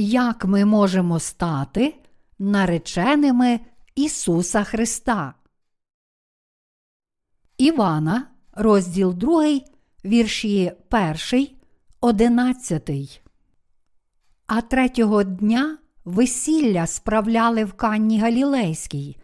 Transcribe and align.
Як 0.00 0.44
ми 0.44 0.64
можемо 0.64 1.18
стати 1.18 1.94
нареченими 2.38 3.60
Ісуса 3.94 4.64
Христа? 4.64 5.34
Івана, 7.56 8.26
розділ 8.52 9.14
2, 9.14 9.60
вірші 10.04 10.72
1, 11.32 11.48
11. 12.00 13.22
А 14.46 14.60
третього 14.60 15.24
дня 15.24 15.78
весілля 16.04 16.86
справляли 16.86 17.64
в 17.64 17.72
Канні 17.72 18.20
Галілейській, 18.20 19.16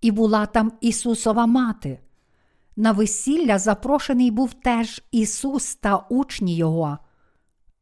і 0.00 0.10
була 0.10 0.46
там 0.46 0.72
Ісусова 0.80 1.46
мати. 1.46 2.00
На 2.76 2.92
весілля 2.92 3.58
запрошений 3.58 4.30
був 4.30 4.54
теж 4.54 5.02
Ісус 5.10 5.74
та 5.74 5.96
учні 5.96 6.56
Його. 6.56 6.98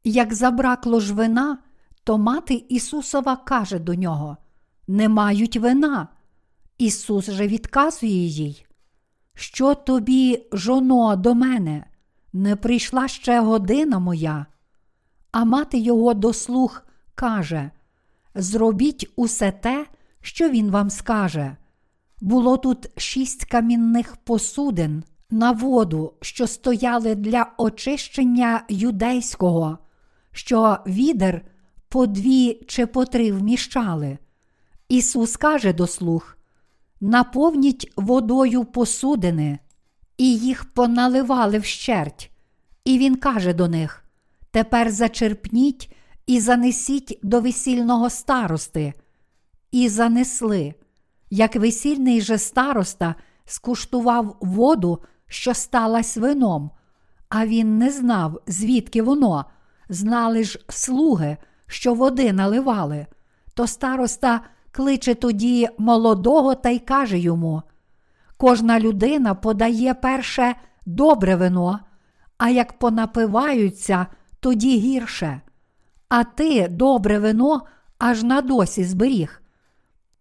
Як 0.04 0.34
забракло 0.34 1.00
ж 1.00 1.14
вина, 1.14 1.58
то 2.04 2.18
мати 2.18 2.54
Ісусова 2.68 3.36
каже 3.36 3.78
до 3.78 3.94
нього: 3.94 4.36
Не 4.88 5.08
мають 5.08 5.56
вина. 5.56 6.08
Ісус 6.78 7.30
же 7.30 7.46
відказує 7.46 8.26
їй, 8.26 8.66
Що 9.34 9.74
тобі, 9.74 10.46
жоно, 10.52 11.16
до 11.16 11.34
мене? 11.34 11.84
Не 12.32 12.56
прийшла 12.56 13.08
ще 13.08 13.40
година 13.40 13.98
моя. 13.98 14.46
А 15.32 15.44
мати 15.44 15.78
його 15.78 16.14
до 16.14 16.32
слух 16.32 16.86
каже: 17.14 17.70
Зробіть 18.34 19.10
усе 19.16 19.52
те, 19.52 19.86
що 20.20 20.48
він 20.48 20.70
вам 20.70 20.90
скаже. 20.90 21.56
Було 22.20 22.56
тут 22.56 23.00
шість 23.00 23.44
камінних 23.44 24.16
посудин 24.16 25.04
на 25.30 25.52
воду, 25.52 26.14
що 26.20 26.46
стояли 26.46 27.14
для 27.14 27.46
очищення 27.58 28.62
юдейського, 28.68 29.78
що 30.32 30.78
відер 30.86 31.44
по 31.90 32.06
дві 32.06 32.54
чи 32.66 32.86
по 32.86 33.04
три 33.04 33.32
вміщали. 33.32 34.18
Ісус 34.88 35.36
каже 35.36 35.72
до 35.72 35.86
слух: 35.86 36.38
наповніть 37.00 37.92
водою 37.96 38.64
посудини, 38.64 39.58
і 40.18 40.36
їх 40.36 40.64
поналивали 40.64 41.58
вщерть. 41.58 42.30
І 42.84 42.98
він 42.98 43.16
каже 43.16 43.52
до 43.54 43.68
них: 43.68 44.04
Тепер 44.50 44.90
зачерпніть 44.90 45.96
і 46.26 46.40
занесіть 46.40 47.18
до 47.22 47.40
весільного 47.40 48.10
старости. 48.10 48.94
І 49.70 49.88
занесли, 49.88 50.74
як 51.30 51.56
весільний 51.56 52.20
же 52.20 52.38
староста 52.38 53.14
скуштував 53.44 54.36
воду, 54.40 54.98
що 55.26 55.54
сталась 55.54 56.16
вином, 56.16 56.70
а 57.28 57.46
він 57.46 57.78
не 57.78 57.90
знав, 57.90 58.40
звідки 58.46 59.02
воно, 59.02 59.44
знали 59.88 60.44
ж 60.44 60.58
слуги, 60.68 61.36
що 61.70 61.94
води 61.94 62.32
наливали. 62.32 63.06
То 63.54 63.66
староста 63.66 64.40
кличе 64.70 65.14
тоді 65.14 65.68
молодого 65.78 66.54
та 66.54 66.68
й 66.68 66.78
каже 66.78 67.18
йому: 67.18 67.62
Кожна 68.36 68.80
людина 68.80 69.34
подає 69.34 69.94
перше 69.94 70.54
добре 70.86 71.36
вино, 71.36 71.80
а 72.38 72.48
як 72.48 72.78
понапиваються, 72.78 74.06
тоді 74.40 74.78
гірше. 74.78 75.40
А 76.08 76.24
ти 76.24 76.68
добре 76.68 77.18
вино 77.18 77.62
аж 77.98 78.22
на 78.22 78.40
досі 78.40 78.84
зберіг. 78.84 79.42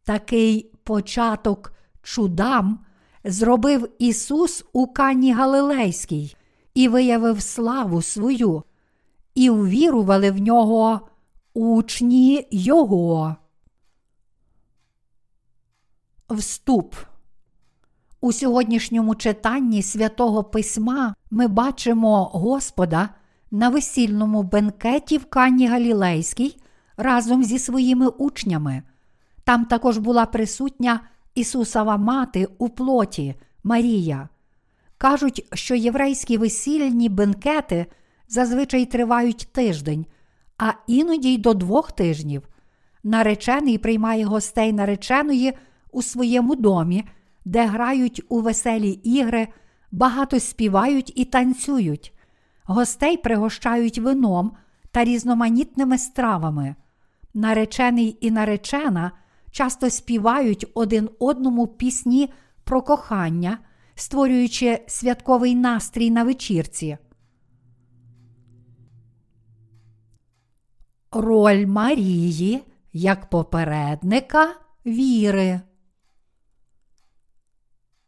Такий 0.03 0.71
початок 0.83 1.73
чудам 2.03 2.79
зробив 3.23 3.89
Ісус 3.99 4.65
у 4.73 4.87
Кані 4.87 5.33
Галилейській 5.33 6.35
і 6.73 6.87
виявив 6.87 7.41
славу 7.41 8.01
свою, 8.01 8.63
і 9.35 9.49
увірували 9.49 10.31
в 10.31 10.41
нього 10.41 11.09
учні 11.53 12.47
Його. 12.51 13.35
Вступ. 16.29 16.95
У 18.21 18.33
сьогоднішньому 18.33 19.15
читанні 19.15 19.83
святого 19.83 20.43
Письма 20.43 21.15
ми 21.31 21.47
бачимо 21.47 22.23
Господа 22.23 23.09
на 23.51 23.69
весільному 23.69 24.43
бенкеті 24.43 25.17
в 25.17 25.25
Кані 25.25 25.67
Галілейській 25.67 26.57
разом 26.97 27.43
зі 27.43 27.59
своїми 27.59 28.07
учнями. 28.07 28.83
Там 29.43 29.65
також 29.65 29.97
була 29.97 30.25
присутня 30.25 30.99
Ісусова 31.35 31.97
мати 31.97 32.47
у 32.57 32.69
плоті 32.69 33.35
Марія. 33.63 34.29
Кажуть, 34.97 35.47
що 35.53 35.75
єврейські 35.75 36.37
весільні 36.37 37.09
бенкети 37.09 37.85
зазвичай 38.27 38.85
тривають 38.85 39.47
тиждень, 39.51 40.05
а 40.59 40.73
іноді 40.87 41.33
й 41.33 41.37
до 41.37 41.53
двох 41.53 41.91
тижнів. 41.91 42.47
Наречений 43.03 43.77
приймає 43.77 44.25
гостей 44.25 44.73
нареченої 44.73 45.53
у 45.91 46.01
своєму 46.01 46.55
домі, 46.55 47.03
де 47.45 47.65
грають 47.65 48.21
у 48.29 48.41
веселі 48.41 48.89
ігри, 48.89 49.47
багато 49.91 50.39
співають 50.39 51.13
і 51.15 51.25
танцюють. 51.25 52.13
Гостей 52.63 53.17
пригощають 53.17 53.97
вином 53.97 54.51
та 54.91 55.03
різноманітними 55.03 55.97
стравами. 55.97 56.75
Наречений 57.33 58.17
і 58.21 58.31
наречена 58.31 59.11
часто 59.51 59.89
співають 59.89 60.65
один 60.73 61.09
одному 61.19 61.67
пісні 61.67 62.29
про 62.63 62.81
кохання, 62.81 63.57
створюючи 63.95 64.79
святковий 64.87 65.55
настрій 65.55 66.11
на 66.11 66.23
вечірці. 66.23 66.97
Роль 71.11 71.65
Марії 71.65 72.63
як 72.93 73.29
попередника 73.29 74.55
віри. 74.85 75.61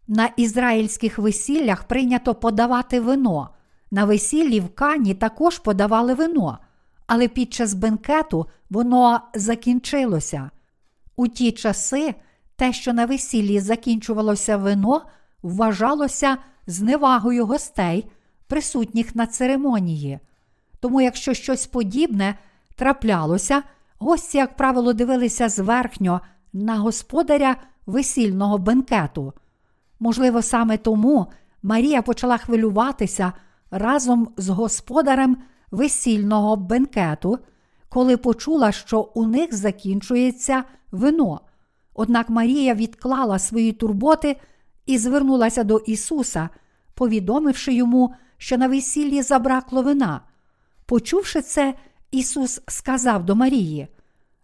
На 0.07 0.25
ізраїльських 0.25 1.17
весіллях 1.17 1.83
прийнято 1.83 2.35
подавати 2.35 2.99
вино. 2.99 3.49
На 3.91 4.05
весіллі 4.05 4.59
в 4.59 4.75
Кані 4.75 5.13
також 5.13 5.59
подавали 5.59 6.13
вино, 6.13 6.59
але 7.07 7.27
під 7.27 7.53
час 7.53 7.73
бенкету 7.73 8.45
воно 8.69 9.21
закінчилося. 9.33 10.49
У 11.15 11.27
ті 11.27 11.51
часи 11.51 12.15
те, 12.55 12.73
що 12.73 12.93
на 12.93 13.05
весіллі 13.05 13.59
закінчувалося 13.59 14.57
вино, 14.57 15.01
вважалося 15.43 16.37
зневагою 16.67 17.45
гостей, 17.45 18.11
присутніх 18.47 19.15
на 19.15 19.27
церемонії. 19.27 20.19
Тому, 20.79 21.01
якщо 21.01 21.33
щось 21.33 21.67
подібне 21.67 22.35
траплялося, 22.81 23.63
гості, 23.99 24.37
як 24.37 24.55
правило, 24.55 24.93
дивилися 24.93 25.49
зверхньо 25.49 26.21
на 26.53 26.75
господаря 26.75 27.55
весільного 27.85 28.57
бенкету. 28.57 29.33
Можливо, 29.99 30.41
саме 30.41 30.77
тому 30.77 31.27
Марія 31.63 32.01
почала 32.01 32.37
хвилюватися 32.37 33.33
разом 33.71 34.27
з 34.37 34.49
господарем 34.49 35.37
весільного 35.71 36.55
бенкету, 36.55 37.39
коли 37.89 38.17
почула, 38.17 38.71
що 38.71 39.01
у 39.01 39.25
них 39.25 39.55
закінчується 39.55 40.63
вино. 40.91 41.41
Однак 41.93 42.29
Марія 42.29 42.73
відклала 42.73 43.39
свої 43.39 43.71
турботи 43.71 44.37
і 44.85 44.97
звернулася 44.97 45.63
до 45.63 45.77
Ісуса, 45.77 46.49
повідомивши 46.93 47.73
йому, 47.73 48.13
що 48.37 48.57
на 48.57 48.67
весіллі 48.67 49.21
забракло 49.21 49.81
вина. 49.81 50.21
Почувши 50.85 51.41
це, 51.41 51.73
Ісус 52.11 52.61
сказав 52.67 53.25
до 53.25 53.35
Марії: 53.35 53.87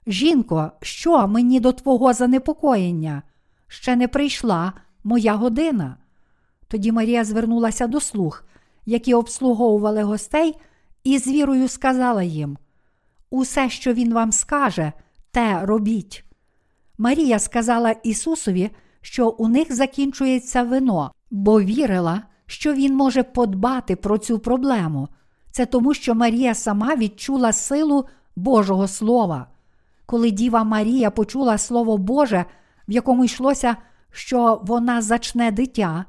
Жінко, 0.08 0.72
що 0.82 1.28
мені 1.28 1.60
до 1.60 1.72
твого 1.72 2.14
занепокоєння? 2.14 3.24
Ще 3.68 3.96
не 3.96 4.08
прийшла 4.08 4.74
моя 5.04 5.34
година. 5.34 5.98
Тоді 6.68 6.92
Марія 6.92 7.24
звернулася 7.24 7.88
до 7.88 8.00
слуг, 8.00 8.44
які 8.86 9.14
обслуговували 9.14 10.04
гостей, 10.04 10.56
і 11.04 11.18
з 11.18 11.28
вірою 11.28 11.68
сказала 11.68 12.24
їм: 12.24 12.58
Усе, 13.30 13.70
що 13.70 13.94
він 13.94 14.14
вам 14.14 14.32
скаже, 14.32 14.92
те 15.32 15.66
робіть. 15.66 16.24
Марія 16.98 17.40
сказала 17.40 17.92
Ісусові, 17.92 18.70
що 19.02 19.30
у 19.30 19.48
них 19.48 19.76
закінчується 19.76 20.64
вино, 20.64 21.12
бо 21.32 21.62
вірила, 21.62 22.24
що 22.46 22.74
Він 22.74 22.96
може 22.96 23.24
подбати 23.24 23.96
про 23.96 24.18
цю 24.18 24.40
проблему. 24.40 25.08
Це 25.58 25.66
тому, 25.66 25.94
що 25.94 26.16
Марія 26.16 26.56
сама 26.56 26.96
відчула 26.96 27.54
силу 27.54 28.06
Божого 28.36 28.88
Слова. 28.88 29.48
Коли 30.06 30.32
Діва 30.32 30.64
Марія 30.64 31.12
почула 31.12 31.58
Слово 31.58 31.98
Боже, 31.98 32.46
в 32.88 32.92
якому 32.92 33.26
йшлося, 33.26 33.76
що 34.12 34.62
вона 34.64 35.02
зачне 35.02 35.52
дитя, 35.52 36.06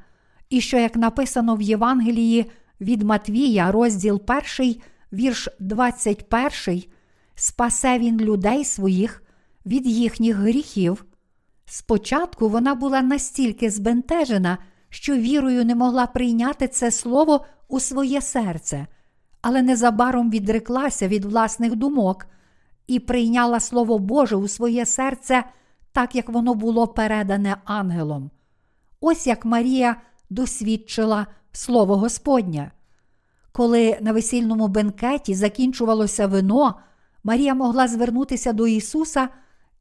і 0.50 0.60
що, 0.60 0.78
як 0.78 0.96
написано 0.96 1.56
в 1.56 1.62
Євангелії 1.62 2.50
від 2.80 3.02
Матвія, 3.02 3.72
розділ 3.72 4.22
1, 4.58 4.76
вірш 5.12 5.48
21, 5.60 6.82
спасе 7.34 7.98
він 7.98 8.20
людей 8.20 8.64
своїх 8.64 9.22
від 9.66 9.86
їхніх 9.86 10.36
гріхів. 10.36 11.04
Спочатку 11.66 12.48
вона 12.48 12.74
була 12.74 13.02
настільки 13.02 13.70
збентежена, 13.70 14.58
що 14.88 15.16
вірою 15.16 15.64
не 15.64 15.74
могла 15.74 16.06
прийняти 16.06 16.68
це 16.68 16.90
слово 16.90 17.44
у 17.68 17.80
своє 17.80 18.20
серце, 18.20 18.86
але 19.48 19.62
незабаром 19.62 20.30
відреклася 20.30 21.08
від 21.08 21.24
власних 21.24 21.76
думок 21.76 22.26
і 22.86 23.00
прийняла 23.00 23.60
Слово 23.60 23.98
Боже 23.98 24.36
у 24.36 24.48
своє 24.48 24.86
серце, 24.86 25.44
так 25.92 26.14
як 26.14 26.28
воно 26.28 26.54
було 26.54 26.86
передане 26.86 27.56
ангелом. 27.64 28.30
Ось 29.00 29.26
як 29.26 29.44
Марія 29.44 29.96
досвідчила 30.30 31.26
Слово 31.52 31.96
Господнє. 31.96 32.70
Коли 33.52 33.98
на 34.00 34.12
весільному 34.12 34.68
бенкеті 34.68 35.34
закінчувалося 35.34 36.26
вино, 36.26 36.74
Марія 37.24 37.54
могла 37.54 37.88
звернутися 37.88 38.52
до 38.52 38.66
Ісуса 38.66 39.28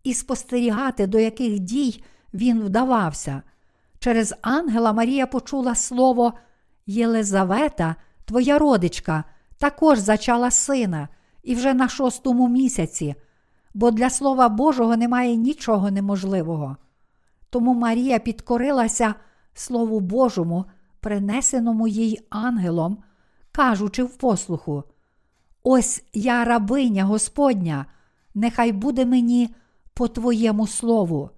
і 0.03 0.13
спостерігати, 0.13 1.07
до 1.07 1.19
яких 1.19 1.59
дій 1.59 2.03
він 2.33 2.61
вдавався. 2.61 3.41
Через 3.99 4.35
ангела 4.41 4.93
Марія 4.93 5.27
почула 5.27 5.75
слово 5.75 6.33
Єлизавета, 6.85 7.95
твоя 8.25 8.59
родичка, 8.59 9.23
також 9.57 9.99
зачала 9.99 10.51
сина, 10.51 11.07
і 11.43 11.55
вже 11.55 11.73
на 11.73 11.87
шостому 11.89 12.49
місяці, 12.49 13.15
бо 13.73 13.91
для 13.91 14.09
Слова 14.09 14.49
Божого 14.49 14.97
немає 14.97 15.35
нічого 15.35 15.91
неможливого. 15.91 16.77
Тому 17.49 17.73
Марія 17.73 18.19
підкорилася 18.19 19.15
Слову 19.53 19.99
Божому, 19.99 20.65
принесеному 20.99 21.87
їй 21.87 22.19
ангелом, 22.29 22.97
кажучи 23.51 24.03
в 24.03 24.17
послуху: 24.17 24.83
Ось 25.63 26.03
я 26.13 26.45
рабиня 26.45 27.03
Господня, 27.03 27.85
нехай 28.35 28.71
буде 28.71 29.05
мені 29.05 29.55
по 29.93 30.07
Твоєму 30.07 30.67
слову. 30.67 31.29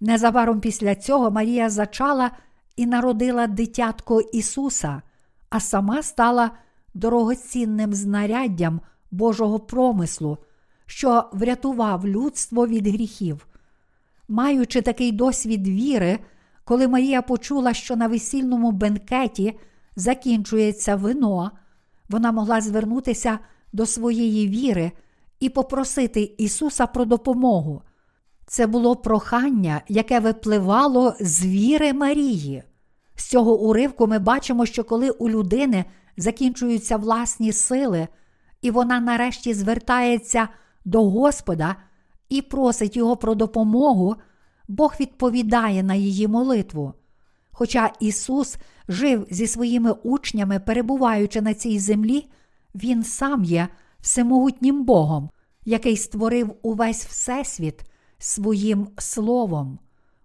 Незабаром 0.00 0.60
після 0.60 0.94
цього 0.94 1.30
Марія 1.30 1.70
зачала 1.70 2.30
і 2.76 2.86
народила 2.86 3.46
дитятко 3.46 4.20
Ісуса, 4.20 5.02
а 5.50 5.60
сама 5.60 6.02
стала 6.02 6.50
дорогоцінним 6.94 7.94
знаряддям 7.94 8.80
Божого 9.10 9.60
промислу, 9.60 10.38
що 10.86 11.24
врятував 11.32 12.06
людство 12.06 12.66
від 12.66 12.86
гріхів. 12.86 13.46
Маючи 14.28 14.82
такий 14.82 15.12
досвід 15.12 15.68
віри, 15.68 16.18
коли 16.64 16.88
Марія 16.88 17.22
почула, 17.22 17.74
що 17.74 17.96
на 17.96 18.06
весільному 18.08 18.72
бенкеті 18.72 19.58
закінчується 19.96 20.96
вино, 20.96 21.50
вона 22.08 22.32
могла 22.32 22.60
звернутися 22.60 23.38
до 23.72 23.86
своєї 23.86 24.48
віри 24.48 24.92
і 25.40 25.48
попросити 25.48 26.34
Ісуса 26.38 26.86
про 26.86 27.04
допомогу. 27.04 27.82
Це 28.46 28.66
було 28.66 28.96
прохання, 28.96 29.82
яке 29.88 30.20
випливало 30.20 31.14
з 31.20 31.46
віри 31.46 31.92
Марії. 31.92 32.62
З 33.14 33.24
цього 33.24 33.60
уривку 33.60 34.06
ми 34.06 34.18
бачимо, 34.18 34.66
що 34.66 34.84
коли 34.84 35.10
у 35.10 35.28
людини 35.28 35.84
закінчуються 36.18 36.96
власні 36.96 37.52
сили, 37.52 38.08
і 38.62 38.70
вона 38.70 39.00
нарешті 39.00 39.54
звертається 39.54 40.48
до 40.84 41.10
Господа 41.10 41.76
і 42.28 42.42
просить 42.42 42.96
Його 42.96 43.16
про 43.16 43.34
допомогу, 43.34 44.16
Бог 44.68 44.94
відповідає 45.00 45.82
на 45.82 45.94
її 45.94 46.28
молитву. 46.28 46.94
Хоча 47.52 47.92
Ісус 48.00 48.56
жив 48.88 49.26
зі 49.30 49.46
своїми 49.46 49.92
учнями, 49.92 50.60
перебуваючи 50.60 51.40
на 51.40 51.54
цій 51.54 51.78
землі, 51.78 52.26
Він 52.74 53.04
сам 53.04 53.44
є 53.44 53.68
всемогутнім 54.00 54.84
Богом, 54.84 55.30
який 55.64 55.96
створив 55.96 56.54
увесь 56.62 57.06
Всесвіт 57.06 57.80
своїм 58.18 58.88
словом. 58.98 59.78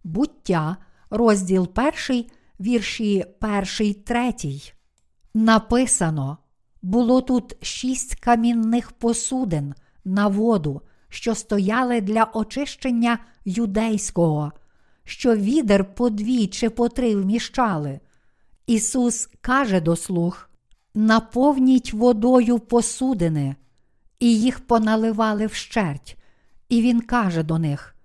Буття, 0.04 0.78
розділ 1.10 1.68
перший, 1.68 2.32
вірші 2.60 3.26
перший, 3.40 3.94
третій. 3.94 4.74
Написано: 5.34 6.38
було 6.82 7.22
тут 7.22 7.66
шість 7.66 8.16
камінних 8.16 8.92
посудин 8.92 9.74
на 10.06 10.28
воду, 10.28 10.82
що 11.10 11.36
стояли 11.36 12.02
для 12.02 12.24
очищення 12.24 13.20
юдейського, 13.46 14.52
що 15.04 15.36
відер 15.36 15.96
по 15.96 16.10
дві 16.10 16.48
чи 16.48 16.70
по 16.70 16.90
три 16.90 17.16
вміщали. 17.16 18.00
Ісус 18.68 19.30
каже 19.42 19.82
до 19.82 19.96
слуг: 19.96 20.50
наповніть 20.94 21.94
водою 21.94 22.60
посудини, 22.60 23.56
і 24.20 24.40
їх 24.40 24.60
поналивали 24.60 25.48
вщерть. 25.48 26.18
І 26.70 26.82
він 26.82 27.02
каже 27.02 27.44
до 27.44 27.60
них: 27.60 27.96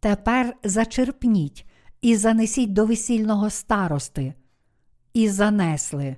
Тепер 0.00 0.56
зачерпніть 0.64 1.66
і 2.02 2.16
занесіть 2.16 2.72
до 2.72 2.86
весільного 2.86 3.50
старости. 3.50 4.34
І 5.14 5.28
занесли. 5.28 6.16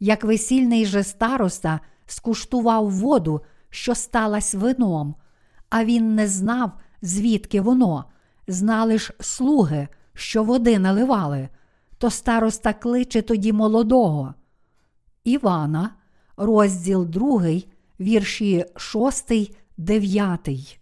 Як 0.00 0.24
весільний 0.24 0.86
же 0.86 1.02
староста 1.02 1.80
скуштував 2.06 2.90
воду, 2.90 3.40
що 3.70 3.94
сталась 3.94 4.54
вином, 4.54 5.14
а 5.70 5.84
він 5.84 6.14
не 6.14 6.28
знав, 6.28 6.72
звідки 7.02 7.60
воно, 7.60 8.04
знали 8.48 8.98
ж 8.98 9.12
слуги, 9.20 9.88
що 10.14 10.44
води 10.44 10.78
наливали, 10.78 11.48
то 11.98 12.10
староста 12.10 12.72
кличе 12.72 13.22
тоді 13.22 13.52
молодого. 13.52 14.34
Івана, 15.24 15.90
розділ 16.36 17.06
2, 17.06 17.42
вірші 18.00 18.64
6, 18.76 19.32
9. 19.76 20.80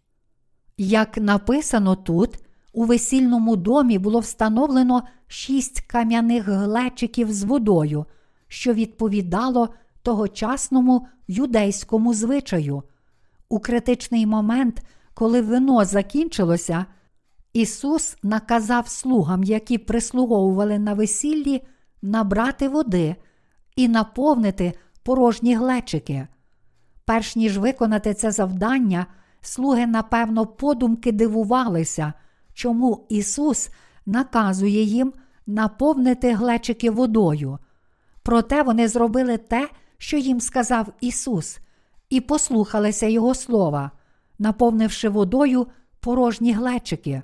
Як 0.77 1.17
написано 1.17 1.97
тут, 1.97 2.39
у 2.73 2.85
весільному 2.85 3.57
домі 3.57 3.99
було 3.99 4.21
встановлено 4.21 5.03
шість 5.27 5.81
кам'яних 5.81 6.49
глечиків 6.49 7.33
з 7.33 7.43
водою, 7.43 8.07
що 8.57 8.73
відповідало 8.75 9.69
тогочасному 10.03 11.07
юдейському 11.29 12.15
звичаю. 12.15 12.83
У 13.49 13.59
критичний 13.59 14.27
момент, 14.27 14.83
коли 15.15 15.41
вино 15.41 15.85
закінчилося, 15.85 16.87
Ісус 17.53 18.17
наказав 18.23 18.89
слугам, 18.89 19.45
які 19.45 19.79
прислуговували 19.79 20.79
на 20.79 20.95
весіллі, 20.95 21.63
набрати 22.03 22.69
води 22.69 23.17
і 23.77 23.89
наповнити 23.89 24.73
порожні 25.03 25.55
глечики. 25.55 26.29
Перш 27.05 27.37
ніж 27.37 27.59
виконати 27.59 28.15
це 28.15 28.31
завдання, 28.31 29.07
слуги, 29.41 29.87
напевно, 29.87 30.47
подумки 30.47 31.13
дивувалися, 31.13 32.13
чому 32.55 33.07
Ісус 33.09 33.71
наказує 34.07 34.83
їм 34.83 35.13
наповнити 35.47 36.35
глечики 36.35 36.91
водою. 36.91 37.59
Проте 38.27 38.63
вони 38.63 38.89
зробили 38.89 39.37
те, 39.37 39.69
що 39.99 40.17
їм 40.17 40.41
сказав 40.41 40.87
Ісус, 41.01 41.59
і 42.11 42.21
послухалися 42.21 43.07
Його 43.07 43.35
слова, 43.35 43.91
наповнивши 44.39 45.09
водою 45.09 45.67
порожні 46.01 46.53
глечики. 46.53 47.23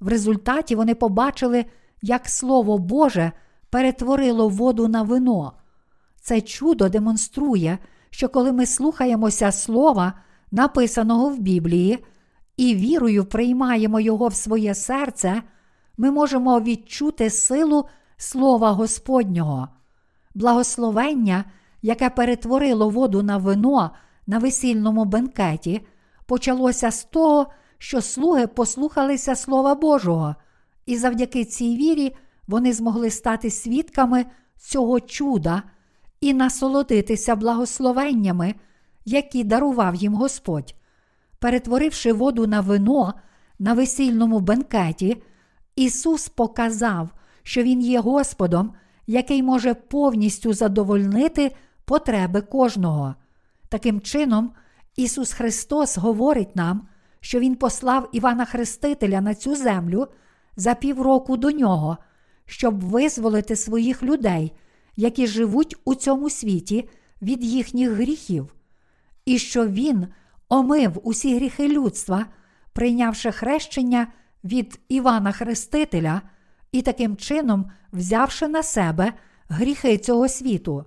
В 0.00 0.08
результаті 0.08 0.74
вони 0.74 0.94
побачили, 0.94 1.64
як 2.02 2.28
Слово 2.28 2.78
Боже 2.78 3.32
перетворило 3.70 4.48
воду 4.48 4.88
на 4.88 5.02
вино. 5.02 5.52
Це 6.20 6.40
чудо 6.40 6.88
демонструє, 6.88 7.78
що 8.10 8.28
коли 8.28 8.52
ми 8.52 8.66
слухаємося 8.66 9.52
слова, 9.52 10.12
написаного 10.50 11.28
в 11.28 11.38
Біблії, 11.38 12.04
і 12.56 12.74
вірою 12.74 13.24
приймаємо 13.24 14.00
його 14.00 14.28
в 14.28 14.34
своє 14.34 14.74
серце, 14.74 15.42
ми 15.98 16.10
можемо 16.10 16.60
відчути 16.60 17.30
силу 17.30 17.84
Слова 18.16 18.70
Господнього, 18.70 19.68
благословення, 20.34 21.44
яке 21.82 22.10
перетворило 22.10 22.88
воду 22.88 23.22
на 23.22 23.36
вино 23.36 23.90
на 24.26 24.38
весільному 24.38 25.04
бенкеті, 25.04 25.86
почалося 26.26 26.90
з 26.90 27.04
того, 27.04 27.46
що 27.78 28.00
слуги 28.00 28.46
послухалися 28.46 29.36
Слова 29.36 29.74
Божого, 29.74 30.34
і 30.86 30.96
завдяки 30.96 31.44
цій 31.44 31.76
вірі 31.76 32.16
вони 32.46 32.72
змогли 32.72 33.10
стати 33.10 33.50
свідками 33.50 34.26
цього 34.58 35.00
чуда 35.00 35.62
і 36.20 36.34
насолодитися 36.34 37.36
благословеннями, 37.36 38.54
які 39.04 39.44
дарував 39.44 39.94
їм 39.94 40.14
Господь. 40.14 40.74
Перетворивши 41.38 42.12
воду 42.12 42.46
на 42.46 42.60
вино 42.60 43.14
на 43.58 43.74
весільному 43.74 44.40
бенкеті, 44.40 45.22
Ісус 45.76 46.28
показав, 46.28 47.08
що 47.42 47.62
Він 47.62 47.80
є 47.80 48.00
Господом, 48.00 48.74
який 49.06 49.42
може 49.42 49.74
повністю 49.74 50.52
задовольнити 50.52 51.54
потреби 51.84 52.40
кожного. 52.40 53.14
Таким 53.68 54.00
чином, 54.00 54.52
Ісус 54.96 55.32
Христос 55.32 55.98
говорить 55.98 56.56
нам, 56.56 56.88
що 57.20 57.40
Він 57.40 57.56
послав 57.56 58.08
Івана 58.12 58.44
Хрестителя 58.44 59.20
на 59.20 59.34
цю 59.34 59.56
землю 59.56 60.06
за 60.56 60.74
півроку 60.74 61.36
до 61.36 61.50
нього, 61.50 61.98
щоб 62.46 62.80
визволити 62.80 63.56
своїх 63.56 64.02
людей, 64.02 64.52
які 64.96 65.26
живуть 65.26 65.76
у 65.84 65.94
цьому 65.94 66.30
світі 66.30 66.88
від 67.22 67.44
їхніх 67.44 67.90
гріхів, 67.90 68.54
і 69.24 69.38
що 69.38 69.66
Він 69.66 70.06
омив 70.48 71.00
усі 71.02 71.36
гріхи 71.36 71.68
людства, 71.68 72.26
прийнявши 72.72 73.32
хрещення 73.32 74.06
від 74.44 74.80
Івана 74.88 75.32
Хрестителя 75.32 76.22
і 76.74 76.82
таким 76.82 77.16
чином 77.16 77.70
взявши 77.92 78.48
на 78.48 78.62
себе 78.62 79.12
гріхи 79.48 79.98
цього 79.98 80.28
світу. 80.28 80.84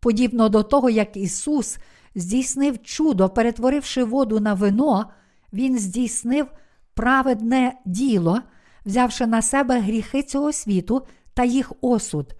Подібно 0.00 0.48
до 0.48 0.62
того, 0.62 0.90
як 0.90 1.16
Ісус 1.16 1.78
здійснив 2.14 2.82
чудо, 2.82 3.28
перетворивши 3.28 4.04
воду 4.04 4.40
на 4.40 4.54
вино, 4.54 5.10
Він 5.52 5.78
здійснив 5.78 6.46
праведне 6.94 7.72
діло, 7.84 8.40
взявши 8.86 9.26
на 9.26 9.42
себе 9.42 9.80
гріхи 9.80 10.22
цього 10.22 10.52
світу 10.52 11.06
та 11.34 11.44
їх 11.44 11.72
осуд, 11.80 12.34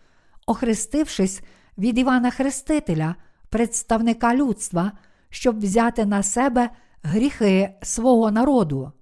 охрестившись 0.46 1.40
від 1.78 1.98
Івана 1.98 2.30
Хрестителя, 2.30 3.14
представника 3.48 4.34
людства, 4.34 4.92
щоб 5.30 5.60
взяти 5.60 6.04
на 6.04 6.22
себе 6.22 6.70
гріхи 7.02 7.70
свого 7.82 8.30
народу. 8.30 8.92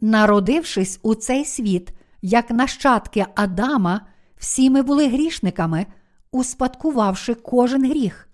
Народившись 0.00 1.00
у 1.02 1.14
цей 1.14 1.44
світ, 1.44 1.92
як 2.22 2.50
нащадки 2.50 3.26
Адама, 3.34 4.00
всі 4.36 4.70
ми 4.70 4.82
були 4.82 5.08
грішниками, 5.08 5.86
успадкувавши 6.32 7.34
кожен 7.34 7.90
гріх. 7.90 8.28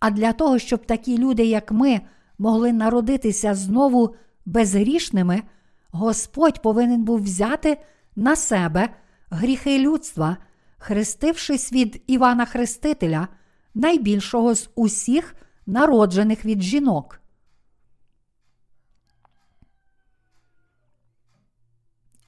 А 0.00 0.10
для 0.10 0.32
того, 0.32 0.58
щоб 0.58 0.86
такі 0.86 1.18
люди, 1.18 1.44
як 1.44 1.72
ми, 1.72 2.00
могли 2.38 2.72
народитися 2.72 3.54
знову 3.54 4.14
безгрішними, 4.46 5.42
Господь 5.90 6.62
повинен 6.62 7.04
був 7.04 7.22
взяти 7.22 7.78
на 8.16 8.36
себе 8.36 8.88
гріхи 9.30 9.78
людства, 9.78 10.36
хрестившись 10.78 11.72
від 11.72 12.02
Івана 12.06 12.44
Хрестителя, 12.44 13.28
найбільшого 13.74 14.54
з 14.54 14.70
усіх 14.74 15.34
народжених 15.66 16.44
від 16.44 16.62
жінок. 16.62 17.19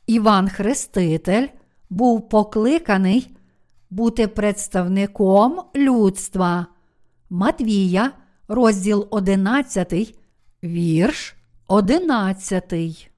Іван 0.06 0.49
Хреститель 0.49 1.49
був 1.90 2.28
покликаний 2.28 3.37
бути 3.90 4.28
представником 4.28 5.62
людства. 5.76 6.66
Матвія, 7.30 8.12
розділ 8.49 9.09
11, 9.11 10.18
вірш 10.64 11.37
11. 11.68 13.11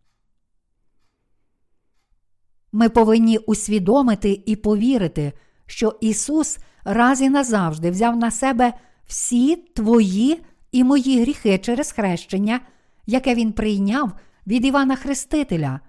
Ми 2.73 2.89
повинні 2.89 3.39
усвідомити 3.39 4.43
і 4.47 4.57
повірити, 4.57 5.33
що 5.67 5.99
Ісус 6.01 6.59
раз 6.85 7.21
і 7.21 7.29
назавжди 7.31 7.91
взяв 7.91 8.17
на 8.17 8.31
себе 8.31 8.73
всі 9.07 9.57
твої 9.57 10.43
і 10.73 10.85
мої 10.85 11.21
гріхи 11.21 11.59
через 11.59 11.93
хрещення, 11.93 12.61
яке 13.07 13.35
Він 13.35 13.53
прийняв 13.53 14.13
від 14.47 14.65
Івана 14.65 14.97
Хрестителя. 14.97 15.81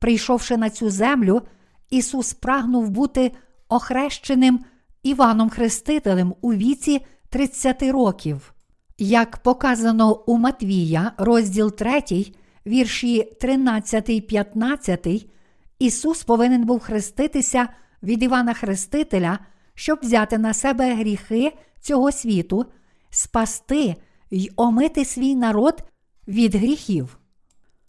Прийшовши 0.00 0.56
на 0.56 0.70
цю 0.70 0.90
землю, 0.90 1.42
Ісус 1.90 2.32
прагнув 2.32 2.90
бути 2.90 3.32
охрещеним 3.68 4.60
Іваном 5.02 5.50
Хрестителем 5.50 6.34
у 6.40 6.52
віці 6.52 7.00
30 7.28 7.82
років. 7.82 8.54
Як 8.98 9.36
показано 9.36 10.22
у 10.26 10.36
Матвія, 10.36 11.12
розділ 11.18 11.72
3, 11.72 12.02
вірші 12.66 13.32
13, 13.40 14.26
15, 14.26 15.26
Ісус 15.78 16.22
повинен 16.22 16.64
був 16.64 16.80
хреститися 16.80 17.68
від 18.02 18.22
Івана 18.22 18.54
Хрестителя, 18.54 19.38
щоб 19.74 19.98
взяти 20.02 20.38
на 20.38 20.54
себе 20.54 20.94
гріхи 20.94 21.52
цього 21.80 22.12
світу, 22.12 22.66
спасти 23.10 23.96
й 24.30 24.50
омити 24.56 25.04
свій 25.04 25.34
народ 25.34 25.82
від 26.28 26.54
гріхів. 26.54 27.18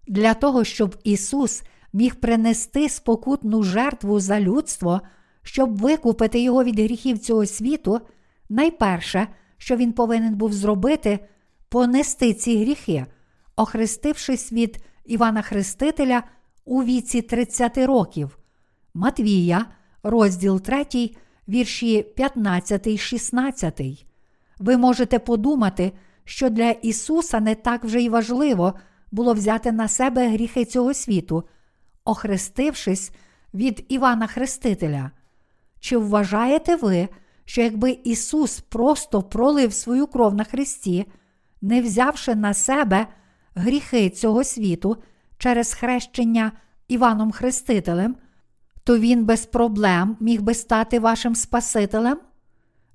Для 0.07 0.33
того, 0.33 0.63
щоб 0.63 0.95
Ісус 1.03 1.63
міг 1.93 2.15
принести 2.15 2.89
спокутну 2.89 3.63
жертву 3.63 4.19
за 4.19 4.39
людство, 4.39 5.01
щоб 5.43 5.77
викупити 5.77 6.39
його 6.39 6.63
від 6.63 6.79
гріхів 6.79 7.19
цього 7.19 7.45
світу, 7.45 7.99
найперше, 8.49 9.27
що 9.57 9.75
він 9.75 9.93
повинен 9.93 10.35
був 10.35 10.53
зробити, 10.53 11.19
понести 11.69 12.33
ці 12.33 12.61
гріхи, 12.61 13.05
охрестившись 13.55 14.51
від 14.51 14.83
Івана 15.05 15.41
Хрестителя 15.41 16.23
у 16.65 16.83
віці 16.83 17.21
30 17.21 17.77
років. 17.77 18.37
Матвія, 18.93 19.65
розділ 20.03 20.61
3, 20.61 20.85
вірші 21.49 22.03
15, 22.03 22.99
16. 22.99 24.05
Ви 24.59 24.77
можете 24.77 25.19
подумати, 25.19 25.91
що 26.23 26.49
для 26.49 26.69
Ісуса 26.69 27.39
не 27.39 27.55
так 27.55 27.83
вже 27.83 28.01
й 28.01 28.09
важливо 28.09 28.73
було 29.11 29.33
взяти 29.33 29.71
на 29.71 29.87
себе 29.87 30.29
гріхи 30.29 30.65
цього 30.65 30.93
світу, 30.93 31.43
охрестившись 32.05 33.11
від 33.53 33.85
Івана 33.89 34.27
Хрестителя. 34.27 35.11
Чи 35.79 35.97
вважаєте 35.97 36.75
ви, 36.75 37.09
що 37.45 37.61
якби 37.61 37.91
Ісус 38.03 38.59
просто 38.59 39.23
пролив 39.23 39.73
свою 39.73 40.07
кров 40.07 40.35
на 40.35 40.43
Христі, 40.43 41.05
не 41.61 41.81
взявши 41.81 42.35
на 42.35 42.53
себе 42.53 43.07
гріхи 43.55 44.09
цього 44.09 44.43
світу 44.43 44.97
через 45.37 45.73
хрещення 45.73 46.51
Іваном 46.87 47.31
Хрестителем, 47.31 48.15
то 48.83 48.97
Він 48.97 49.25
без 49.25 49.45
проблем 49.45 50.17
міг 50.19 50.41
би 50.41 50.53
стати 50.53 50.99
вашим 50.99 51.35
Спасителем? 51.35 52.19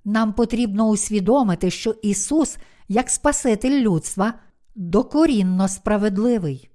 Нам 0.05 0.33
потрібно 0.33 0.89
усвідомити, 0.89 1.71
що 1.71 1.91
Ісус, 1.91 2.57
як 2.89 3.11
Спаситель 3.11 3.81
людства, 3.81 4.35
докорінно 4.75 5.69
справедливий. 5.69 6.71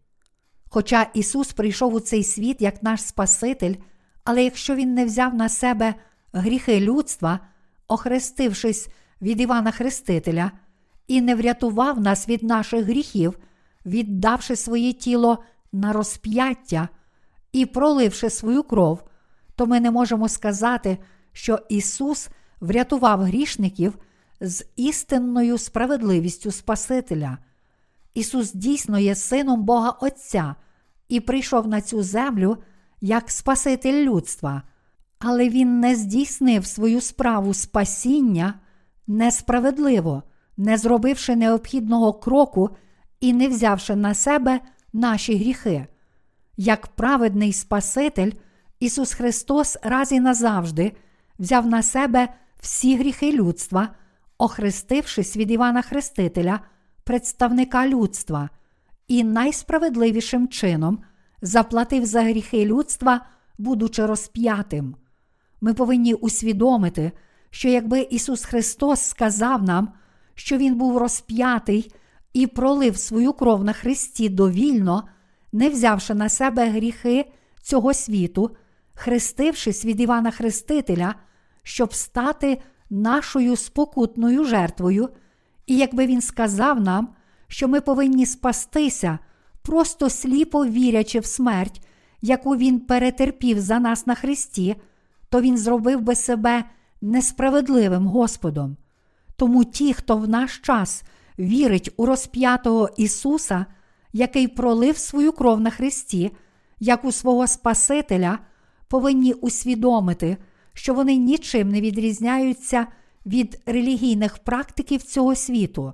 Хоча 0.74 1.08
Ісус 1.14 1.54
прийшов 1.54 1.94
у 1.94 2.00
цей 2.00 2.24
світ 2.24 2.62
як 2.62 2.84
наш 2.84 3.02
Спаситель, 3.02 3.76
але 4.24 4.44
якщо 4.44 4.76
Він 4.76 4.94
не 4.94 5.06
взяв 5.06 5.36
на 5.36 5.50
себе 5.50 5.96
гріхи 6.34 6.80
людства, 6.80 7.40
охрестившись 7.88 8.88
від 9.22 9.42
Івана 9.42 9.72
Хрестителя, 9.72 10.52
і 11.08 11.22
не 11.22 11.36
врятував 11.36 12.02
нас 12.02 12.30
від 12.30 12.44
наших 12.44 12.86
гріхів, 12.86 13.40
віддавши 13.86 14.56
своє 14.56 14.94
тіло 14.94 15.44
на 15.72 15.94
розп'яття 15.94 16.90
і 17.52 17.66
проливши 17.66 18.30
свою 18.30 18.64
кров, 18.64 19.04
то 19.56 19.66
ми 19.66 19.80
не 19.80 19.92
можемо 19.92 20.30
сказати, 20.30 20.98
що 21.32 21.60
Ісус 21.70 22.30
врятував 22.60 23.22
грішників 23.22 23.98
з 24.42 24.66
істинною 24.76 25.58
справедливістю 25.58 26.52
Спасителя. 26.52 27.38
Ісус 28.14 28.54
дійсно 28.54 29.00
є 29.00 29.16
Сином 29.16 29.64
Бога 29.64 29.90
Отця 29.90 30.56
і 31.08 31.20
прийшов 31.20 31.68
на 31.68 31.82
цю 31.82 32.04
землю 32.04 32.58
як 33.02 33.32
Спаситель 33.32 34.04
людства, 34.06 34.62
але 35.20 35.50
Він 35.50 35.80
не 35.80 35.96
здійснив 35.96 36.66
свою 36.66 37.02
справу 37.02 37.54
спасіння 37.54 38.54
несправедливо, 39.08 40.24
не 40.58 40.78
зробивши 40.78 41.36
необхідного 41.36 42.14
кроку 42.14 42.70
і 43.20 43.34
не 43.34 43.48
взявши 43.48 43.96
на 43.96 44.14
себе 44.14 44.60
наші 44.94 45.36
гріхи. 45.36 45.88
Як 46.58 46.88
праведний 46.88 47.54
Спаситель, 47.54 48.32
Ісус 48.80 49.14
Христос 49.14 49.78
раз 49.84 50.12
і 50.12 50.20
назавжди 50.20 50.92
взяв 51.40 51.68
на 51.68 51.84
себе 51.84 52.34
всі 52.60 52.98
гріхи 52.98 53.32
людства, 53.32 53.90
охрестившись 54.38 55.38
від 55.38 55.52
Івана 55.52 55.82
Хрестителя, 55.82 56.60
представника 57.04 57.88
людства, 57.88 58.50
і 59.08 59.24
найсправедливішим 59.24 60.48
чином 60.48 61.00
заплатив 61.42 62.06
за 62.06 62.22
гріхи 62.22 62.66
людства, 62.66 63.26
будучи 63.58 64.06
розп'ятим. 64.06 64.96
Ми 65.62 65.74
повинні 65.74 66.14
усвідомити, 66.14 67.12
що 67.50 67.70
якби 67.70 68.02
Ісус 68.02 68.46
Христос 68.46 69.02
сказав 69.02 69.64
нам, 69.64 69.94
що 70.36 70.58
Він 70.58 70.76
був 70.76 70.98
розп'ятий 70.98 71.92
і 72.34 72.48
пролив 72.48 72.98
свою 72.98 73.34
кров 73.34 73.64
на 73.64 73.74
Христі 73.74 74.30
довільно, 74.30 75.08
не 75.52 75.70
взявши 75.70 76.14
на 76.14 76.30
себе 76.30 76.70
гріхи 76.70 77.32
цього 77.62 77.94
світу, 77.94 78.56
хрестившись 78.94 79.86
від 79.86 80.00
Івана 80.00 80.32
Хрестителя, 80.32 81.16
щоб 81.64 81.94
стати 81.94 82.62
нашою 82.90 83.56
спокутною 83.56 84.44
жертвою, 84.44 85.10
і 85.72 85.78
якби 85.78 86.06
Він 86.06 86.22
сказав 86.22 86.82
нам, 86.82 87.10
що 87.48 87.68
ми 87.68 87.82
повинні 87.82 88.26
спастися, 88.26 89.20
просто 89.62 90.10
сліпо 90.10 90.66
вірячи 90.66 91.20
в 91.20 91.26
смерть, 91.26 91.82
яку 92.22 92.56
Він 92.56 92.80
перетерпів 92.80 93.60
за 93.60 93.80
нас 93.80 94.08
на 94.08 94.16
Христі, 94.16 94.76
то 95.30 95.42
Він 95.42 95.58
зробив 95.58 96.02
би 96.02 96.16
себе 96.16 96.64
несправедливим 97.02 98.08
Господом. 98.08 98.78
Тому 99.36 99.64
ті, 99.64 99.94
хто 99.94 100.18
в 100.18 100.30
наш 100.30 100.58
час 100.58 101.04
вірить 101.40 101.94
у 101.98 102.06
розп'ятого 102.06 102.90
Ісуса, 102.98 103.66
який 104.14 104.48
пролив 104.48 104.98
свою 104.98 105.32
кров 105.32 105.60
на 105.60 105.70
Христі, 105.70 106.32
як 106.80 107.06
у 107.06 107.12
свого 107.12 107.48
Спасителя, 107.48 108.40
повинні 108.88 109.34
усвідомити, 109.34 110.38
що 110.74 110.94
вони 110.94 111.16
нічим 111.16 111.70
не 111.70 111.82
відрізняються 111.82 112.88
від 113.26 113.62
релігійних 113.66 114.38
практиків 114.38 115.04
цього 115.04 115.36
світу. 115.36 115.94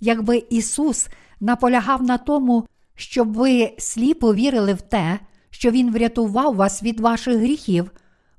Якби 0.00 0.44
Ісус 0.50 1.08
наполягав 1.40 2.02
на 2.02 2.18
тому, 2.18 2.66
щоб 2.94 3.32
ви 3.32 3.74
сліпо 3.78 4.34
вірили 4.34 4.74
в 4.74 4.80
те, 4.80 5.18
що 5.50 5.70
Він 5.70 5.92
врятував 5.92 6.54
вас 6.54 6.82
від 6.82 7.00
ваших 7.00 7.36
гріхів, 7.36 7.90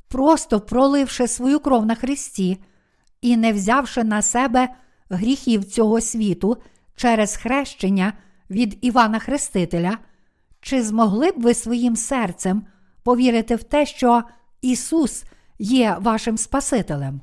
просто 0.07 0.59
проливши 0.59 1.27
свою 1.27 1.59
кров 1.59 1.85
на 1.85 1.95
Христі 1.95 2.57
і 3.21 3.37
не 3.37 3.53
взявши 3.53 4.03
на 4.03 4.21
себе 4.21 4.69
гріхів 5.09 5.65
цього 5.65 6.01
світу 6.01 6.57
через 6.95 7.35
хрещення 7.35 8.13
від 8.49 8.77
Івана 8.81 9.19
Хрестителя, 9.19 9.97
чи 10.61 10.83
змогли 10.83 11.31
б 11.31 11.41
ви 11.41 11.53
своїм 11.53 11.95
серцем 11.95 12.63
повірити 13.03 13.55
в 13.55 13.63
те, 13.63 13.85
що 13.85 14.23
Ісус 14.61 15.23
є 15.59 15.97
вашим 16.01 16.37
Спасителем? 16.37 17.21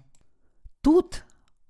Тут 0.84 1.22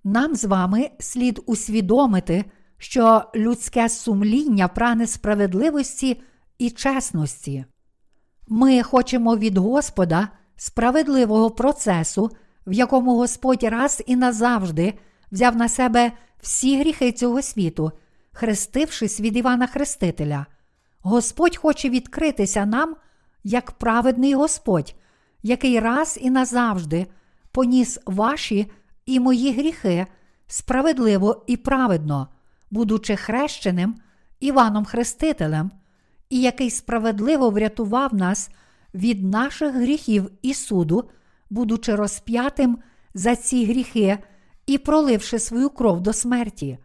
нам 0.04 0.34
з 0.34 0.44
вами 0.44 0.90
слід 0.98 1.40
усвідомити, 1.46 2.44
що 2.78 3.22
людське 3.34 3.88
сумління 3.88 4.68
прагне 4.68 5.06
справедливості 5.06 6.22
і 6.58 6.70
чесності. 6.70 7.64
Ми 8.48 8.82
хочемо 8.82 9.36
від 9.36 9.58
Господа 9.58 10.28
справедливого 10.56 11.50
процесу, 11.50 12.30
в 12.66 12.72
якому 12.72 13.16
Господь 13.16 13.62
раз 13.62 14.02
і 14.06 14.16
назавжди 14.16 14.94
взяв 15.32 15.56
на 15.56 15.68
себе 15.68 16.12
всі 16.40 16.78
гріхи 16.78 17.12
цього 17.12 17.42
світу, 17.42 17.92
хрестившись 18.32 19.20
від 19.20 19.36
Івана 19.36 19.66
Хрестителя. 19.66 20.46
Господь 21.00 21.56
хоче 21.56 21.88
відкритися 21.88 22.66
нам 22.66 22.96
як 23.44 23.72
праведний 23.72 24.34
Господь, 24.34 24.94
який 25.42 25.80
раз 25.80 26.18
і 26.22 26.30
назавжди 26.30 27.06
поніс 27.52 28.00
ваші 28.06 28.70
і 29.06 29.20
мої 29.20 29.52
гріхи 29.52 30.06
справедливо 30.46 31.44
і 31.46 31.56
праведно, 31.56 32.28
будучи 32.70 33.16
хрещеним 33.16 33.94
Іваном 34.40 34.84
Хрестителем, 34.84 35.70
і 36.30 36.40
який 36.40 36.70
справедливо 36.70 37.50
врятував 37.50 38.14
нас 38.14 38.50
від 38.94 39.24
наших 39.24 39.74
гріхів 39.74 40.30
і 40.42 40.54
суду, 40.54 41.10
будучи 41.50 41.94
розп'ятим 41.94 42.78
за 43.14 43.36
ці 43.36 43.64
гріхи 43.64 44.18
і 44.66 44.78
проливши 44.78 45.38
свою 45.38 45.70
кров 45.70 46.00
до 46.00 46.12
смерті. 46.12 46.78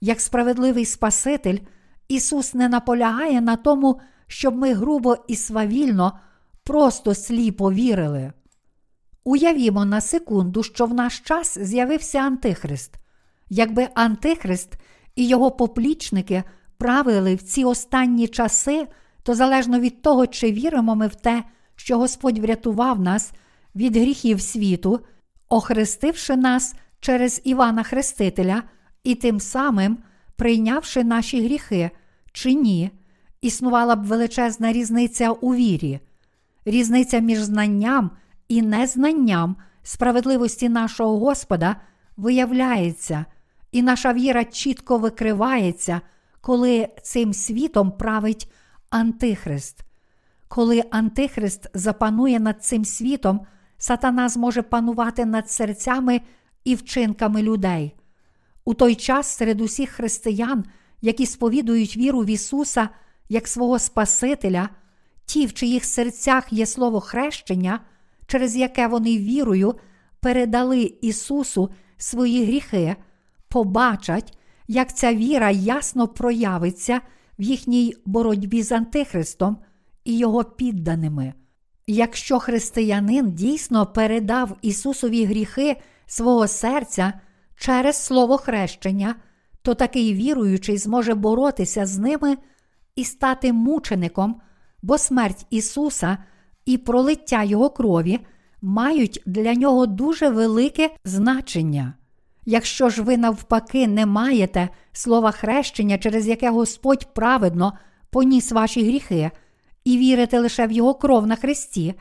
Як 0.00 0.20
справедливий 0.20 0.84
Спаситель, 0.84 1.58
Ісус 2.08 2.54
не 2.54 2.68
наполягає 2.68 3.40
на 3.40 3.56
тому, 3.56 4.00
щоб 4.26 4.56
ми 4.56 4.74
грубо 4.74 5.16
і 5.28 5.36
свавільно, 5.36 6.18
просто 6.64 7.14
сліпо 7.14 7.72
вірили. 7.72 8.32
Уявімо 9.28 9.84
на 9.84 10.00
секунду, 10.00 10.62
що 10.62 10.86
в 10.86 10.94
наш 10.94 11.20
час 11.20 11.58
з'явився 11.58 12.18
Антихрист. 12.18 12.94
Якби 13.50 13.88
Антихрист 13.94 14.72
і 15.16 15.28
його 15.28 15.50
поплічники 15.50 16.42
правили 16.78 17.34
в 17.34 17.42
ці 17.42 17.64
останні 17.64 18.28
часи, 18.28 18.86
то 19.22 19.34
залежно 19.34 19.80
від 19.80 20.02
того, 20.02 20.26
чи 20.26 20.52
віримо 20.52 20.94
ми 20.94 21.06
в 21.06 21.14
те, 21.14 21.44
що 21.76 21.98
Господь 21.98 22.38
врятував 22.38 23.00
нас 23.00 23.32
від 23.74 23.96
гріхів 23.96 24.40
світу, 24.40 25.00
охрестивши 25.48 26.36
нас 26.36 26.74
через 27.00 27.40
Івана 27.44 27.82
Хрестителя 27.82 28.62
і 29.04 29.14
тим 29.14 29.40
самим 29.40 29.98
прийнявши 30.36 31.04
наші 31.04 31.42
гріхи, 31.44 31.90
чи 32.32 32.54
ні, 32.54 32.90
існувала 33.40 33.96
б 33.96 34.04
величезна 34.04 34.72
різниця 34.72 35.30
у 35.30 35.54
вірі, 35.54 36.00
різниця 36.64 37.18
між 37.18 37.38
знанням 37.38 38.10
і 38.48 38.62
незнанням 38.62 39.56
справедливості 39.82 40.68
нашого 40.68 41.18
Господа 41.18 41.76
виявляється, 42.16 43.24
і 43.72 43.82
наша 43.82 44.12
віра 44.12 44.44
чітко 44.44 44.98
викривається, 44.98 46.00
коли 46.40 46.88
цим 47.02 47.34
світом 47.34 47.92
править 47.92 48.52
Антихрист. 48.90 49.80
Коли 50.48 50.84
Антихрист 50.90 51.70
запанує 51.74 52.40
над 52.40 52.64
цим 52.64 52.84
світом, 52.84 53.46
сатана 53.78 54.28
зможе 54.28 54.62
панувати 54.62 55.24
над 55.24 55.50
серцями 55.50 56.20
і 56.64 56.74
вчинками 56.74 57.42
людей. 57.42 57.94
У 58.64 58.74
той 58.74 58.94
час 58.94 59.26
серед 59.26 59.60
усіх 59.60 59.90
християн, 59.90 60.64
які 61.00 61.26
сповідують 61.26 61.96
віру 61.96 62.20
в 62.20 62.26
Ісуса 62.30 62.88
як 63.28 63.48
свого 63.48 63.78
Спасителя, 63.78 64.68
ті, 65.26 65.46
в 65.46 65.54
чиїх 65.54 65.84
серцях 65.84 66.52
є 66.52 66.66
слово 66.66 67.00
хрещення, 67.00 67.80
через 68.28 68.56
яке 68.56 68.86
вони 68.86 69.18
вірою 69.18 69.74
передали 70.20 70.82
Ісусу 71.00 71.70
свої 71.96 72.44
гріхи, 72.44 72.96
побачать, 73.48 74.38
як 74.68 74.96
ця 74.96 75.14
віра 75.14 75.50
ясно 75.50 76.08
проявиться 76.08 77.00
в 77.38 77.42
їхній 77.42 77.94
боротьбі 78.06 78.62
з 78.62 78.72
Антихристом 78.72 79.56
і 80.04 80.18
його 80.18 80.44
підданими. 80.44 81.32
Якщо 81.86 82.38
християнин 82.38 83.32
дійсно 83.32 83.86
передав 83.86 84.56
Ісусові 84.62 85.24
гріхи 85.24 85.76
свого 86.06 86.48
серця 86.48 87.12
через 87.56 88.04
слово 88.04 88.38
хрещення, 88.38 89.14
то 89.62 89.74
такий 89.74 90.14
віруючий 90.14 90.78
зможе 90.78 91.14
боротися 91.14 91.86
з 91.86 91.98
ними 91.98 92.36
і 92.96 93.04
стати 93.04 93.52
мучеником, 93.52 94.40
бо 94.82 94.98
смерть 94.98 95.46
Ісуса 95.50 96.18
і 96.68 96.78
пролиття 96.78 97.42
Його 97.42 97.70
крові 97.70 98.20
мають 98.62 99.22
для 99.26 99.54
нього 99.54 99.86
дуже 99.86 100.28
велике 100.28 100.90
значення. 101.04 101.94
Якщо 102.46 102.88
ж 102.90 103.02
ви 103.02 103.16
навпаки 103.16 103.88
не 103.88 104.06
маєте 104.06 104.68
слова 104.92 105.30
хрещення, 105.30 105.98
через 105.98 106.28
яке 106.28 106.50
Господь 106.50 107.14
праведно 107.14 107.72
поніс 108.10 108.52
ваші 108.52 108.84
гріхи, 108.84 109.30
і 109.84 109.98
вірите 109.98 110.40
лише 110.40 110.66
в 110.66 110.72
Його 110.72 110.94
кров 110.94 111.26
на 111.26 111.36
Христі, 111.36 111.94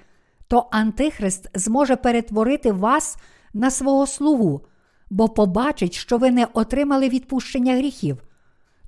то 0.47 0.67
Антихрист 0.71 1.49
зможе 1.53 1.95
перетворити 1.95 2.71
вас 2.71 3.17
на 3.53 3.71
свого 3.71 4.08
слугу, 4.08 4.62
бо 5.10 5.30
побачить, 5.30 5.93
що 5.93 6.17
ви 6.17 6.32
не 6.32 6.47
отримали 6.53 7.10
відпущення 7.10 7.75
гріхів. 7.75 8.17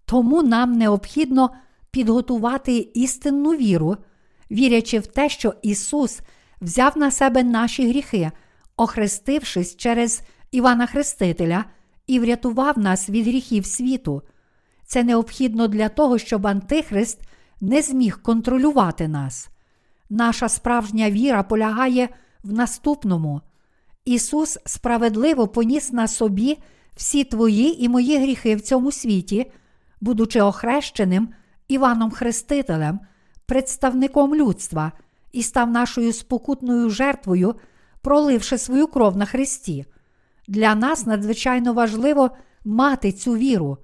Тому 0.06 0.44
нам 0.44 0.74
необхідно 0.74 1.50
підготувати 1.92 2.78
істинну 2.94 3.50
віру, 3.50 3.98
вірячи 4.52 5.00
в 5.00 5.08
те, 5.08 5.30
що 5.30 5.54
Ісус 5.62 6.20
взяв 6.62 6.98
на 6.98 7.12
себе 7.12 7.44
наші 7.44 7.90
гріхи, 7.90 8.32
охрестившись 8.78 9.76
через 9.76 10.22
Івана 10.52 10.88
Хрестителя 10.88 11.66
і 12.08 12.20
врятував 12.20 12.80
нас 12.80 13.10
від 13.10 13.28
гріхів 13.28 13.66
світу. 13.66 14.22
Це 14.86 15.04
необхідно 15.04 15.68
для 15.68 15.90
того, 15.90 16.18
щоб 16.18 16.48
Антихрист 16.48 17.20
не 17.62 17.82
зміг 17.82 18.22
контролювати 18.22 19.08
нас. 19.08 19.50
Наша 20.10 20.50
справжня 20.50 21.12
віра 21.12 21.44
полягає 21.44 22.10
в 22.44 22.54
наступному. 22.54 23.42
Ісус 24.06 24.60
справедливо 24.66 25.48
поніс 25.48 25.92
на 25.92 26.08
собі 26.08 26.58
всі 26.96 27.24
твої 27.24 27.84
і 27.84 27.90
мої 27.90 28.18
гріхи 28.18 28.56
в 28.56 28.62
цьому 28.62 28.92
світі, 28.92 29.52
будучи 30.02 30.42
охрещеним 30.42 31.30
Іваном 31.68 32.12
Хрестителем, 32.12 33.00
представником 33.50 34.36
людства, 34.36 34.92
і 35.32 35.44
став 35.44 35.72
нашою 35.72 36.14
спокутною 36.14 36.90
жертвою, 36.90 37.56
проливши 38.02 38.58
свою 38.58 38.88
кров 38.88 39.18
на 39.18 39.26
Христі. 39.26 39.86
Для 40.48 40.76
нас 40.76 41.06
надзвичайно 41.06 41.74
важливо 41.74 42.30
мати 42.66 43.12
цю 43.12 43.36
віру, 43.36 43.78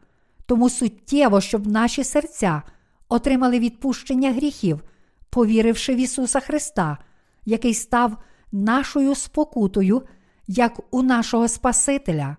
тому 0.46 0.70
суттєво, 0.70 1.42
щоб 1.42 1.68
наші 1.68 2.04
серця 2.04 2.62
отримали 3.10 3.60
відпущення 3.60 4.32
гріхів, 4.32 4.84
повіривши 5.30 5.96
в 5.96 5.98
Ісуса 5.98 6.40
Христа, 6.40 6.98
який 7.46 7.74
став 7.74 8.18
нашою 8.52 9.16
спокутою, 9.16 10.02
як 10.48 10.80
у 10.92 11.02
нашого 11.02 11.48
Спасителя. 11.48 12.38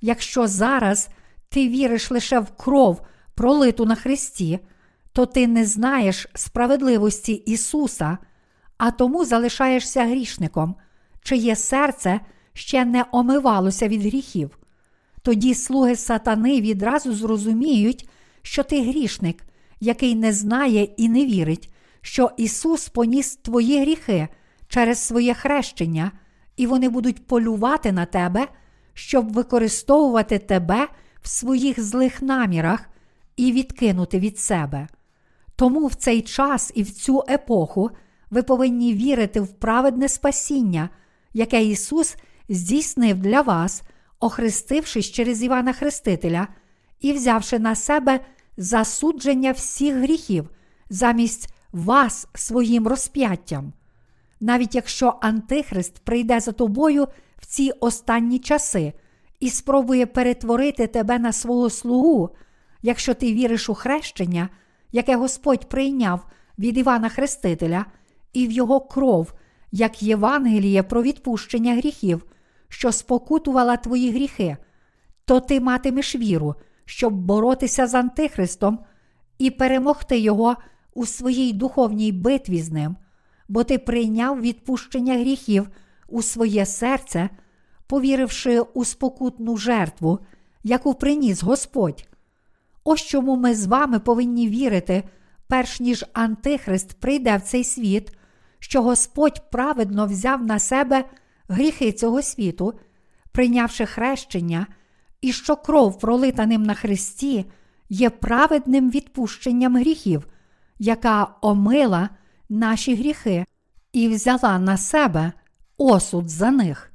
Якщо 0.00 0.46
зараз 0.46 1.08
ти 1.48 1.68
віриш 1.68 2.10
лише 2.10 2.40
в 2.40 2.50
кров, 2.56 3.00
пролиту 3.34 3.86
на 3.86 3.94
Христі, 3.94 4.60
то 5.14 5.26
ти 5.26 5.46
не 5.46 5.64
знаєш 5.64 6.26
справедливості 6.34 7.32
Ісуса, 7.32 8.18
а 8.78 8.90
тому 8.90 9.24
залишаєшся 9.24 10.04
грішником, 10.04 10.74
чиє 11.22 11.56
серце 11.56 12.20
ще 12.52 12.84
не 12.84 13.04
омивалося 13.12 13.88
від 13.88 14.02
гріхів. 14.02 14.58
Тоді 15.22 15.54
слуги 15.54 15.96
сатани 15.96 16.60
відразу 16.60 17.12
зрозуміють, 17.12 18.08
що 18.42 18.62
ти 18.62 18.82
грішник, 18.82 19.44
який 19.80 20.14
не 20.14 20.32
знає 20.32 20.84
і 20.96 21.08
не 21.08 21.26
вірить, 21.26 21.70
що 22.00 22.30
Ісус 22.36 22.88
поніс 22.88 23.36
твої 23.36 23.80
гріхи 23.80 24.28
через 24.68 24.98
своє 24.98 25.34
хрещення, 25.34 26.12
і 26.56 26.66
вони 26.66 26.88
будуть 26.88 27.26
полювати 27.26 27.92
на 27.92 28.06
тебе, 28.06 28.48
щоб 28.94 29.32
використовувати 29.32 30.38
тебе 30.38 30.88
в 31.22 31.28
своїх 31.28 31.80
злих 31.82 32.22
намірах 32.22 32.90
і 33.36 33.52
відкинути 33.52 34.18
від 34.18 34.38
себе. 34.38 34.88
Тому 35.56 35.86
в 35.86 35.94
цей 35.94 36.22
час 36.22 36.72
і 36.74 36.82
в 36.82 36.90
цю 36.90 37.24
епоху 37.28 37.90
ви 38.30 38.42
повинні 38.42 38.94
вірити 38.94 39.40
в 39.40 39.52
праведне 39.52 40.08
спасіння, 40.08 40.90
яке 41.32 41.64
Ісус 41.64 42.16
здійснив 42.48 43.18
для 43.18 43.40
вас, 43.40 43.82
охрестившись 44.20 45.10
через 45.10 45.42
Івана 45.42 45.72
Хрестителя 45.72 46.48
і 47.00 47.12
взявши 47.12 47.58
на 47.58 47.74
себе 47.74 48.20
засудження 48.56 49.52
всіх 49.52 49.94
гріхів 49.94 50.50
замість 50.90 51.54
вас 51.72 52.28
своїм 52.34 52.88
розп'яттям. 52.88 53.72
Навіть 54.40 54.74
якщо 54.74 55.18
Антихрист 55.20 55.98
прийде 55.98 56.40
за 56.40 56.52
тобою 56.52 57.08
в 57.38 57.46
ці 57.46 57.70
останні 57.80 58.38
часи 58.38 58.92
і 59.40 59.50
спробує 59.50 60.06
перетворити 60.06 60.86
тебе 60.86 61.18
на 61.18 61.32
свого 61.32 61.70
слугу, 61.70 62.30
якщо 62.82 63.14
ти 63.14 63.32
віриш 63.32 63.68
у 63.68 63.74
хрещення, 63.74 64.48
яке 64.94 65.16
Господь 65.16 65.68
прийняв 65.68 66.26
від 66.58 66.78
Івана 66.78 67.08
Хрестителя, 67.08 67.86
і 68.32 68.46
в 68.46 68.50
його 68.50 68.80
кров, 68.80 69.32
як 69.72 70.02
Євангеліє 70.02 70.82
про 70.82 71.02
відпущення 71.02 71.74
гріхів, 71.74 72.24
що 72.68 72.92
спокутувала 72.92 73.76
твої 73.76 74.10
гріхи, 74.10 74.56
то 75.24 75.40
ти 75.40 75.60
матимеш 75.60 76.16
віру, 76.16 76.54
щоб 76.84 77.14
боротися 77.14 77.86
з 77.86 77.94
Антихристом 77.94 78.78
і 79.38 79.50
перемогти 79.50 80.18
його 80.18 80.56
у 80.94 81.06
своїй 81.06 81.52
духовній 81.52 82.12
битві 82.12 82.62
з 82.62 82.70
ним, 82.70 82.96
бо 83.48 83.64
ти 83.64 83.78
прийняв 83.78 84.40
відпущення 84.40 85.18
гріхів 85.18 85.68
у 86.08 86.22
своє 86.22 86.66
серце, 86.66 87.28
повіривши 87.86 88.60
у 88.60 88.84
спокутну 88.84 89.56
жертву, 89.56 90.18
яку 90.62 90.94
приніс 90.94 91.42
Господь. 91.42 92.08
Ось 92.84 93.02
чому 93.02 93.36
ми 93.36 93.54
з 93.54 93.66
вами 93.66 93.98
повинні 93.98 94.48
вірити, 94.48 95.02
перш 95.48 95.80
ніж 95.80 96.04
Антихрист 96.12 97.00
прийде 97.00 97.36
в 97.36 97.40
цей 97.40 97.64
світ, 97.64 98.16
що 98.58 98.82
Господь 98.82 99.50
праведно 99.50 100.06
взяв 100.06 100.46
на 100.46 100.58
себе 100.58 101.04
гріхи 101.48 101.92
цього 101.92 102.22
світу, 102.22 102.74
прийнявши 103.32 103.86
хрещення, 103.86 104.66
і 105.20 105.32
що 105.32 105.56
кров, 105.56 105.98
пролита 105.98 106.46
ним 106.46 106.62
на 106.62 106.74
Христі, 106.74 107.44
є 107.88 108.10
праведним 108.10 108.90
відпущенням 108.90 109.76
гріхів, 109.76 110.28
яка 110.78 111.28
омила 111.40 112.08
наші 112.48 112.94
гріхи 112.94 113.44
і 113.92 114.08
взяла 114.08 114.58
на 114.58 114.76
себе 114.76 115.32
осуд 115.78 116.28
за 116.30 116.50
них. 116.50 116.92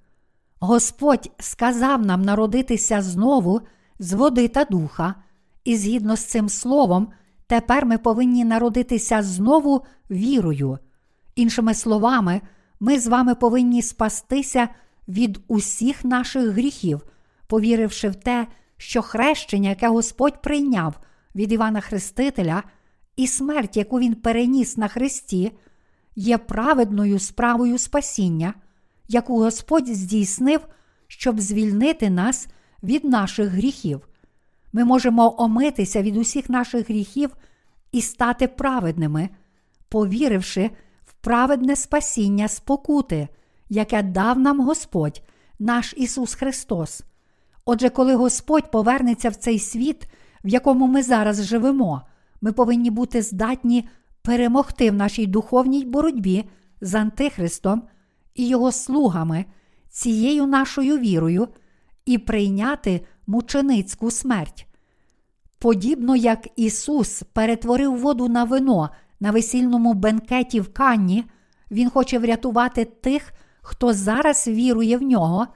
Господь 0.60 1.32
сказав 1.40 2.06
нам 2.06 2.22
народитися 2.22 3.02
знову 3.02 3.62
з 4.00 4.14
води 4.14 4.48
та 4.48 4.66
духа, 4.66 5.16
і 5.64 5.78
згідно 5.78 6.16
з 6.16 6.26
цим 6.26 6.50
словом, 6.50 7.08
тепер 7.48 7.86
ми 7.86 7.98
повинні 7.98 8.46
народитися 8.46 9.24
знову 9.24 9.86
вірою. 10.12 10.80
Іншими 11.36 11.74
словами, 11.74 12.42
ми 12.80 13.00
з 13.00 13.08
вами 13.08 13.36
повинні 13.36 13.82
спастися 13.82 14.70
від 15.08 15.40
усіх 15.48 16.06
наших 16.06 16.50
гріхів, 16.50 17.02
повіривши 17.48 18.10
в 18.10 18.16
те, 18.16 18.48
що 18.78 19.02
хрещення, 19.02 19.70
яке 19.70 19.88
Господь 19.88 20.42
прийняв 20.42 21.00
від 21.36 21.52
Івана 21.52 21.82
Хрестителя, 21.82 22.64
і 23.16 23.28
смерть, 23.28 23.78
яку 23.78 24.00
Він 24.00 24.16
переніс 24.16 24.78
на 24.78 24.88
Христі, 24.88 25.52
є 26.16 26.38
праведною 26.38 27.20
справою 27.20 27.78
спасіння, 27.78 28.54
яку 29.08 29.40
Господь 29.40 29.88
здійснив, 29.88 30.60
щоб 31.08 31.40
звільнити 31.40 32.10
нас 32.10 32.48
від 32.84 33.04
наших 33.04 33.50
гріхів. 33.50 34.09
Ми 34.74 34.86
можемо 34.86 35.36
омитися 35.38 36.02
від 36.02 36.18
усіх 36.18 36.50
наших 36.50 36.90
гріхів 36.90 37.36
і 37.92 38.02
стати 38.02 38.48
праведними, 38.48 39.30
повіривши 39.90 40.70
в 41.06 41.14
праведне 41.14 41.76
спасіння 41.76 42.48
спокути, 42.48 43.28
яке 43.70 44.04
дав 44.04 44.40
нам 44.40 44.62
Господь, 44.62 45.22
наш 45.60 45.94
Ісус 45.98 46.34
Христос. 46.34 47.04
Отже, 47.66 47.90
коли 47.90 48.16
Господь 48.16 48.72
повернеться 48.72 49.30
в 49.30 49.36
цей 49.36 49.60
світ, 49.60 50.10
в 50.44 50.48
якому 50.48 50.88
ми 50.88 51.04
зараз 51.04 51.46
живемо, 51.46 52.02
ми 52.42 52.52
повинні 52.52 52.92
бути 52.92 53.22
здатні 53.22 53.90
перемогти 54.22 54.92
в 54.92 54.94
нашій 54.94 55.28
духовній 55.28 55.86
боротьбі 55.86 56.50
з 56.82 56.96
Антихристом 56.96 57.84
і 58.36 58.48
його 58.48 58.72
слугами, 58.72 59.46
цією 59.90 60.46
нашою 60.46 60.98
вірою 60.98 61.48
і 62.06 62.18
прийняти 62.18 63.02
мученицьку 63.30 64.12
смерть. 64.12 64.68
Подібно 65.60 66.16
як 66.16 66.48
Ісус 66.56 67.24
перетворив 67.34 67.98
воду 67.98 68.28
на 68.28 68.44
вино 68.44 68.90
на 69.20 69.32
весільному 69.32 69.94
бенкеті 69.94 70.60
в 70.60 70.74
Канні, 70.74 71.26
Він 71.72 71.90
хоче 71.90 72.20
врятувати 72.20 72.86
тих, 72.86 73.34
хто 73.62 73.94
зараз 73.94 74.48
вірує 74.48 74.98
в 74.98 75.02
нього 75.02 75.48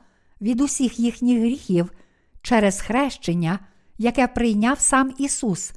від 0.41 0.61
усіх 0.61 0.99
їхніх 0.99 1.39
гріхів 1.39 1.91
через 2.41 2.81
хрещення, 2.81 3.59
яке 3.97 4.27
прийняв 4.27 4.79
сам 4.79 5.13
Ісус, 5.17 5.73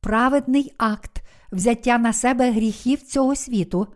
праведний 0.00 0.72
акт 0.78 1.22
взяття 1.52 1.98
на 1.98 2.12
себе 2.12 2.50
гріхів 2.50 3.02
цього 3.02 3.36
світу, 3.36 3.86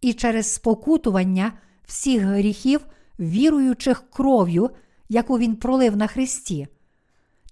і 0.00 0.12
через 0.12 0.52
спокутування 0.52 1.52
всіх 1.86 2.22
гріхів, 2.22 2.80
віруючих 3.20 4.04
кров'ю, 4.10 4.70
яку 5.08 5.38
Він 5.38 5.56
пролив 5.56 5.96
на 5.96 6.06
Христі. 6.06 6.68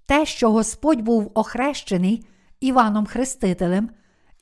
Те, 0.07 0.27
що 0.27 0.53
Господь 0.53 1.03
був 1.03 1.31
охрещений 1.35 2.27
Іваном 2.61 3.07
Хрестителем 3.07 3.91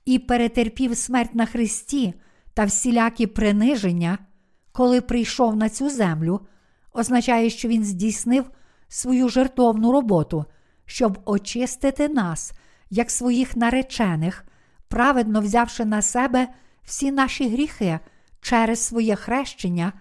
і 0.04 0.18
перетерпів 0.18 0.96
смерть 0.96 1.34
на 1.34 1.46
Христі 1.46 2.14
та 2.54 2.64
всілякі 2.64 3.26
приниження, 3.26 4.18
коли 4.72 5.00
прийшов 5.00 5.56
на 5.56 5.68
цю 5.68 5.90
землю, 5.90 6.40
означає, 6.92 7.50
що 7.50 7.68
Він 7.68 7.84
здійснив 7.84 8.50
свою 8.88 9.28
жертовну 9.28 9.92
роботу, 9.92 10.44
щоб 10.86 11.18
очистити 11.24 12.08
нас, 12.08 12.52
як 12.90 13.10
своїх 13.10 13.56
наречених, 13.56 14.44
праведно 14.88 15.40
взявши 15.40 15.84
на 15.84 16.02
себе 16.02 16.48
всі 16.84 17.12
наші 17.12 17.48
гріхи 17.48 17.98
через 18.40 18.80
своє 18.80 19.16
хрещення 19.16 19.92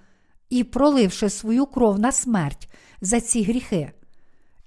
і 0.49 0.63
проливши 0.63 1.29
свою 1.29 1.65
кров 1.65 1.99
на 1.99 2.11
смерть 2.11 2.69
за 3.01 3.21
ці 3.21 3.43
гріхи. 3.43 3.91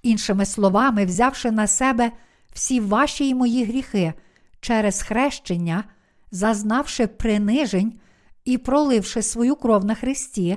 Іншими 0.05 0.47
словами, 0.47 1.05
взявши 1.05 1.51
на 1.51 1.67
себе 1.67 2.13
всі 2.53 2.81
ваші 2.81 3.29
й 3.29 3.35
мої 3.35 3.65
гріхи 3.65 4.13
через 4.61 5.03
хрещення, 5.03 5.85
зазнавши 6.31 7.07
принижень 7.07 8.01
і 8.45 8.59
проливши 8.59 9.23
свою 9.23 9.57
кров 9.57 9.85
на 9.85 9.95
Христі, 9.95 10.57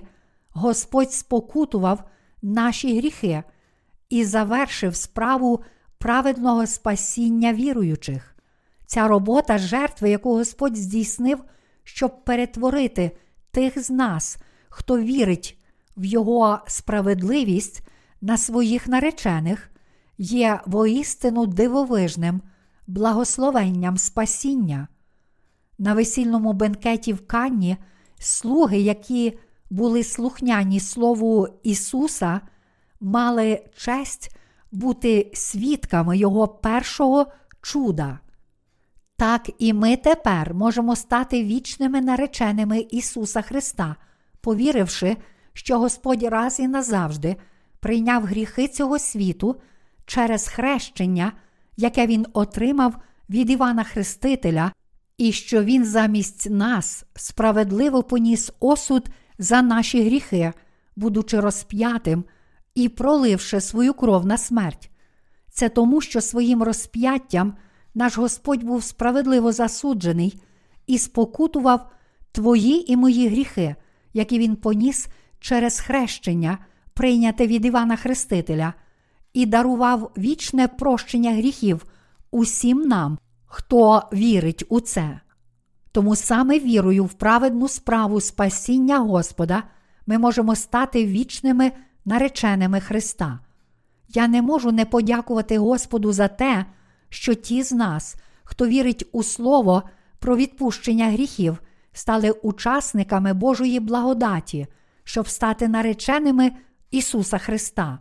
Господь 0.50 1.14
спокутував 1.14 2.04
наші 2.42 2.98
гріхи 2.98 3.44
і 4.10 4.26
завершив 4.26 4.96
справу 4.96 5.64
праведного 5.98 6.68
спасіння 6.68 7.54
віруючих. 7.54 8.36
Ця 8.86 9.08
робота 9.08 9.58
жертви, 9.58 10.10
яку 10.10 10.34
Господь 10.34 10.78
здійснив, 10.78 11.44
щоб 11.84 12.26
перетворити 12.26 13.12
тих 13.52 13.80
з 13.84 13.90
нас, 13.90 14.38
хто 14.70 15.00
вірить 15.00 15.58
в 15.98 16.06
Його 16.06 16.60
справедливість 16.68 17.84
на 18.22 18.38
своїх 18.38 18.88
наречених, 18.88 19.70
є 20.18 20.60
воістину 20.66 21.46
дивовижним 21.46 22.42
благословенням 22.88 23.98
спасіння. 23.98 24.88
На 25.80 25.94
весільному 25.94 26.54
бенкеті 26.54 27.14
в 27.14 27.28
Канні 27.28 27.78
слуги, 28.20 28.80
які 28.80 29.38
були 29.70 30.04
слухняні 30.04 30.80
Слову 30.80 31.48
Ісуса, 31.64 32.42
мали 33.00 33.62
честь 33.78 34.36
бути 34.72 35.32
свідками 35.34 36.18
Його 36.18 36.48
першого 36.48 37.26
чуда. 37.62 38.20
Так 39.18 39.50
і 39.60 39.74
ми 39.74 39.96
тепер 39.96 40.54
можемо 40.54 40.96
стати 40.96 41.44
вічними 41.44 42.02
нареченими 42.02 42.80
Ісуса 42.80 43.42
Христа, 43.42 43.96
повіривши, 44.42 45.18
що 45.54 45.80
Господь 45.80 46.24
раз 46.24 46.60
і 46.60 46.68
назавжди 46.68 47.36
прийняв 47.80 48.24
гріхи 48.24 48.68
цього 48.68 49.00
світу 49.00 49.56
через 50.06 50.48
хрещення, 50.48 51.32
яке 51.78 52.08
Він 52.08 52.26
отримав 52.34 52.96
від 53.30 53.50
Івана 53.50 53.84
Хрестителя, 53.84 54.72
і 55.18 55.32
що 55.32 55.64
Він 55.64 55.86
замість 55.86 56.50
нас 56.50 57.06
справедливо 57.16 58.04
поніс 58.04 58.52
осуд 58.60 59.10
за 59.40 59.62
наші 59.62 60.04
гріхи, 60.04 60.54
будучи 60.96 61.40
розп'ятим 61.40 62.24
і 62.76 62.90
проливши 62.90 63.62
свою 63.62 63.94
кров 63.94 64.26
на 64.26 64.38
смерть. 64.38 64.92
Це 65.52 65.70
тому, 65.70 66.02
що 66.02 66.22
своїм 66.22 66.64
розп'яттям 66.64 67.54
наш 67.96 68.18
Господь 68.18 68.64
був 68.64 68.84
справедливо 68.84 69.52
засуджений 69.52 70.42
і 70.88 70.98
спокутував 70.98 71.92
твої 72.32 72.92
і 72.92 72.98
мої 72.98 73.28
гріхи, 73.28 73.76
які 74.14 74.40
Він 74.40 74.56
поніс 74.56 75.08
через 75.40 75.80
хрещення, 75.80 76.58
прийняте 76.98 77.48
від 77.48 77.66
Івана 77.66 77.96
Хрестителя, 77.96 78.74
і 79.34 79.46
дарував 79.46 80.12
вічне 80.18 80.68
прощення 80.68 81.32
гріхів 81.32 81.86
усім 82.32 82.82
нам, 82.82 83.18
хто 83.46 84.04
вірить 84.14 84.64
у 84.70 84.80
це. 84.80 85.20
Тому 85.92 86.16
саме 86.16 86.60
вірою 86.60 87.06
в 87.06 87.14
праведну 87.14 87.68
справу 87.68 88.22
спасіння 88.22 89.00
Господа 89.00 89.64
ми 90.08 90.18
можемо 90.18 90.56
стати 90.56 91.06
вічними 91.06 91.72
нареченими 92.06 92.80
Христа. 92.80 93.40
Я 94.10 94.28
не 94.28 94.42
можу 94.42 94.72
не 94.72 94.86
подякувати 94.86 95.58
Господу 95.58 96.12
за 96.14 96.28
те, 96.28 96.66
що 97.10 97.34
ті 97.34 97.64
з 97.64 97.72
нас, 97.72 98.16
хто 98.44 98.68
вірить 98.68 99.08
у 99.12 99.24
Слово 99.24 99.84
про 100.20 100.36
відпущення 100.36 101.12
гріхів, 101.12 101.62
стали 101.94 102.32
учасниками 102.32 103.34
Божої 103.34 103.80
благодаті, 103.80 104.68
щоб 105.04 105.28
стати 105.28 105.68
нареченими 105.68 106.52
Ісуса 106.92 107.38
Христа. 107.38 108.00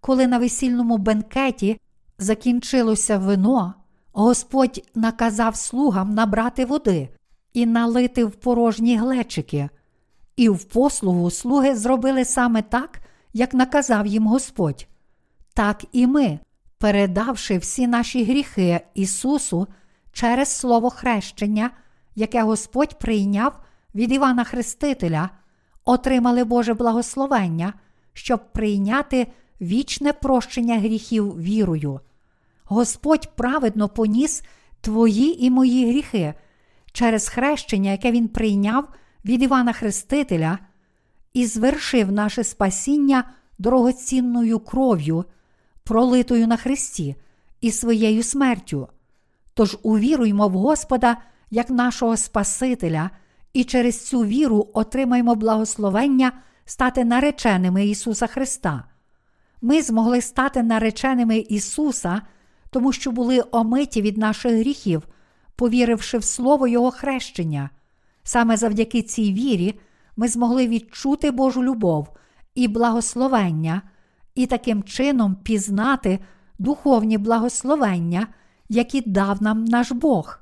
Коли 0.00 0.26
на 0.26 0.38
весільному 0.38 0.98
бенкеті 0.98 1.80
закінчилося 2.18 3.18
вино, 3.18 3.74
Господь 4.12 4.82
наказав 4.94 5.56
слугам 5.56 6.14
набрати 6.14 6.64
води 6.64 7.08
і 7.52 7.66
налити 7.66 8.24
в 8.24 8.30
порожні 8.30 8.96
глечики. 8.96 9.68
І 10.36 10.48
в 10.48 10.64
послугу 10.64 11.30
слуги 11.30 11.76
зробили 11.76 12.24
саме 12.24 12.62
так, 12.62 13.00
як 13.32 13.54
наказав 13.54 14.06
їм 14.06 14.26
Господь. 14.26 14.86
Так 15.54 15.84
і 15.92 16.06
ми, 16.06 16.38
передавши 16.78 17.58
всі 17.58 17.86
наші 17.86 18.24
гріхи 18.24 18.80
Ісусу 18.94 19.66
через 20.12 20.48
Слово 20.48 20.90
хрещення, 20.90 21.70
яке 22.14 22.42
Господь 22.42 22.98
прийняв 22.98 23.60
від 23.94 24.12
Івана 24.12 24.44
Хрестителя, 24.44 25.30
отримали 25.84 26.44
Боже 26.44 26.74
благословення, 26.74 27.74
щоб 28.14 28.52
прийняти 28.52 29.26
вічне 29.60 30.12
прощення 30.12 30.78
гріхів 30.78 31.42
вірою. 31.42 32.00
Господь 32.64 33.36
праведно 33.36 33.88
поніс 33.88 34.42
твої 34.80 35.44
і 35.44 35.50
мої 35.50 35.90
гріхи 35.90 36.34
через 36.92 37.28
хрещення, 37.28 37.90
яке 37.90 38.12
Він 38.12 38.28
прийняв 38.28 38.88
від 39.24 39.42
Івана 39.42 39.72
Хрестителя, 39.72 40.58
і 41.34 41.46
звершив 41.46 42.12
наше 42.12 42.44
спасіння 42.44 43.24
дорогоцінною 43.58 44.58
кров'ю, 44.58 45.24
пролитою 45.84 46.46
на 46.46 46.56
Христі 46.56 47.16
і 47.60 47.70
своєю 47.70 48.22
смертю. 48.22 48.88
Тож 49.54 49.78
увіруймо 49.82 50.48
в 50.48 50.52
Господа 50.52 51.16
як 51.50 51.70
нашого 51.70 52.16
Спасителя, 52.16 53.10
і 53.52 53.64
через 53.64 54.06
цю 54.06 54.24
віру 54.24 54.68
отримаємо 54.74 55.34
благословення 55.34 56.32
стати 56.64 57.04
нареченими 57.04 57.86
Ісуса 57.86 58.26
Христа. 58.26 58.84
Ми 59.62 59.82
змогли 59.82 60.20
стати 60.20 60.62
нареченими 60.62 61.38
Ісуса, 61.38 62.22
тому 62.70 62.92
що 62.92 63.10
були 63.12 63.44
омиті 63.50 64.02
від 64.02 64.18
наших 64.18 64.52
гріхів, 64.52 65.08
повіривши 65.56 66.18
в 66.18 66.24
Слово 66.24 66.66
Його 66.66 66.90
хрещення. 66.90 67.70
Саме 68.22 68.56
завдяки 68.56 69.02
цій 69.02 69.32
вірі 69.32 69.80
ми 70.16 70.28
змогли 70.28 70.68
відчути 70.68 71.30
Божу 71.30 71.64
любов 71.64 72.08
і 72.54 72.68
благословення, 72.68 73.82
і 74.34 74.46
таким 74.46 74.82
чином 74.82 75.34
пізнати 75.34 76.18
духовні 76.58 77.18
благословення, 77.18 78.26
які 78.68 79.00
дав 79.00 79.42
нам 79.42 79.64
наш 79.64 79.92
Бог. 79.92 80.38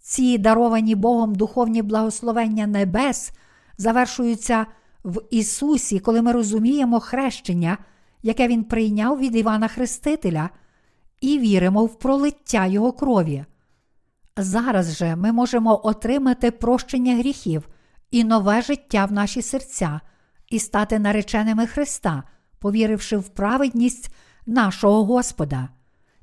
Ці 0.00 0.38
даровані 0.38 0.94
Богом 0.94 1.34
духовні 1.34 1.82
благословення 1.82 2.66
небес 2.66 3.32
завершуються 3.78 4.66
в 5.04 5.22
Ісусі, 5.30 5.98
коли 5.98 6.22
ми 6.22 6.32
розуміємо 6.32 7.00
хрещення, 7.00 7.78
яке 8.22 8.48
Він 8.48 8.64
прийняв 8.64 9.18
від 9.18 9.36
Івана 9.36 9.68
Хрестителя, 9.68 10.50
і 11.20 11.38
віримо 11.38 11.84
в 11.84 11.98
пролиття 11.98 12.66
Його 12.66 12.92
крові. 12.92 13.44
Зараз 14.36 14.96
же 14.96 15.16
ми 15.16 15.32
можемо 15.32 15.80
отримати 15.86 16.50
прощення 16.50 17.16
гріхів 17.16 17.68
і 18.10 18.24
нове 18.24 18.62
життя 18.62 19.04
в 19.04 19.12
наші 19.12 19.42
серця 19.42 20.00
і 20.48 20.58
стати 20.58 20.98
нареченими 20.98 21.66
Христа, 21.66 22.22
повіривши 22.58 23.16
в 23.16 23.28
праведність 23.28 24.14
нашого 24.46 25.04
Господа. 25.04 25.68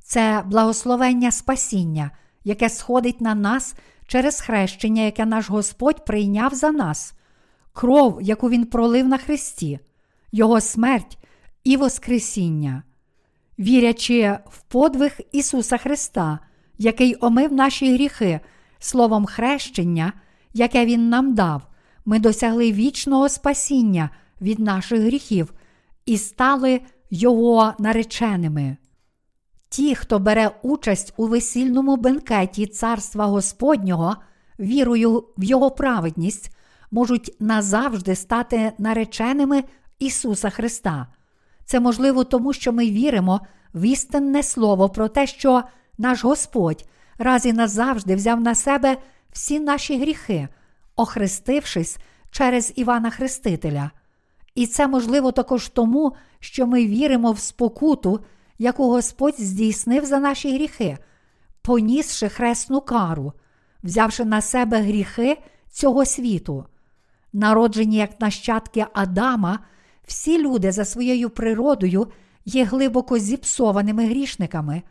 Це 0.03 0.43
благословення 0.45 1.31
спасіння, 1.31 2.11
яке 2.43 2.69
сходить 2.69 3.21
на 3.21 3.35
нас 3.35 3.75
через 4.07 4.41
хрещення, 4.41 5.01
яке 5.01 5.25
наш 5.25 5.49
Господь 5.49 6.05
прийняв 6.05 6.53
за 6.53 6.71
нас, 6.71 7.13
кров, 7.73 8.21
яку 8.21 8.49
Він 8.49 8.65
пролив 8.65 9.07
на 9.07 9.17
Христі, 9.17 9.79
Його 10.31 10.61
смерть 10.61 11.17
і 11.63 11.77
Воскресіння. 11.77 12.83
Вірячи 13.59 14.37
в 14.49 14.61
подвиг 14.61 15.19
Ісуса 15.31 15.77
Христа, 15.77 16.39
який 16.77 17.15
омив 17.21 17.53
наші 17.53 17.93
гріхи 17.93 18.39
словом 18.79 19.25
хрещення, 19.25 20.13
яке 20.53 20.85
Він 20.85 21.09
нам 21.09 21.33
дав, 21.33 21.61
ми 22.05 22.19
досягли 22.19 22.71
вічного 22.71 23.29
спасіння 23.29 24.09
від 24.41 24.59
наших 24.59 25.01
гріхів 25.01 25.53
і 26.05 26.17
стали 26.17 26.81
Його 27.09 27.73
нареченими. 27.79 28.77
Ті, 29.69 29.95
хто 29.95 30.19
бере 30.19 30.51
участь 30.61 31.13
у 31.17 31.27
весільному 31.27 31.97
бенкеті 31.97 32.67
Царства 32.67 33.25
Господнього, 33.25 34.15
вірою 34.59 35.23
в 35.37 35.43
Його 35.43 35.71
праведність, 35.71 36.55
можуть 36.91 37.35
назавжди 37.39 38.15
стати 38.15 38.71
нареченими 38.77 39.63
Ісуса 39.99 40.49
Христа. 40.49 41.07
Це 41.65 41.79
можливо 41.79 42.23
тому, 42.23 42.53
що 42.53 42.73
ми 42.73 42.85
віримо 42.85 43.41
в 43.73 43.81
істинне 43.81 44.43
слово 44.43 44.89
про 44.89 45.07
те, 45.07 45.27
що 45.27 45.63
наш 45.97 46.23
Господь 46.23 46.85
раз 47.17 47.45
і 47.45 47.53
назавжди 47.53 48.15
взяв 48.15 48.41
на 48.41 48.55
себе 48.55 48.97
всі 49.31 49.59
наші 49.59 49.99
гріхи, 49.99 50.47
охрестившись 50.95 51.97
через 52.31 52.73
Івана 52.75 53.09
Хрестителя. 53.09 53.91
І 54.55 54.67
це 54.67 54.87
можливо 54.87 55.31
також 55.31 55.69
тому, 55.69 56.15
що 56.39 56.67
ми 56.67 56.85
віримо 56.85 57.31
в 57.31 57.39
спокуту, 57.39 58.19
яку 58.57 58.89
Господь 58.89 59.41
здійснив 59.41 60.05
за 60.05 60.19
наші 60.19 60.53
гріхи, 60.53 60.97
понісши 61.61 62.29
хресну 62.29 62.81
кару, 62.81 63.33
взявши 63.83 64.25
на 64.25 64.41
себе 64.41 64.81
гріхи 64.81 65.37
цього 65.71 66.05
світу. 66.05 66.65
Народжені 67.33 67.95
як 67.97 68.21
нащадки 68.21 68.85
Адама, 68.93 69.59
всі 70.07 70.43
люди 70.43 70.71
за 70.71 70.85
своєю 70.85 71.29
природою 71.29 72.07
є 72.45 72.63
глибоко 72.63 73.19
зіпсованими 73.19 74.05
грішниками, 74.05 74.81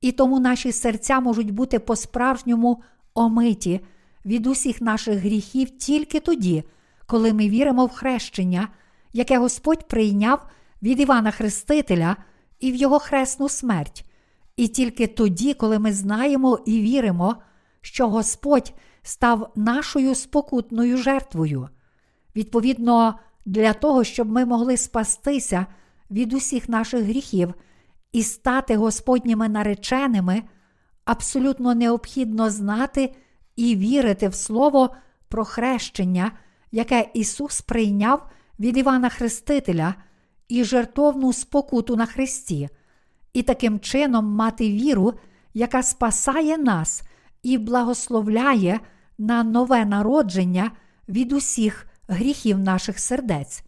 і 0.00 0.12
тому 0.12 0.40
наші 0.40 0.72
серця 0.72 1.20
можуть 1.20 1.50
бути 1.50 1.78
по-справжньому 1.78 2.82
омиті 3.14 3.80
від 4.24 4.46
усіх 4.46 4.80
наших 4.80 5.18
гріхів 5.18 5.70
тільки 5.70 6.20
тоді, 6.20 6.64
коли 7.06 7.32
ми 7.32 7.48
віримо 7.48 7.86
в 7.86 7.90
хрещення, 7.90 8.68
яке 9.12 9.38
Господь 9.38 9.88
прийняв 9.88 10.46
від 10.82 11.00
Івана 11.00 11.30
Хрестителя 11.30 12.16
і 12.60 12.72
в 12.72 12.74
Його 12.74 12.98
хресну 12.98 13.48
смерть, 13.48 14.04
і 14.56 14.68
тільки 14.68 15.06
тоді, 15.06 15.54
коли 15.54 15.78
ми 15.78 15.92
знаємо 15.92 16.58
і 16.66 16.80
віримо, 16.80 17.36
що 17.80 18.08
Господь 18.08 18.72
став 19.02 19.52
нашою 19.56 20.14
спокутною 20.14 20.96
жертвою. 20.96 21.68
Відповідно, 22.36 23.14
для 23.46 23.72
того, 23.72 24.04
щоб 24.04 24.30
ми 24.30 24.44
могли 24.44 24.76
спастися 24.76 25.66
від 26.10 26.32
усіх 26.32 26.68
наших 26.68 27.02
гріхів 27.04 27.54
і 28.12 28.22
стати 28.22 28.76
Господніми 28.76 29.48
нареченими, 29.48 30.42
абсолютно 31.04 31.74
необхідно 31.74 32.50
знати 32.50 33.14
і 33.56 33.76
вірити 33.76 34.28
в 34.28 34.34
Слово 34.34 34.94
про 35.28 35.44
хрещення, 35.44 36.32
яке 36.72 37.10
Ісус 37.14 37.60
прийняв 37.60 38.26
від 38.58 38.76
Івана 38.76 39.08
Хрестителя 39.08 39.94
і 40.48 40.64
жертовну 40.64 41.32
спокуту 41.32 41.96
на 41.96 42.06
Христі, 42.06 42.68
і 43.32 43.42
таким 43.42 43.80
чином 43.80 44.26
мати 44.26 44.70
віру, 44.70 45.14
яка 45.54 45.82
спасає 45.82 46.58
нас 46.58 47.02
і 47.42 47.58
благословляє 47.58 48.80
на 49.18 49.44
нове 49.44 49.84
народження 49.84 50.70
від 51.08 51.32
усіх 51.32 51.86
гріхів 52.08 52.58
наших 52.58 52.98
сердець. 52.98 53.64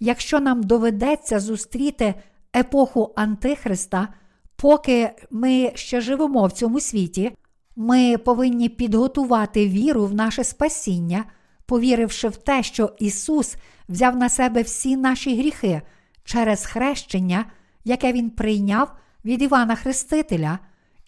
Якщо 0.00 0.40
нам 0.40 0.62
доведеться 0.62 1.40
зустріти 1.40 2.14
епоху 2.56 3.12
Антихриста, 3.16 4.08
поки 4.56 5.10
ми 5.30 5.72
ще 5.74 6.00
живемо 6.00 6.46
в 6.46 6.52
цьому 6.52 6.80
світі, 6.80 7.32
ми 7.76 8.18
повинні 8.18 8.68
підготувати 8.68 9.68
віру 9.68 10.06
в 10.06 10.14
наше 10.14 10.44
спасіння, 10.44 11.24
повіривши 11.66 12.28
в 12.28 12.36
те, 12.36 12.62
що 12.62 12.94
Ісус 12.98 13.56
взяв 13.88 14.16
на 14.16 14.28
себе 14.28 14.62
всі 14.62 14.96
наші 14.96 15.38
гріхи 15.38 15.82
через 16.24 16.66
хрещення, 16.66 17.44
яке 17.84 18.12
Він 18.12 18.30
прийняв 18.30 18.92
від 19.24 19.42
Івана 19.42 19.74
Хрестителя, 19.74 20.58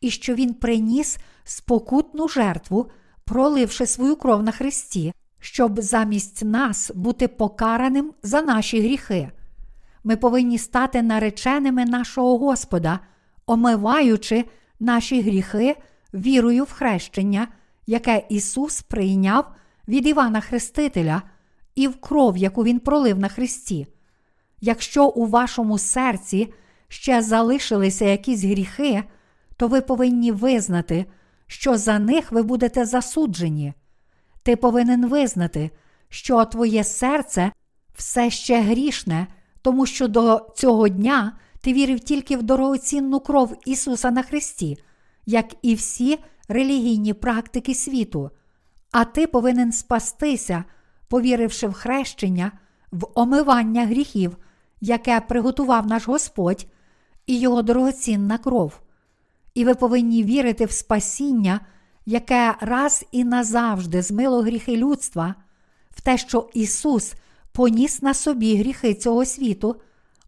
і 0.01 0.11
що 0.11 0.35
Він 0.35 0.55
приніс 0.55 1.18
спокутну 1.44 2.29
жертву, 2.29 2.90
проливши 3.25 3.87
свою 3.87 4.16
кров 4.16 4.42
на 4.42 4.53
Христі, 4.53 5.12
щоб 5.40 5.81
замість 5.81 6.44
нас 6.44 6.90
бути 6.94 7.29
покараним 7.29 8.12
за 8.22 8.42
наші 8.42 8.81
гріхи. 8.81 9.31
Ми 10.05 10.16
повинні 10.16 10.59
стати 10.59 11.03
нареченими 11.03 11.85
нашого 11.85 12.38
Господа, 12.38 13.00
омиваючи 13.46 14.44
наші 14.81 15.22
гріхи 15.22 15.76
вірою 16.14 16.64
в 16.64 16.72
хрещення, 16.72 17.48
яке 17.87 18.22
Ісус 18.29 18.83
прийняв 18.83 19.53
від 19.88 20.07
Івана 20.07 20.40
Хрестителя 20.40 21.22
і 21.74 21.88
в 21.88 22.00
кров, 22.00 22.37
яку 22.37 22.64
Він 22.64 22.79
пролив 22.79 23.18
на 23.18 23.29
Христі. 23.29 23.87
Якщо 24.61 25.09
у 25.09 25.26
вашому 25.26 25.79
серці 25.79 26.53
ще 26.88 27.22
залишилися 27.22 28.05
якісь 28.05 28.44
гріхи, 28.44 29.05
то 29.57 29.68
ви 29.68 29.81
повинні 29.81 30.33
визнати, 30.33 31.07
що 31.46 31.76
за 31.76 31.98
них 31.98 32.33
ви 32.33 32.42
будете 32.42 32.85
засуджені. 32.85 33.74
Ти 34.51 34.57
повинен 34.57 35.07
визнати, 35.07 35.71
що 36.09 36.45
твоє 36.45 36.85
серце 36.85 37.53
все 37.95 38.31
ще 38.31 38.61
грішне, 38.61 39.27
тому 39.63 39.87
що 39.87 40.09
до 40.09 40.49
цього 40.57 40.89
дня 40.89 41.37
ти 41.61 41.73
вірив 41.73 42.01
тільки 42.01 42.37
в 42.37 42.43
дорогоцінну 42.43 43.21
кров 43.21 43.57
Ісуса 43.67 44.11
на 44.11 44.23
Христі, 44.23 44.79
як 45.27 45.47
і 45.63 45.75
всі 45.75 46.19
релігійні 46.49 47.15
практики 47.15 47.75
світу, 47.75 48.31
а 48.93 49.05
ти 49.05 49.27
повинен 49.27 49.73
спастися, 49.73 50.65
повіривши 51.09 51.67
в 51.67 51.73
хрещення, 51.73 52.53
в 52.93 53.07
омивання 53.15 53.87
гріхів, 53.87 54.37
яке 54.81 55.21
приготував 55.21 55.87
наш 55.87 56.09
Господь 56.09 56.67
і 57.27 57.39
Його 57.39 57.63
дорогоцінна 57.63 58.39
кров. 58.39 58.81
І 59.55 59.65
ви 59.65 59.75
повинні 59.75 60.25
вірити 60.25 60.65
в 60.65 60.73
спасіння, 60.73 61.61
яке 62.07 62.55
раз 62.61 63.05
і 63.13 63.25
назавжди 63.25 64.03
змило 64.03 64.43
гріхи 64.43 64.77
людства, 64.77 65.35
в 65.91 66.01
те, 66.01 66.19
що 66.19 66.49
Ісус 66.55 67.15
поніс 67.53 68.03
на 68.03 68.15
собі 68.15 68.57
гріхи 68.57 68.95
цього 68.95 69.25
світу, 69.25 69.81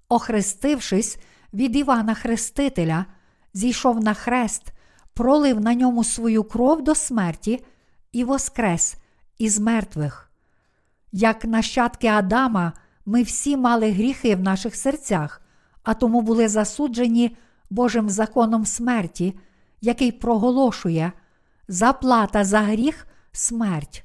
охрестившись 0.08 1.18
від 1.54 1.76
Івана 1.76 2.14
Хрестителя, 2.14 3.06
зійшов 3.54 4.04
на 4.04 4.14
хрест, 4.14 4.62
пролив 5.14 5.60
на 5.60 5.74
ньому 5.74 6.04
свою 6.04 6.44
кров 6.44 6.82
до 6.82 6.94
смерті 6.94 7.64
і 8.12 8.24
воскрес 8.24 8.96
із 9.38 9.58
мертвих. 9.58 10.30
Як 11.12 11.44
нащадки 11.44 12.06
Адама, 12.06 12.72
ми 13.06 13.22
всі 13.22 13.56
мали 13.56 13.90
гріхи 13.90 14.36
в 14.36 14.40
наших 14.40 14.76
серцях, 14.76 15.42
а 15.82 15.94
тому 15.94 16.20
були 16.20 16.48
засуджені 16.48 17.36
Божим 17.70 18.10
законом 18.10 18.66
смерті, 18.66 19.34
який 19.80 20.12
проголошує 20.12 21.12
заплата 21.72 22.44
за 22.44 22.60
гріх 22.60 23.06
смерть. 23.32 24.04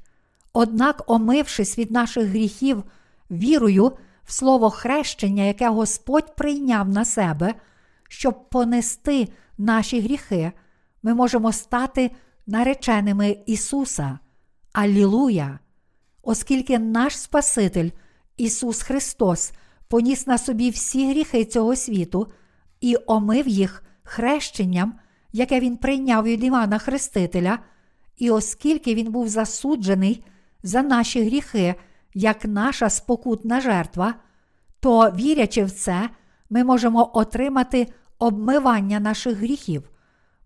Однак, 0.53 1.03
омившись 1.07 1.77
від 1.77 1.91
наших 1.91 2.27
гріхів 2.27 2.83
вірою 3.31 3.91
в 4.23 4.31
слово 4.31 4.69
хрещення, 4.69 5.43
яке 5.43 5.69
Господь 5.69 6.35
прийняв 6.35 6.89
на 6.89 7.05
себе, 7.05 7.53
щоб 8.09 8.49
понести 8.49 9.27
наші 9.57 10.01
гріхи, 10.01 10.51
ми 11.03 11.13
можемо 11.13 11.51
стати 11.51 12.11
нареченими 12.47 13.37
Ісуса. 13.45 14.19
Аллілуя! 14.73 15.59
Оскільки 16.23 16.79
наш 16.79 17.17
Спаситель, 17.17 17.89
Ісус 18.37 18.81
Христос, 18.81 19.51
поніс 19.87 20.27
на 20.27 20.37
собі 20.37 20.69
всі 20.69 21.09
гріхи 21.09 21.45
цього 21.45 21.75
світу 21.75 22.27
і 22.81 22.97
омив 23.05 23.47
їх 23.47 23.83
хрещенням, 24.03 24.99
яке 25.31 25.59
Він 25.59 25.77
прийняв 25.77 26.23
від 26.23 26.43
Івана 26.43 26.77
Хрестителя, 26.77 27.59
і 28.17 28.31
оскільки 28.31 28.95
Він 28.95 29.11
був 29.11 29.27
засуджений 29.27 30.23
за 30.63 30.81
наші 30.81 31.23
гріхи, 31.23 31.75
як 32.13 32.45
наша 32.45 32.89
спокутна 32.89 33.61
жертва, 33.61 34.13
то, 34.79 35.11
вірячи 35.11 35.63
в 35.63 35.71
це, 35.71 36.09
ми 36.49 36.63
можемо 36.63 37.11
отримати 37.13 37.87
обмивання 38.19 38.99
наших 38.99 39.37
гріхів. 39.37 39.89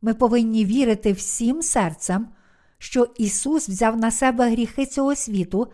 Ми 0.01 0.13
повинні 0.13 0.65
вірити 0.65 1.13
всім 1.13 1.61
серцем, 1.61 2.27
що 2.77 3.07
Ісус 3.17 3.69
взяв 3.69 3.97
на 3.97 4.11
себе 4.11 4.49
гріхи 4.49 4.85
цього 4.85 5.15
світу 5.15 5.67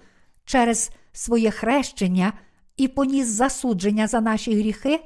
через 0.46 0.92
своє 1.12 1.52
хрещення 1.52 2.34
і 2.78 2.88
поніс 2.88 3.28
засудження 3.28 4.08
за 4.08 4.22
наші 4.22 4.60
гріхи 4.60 5.00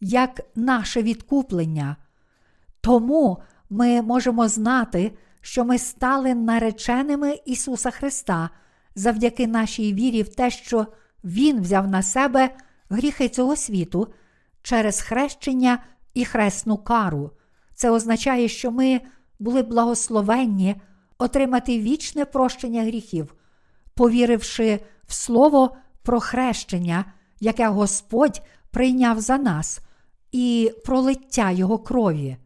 як 0.00 0.40
наше 0.54 1.02
відкуплення. 1.02 1.96
Тому 2.88 3.38
ми 3.70 4.02
можемо 4.02 4.48
знати, 4.48 5.12
що 5.40 5.64
ми 5.64 5.78
стали 5.78 6.34
нареченими 6.34 7.38
Ісуса 7.44 7.90
Христа 7.90 8.50
завдяки 8.94 9.46
нашій 9.46 9.94
вірі 9.94 10.22
в 10.22 10.34
те, 10.34 10.50
що 10.50 10.86
Він 11.24 11.60
взяв 11.60 11.88
на 11.88 12.02
себе 12.02 12.50
гріхи 12.90 13.28
цього 13.28 13.56
світу 13.56 14.08
через 14.62 15.00
хрещення 15.00 15.78
і 16.14 16.24
хресну 16.24 16.76
кару. 16.76 17.30
Це 17.74 17.90
означає, 17.90 18.48
що 18.48 18.70
ми 18.70 19.00
були 19.38 19.62
благословенні 19.62 20.76
отримати 21.18 21.80
вічне 21.80 22.24
прощення 22.24 22.82
гріхів, 22.82 23.34
повіривши 23.94 24.80
в 25.06 25.12
слово 25.12 25.76
про 26.02 26.20
хрещення, 26.20 27.04
яке 27.40 27.68
Господь 27.68 28.42
прийняв 28.70 29.20
за 29.20 29.38
нас, 29.38 29.80
і 30.32 30.72
пролиття 30.84 31.50
Його 31.50 31.78
крові. 31.78 32.36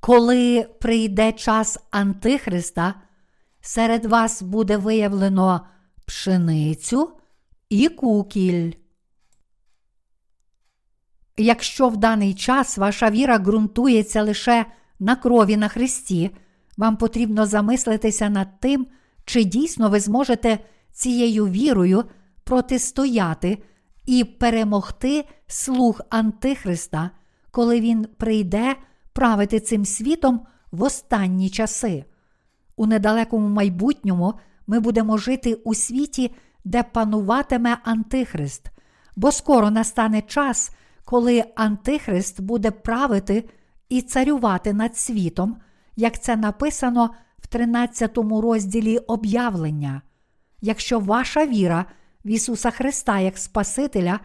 Коли 0.00 0.66
прийде 0.80 1.32
час 1.32 1.78
Антихриста, 1.90 2.94
серед 3.60 4.04
вас 4.04 4.42
буде 4.42 4.76
виявлено 4.76 5.66
пшеницю 6.06 7.10
і 7.68 7.88
кукіль. 7.88 8.72
Якщо 11.36 11.88
в 11.88 11.96
даний 11.96 12.34
час 12.34 12.78
ваша 12.78 13.10
віра 13.10 13.38
ґрунтується 13.38 14.22
лише 14.22 14.66
на 14.98 15.16
крові 15.16 15.56
на 15.56 15.68
Христі, 15.68 16.30
вам 16.76 16.96
потрібно 16.96 17.46
замислитися 17.46 18.28
над 18.28 18.60
тим, 18.60 18.86
чи 19.24 19.44
дійсно 19.44 19.90
ви 19.90 20.00
зможете 20.00 20.58
цією 20.92 21.46
вірою 21.46 22.04
протистояти 22.44 23.62
і 24.06 24.24
перемогти 24.24 25.24
слух 25.46 26.00
Антихриста, 26.10 27.10
коли 27.50 27.80
він 27.80 28.04
прийде 28.04 28.76
правити 29.20 29.60
цим 29.60 29.84
світом 29.84 30.40
в 30.72 30.82
останні 30.82 31.50
часи. 31.50 32.04
У 32.76 32.86
недалекому 32.86 33.48
майбутньому 33.48 34.34
ми 34.66 34.80
будемо 34.80 35.18
жити 35.18 35.54
у 35.54 35.74
світі, 35.74 36.34
де 36.64 36.82
пануватиме 36.82 37.76
Антихрист, 37.84 38.70
бо 39.16 39.32
скоро 39.32 39.70
настане 39.70 40.22
час, 40.22 40.70
коли 41.04 41.44
Антихрист 41.54 42.40
буде 42.40 42.70
правити 42.70 43.48
і 43.88 44.02
царювати 44.02 44.72
над 44.72 44.96
світом, 44.96 45.56
як 45.96 46.22
це 46.22 46.36
написано 46.36 47.10
в 47.38 47.46
13 47.46 48.18
розділі 48.18 48.98
об'явлення. 48.98 50.02
Якщо 50.60 51.00
ваша 51.00 51.46
віра 51.46 51.84
в 52.24 52.28
Ісуса 52.28 52.70
Христа 52.70 53.20
як 53.20 53.38
Спасителя 53.38 54.20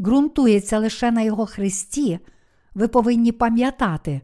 ґрунтується 0.00 0.78
лише 0.78 1.10
на 1.10 1.22
Його 1.22 1.46
Христі, 1.46 2.18
ви 2.74 2.88
повинні 2.88 3.32
пам'ятати, 3.32 4.20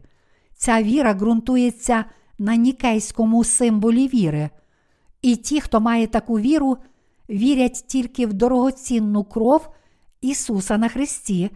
ця 0.57 0.83
віра 0.83 1.13
ґрунтується 1.13 2.05
на 2.39 2.55
нікейському 2.55 3.43
символі 3.43 4.07
віри. 4.07 4.49
І 5.21 5.35
ті, 5.35 5.61
хто 5.61 5.81
має 5.81 6.07
таку 6.07 6.39
віру, 6.39 6.77
вірять 7.29 7.83
тільки 7.87 8.25
в 8.25 8.33
дорогоцінну 8.33 9.23
кров 9.23 9.69
Ісуса 10.21 10.77
на 10.77 10.89
Христі 10.89 11.49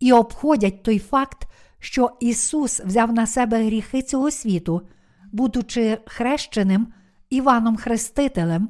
і 0.00 0.12
обходять 0.12 0.82
той 0.82 0.98
факт, 0.98 1.48
що 1.78 2.10
Ісус 2.20 2.80
взяв 2.80 3.12
на 3.12 3.26
себе 3.26 3.64
гріхи 3.64 4.02
цього 4.02 4.30
світу, 4.30 4.82
будучи 5.32 5.98
хрещеним 6.06 6.86
Іваном 7.30 7.76
Хрестителем, 7.76 8.68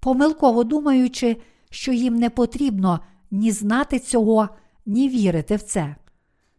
помилково 0.00 0.64
думаючи, 0.64 1.36
що 1.70 1.92
їм 1.92 2.16
не 2.16 2.30
потрібно 2.30 3.00
ні 3.30 3.50
знати 3.50 3.98
цього, 3.98 4.48
ні 4.86 5.08
вірити 5.08 5.56
в 5.56 5.62
це. 5.62 5.96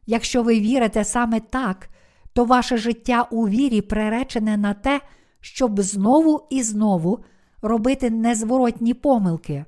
Якщо 0.05 0.43
ви 0.43 0.59
вірите 0.59 1.03
саме 1.03 1.39
так, 1.39 1.89
то 2.33 2.45
ваше 2.45 2.77
життя 2.77 3.27
у 3.31 3.47
вірі 3.47 3.81
приречене 3.81 4.57
на 4.57 4.73
те, 4.73 5.01
щоб 5.41 5.81
знову 5.81 6.47
і 6.49 6.63
знову 6.63 7.19
робити 7.61 8.09
незворотні 8.09 8.93
помилки. 8.93 9.65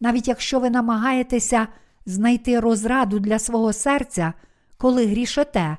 Навіть 0.00 0.28
якщо 0.28 0.60
ви 0.60 0.70
намагаєтеся 0.70 1.66
знайти 2.06 2.60
розраду 2.60 3.18
для 3.18 3.38
свого 3.38 3.72
серця, 3.72 4.32
коли 4.76 5.06
грішите, 5.06 5.76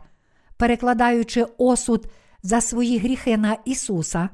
перекладаючи 0.57 1.45
осуд 1.57 2.07
за 2.43 2.61
свої 2.61 2.97
гріхи 2.97 3.37
на 3.37 3.57
Ісуса, 3.65 4.29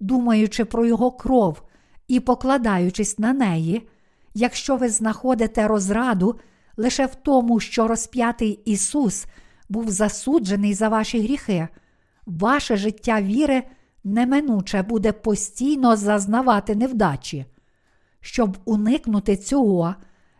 думаючи 0.00 0.64
про 0.64 0.86
Його 0.86 1.10
кров 1.10 1.62
і 2.08 2.20
покладаючись 2.20 3.18
на 3.18 3.32
неї, 3.32 3.88
якщо 4.34 4.76
ви 4.76 4.88
знаходите 4.88 5.68
розраду 5.68 6.40
лише 6.76 7.06
в 7.06 7.14
тому, 7.14 7.60
що 7.60 7.88
розп'ятий 7.88 8.60
Ісус 8.64 9.26
був 9.68 9.90
засуджений 9.90 10.74
за 10.74 10.88
ваші 10.88 11.20
гріхи, 11.20 11.68
ваше 12.26 12.76
життя 12.76 13.22
віри 13.22 13.62
неминуче 14.04 14.82
буде 14.82 15.12
постійно 15.12 15.96
зазнавати 15.96 16.74
невдачі. 16.74 17.46
Щоб 18.20 18.58
уникнути 18.64 19.36
цього, 19.36 19.94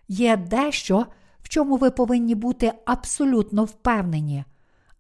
є 0.08 0.36
дещо, 0.36 1.06
в 1.42 1.48
чому 1.48 1.76
ви 1.76 1.90
повинні 1.90 2.34
бути 2.34 2.72
абсолютно 2.86 3.64
впевнені. 3.64 4.44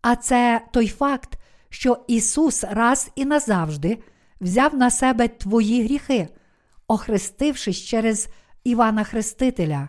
А 0.02 0.16
це 0.16 0.60
той 0.72 0.88
факт, 0.88 1.38
що 1.68 1.98
Ісус 2.08 2.64
раз 2.70 3.10
і 3.14 3.24
назавжди 3.24 3.98
взяв 4.40 4.74
на 4.74 4.90
себе 4.90 5.28
твої 5.28 5.84
гріхи, 5.84 6.28
охрестившись 6.88 7.78
через 7.78 8.28
Івана 8.64 9.04
Хрестителя. 9.04 9.88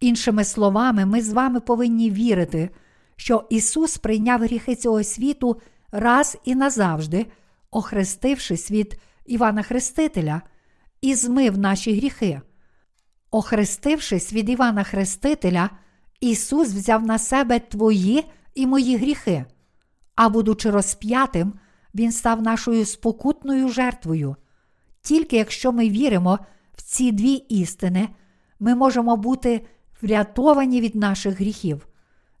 Іншими 0.00 0.44
словами, 0.44 1.06
ми 1.06 1.22
з 1.22 1.32
вами 1.32 1.60
повинні 1.60 2.10
вірити, 2.10 2.70
що 3.16 3.46
Ісус 3.50 3.98
прийняв 3.98 4.40
гріхи 4.40 4.74
цього 4.74 5.04
світу 5.04 5.60
раз 5.92 6.38
і 6.44 6.54
назавжди, 6.54 7.26
охрестившись 7.70 8.70
від 8.70 9.00
Івана 9.26 9.62
Хрестителя, 9.62 10.42
і 11.00 11.14
змив 11.14 11.58
наші 11.58 11.96
гріхи. 11.96 12.40
Охрестившись 13.30 14.32
від 14.32 14.48
Івана 14.48 14.84
Хрестителя, 14.84 15.70
Ісус 16.20 16.68
взяв 16.68 17.06
на 17.06 17.18
себе 17.18 17.58
твої 17.58 18.24
і 18.54 18.66
мої 18.66 18.96
гріхи, 18.96 19.44
а 20.14 20.28
будучи 20.28 20.70
розп'ятим, 20.70 21.52
Він 21.94 22.12
став 22.12 22.42
нашою 22.42 22.84
спокутною 22.84 23.68
жертвою. 23.68 24.36
Тільки 25.02 25.36
якщо 25.36 25.72
ми 25.72 25.88
віримо 25.88 26.38
в 26.72 26.82
ці 26.82 27.12
дві 27.12 27.32
істини, 27.32 28.08
ми 28.60 28.74
можемо 28.74 29.16
бути 29.16 29.66
врятовані 30.02 30.80
від 30.80 30.94
наших 30.94 31.40
гріхів. 31.40 31.86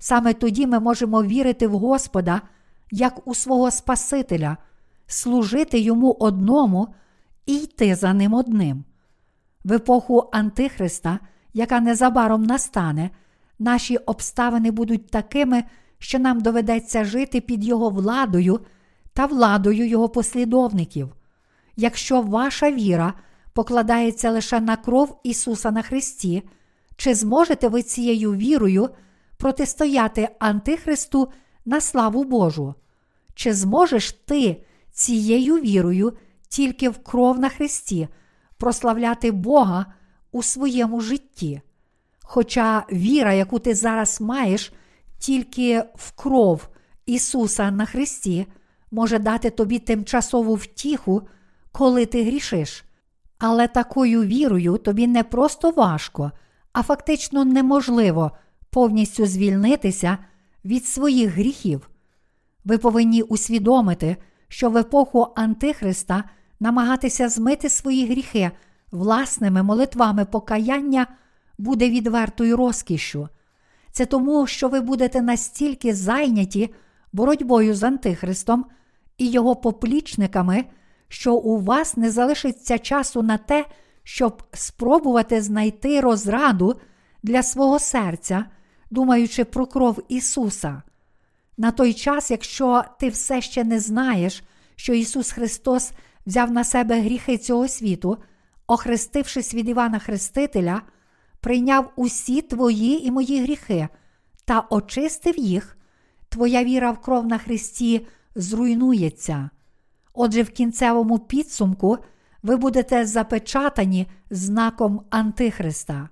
Саме 0.06 0.34
тоді 0.34 0.66
ми 0.66 0.80
можемо 0.80 1.22
вірити 1.22 1.66
в 1.66 1.78
Господа 1.78 2.42
як 2.90 3.28
у 3.28 3.34
свого 3.34 3.70
Спасителя, 3.70 4.56
служити 5.06 5.78
йому 5.78 6.16
одному 6.20 6.94
і 7.46 7.54
йти 7.56 7.94
за 7.94 8.12
ним 8.12 8.34
одним. 8.34 8.84
В 9.64 9.72
епоху 9.72 10.28
Антихриста, 10.32 11.18
яка 11.54 11.80
незабаром 11.80 12.42
настане, 12.42 13.10
наші 13.58 13.96
обставини 13.96 14.70
будуть 14.70 15.10
такими, 15.10 15.64
що 15.98 16.18
нам 16.18 16.40
доведеться 16.40 17.04
жити 17.04 17.40
під 17.40 17.64
Його 17.64 17.90
владою 17.90 18.60
та 19.12 19.26
владою 19.26 19.86
Його 19.88 20.08
послідовників. 20.08 21.14
Якщо 21.76 22.22
ваша 22.22 22.70
віра 22.70 23.14
покладається 23.52 24.30
лише 24.30 24.60
на 24.60 24.76
кров 24.76 25.20
Ісуса 25.22 25.70
на 25.70 25.82
Христі, 25.82 26.42
чи 26.96 27.14
зможете 27.14 27.68
ви 27.68 27.82
цією 27.82 28.34
вірою 28.34 28.90
протистояти 29.36 30.28
Антихристу 30.38 31.32
на 31.64 31.80
славу 31.80 32.24
Божу? 32.24 32.74
Чи 33.34 33.54
зможеш 33.54 34.12
ти 34.12 34.64
цією 34.92 35.56
вірою 35.56 36.12
тільки 36.48 36.88
в 36.88 36.98
кров 36.98 37.38
на 37.38 37.48
Христі 37.48 38.08
прославляти 38.56 39.30
Бога 39.30 39.86
у 40.32 40.42
своєму 40.42 41.00
житті? 41.00 41.60
Хоча 42.22 42.86
віра, 42.92 43.32
яку 43.32 43.58
ти 43.58 43.74
зараз 43.74 44.20
маєш, 44.20 44.72
тільки 45.18 45.84
в 45.94 46.12
кров 46.12 46.68
Ісуса 47.06 47.70
на 47.70 47.86
Христі, 47.86 48.46
може 48.90 49.18
дати 49.18 49.50
тобі 49.50 49.78
тимчасову 49.78 50.54
втіху, 50.54 51.22
коли 51.72 52.06
ти 52.06 52.24
грішиш. 52.24 52.84
Але 53.38 53.68
такою 53.68 54.22
вірою 54.22 54.76
тобі 54.76 55.06
не 55.06 55.22
просто 55.22 55.70
важко, 55.70 56.32
а 56.72 56.82
фактично 56.82 57.44
неможливо 57.44 58.30
повністю 58.74 59.26
звільнитися 59.26 60.18
від 60.64 60.86
своїх 60.86 61.30
гріхів. 61.30 61.90
Ви 62.64 62.78
повинні 62.78 63.22
усвідомити, 63.22 64.16
що 64.48 64.70
в 64.70 64.76
епоху 64.76 65.26
Антихриста 65.36 66.24
намагатися 66.60 67.28
змити 67.28 67.68
свої 67.68 68.06
гріхи 68.06 68.50
власними 68.92 69.62
молитвами 69.62 70.24
покаяння 70.24 71.06
буде 71.58 71.90
відвертою 71.90 72.56
розкішшю. 72.56 73.28
Це 73.92 74.06
тому, 74.06 74.46
що 74.46 74.68
ви 74.68 74.80
будете 74.80 75.22
настільки 75.22 75.94
зайняті 75.94 76.74
боротьбою 77.12 77.74
з 77.74 77.82
Антихристом 77.82 78.64
і 79.18 79.30
його 79.30 79.56
поплічниками, 79.56 80.64
що 81.08 81.34
у 81.34 81.60
вас 81.60 81.96
не 81.96 82.10
залишиться 82.10 82.78
часу 82.78 83.22
на 83.22 83.38
те, 83.38 83.66
щоб 84.02 84.42
спробувати 84.52 85.42
знайти 85.42 86.00
розраду 86.00 86.80
для 87.22 87.42
свого 87.42 87.78
серця, 87.78 88.44
думаючи 88.94 89.44
про 89.44 89.66
кров 89.66 90.02
Ісуса. 90.08 90.82
На 91.56 91.70
той 91.70 91.94
час, 91.94 92.30
якщо 92.30 92.84
ти 93.00 93.08
все 93.08 93.40
ще 93.40 93.64
не 93.64 93.80
знаєш, 93.80 94.42
що 94.76 94.94
Ісус 94.94 95.30
Христос 95.30 95.92
взяв 96.26 96.50
на 96.50 96.64
себе 96.64 97.00
гріхи 97.00 97.38
цього 97.38 97.68
світу, 97.68 98.18
охрестившись 98.66 99.54
від 99.54 99.68
Івана 99.68 99.98
Хрестителя, 99.98 100.82
прийняв 101.40 101.92
усі 101.96 102.42
твої 102.42 103.06
і 103.06 103.10
мої 103.10 103.42
гріхи 103.42 103.88
та 104.44 104.66
очистив 104.70 105.38
їх, 105.38 105.76
твоя 106.28 106.64
віра 106.64 106.90
в 106.90 107.00
кров 107.00 107.26
на 107.26 107.38
Христі 107.38 108.06
зруйнується. 108.34 109.50
Отже, 110.14 110.42
в 110.42 110.50
кінцевому 110.50 111.18
підсумку 111.18 111.98
ви 112.42 112.56
будете 112.56 113.06
запечатані 113.06 114.06
знаком 114.30 115.02
Антихриста. 115.10 116.08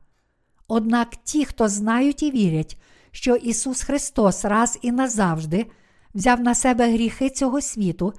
Однак 0.74 1.16
ті, 1.24 1.44
хто 1.44 1.68
знають 1.68 2.22
і 2.22 2.30
вірять, 2.30 2.76
що 3.10 3.36
Ісус 3.36 3.82
Христос 3.82 4.44
раз 4.44 4.78
і 4.82 4.92
назавжди 4.92 5.66
взяв 6.14 6.40
на 6.40 6.54
себе 6.54 6.92
гріхи 6.92 7.30
цього 7.30 7.60
світу 7.60 8.12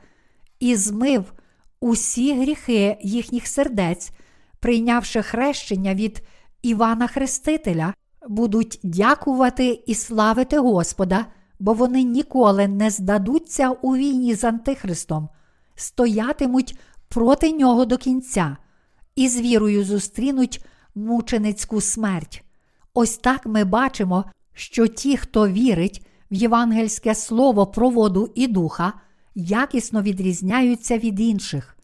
і 0.60 0.76
змив 0.76 1.34
усі 1.80 2.42
гріхи 2.42 2.98
їхніх 3.02 3.48
сердець, 3.48 4.12
прийнявши 4.60 5.22
хрещення 5.22 5.94
від 5.94 6.22
Івана 6.62 7.08
Хрестителя, 7.08 7.94
будуть 8.28 8.80
дякувати 8.84 9.84
і 9.88 9.96
славити 9.96 10.60
Господа, 10.60 11.26
бо 11.60 11.74
вони 11.74 12.04
ніколи 12.04 12.68
не 12.68 12.90
здадуться 12.90 13.70
у 13.70 13.96
війні 13.96 14.36
з 14.36 14.44
Антихристом, 14.44 15.30
стоятимуть 15.76 16.78
проти 17.10 17.52
нього 17.52 17.86
до 17.86 17.98
кінця 17.98 18.58
і 19.16 19.30
з 19.30 19.42
вірою 19.42 19.84
зустрінуть 19.84 20.66
мученицьку 20.96 21.82
смерть. 21.82 22.43
Ось 22.94 23.18
так 23.18 23.46
ми 23.46 23.64
бачимо, 23.64 24.26
що 24.54 24.88
ті, 24.88 25.18
хто 25.18 25.48
вірить 25.48 26.06
в 26.32 26.34
євангельське 26.34 27.16
слово 27.16 27.68
про 27.68 27.90
воду 27.90 28.32
і 28.36 28.48
духа, 28.48 28.94
якісно 29.36 30.02
відрізняються 30.02 30.98
від 30.98 31.20
інших. 31.20 31.78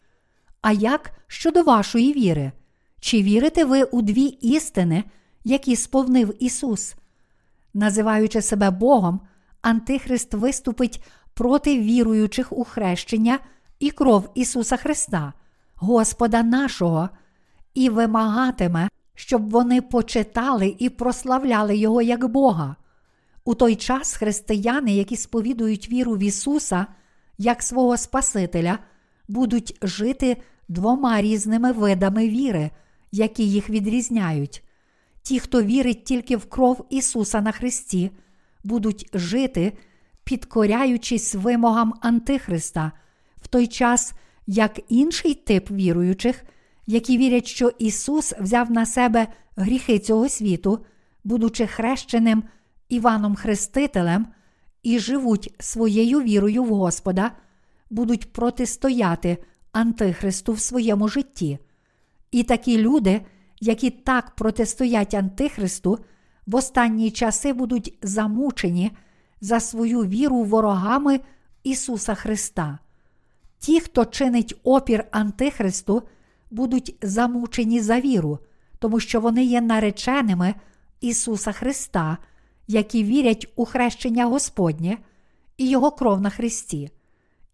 А 0.62 0.72
як 0.72 1.10
щодо 1.26 1.62
вашої 1.62 2.12
віри? 2.12 2.52
Чи 3.00 3.22
вірите 3.22 3.64
ви 3.64 3.82
у 3.82 4.02
дві 4.02 4.24
істини, 4.24 5.04
які 5.44 5.76
сповнив 5.76 6.34
Ісус? 6.40 6.94
Називаючи 7.74 8.42
себе 8.42 8.70
Богом, 8.70 9.20
Антихрист 9.62 10.34
виступить 10.34 11.04
проти 11.34 11.78
віруючих 11.78 12.52
у 12.52 12.64
хрещення 12.64 13.38
і 13.78 13.90
кров 13.90 14.30
Ісуса 14.34 14.76
Христа, 14.76 15.32
Господа 15.74 16.42
нашого, 16.42 17.08
і 17.74 17.88
вимагатиме, 17.88 18.88
щоб 19.20 19.50
вони 19.50 19.82
почитали 19.82 20.76
і 20.78 20.88
прославляли 20.88 21.76
Його 21.76 22.02
як 22.02 22.28
Бога. 22.28 22.76
У 23.44 23.54
той 23.54 23.76
час 23.76 24.14
християни, 24.16 24.94
які 24.94 25.16
сповідують 25.16 25.90
віру 25.90 26.12
в 26.12 26.22
Ісуса 26.22 26.86
як 27.38 27.62
свого 27.62 27.96
Спасителя, 27.96 28.78
будуть 29.28 29.78
жити 29.82 30.36
двома 30.68 31.22
різними 31.22 31.72
видами 31.72 32.28
віри, 32.28 32.70
які 33.12 33.50
їх 33.50 33.70
відрізняють. 33.70 34.62
Ті, 35.22 35.40
хто 35.40 35.62
вірить 35.62 36.04
тільки 36.04 36.36
в 36.36 36.48
кров 36.48 36.86
Ісуса 36.90 37.40
на 37.40 37.52
Христі, 37.52 38.10
будуть 38.64 39.10
жити, 39.14 39.72
підкоряючись 40.24 41.34
вимогам 41.34 41.94
Антихриста, 42.00 42.92
в 43.42 43.48
той 43.48 43.66
час 43.66 44.12
як 44.46 44.80
інший 44.88 45.34
тип 45.34 45.70
віруючих, 45.70 46.44
які 46.86 47.18
вірять, 47.18 47.46
що 47.46 47.72
Ісус 47.78 48.32
взяв 48.40 48.70
на 48.70 48.86
себе 48.86 49.26
гріхи 49.56 49.98
цього 49.98 50.28
світу, 50.28 50.84
будучи 51.24 51.66
хрещеним 51.66 52.44
Іваном 52.88 53.34
Хрестителем, 53.34 54.26
і 54.82 54.98
живуть 54.98 55.54
своєю 55.58 56.20
вірою 56.20 56.64
в 56.64 56.68
Господа, 56.68 57.30
будуть 57.90 58.32
протистояти 58.32 59.38
Антихристу 59.72 60.52
в 60.52 60.60
своєму 60.60 61.08
житті. 61.08 61.58
І 62.30 62.42
такі 62.42 62.78
люди, 62.78 63.20
які 63.60 63.90
так 63.90 64.34
протистоять 64.34 65.14
Антихристу, 65.14 65.98
в 66.46 66.54
останні 66.54 67.10
часи 67.10 67.52
будуть 67.52 67.98
замучені 68.02 68.92
за 69.40 69.60
свою 69.60 70.04
віру 70.04 70.42
ворогами 70.42 71.20
Ісуса 71.64 72.14
Христа. 72.14 72.78
Ті, 73.58 73.80
хто 73.80 74.04
чинить 74.04 74.60
опір 74.62 75.04
Антихристу, 75.10 76.02
будуть 76.50 76.96
замучені 77.02 77.80
за 77.80 78.00
віру, 78.00 78.38
тому 78.78 79.00
що 79.00 79.20
вони 79.20 79.44
є 79.44 79.60
нареченими 79.60 80.54
Ісуса 81.00 81.52
Христа, 81.52 82.18
які 82.68 83.04
вірять 83.04 83.48
у 83.56 83.64
хрещення 83.64 84.26
Господнє 84.26 84.98
і 85.56 85.68
Його 85.68 85.90
кров 85.90 86.20
на 86.20 86.30
Христі. 86.30 86.90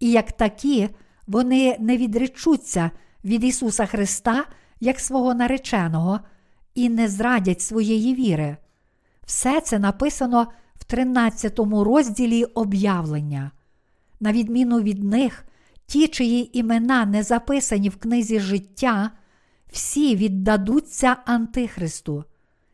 І 0.00 0.10
як 0.10 0.32
такі, 0.32 0.88
вони 1.26 1.76
не 1.80 1.96
відречуться 1.96 2.90
від 3.24 3.44
Ісуса 3.44 3.86
Христа 3.86 4.44
як 4.80 5.00
свого 5.00 5.34
нареченого 5.34 6.20
і 6.74 6.88
не 6.88 7.08
зрадять 7.08 7.60
своєї 7.60 8.14
віри. 8.14 8.56
Все 9.26 9.60
це 9.60 9.78
написано 9.78 10.46
в 10.74 10.84
13 10.84 11.58
розділі 11.58 12.44
об'явлення. 12.44 13.50
На 14.20 14.32
відміну 14.32 14.80
від 14.80 15.04
них, 15.04 15.44
ті, 15.86 16.08
чиї 16.08 16.58
імена 16.58 17.06
не 17.06 17.22
записані 17.22 17.88
в 17.88 17.96
книзі 17.96 18.40
життя, 18.40 19.10
всі 19.72 20.16
віддадуться 20.16 21.16
Антихристу. 21.24 22.24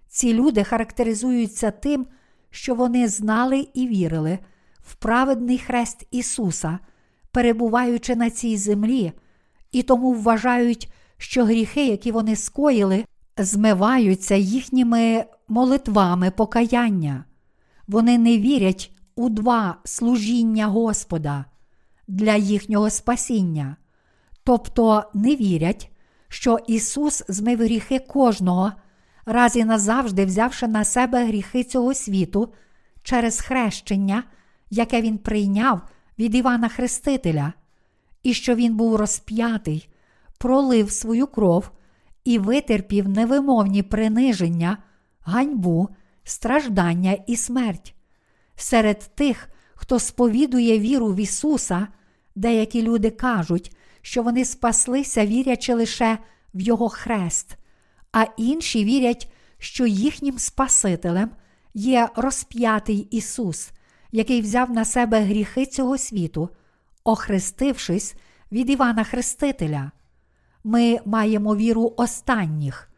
Ці 0.09 0.35
люди 0.35 0.65
характеризуються 0.65 1.71
тим, 1.71 2.07
що 2.51 2.75
вони 2.75 3.09
знали 3.09 3.69
і 3.75 3.87
вірили 3.87 4.39
в 4.81 4.95
праведний 4.95 5.59
хрест 5.59 6.07
Ісуса, 6.11 6.79
перебуваючи 7.31 8.17
на 8.17 8.31
цій 8.31 8.57
землі, 8.57 9.13
і 9.73 9.83
тому 9.83 10.13
вважають, 10.13 10.93
що 11.19 11.45
гріхи, 11.45 11.87
які 11.87 12.13
вони 12.13 12.37
скоїли, 12.37 13.05
змиваються 13.37 14.35
їхніми 14.35 15.25
молитвами 15.49 16.31
покаяння. 16.31 17.25
Вони 17.89 18.19
не 18.19 18.39
вірять 18.39 18.91
у 19.15 19.29
два 19.29 19.77
служіння 19.85 20.67
Господа 20.67 21.45
для 22.09 22.37
їхнього 22.37 22.91
спасіння, 22.91 23.77
тобто 24.45 25.05
не 25.15 25.37
вірять, 25.37 25.91
що 26.29 26.59
Ісус 26.67 27.25
змив 27.29 27.59
гріхи 27.59 27.99
кожного, 27.99 28.73
раз 29.27 29.57
і 29.57 29.65
назавжди 29.65 30.25
взявши 30.25 30.69
на 30.69 30.85
себе 30.85 31.27
гріхи 31.27 31.65
цього 31.65 31.95
світу 31.95 32.55
через 33.03 33.41
хрещення, 33.41 34.25
яке 34.71 35.03
Він 35.03 35.19
прийняв 35.19 35.81
від 36.19 36.35
Івана 36.35 36.69
Хрестителя, 36.69 37.53
і 38.23 38.35
що 38.35 38.55
Він 38.55 38.77
був 38.77 38.97
розп'ятий, 38.97 39.89
пролив 40.39 40.91
свою 40.91 41.27
кров 41.27 41.71
і 42.25 42.39
витерпів 42.39 43.09
невимовні 43.09 43.83
приниження, 43.83 44.79
ганьбу, 45.21 45.89
страждання 46.25 47.17
і 47.27 47.37
смерть. 47.37 47.95
Серед 48.57 48.99
тих, 49.15 49.49
хто 49.83 49.99
сповідує 49.99 50.79
віру 50.79 51.09
в 51.13 51.17
Ісуса, 51.17 51.89
деякі 52.35 52.83
люди 52.83 53.11
кажуть, 53.11 53.77
що 54.03 54.23
вони 54.23 54.45
спаслися, 54.45 55.27
вірячи 55.27 55.75
лише 55.75 56.19
в 56.55 56.61
Його 56.61 56.89
хрест, 56.89 57.57
а 58.13 58.25
інші 58.37 58.85
вірять, 58.85 59.33
що 59.59 59.87
їхнім 59.87 60.39
Спасителем 60.39 61.31
є 61.75 62.09
розп'ятий 62.17 63.09
Ісус, 63.11 63.71
який 64.13 64.41
взяв 64.41 64.71
на 64.71 64.85
себе 64.85 65.21
гріхи 65.21 65.67
цього 65.67 65.99
світу, 65.99 66.49
охрестившись 67.05 68.15
від 68.53 68.71
Івана 68.71 69.05
Хрестителя. 69.05 69.91
Ми 70.65 70.99
маємо 71.05 71.57
віру 71.57 71.95
останніх. 71.97 72.91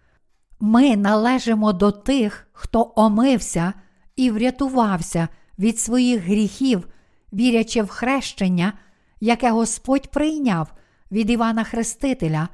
Ми 0.61 0.97
належимо 0.97 1.73
до 1.73 1.93
тих, 1.93 2.49
хто 2.53 2.93
омився 2.97 3.73
і 4.17 4.31
врятувався 4.31 5.29
від 5.59 5.79
своїх 5.79 6.23
гріхів, 6.23 6.89
вірячи 7.33 7.83
в 7.83 7.89
хрещення, 7.89 8.73
яке 9.21 9.51
Господь 9.51 10.11
прийняв 10.11 10.73
від 11.11 11.31
Івана 11.31 11.65
Хрестителя, 11.65 12.49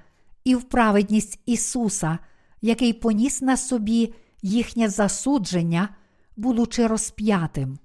і 0.45 0.55
в 0.55 0.63
праведність 0.63 1.41
Ісуса, 1.47 2.19
який 2.63 2.93
поніс 2.93 3.43
на 3.43 3.57
собі 3.57 4.15
їхнє 4.43 4.89
засудження, 4.89 5.89
будучи 6.37 6.87
розп'ятим. 6.87 7.79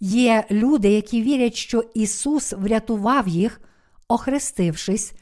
Є 0.00 0.44
люди, 0.50 0.88
які 0.88 1.22
вірять, 1.22 1.54
що 1.54 1.84
Ісус 1.94 2.52
врятував 2.52 3.28
їх, 3.28 3.60
охрестившись 4.08 5.12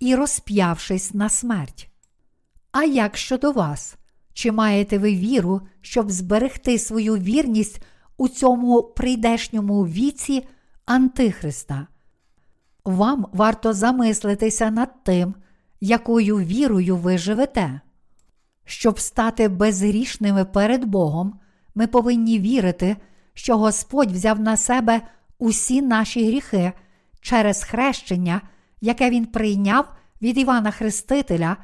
і 0.00 0.14
розп'явшись 0.14 1.14
на 1.14 1.28
смерть. 1.28 1.88
А 2.72 2.84
як 2.84 3.16
щодо 3.16 3.52
вас? 3.52 3.96
Чи 4.32 4.52
маєте 4.52 4.98
ви 4.98 5.14
віру, 5.14 5.60
щоб 5.80 6.10
зберегти 6.10 6.78
свою 6.78 7.16
вірність 7.16 7.82
у 8.18 8.28
цьому 8.28 8.82
прийдешньому 8.82 9.86
віці 9.86 10.46
Антихриста? 10.86 11.86
Вам 12.84 13.26
варто 13.32 13.72
замислитися 13.72 14.70
над 14.70 15.04
тим, 15.04 15.34
якою 15.80 16.36
вірою 16.36 16.96
ви 16.96 17.18
живете. 17.18 17.80
Щоб 18.64 19.00
стати 19.00 19.48
безгрішними 19.48 20.44
перед 20.44 20.84
Богом, 20.84 21.40
ми 21.74 21.86
повинні 21.86 22.38
вірити, 22.38 22.96
що 23.34 23.58
Господь 23.58 24.12
взяв 24.12 24.40
на 24.40 24.56
себе 24.56 25.00
усі 25.38 25.82
наші 25.82 26.26
гріхи 26.26 26.72
через 27.20 27.64
хрещення, 27.64 28.40
яке 28.80 29.10
Він 29.10 29.26
прийняв 29.26 29.88
від 30.22 30.38
Івана 30.38 30.70
Хрестителя 30.70 31.56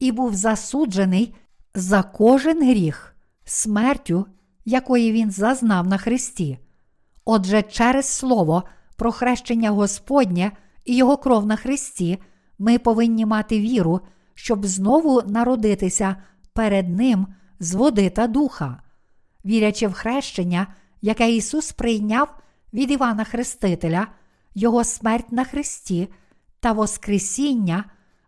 і 0.00 0.12
був 0.12 0.34
засуджений 0.34 1.34
за 1.74 2.02
кожен 2.02 2.70
гріх, 2.70 3.16
смертю, 3.44 4.26
якої 4.66 5.12
він 5.12 5.30
зазнав 5.30 5.86
на 5.86 5.98
Христі. 5.98 6.58
Отже, 7.24 7.62
через 7.62 8.06
Слово 8.06 8.62
про 8.96 9.12
хрещення 9.12 9.70
Господнє 9.70 10.52
і 10.84 10.96
Його 10.96 11.16
кров 11.16 11.46
на 11.46 11.56
Христі, 11.56 12.18
ми 12.58 12.78
повинні 12.78 13.26
мати 13.26 13.60
віру, 13.60 14.00
щоб 14.34 14.66
знову 14.66 15.22
народитися 15.22 16.16
перед 16.52 16.88
Ним 16.88 17.26
з 17.60 17.74
води 17.74 18.10
та 18.10 18.26
духа, 18.26 18.82
вірячи 19.44 19.86
в 19.86 19.92
хрещення, 19.92 20.66
яке 21.02 21.32
Ісус 21.32 21.72
прийняв 21.72 22.34
від 22.72 22.90
Івана 22.90 23.24
Хрестителя, 23.24 24.06
Його 24.54 24.84
смерть 24.84 25.32
на 25.32 25.44
Христі 25.44 26.08
та 26.60 26.72
Воскресіння, 26.72 27.84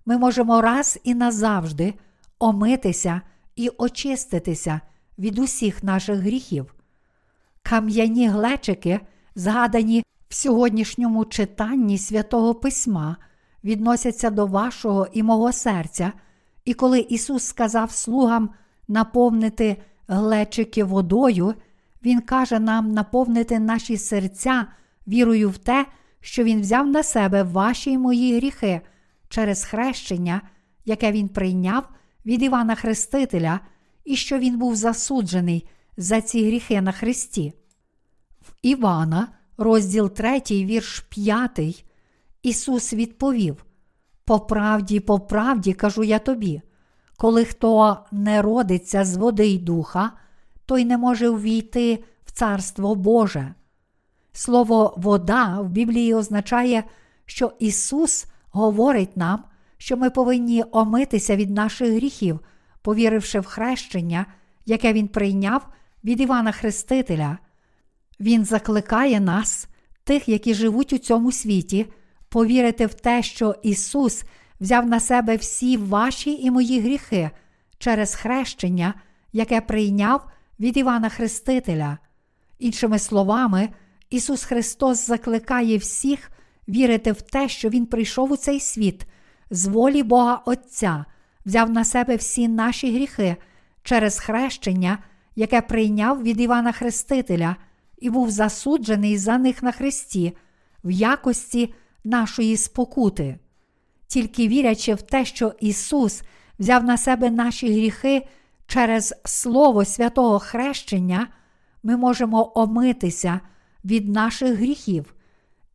ми 0.07 0.19
можемо 0.19 0.61
раз 0.61 0.99
і 1.05 1.15
назавжди 1.15 1.95
омитися 2.39 3.21
і 3.57 3.69
очиститися 3.69 4.81
від 5.19 5.39
усіх 5.39 5.83
наших 5.83 6.19
гріхів. 6.19 6.75
Кам'яні 7.63 8.29
глечики, 8.29 9.01
згадані 9.35 10.05
в 10.29 10.35
сьогоднішньому 10.35 11.25
читанні 11.25 11.99
святого 11.99 12.55
Письма, 12.55 13.17
відносяться 13.65 14.31
до 14.31 14.47
вашого 14.47 15.09
і 15.13 15.23
мого 15.23 15.53
серця, 15.53 16.13
і 16.65 16.75
коли 16.75 17.01
Ісус 17.01 17.45
сказав 17.45 17.91
слугам 17.91 18.51
наповнити 18.89 19.77
глечики 20.09 20.85
водою, 20.85 21.55
Він 22.03 22.21
каже 22.21 22.59
нам 22.59 22.93
наповнити 22.93 23.59
наші 23.59 23.97
серця 23.97 24.67
вірою 25.09 25.51
в 25.51 25.59
те, 25.59 25.87
що 26.21 26.45
Він 26.45 26.61
взяв 26.61 26.87
на 26.87 27.03
себе 27.03 27.43
ваші 27.43 27.93
й 27.93 27.99
мої 27.99 28.37
гріхи 28.37 28.81
через 29.29 29.65
хрещення, 29.65 30.41
яке 30.85 31.13
Він 31.13 31.29
прийняв 31.29 31.89
від 32.27 32.43
Івана 32.43 32.75
Хрестителя, 32.75 33.61
і 34.09 34.17
що 34.17 34.39
Він 34.39 34.59
був 34.59 34.77
засуджений 34.77 35.69
за 35.97 36.21
ці 36.21 36.47
гріхи 36.47 36.81
на 36.81 36.93
Христі. 36.93 37.53
В 38.41 38.53
Івана, 38.63 39.29
розділ 39.57 40.11
3, 40.11 40.41
вірш 40.51 41.01
5, 41.01 41.85
Ісус 42.43 42.93
відповів: 42.93 43.65
По 44.25 44.41
правді, 44.41 45.01
по 45.01 45.21
правді 45.21 45.73
кажу 45.73 46.05
я 46.05 46.19
тобі, 46.19 46.63
коли 47.17 47.45
хто 47.45 47.97
не 48.13 48.43
родиться 48.43 49.05
з 49.05 49.17
води 49.17 49.47
й 49.47 49.59
духа, 49.59 50.13
той 50.67 50.85
не 50.85 50.99
може 50.99 51.29
увійти 51.29 52.05
в 52.25 52.33
Царство 52.33 52.95
Боже. 52.95 53.55
Слово 54.33 54.95
вода 54.97 55.61
в 55.61 55.69
Біблії 55.69 56.15
означає, 56.15 56.85
що 57.27 57.53
Ісус 57.59 58.27
говорить 58.51 59.17
нам, 59.17 59.45
що 59.79 59.97
ми 59.97 60.11
повинні 60.11 60.65
омитися 60.73 61.37
від 61.37 61.51
наших 61.51 61.93
гріхів, 61.95 62.41
повіривши 62.89 63.41
в 63.41 63.45
хрещення, 63.45 64.27
яке 64.67 64.93
Він 64.93 65.09
прийняв 65.09 65.69
від 66.05 66.21
Івана 66.21 66.53
Хрестителя. 66.53 67.39
Він 68.21 68.45
закликає 68.45 69.21
нас, 69.21 69.69
тих, 70.05 70.29
які 70.29 70.55
живуть 70.55 70.93
у 70.93 70.99
цьому 70.99 71.33
світі, 71.33 71.87
повірити 72.29 72.87
в 72.87 72.95
те, 72.95 73.23
що 73.23 73.55
Ісус 73.63 74.25
взяв 74.61 74.87
на 74.87 75.01
себе 75.01 75.37
всі 75.37 75.77
ваші 75.77 76.33
і 76.33 76.51
мої 76.51 76.81
гріхи 76.81 77.31
через 77.79 78.15
хрещення, 78.15 78.95
яке 79.33 79.61
прийняв 79.61 80.31
від 80.61 80.77
Івана 80.77 81.09
Хрестителя. 81.09 81.99
Іншими 82.59 82.99
словами, 82.99 83.69
Ісус 84.11 84.45
Христос 84.45 85.07
закликає 85.07 85.79
всіх 85.79 86.31
вірити 86.69 87.13
в 87.13 87.23
те, 87.23 87.49
що 87.49 87.69
Він 87.69 87.87
прийшов 87.87 88.33
у 88.33 88.37
цей 88.37 88.61
світ 88.61 89.07
з 89.51 89.67
волі 89.67 90.03
Бога 90.03 90.43
Отця, 90.47 91.05
взяв 91.49 91.71
на 91.71 91.85
себе 91.85 92.17
всі 92.17 92.49
наші 92.49 92.95
гріхи 92.95 93.37
через 93.83 94.19
хрещення, 94.19 94.99
яке 95.37 95.61
прийняв 95.61 96.23
від 96.23 96.41
Івана 96.41 96.73
Хрестителя, 96.73 97.57
і 97.99 98.11
був 98.11 98.31
засуджений 98.31 99.19
за 99.19 99.39
них 99.39 99.63
на 99.63 99.73
Христі 99.73 100.37
в 100.85 100.91
якості 100.91 101.75
нашої 102.05 102.57
спокути. 102.57 103.39
Тільки 104.07 104.49
вірячи 104.49 104.95
в 104.95 105.03
те, 105.03 105.25
що 105.25 105.53
Ісус 105.61 106.23
взяв 106.59 106.85
на 106.85 106.97
себе 106.97 107.31
наші 107.31 107.73
гріхи 107.73 108.29
через 108.67 109.15
Слово 109.25 109.85
святого 109.85 110.39
хрещення, 110.39 111.29
ми 111.83 111.97
можемо 111.97 112.53
омитися 112.55 113.41
від 113.85 114.09
наших 114.09 114.59
гріхів. 114.59 115.15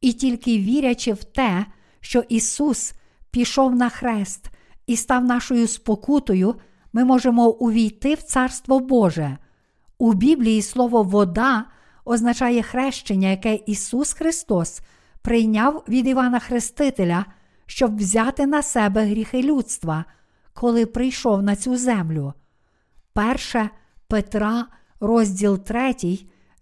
І 0.01 0.13
тільки 0.13 0.57
вірячи 0.57 1.13
в 1.13 1.23
те, 1.23 1.65
що 1.99 2.23
Ісус 2.29 2.93
пішов 3.31 3.75
на 3.75 3.89
хрест 3.89 4.52
і 4.87 4.95
став 4.95 5.25
нашою 5.25 5.67
спокутою, 5.67 6.55
ми 6.93 7.05
можемо 7.05 7.49
увійти 7.49 8.13
в 8.13 8.23
Царство 8.23 8.79
Боже. 8.79 9.37
У 9.97 10.13
Біблії 10.13 10.61
слово 10.61 11.03
вода 11.03 11.65
означає 12.05 12.63
хрещення, 12.63 13.27
яке 13.27 13.55
Ісус 13.55 14.13
Христос 14.13 14.81
прийняв 15.21 15.83
від 15.87 16.07
Івана 16.07 16.39
Хрестителя, 16.39 17.25
щоб 17.65 17.97
взяти 17.97 18.45
на 18.45 18.63
себе 18.63 19.05
гріхи 19.05 19.43
людства, 19.43 20.05
коли 20.53 20.85
прийшов 20.85 21.43
на 21.43 21.55
цю 21.55 21.77
землю. 21.77 22.33
Перше 23.13 23.69
Петра, 24.07 24.65
розділ 24.99 25.59
3, 25.59 25.95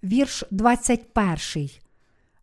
вірш 0.03 0.43
21. 0.51 1.69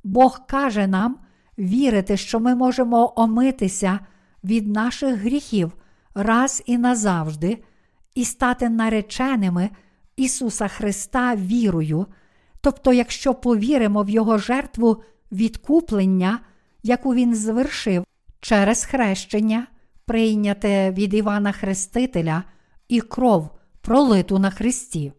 Бог 0.04 0.46
каже 0.46 0.86
нам 0.86 1.18
вірити, 1.58 2.16
що 2.16 2.40
ми 2.40 2.54
можемо 2.54 3.12
омитися 3.16 4.00
від 4.44 4.68
наших 4.68 5.16
гріхів 5.16 5.72
раз 6.14 6.62
і 6.66 6.78
назавжди, 6.78 7.58
і 8.14 8.24
стати 8.24 8.68
нареченими 8.68 9.70
Ісуса 10.16 10.68
Христа 10.68 11.36
вірою, 11.36 12.06
тобто, 12.60 12.92
якщо 12.92 13.34
повіримо 13.34 14.02
в 14.02 14.08
Його 14.08 14.38
жертву 14.38 15.02
відкуплення, 15.32 16.40
яку 16.82 17.14
Він 17.14 17.34
звершив 17.34 18.04
через 18.40 18.84
хрещення, 18.84 19.66
прийняте 20.04 20.90
від 20.90 21.14
Івана 21.14 21.52
Хрестителя 21.52 22.44
і 22.88 23.00
кров, 23.00 23.50
пролиту 23.80 24.38
на 24.38 24.50
Христі. 24.50 25.12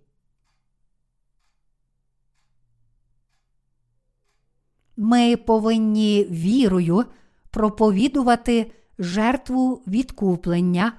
Ми 4.98 5.38
повинні 5.38 6.28
вірою 6.32 7.06
проповідувати 7.52 8.72
жертву 9.00 9.84
відкуплення 9.88 10.94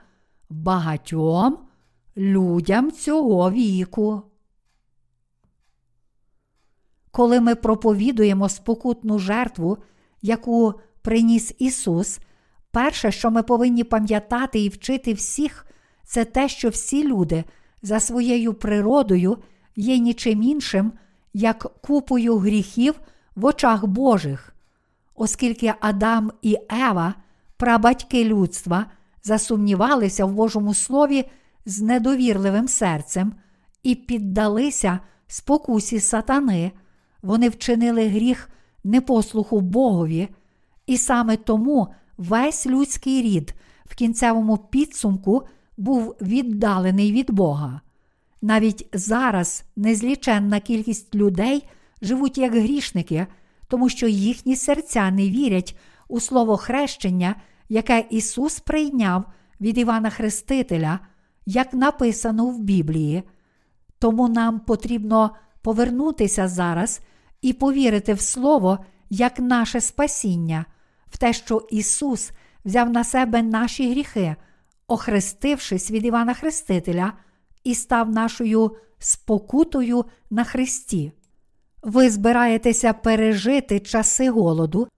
багатьом 0.50 1.58
людям 2.16 2.92
цього 2.92 3.50
віку. 3.50 4.22
Коли 7.10 7.40
ми 7.40 7.54
проповідуємо 7.54 8.48
спокутну 8.48 9.18
жертву, 9.18 9.78
яку 10.22 10.74
приніс 11.02 11.54
Ісус, 11.58 12.20
перше, 12.70 13.10
що 13.10 13.30
ми 13.30 13.42
повинні 13.42 13.84
пам'ятати 13.84 14.60
і 14.60 14.68
вчити 14.68 15.12
всіх, 15.12 15.66
це 16.04 16.24
те, 16.24 16.48
що 16.48 16.68
всі 16.68 17.08
люди 17.08 17.44
за 17.82 18.00
своєю 18.00 18.54
природою 18.54 19.38
є 19.76 19.98
нічим 19.98 20.42
іншим, 20.42 20.92
як 21.34 21.72
купою 21.80 22.36
гріхів 22.36 23.00
в 23.34 23.44
очах 23.44 23.86
Божих, 23.86 24.54
оскільки 25.14 25.74
Адам 25.80 26.32
і 26.42 26.58
Ева, 26.70 27.14
прабатьки 27.60 28.24
людства, 28.24 28.86
засумнівалися 29.22 30.24
в 30.24 30.32
Божому 30.32 30.74
Слові 30.74 31.24
з 31.66 31.80
недовірливим 31.80 32.68
серцем 32.68 33.32
і 33.82 33.94
піддалися 33.94 34.98
спокусі 35.26 36.00
сатани, 36.00 36.72
вони 37.22 37.48
вчинили 37.48 38.08
гріх 38.08 38.48
непослуху 38.84 39.60
Богові, 39.60 40.28
і 40.86 40.96
саме 40.96 41.36
тому 41.36 41.88
весь 42.16 42.66
людський 42.66 43.22
рід 43.22 43.54
в 43.84 43.94
кінцевому 43.94 44.58
підсумку 44.58 45.42
був 45.76 46.16
віддалений 46.20 47.12
від 47.12 47.30
Бога. 47.30 47.80
Навіть 48.42 48.88
зараз 48.92 49.64
незліченна 49.76 50.60
кількість 50.60 51.14
людей 51.14 51.68
живуть 52.02 52.38
як 52.38 52.52
грішники, 52.54 53.26
тому 53.68 53.88
що 53.88 54.08
їхні 54.08 54.56
серця 54.56 55.10
не 55.10 55.28
вірять 55.28 55.76
у 56.08 56.20
слово 56.20 56.56
хрещення, 56.56 57.34
яке 57.70 58.04
Ісус 58.10 58.60
прийняв 58.60 59.24
від 59.60 59.78
Івана 59.78 60.10
Хрестителя, 60.10 60.98
як 61.46 61.74
написано 61.74 62.46
в 62.46 62.58
Біблії. 62.58 63.22
Тому 63.98 64.28
нам 64.28 64.60
потрібно 64.60 65.30
повернутися 65.62 66.48
зараз 66.48 67.00
і 67.42 67.52
повірити 67.52 68.14
в 68.14 68.20
Слово 68.20 68.78
як 69.10 69.38
наше 69.38 69.80
спасіння, 69.80 70.64
в 71.06 71.18
те, 71.18 71.32
що 71.32 71.66
Ісус 71.70 72.30
взяв 72.64 72.90
на 72.90 73.04
себе 73.04 73.42
наші 73.42 73.90
гріхи, 73.90 74.36
охрестившись 74.86 75.90
від 75.90 76.04
Івана 76.04 76.34
Хрестителя, 76.34 77.12
і 77.64 77.74
став 77.74 78.10
нашою 78.10 78.76
спокутою 78.98 80.04
на 80.30 80.44
Христі. 80.44 81.12
Ви 81.82 82.10
збираєтеся 82.10 82.92
пережити 82.92 83.80
часи 83.80 84.30
голоду, 84.30 84.88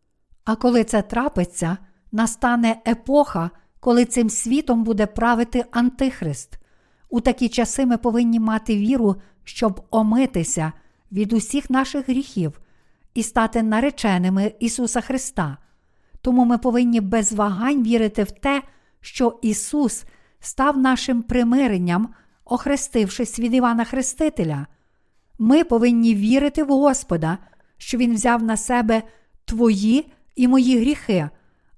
а 0.44 0.56
коли 0.56 0.84
це 0.84 1.02
трапиться, 1.02 1.78
настане 2.12 2.76
епоха, 2.88 3.50
коли 3.80 4.04
цим 4.04 4.30
світом 4.30 4.84
буде 4.84 5.06
правити 5.06 5.64
Антихрист. 5.70 6.58
У 7.08 7.20
такі 7.20 7.48
часи 7.48 7.86
ми 7.86 7.96
повинні 7.96 8.40
мати 8.40 8.76
віру, 8.76 9.16
щоб 9.44 9.86
омитися 9.90 10.72
від 11.12 11.32
усіх 11.32 11.70
наших 11.70 12.08
гріхів 12.08 12.60
і 13.14 13.22
стати 13.22 13.62
нареченими 13.62 14.52
Ісуса 14.60 15.00
Христа. 15.00 15.56
Тому 16.20 16.44
ми 16.44 16.58
повинні 16.58 17.00
без 17.00 17.32
вагань 17.32 17.82
вірити 17.82 18.22
в 18.22 18.30
те, 18.30 18.62
що 19.00 19.38
Ісус 19.42 20.04
став 20.40 20.78
нашим 20.78 21.22
примиренням, 21.22 22.08
охрестившись 22.44 23.38
від 23.38 23.54
Івана 23.54 23.84
Хрестителя. 23.84 24.66
Ми 25.38 25.64
повинні 25.64 26.14
вірити 26.14 26.64
в 26.64 26.68
Господа, 26.68 27.38
що 27.78 27.98
Він 27.98 28.14
взяв 28.14 28.42
на 28.42 28.56
себе 28.56 29.02
твої 29.44 30.12
і 30.36 30.48
мої 30.48 30.78
гріхи, 30.78 31.28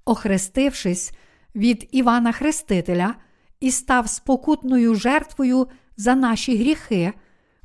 охрестившись 0.05 1.13
від 1.55 1.89
Івана 1.93 2.33
Хрестителя 2.33 3.15
і 3.61 3.71
став 3.71 4.09
спокутною 4.09 4.95
жертвою 4.95 5.67
за 5.97 6.15
наші 6.15 6.57
гріхи, 6.57 7.13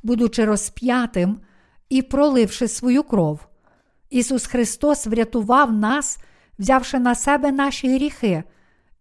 будучи 0.02 0.44
розп'ятим 0.44 1.40
і 1.88 2.02
проливши 2.02 2.68
свою 2.68 3.02
кров. 3.02 3.46
Ісус 4.10 4.46
Христос 4.46 5.06
врятував 5.06 5.72
нас, 5.72 6.18
взявши 6.58 6.98
на 6.98 7.14
себе 7.14 7.52
наші 7.52 7.94
гріхи 7.94 8.42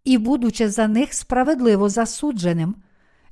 і, 0.04 0.18
будучи 0.18 0.70
за 0.70 0.88
них 0.88 1.14
справедливо 1.14 1.90
засудженим, 1.90 2.76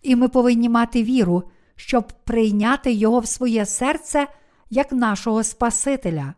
і 0.01 0.15
ми 0.15 0.27
повинні 0.27 0.69
мати 0.69 1.03
віру, 1.03 1.43
щоб 1.75 2.07
прийняти 2.23 2.91
Його 2.91 3.19
в 3.19 3.27
своє 3.27 3.65
серце 3.65 4.27
як 4.69 4.91
нашого 4.91 5.43
Спасителя. 5.43 6.33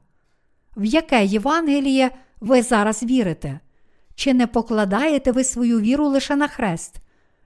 В 0.78 0.86
яке 0.86 1.26
Євангеліє 1.26 2.12
ви 2.40 2.62
зараз 2.62 3.04
вірите? 3.04 3.60
Чи 4.16 4.34
не 4.34 4.48
покладаєте 4.48 5.32
ви 5.32 5.44
свою 5.44 5.80
віру 5.80 6.08
лише 6.08 6.36
на 6.36 6.48
хрест? 6.48 6.96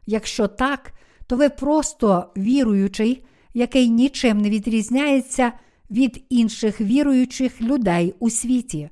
Якщо 0.05 0.47
так, 0.47 0.93
то 1.27 1.35
ви 1.35 1.49
просто 1.49 2.31
віруючий, 2.37 3.25
який 3.53 3.89
нічим 3.89 4.41
не 4.41 4.49
відрізняється 4.49 5.51
від 5.91 6.25
інших 6.29 6.81
віруючих 6.81 7.61
людей 7.61 8.15
у 8.19 8.29
світі. 8.29 8.89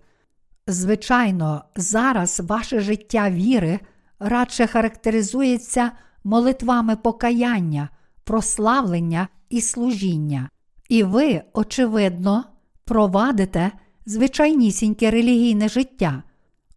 Звичайно, 0.68 1.64
зараз 1.76 2.40
ваше 2.40 2.80
життя 2.80 3.30
віри 3.30 3.80
радше 4.20 4.68
характеризується 4.68 5.92
молитвами 6.24 6.96
покаяння, 6.96 7.90
прославлення 8.24 9.28
і 9.50 9.62
служіння. 9.62 10.50
І 10.90 11.04
ви, 11.04 11.42
очевидно, 11.54 12.44
провадите 12.86 13.72
звичайнісіньке 14.06 15.12
релігійне 15.12 15.70
життя. 15.70 16.24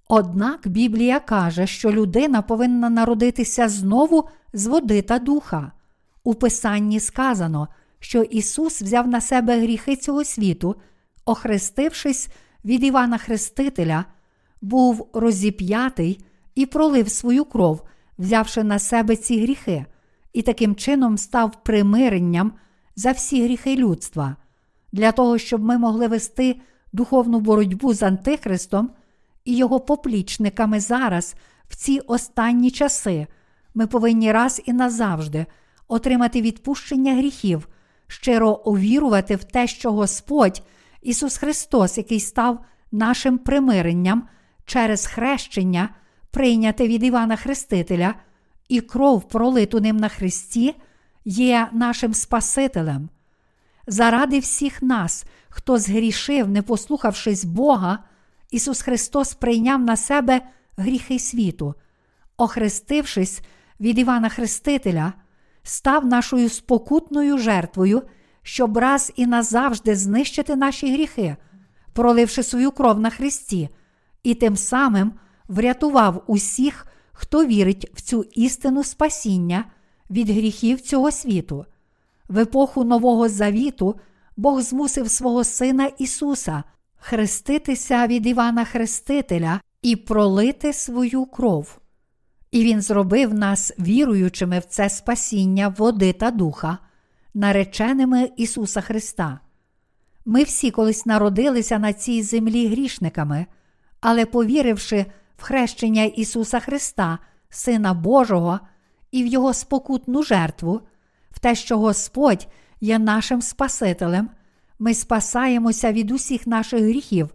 Однак 0.09 0.69
Біблія 0.69 1.21
каже, 1.21 1.67
що 1.67 1.93
людина 1.93 2.43
повинна 2.43 2.91
народитися 2.91 3.69
знову 3.69 4.29
з 4.53 4.67
води 4.67 5.03
та 5.03 5.19
духа. 5.19 5.73
У 6.25 6.35
Писанні 6.35 7.01
сказано, 7.01 7.69
що 8.01 8.23
Ісус 8.23 8.83
взяв 8.83 9.09
на 9.09 9.21
себе 9.21 9.61
гріхи 9.61 9.97
цього 9.97 10.25
світу, 10.25 10.77
охрестившись 11.25 12.29
від 12.65 12.85
Івана 12.85 13.19
Хрестителя, 13.19 14.05
був 14.63 15.09
розіп'ятий 15.13 16.25
і 16.55 16.67
пролив 16.67 17.11
свою 17.11 17.45
кров, 17.45 17.83
взявши 18.19 18.65
на 18.65 18.79
себе 18.79 19.17
ці 19.17 19.43
гріхи, 19.43 19.87
і 20.33 20.43
таким 20.43 20.75
чином 20.75 21.19
став 21.19 21.63
примиренням 21.63 22.53
за 22.97 23.13
всі 23.13 23.45
гріхи 23.45 23.77
людства, 23.77 24.37
для 24.93 25.13
того, 25.13 25.39
щоб 25.39 25.63
ми 25.63 25.79
могли 25.79 26.09
вести 26.09 26.61
духовну 26.95 27.41
боротьбу 27.41 27.95
з 27.95 28.03
Антихристом 28.03 28.91
і 29.45 29.57
його 29.57 29.81
поплічниками 29.81 30.81
зараз, 30.81 31.35
в 31.69 31.77
ці 31.77 31.99
останні 31.99 32.71
часи, 32.71 33.27
ми 33.75 33.87
повинні 33.87 34.33
раз 34.33 34.63
і 34.65 34.73
назавжди 34.73 35.47
отримати 35.89 36.43
відпущення 36.43 37.15
гріхів, 37.15 37.69
щиро 38.07 38.63
увірувати 38.65 39.37
в 39.37 39.45
те, 39.45 39.67
що 39.67 39.93
Господь, 39.93 40.63
Ісус 41.03 41.37
Христос, 41.37 41.99
який 41.99 42.21
став 42.21 42.65
нашим 42.93 43.39
примиренням 43.39 44.29
через 44.65 45.07
хрещення, 45.07 45.89
прийняте 46.31 46.89
від 46.89 47.03
Івана 47.03 47.37
Хрестителя, 47.37 48.15
і 48.69 48.81
кров, 48.81 49.29
пролиту 49.29 49.81
ним 49.81 49.97
на 49.97 50.09
Христі, 50.09 50.75
є 51.25 51.69
нашим 51.73 52.15
Спасителем. 52.15 53.09
Заради 53.87 54.39
всіх 54.39 54.83
нас, 54.83 55.25
хто 55.49 55.79
згрішив, 55.79 56.49
не 56.49 56.63
послухавшись 56.63 57.45
Бога, 57.45 57.99
Ісус 58.51 58.83
Христос 58.83 59.35
прийняв 59.35 59.81
на 59.81 59.97
себе 59.97 60.41
гріхи 60.77 61.19
світу, 61.19 61.75
охрестившись 62.37 63.43
від 63.81 63.99
Івана 63.99 64.29
Хрестителя, 64.29 65.13
став 65.63 66.07
нашою 66.07 66.49
спокутною 66.49 67.39
жертвою, 67.39 68.03
щоб 68.43 68.79
раз 68.79 69.13
і 69.17 69.27
назавжди 69.27 69.97
знищити 69.97 70.57
наші 70.57 70.93
гріхи, 70.93 71.37
проливши 71.93 72.43
свою 72.43 72.71
кров 72.71 73.01
на 73.01 73.11
Христі, 73.11 73.69
і 74.23 74.35
тим 74.35 74.57
самим 74.57 75.13
врятував 75.49 76.25
усіх, 76.27 76.87
хто 77.13 77.45
вірить 77.47 77.91
в 77.95 78.01
цю 78.01 78.23
істину 78.23 78.85
спасіння 78.85 79.65
від 80.11 80.31
гріхів 80.31 80.81
цього 80.81 81.11
світу. 81.11 81.67
В 82.29 82.39
епоху 82.39 82.85
Нового 82.85 83.29
Завіту 83.29 83.97
Бог 84.37 84.61
змусив 84.61 85.11
свого 85.11 85.45
Сина 85.45 85.87
Ісуса 85.99 86.65
хреститися 86.97 88.07
від 88.07 88.27
Івана 88.27 88.65
Хрестителя 88.65 89.61
і 89.83 89.97
пролити 89.97 90.73
свою 90.73 91.27
кров. 91.27 91.79
І 92.51 92.65
Він 92.65 92.81
зробив 92.81 93.35
нас 93.35 93.73
віруючими 93.79 94.59
в 94.59 94.65
це 94.65 94.89
спасіння 94.89 95.69
води 95.69 96.13
та 96.13 96.31
духа, 96.31 96.79
нареченими 97.35 98.31
Ісуса 98.37 98.81
Христа. 98.81 99.41
Ми 100.25 100.43
всі 100.43 100.71
колись 100.71 101.07
народилися 101.07 101.79
на 101.79 101.93
цій 101.93 102.23
землі 102.23 102.69
грішниками, 102.69 103.47
але 104.01 104.27
повіривши 104.27 105.07
в 105.37 105.43
хрещення 105.43 106.05
Ісуса 106.05 106.61
Христа, 106.61 107.19
Сина 107.49 107.95
Божого, 107.95 108.61
і 109.11 109.23
в 109.23 109.27
Його 109.27 109.53
спокутну 109.53 110.23
жертву, 110.23 110.81
те, 111.45 111.55
що 111.55 111.79
Господь 111.79 112.49
є 112.81 112.99
нашим 112.99 113.43
Спасителем, 113.43 114.31
ми 114.79 114.95
спасаємося 114.95 115.93
від 115.93 116.11
усіх 116.11 116.47
наших 116.47 116.83
гріхів, 116.83 117.31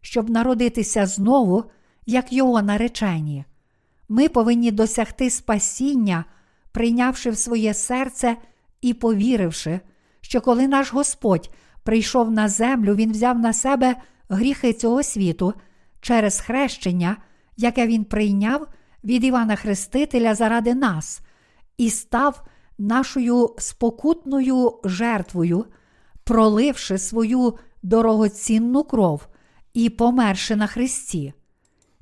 щоб 0.00 0.30
народитися 0.30 1.06
знову, 1.06 1.64
як 2.06 2.32
Його 2.32 2.62
наречені. 2.62 3.44
Ми 4.08 4.28
повинні 4.28 4.70
досягти 4.70 5.30
спасіння, 5.30 6.24
прийнявши 6.72 7.30
в 7.30 7.38
своє 7.38 7.74
серце 7.74 8.36
і 8.80 8.94
повіривши, 8.94 9.80
що 10.20 10.40
коли 10.40 10.68
наш 10.68 10.92
Господь 10.92 11.50
прийшов 11.82 12.30
на 12.30 12.48
землю, 12.48 12.94
Він 12.94 13.12
взяв 13.12 13.38
на 13.38 13.52
себе 13.52 13.96
гріхи 14.28 14.72
цього 14.72 15.02
світу 15.02 15.54
через 16.00 16.40
хрещення, 16.40 17.16
яке 17.56 17.86
Він 17.86 18.04
прийняв 18.04 18.66
від 19.04 19.24
Івана 19.24 19.56
Хрестителя 19.56 20.34
заради 20.34 20.74
нас, 20.74 21.20
і 21.78 21.90
став 21.90 22.42
нашою 22.78 23.54
спокутною 23.58 24.72
жертвою, 24.84 25.64
проливши 26.24 26.98
свою 26.98 27.54
дорогоцінну 27.82 28.84
кров 28.84 29.28
і 29.74 29.90
померши 29.90 30.56
на 30.56 30.66
Христі. 30.66 31.32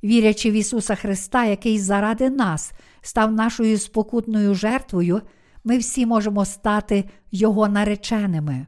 Вірячи 0.05 0.51
в 0.51 0.55
Ісуса 0.55 0.95
Христа, 0.95 1.45
який 1.45 1.79
заради 1.79 2.31
нас 2.31 2.73
став 3.01 3.33
нашою 3.33 3.79
спокутною 3.79 4.55
жертвою, 4.55 5.23
ми 5.65 5.79
всі 5.79 6.07
можемо 6.07 6.45
стати 6.45 7.05
Його 7.33 7.69
нареченими. 7.69 8.67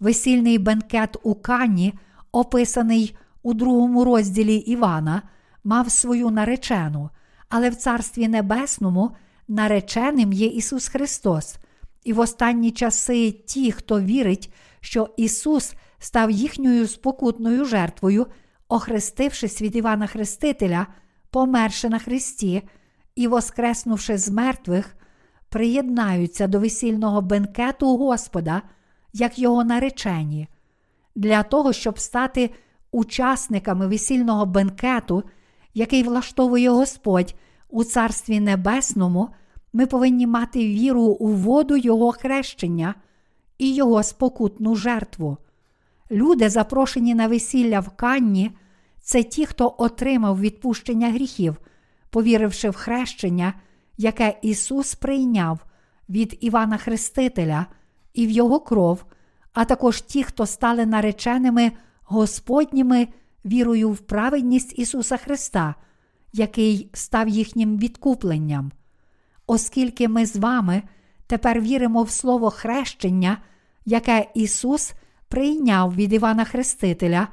Весільний 0.00 0.58
бенкет 0.58 1.16
у 1.22 1.34
Кані, 1.34 1.94
описаний 2.32 3.16
у 3.42 3.54
другому 3.54 4.04
розділі 4.04 4.54
Івана, 4.54 5.22
мав 5.64 5.90
свою 5.90 6.30
наречену, 6.30 7.10
але 7.48 7.70
в 7.70 7.74
Царстві 7.74 8.28
Небесному 8.28 9.10
нареченим 9.50 10.32
є 10.32 10.46
Ісус 10.46 10.88
Христос, 10.88 11.56
і 12.04 12.12
в 12.12 12.18
останні 12.18 12.70
часи 12.70 13.30
ті, 13.32 13.72
хто 13.72 14.00
вірить, 14.00 14.52
що 14.80 15.08
Ісус 15.16 15.74
став 15.98 16.30
їхньою 16.30 16.88
спокутною 16.88 17.64
жертвою, 17.64 18.26
охрестившись 18.68 19.62
від 19.62 19.76
Івана 19.76 20.06
Хрестителя, 20.06 20.86
померши 21.30 21.88
на 21.88 21.98
Христі 21.98 22.62
і, 23.14 23.26
воскреснувши 23.26 24.18
з 24.18 24.28
мертвих, 24.28 24.96
приєднаються 25.48 26.46
до 26.46 26.60
весільного 26.60 27.20
бенкету 27.20 27.96
Господа, 27.96 28.62
як 29.12 29.38
його 29.38 29.64
наречені. 29.64 30.48
Для 31.14 31.42
того, 31.42 31.72
щоб 31.72 31.98
стати 31.98 32.50
учасниками 32.90 33.86
весільного 33.86 34.46
бенкету, 34.46 35.24
який 35.74 36.02
влаштовує 36.02 36.70
Господь 36.70 37.34
у 37.70 37.84
Царстві 37.84 38.40
Небесному, 38.40 39.28
ми 39.72 39.86
повинні 39.86 40.26
мати 40.26 40.58
віру 40.58 41.02
у 41.02 41.28
воду 41.28 41.76
Його 41.76 42.12
хрещення 42.12 42.94
і 43.58 43.74
Його 43.74 44.02
спокутну 44.02 44.76
жертву. 44.76 45.36
Люди, 46.10 46.48
запрошені 46.48 47.14
на 47.14 47.28
весілля 47.28 47.80
в 47.80 47.90
Канні, 47.90 48.50
це 49.02 49.22
ті, 49.22 49.46
хто 49.46 49.74
отримав 49.78 50.40
відпущення 50.40 51.10
гріхів, 51.10 51.56
повіривши 52.10 52.70
в 52.70 52.74
хрещення, 52.74 53.54
яке 53.96 54.38
Ісус 54.42 54.94
прийняв 54.94 55.58
від 56.08 56.38
Івана 56.40 56.76
Хрестителя 56.76 57.66
і 58.14 58.26
в 58.26 58.30
Його 58.30 58.60
кров, 58.60 59.04
а 59.52 59.64
також 59.64 60.00
ті, 60.00 60.22
хто 60.22 60.46
стали 60.46 60.86
нареченими 60.86 61.72
Господніми 62.02 63.08
вірою 63.44 63.90
в 63.90 63.98
праведність 63.98 64.78
Ісуса 64.78 65.16
Христа, 65.16 65.74
який 66.32 66.90
став 66.94 67.28
їхнім 67.28 67.78
відкупленням. 67.78 68.72
Оскільки 69.46 70.08
ми 70.08 70.26
з 70.26 70.36
вами 70.36 70.82
тепер 71.26 71.60
віримо 71.60 72.02
в 72.02 72.10
Слово 72.10 72.50
хрещення, 72.50 73.38
яке 73.84 74.26
Ісус 74.34 74.92
прийняв 75.28 75.94
від 75.94 76.12
Івана 76.12 76.44
Хрестителя, 76.44 77.28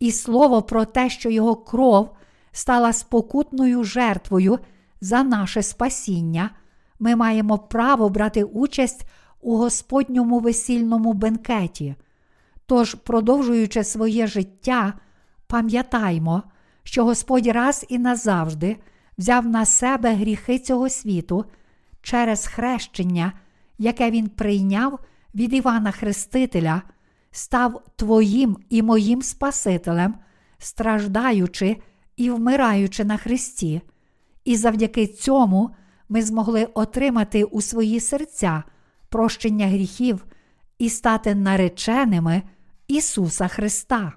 і 0.00 0.12
слово 0.12 0.62
про 0.62 0.84
те, 0.84 1.10
що 1.10 1.30
Його 1.30 1.56
кров 1.56 2.16
стала 2.52 2.92
спокутною 2.92 3.84
жертвою 3.84 4.58
за 5.00 5.22
наше 5.22 5.62
спасіння, 5.62 6.50
ми 6.98 7.16
маємо 7.16 7.58
право 7.58 8.08
брати 8.08 8.44
участь 8.44 9.04
у 9.40 9.56
Господньому 9.56 10.38
весільному 10.38 11.12
бенкеті. 11.12 11.94
Тож, 12.66 12.94
продовжуючи 12.94 13.84
своє 13.84 14.26
життя, 14.26 14.92
пам'ятаймо, 15.46 16.42
що 16.88 17.04
Господь 17.04 17.46
раз 17.46 17.86
і 17.88 17.98
назавжди 17.98 18.76
взяв 19.18 19.46
на 19.46 19.64
себе 19.64 20.14
гріхи 20.14 20.58
цього 20.58 20.88
світу 20.88 21.44
через 22.02 22.46
хрещення, 22.46 23.32
яке 23.78 24.10
Він 24.10 24.28
прийняв 24.28 24.98
від 25.34 25.52
Івана 25.54 25.90
Хрестителя, 25.90 26.82
став 27.30 27.82
Твоїм 27.96 28.56
і 28.70 28.82
моїм 28.82 29.22
Спасителем, 29.22 30.14
страждаючи 30.58 31.76
і 32.16 32.30
вмираючи 32.30 33.04
на 33.04 33.16
Христі. 33.16 33.80
І 34.44 34.56
завдяки 34.56 35.06
цьому 35.06 35.70
ми 36.08 36.22
змогли 36.22 36.64
отримати 36.64 37.44
у 37.44 37.60
свої 37.60 38.00
серця 38.00 38.62
прощення 39.08 39.66
гріхів 39.66 40.26
і 40.78 40.88
стати 40.88 41.34
нареченими 41.34 42.42
Ісуса 42.86 43.48
Христа. 43.48 44.12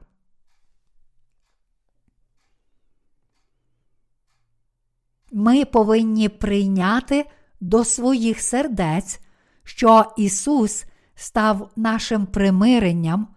Ми 5.32 5.66
повинні 5.66 6.30
прийняти 6.30 7.26
до 7.60 7.84
своїх 7.84 8.42
сердець, 8.42 9.20
що 9.64 10.14
Ісус 10.18 10.86
став 11.16 11.72
нашим 11.76 12.26
примиренням, 12.26 13.28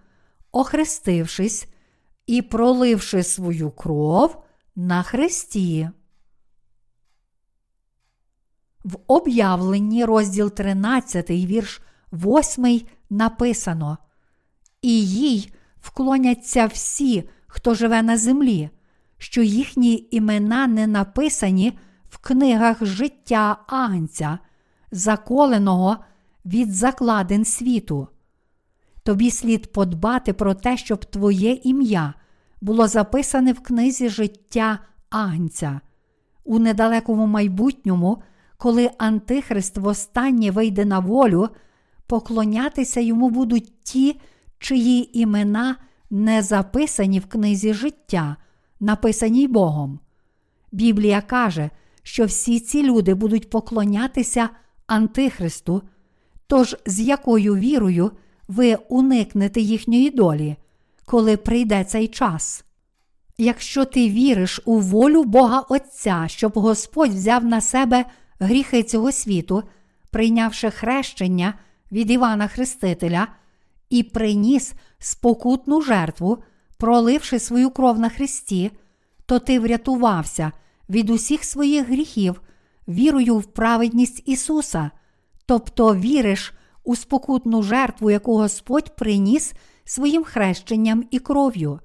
охрестившись 0.52 1.68
і 2.26 2.42
проливши 2.42 3.22
свою 3.22 3.70
кров 3.70 4.44
на 4.76 5.02
Христі. 5.02 5.88
В 8.84 8.96
об'явленні 9.06 10.04
розділ 10.04 10.50
13, 10.50 11.30
вірш 11.30 11.82
8 12.12 12.80
написано: 13.10 13.98
І 14.82 15.06
їй 15.06 15.52
вклоняться 15.80 16.66
всі, 16.66 17.28
хто 17.46 17.74
живе 17.74 18.02
на 18.02 18.18
землі, 18.18 18.70
що 19.24 19.42
їхні 19.42 20.08
імена 20.10 20.66
не 20.66 20.86
написані 20.86 21.78
в 22.08 22.18
книгах 22.18 22.84
життя 22.84 23.56
Агнця, 23.66 24.38
заколеного 24.90 25.96
від 26.44 26.72
закладин 26.72 27.44
світу. 27.44 28.08
Тобі 29.02 29.30
слід 29.30 29.72
подбати 29.72 30.32
про 30.32 30.54
те, 30.54 30.76
щоб 30.76 31.04
твоє 31.04 31.52
ім'я 31.52 32.14
було 32.60 32.88
записане 32.88 33.52
в 33.52 33.60
книзі 33.60 34.08
життя 34.08 34.78
Агнця. 35.10 35.80
У 36.44 36.58
недалекому 36.58 37.26
майбутньому, 37.26 38.22
коли 38.56 38.90
Антихрист 38.98 39.78
востаннє 39.78 40.50
вийде 40.50 40.84
на 40.84 40.98
волю, 40.98 41.48
поклонятися 42.06 43.00
йому 43.00 43.30
будуть 43.30 43.82
ті, 43.82 44.20
чиї 44.58 45.20
імена 45.20 45.76
не 46.10 46.42
записані 46.42 47.18
в 47.18 47.26
книзі 47.26 47.74
життя, 47.74 48.36
написаній 48.84 49.48
Богом. 49.48 49.98
Біблія 50.72 51.20
каже, 51.20 51.70
що 52.02 52.24
всі 52.24 52.60
ці 52.60 52.82
люди 52.82 53.14
будуть 53.14 53.50
поклонятися 53.50 54.48
Антихристу, 54.86 55.82
тож 56.46 56.76
з 56.86 57.00
якою 57.00 57.54
вірою 57.54 58.10
ви 58.48 58.74
уникнете 58.88 59.60
їхньої 59.60 60.10
долі, 60.10 60.56
коли 61.04 61.36
прийде 61.36 61.84
цей 61.84 62.08
час. 62.08 62.64
Якщо 63.38 63.84
ти 63.84 64.08
віриш 64.08 64.60
у 64.64 64.78
волю 64.78 65.24
Бога 65.24 65.60
Отця, 65.60 66.24
щоб 66.28 66.52
Господь 66.52 67.10
взяв 67.10 67.44
на 67.44 67.60
себе 67.60 68.04
гріхи 68.38 68.82
цього 68.82 69.12
світу, 69.12 69.62
прийнявши 70.10 70.70
хрещення 70.70 71.54
від 71.92 72.10
Івана 72.10 72.48
Хрестителя, 72.48 73.28
і 73.90 74.02
приніс 74.02 74.72
спокутну 74.98 75.82
жертву, 75.82 76.38
проливши 76.84 77.38
свою 77.38 77.70
кров 77.70 77.98
на 77.98 78.08
Христі, 78.08 78.70
то 79.26 79.38
ти 79.38 79.60
врятувався 79.60 80.52
від 80.88 81.10
усіх 81.10 81.44
своїх 81.44 81.88
гріхів, 81.88 82.42
вірою 82.88 83.38
в 83.38 83.44
праведність 83.44 84.22
Ісуса, 84.26 84.90
тобто 85.46 85.94
віриш 85.94 86.54
у 86.84 86.96
спокутну 86.96 87.62
жертву, 87.62 88.10
яку 88.10 88.36
Господь 88.36 88.96
приніс 88.96 89.52
своїм 89.84 90.24
хрещенням 90.24 91.04
і 91.10 91.18
кров'ю, 91.18 91.80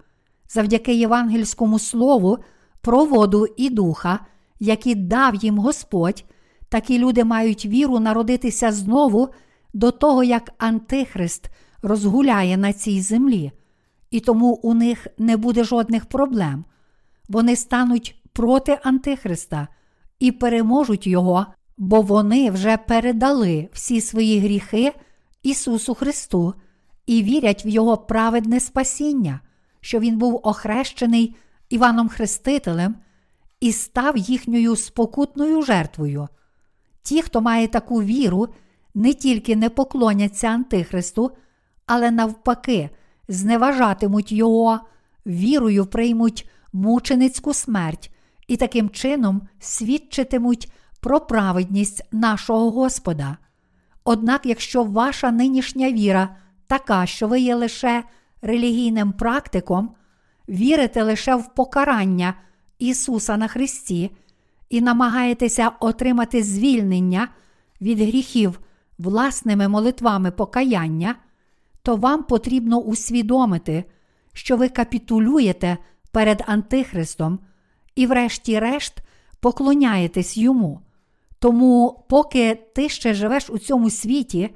завдяки 0.50 0.94
євангельському 0.94 1.80
слову 1.80 2.38
про 2.82 3.06
воду 3.06 3.48
і 3.58 3.70
духа, 3.70 4.20
які 4.60 4.96
дав 4.96 5.36
їм 5.36 5.58
Господь, 5.58 6.26
такі 6.70 7.00
люди 7.00 7.24
мають 7.24 7.66
віру 7.66 8.00
народитися 8.00 8.72
знову 8.72 9.30
до 9.74 9.92
того, 9.92 10.24
як 10.24 10.52
Антихрист 10.58 11.50
розгуляє 11.82 12.58
на 12.58 12.74
цій 12.74 13.02
землі, 13.02 13.52
і 14.12 14.20
тому 14.20 14.54
у 14.54 14.74
них 14.74 15.08
не 15.18 15.38
буде 15.38 15.64
жодних 15.64 16.06
проблем. 16.06 16.66
Вони 17.30 17.56
стануть 17.56 18.22
проти 18.34 18.80
Антихриста 18.84 19.68
і 20.20 20.32
переможуть 20.32 21.08
його, 21.08 21.46
бо 21.78 22.02
вони 22.02 22.52
вже 22.52 22.78
передали 22.78 23.70
всі 23.74 24.02
свої 24.02 24.40
гріхи 24.40 24.94
Ісусу 25.44 25.96
Христу 25.96 26.54
і 27.06 27.24
вірять 27.24 27.66
в 27.66 27.68
Його 27.68 27.98
праведне 27.98 28.60
спасіння, 28.60 29.40
що 29.82 30.00
Він 30.00 30.18
був 30.18 30.40
охрещений 30.44 31.36
Іваном 31.70 32.10
Хрестителем 32.10 32.96
і 33.60 33.72
став 33.72 34.18
їхньою 34.18 34.76
спокутною 34.76 35.62
жертвою. 35.62 36.28
Ті, 37.02 37.22
хто 37.22 37.42
має 37.42 37.68
таку 37.68 38.04
віру, 38.04 38.48
не 38.96 39.14
тільки 39.14 39.56
не 39.56 39.70
поклоняться 39.70 40.48
Антихристу, 40.48 41.32
але 41.86 42.12
навпаки, 42.12 42.90
зневажатимуть 43.30 44.32
його, 44.32 44.80
вірою 45.26 45.86
приймуть 45.86 46.50
мученицьку 46.74 47.54
смерть 47.54 48.12
і 48.48 48.58
таким 48.58 48.90
чином 48.90 49.42
свідчитимуть 49.60 50.72
про 51.00 51.20
праведність 51.20 52.04
нашого 52.12 52.72
Господа. 52.72 53.38
Однак, 54.04 54.46
якщо 54.46 54.84
ваша 54.84 55.32
нинішня 55.32 55.92
віра 55.92 56.36
така, 56.68 57.06
що 57.06 57.28
ви 57.28 57.40
є 57.40 57.56
лише 57.56 58.04
релігійним 58.42 59.12
практиком, 59.12 59.92
вірите 60.50 61.04
лише 61.04 61.36
в 61.36 61.54
покарання 61.54 62.34
Ісуса 62.80 63.38
на 63.38 63.48
Христі 63.48 64.12
і 64.70 64.82
намагаєтеся 64.82 65.72
отримати 65.80 66.44
звільнення 66.44 67.28
від 67.82 68.00
гріхів 68.00 68.60
власними 68.98 69.68
молитвами 69.68 70.32
покаяння, 70.32 71.16
то 71.82 71.96
вам 71.96 72.24
потрібно 72.24 72.78
усвідомити, 72.80 73.84
що 74.34 74.58
ви 74.58 74.70
капітулюєте 74.70 75.78
перед 76.12 76.44
Антихристом 76.48 77.40
і, 77.96 78.06
врешті-решт, 78.06 78.94
поклоняєтесь 79.40 80.38
йому. 80.38 80.82
Тому, 81.40 82.06
поки 82.10 82.56
ти 82.76 82.90
ще 82.90 83.14
живеш 83.14 83.50
у 83.50 83.58
цьому 83.58 83.90
світі, 83.90 84.50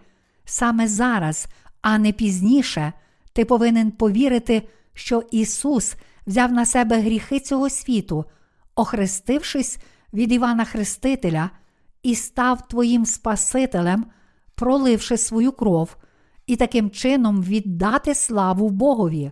саме 0.45 0.87
зараз, 0.87 1.47
а 1.81 1.97
не 1.97 2.11
пізніше, 2.11 2.93
ти 3.33 3.45
повинен 3.45 3.91
повірити, 3.91 4.67
що 4.93 5.23
Ісус 5.31 5.95
взяв 6.27 6.51
на 6.51 6.65
себе 6.65 6.99
гріхи 6.99 7.39
цього 7.39 7.69
світу, 7.69 8.25
охрестившись 8.75 9.77
від 10.13 10.31
Івана 10.31 10.65
Хрестителя, 10.65 11.49
і 12.03 12.15
став 12.15 12.67
твоїм 12.67 13.05
Спасителем, 13.05 14.05
проливши 14.55 15.17
свою 15.17 15.51
кров, 15.51 15.95
і 16.47 16.55
таким 16.55 16.89
чином 16.89 17.43
віддати 17.43 18.15
славу 18.15 18.69
Богові. 18.69 19.31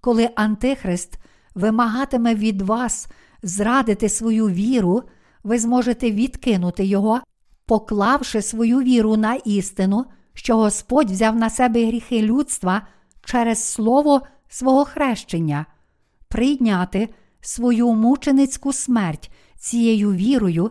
Коли 0.00 0.30
Антихрист 0.36 1.18
вимагатиме 1.54 2.34
від 2.34 2.62
вас 2.62 3.08
зрадити 3.42 4.08
свою 4.08 4.48
віру, 4.48 5.02
ви 5.44 5.58
зможете 5.58 6.10
відкинути 6.10 6.84
його, 6.84 7.20
поклавши 7.66 8.42
свою 8.42 8.80
віру 8.80 9.16
на 9.16 9.34
істину, 9.34 10.04
що 10.34 10.56
Господь 10.56 11.10
взяв 11.10 11.36
на 11.36 11.50
себе 11.50 11.86
гріхи 11.86 12.22
людства 12.22 12.86
через 13.24 13.64
слово 13.64 14.20
свого 14.48 14.84
хрещення, 14.84 15.66
прийняти 16.28 17.08
свою 17.40 17.94
мученицьку 17.94 18.72
смерть 18.72 19.30
цією 19.58 20.12
вірою 20.12 20.70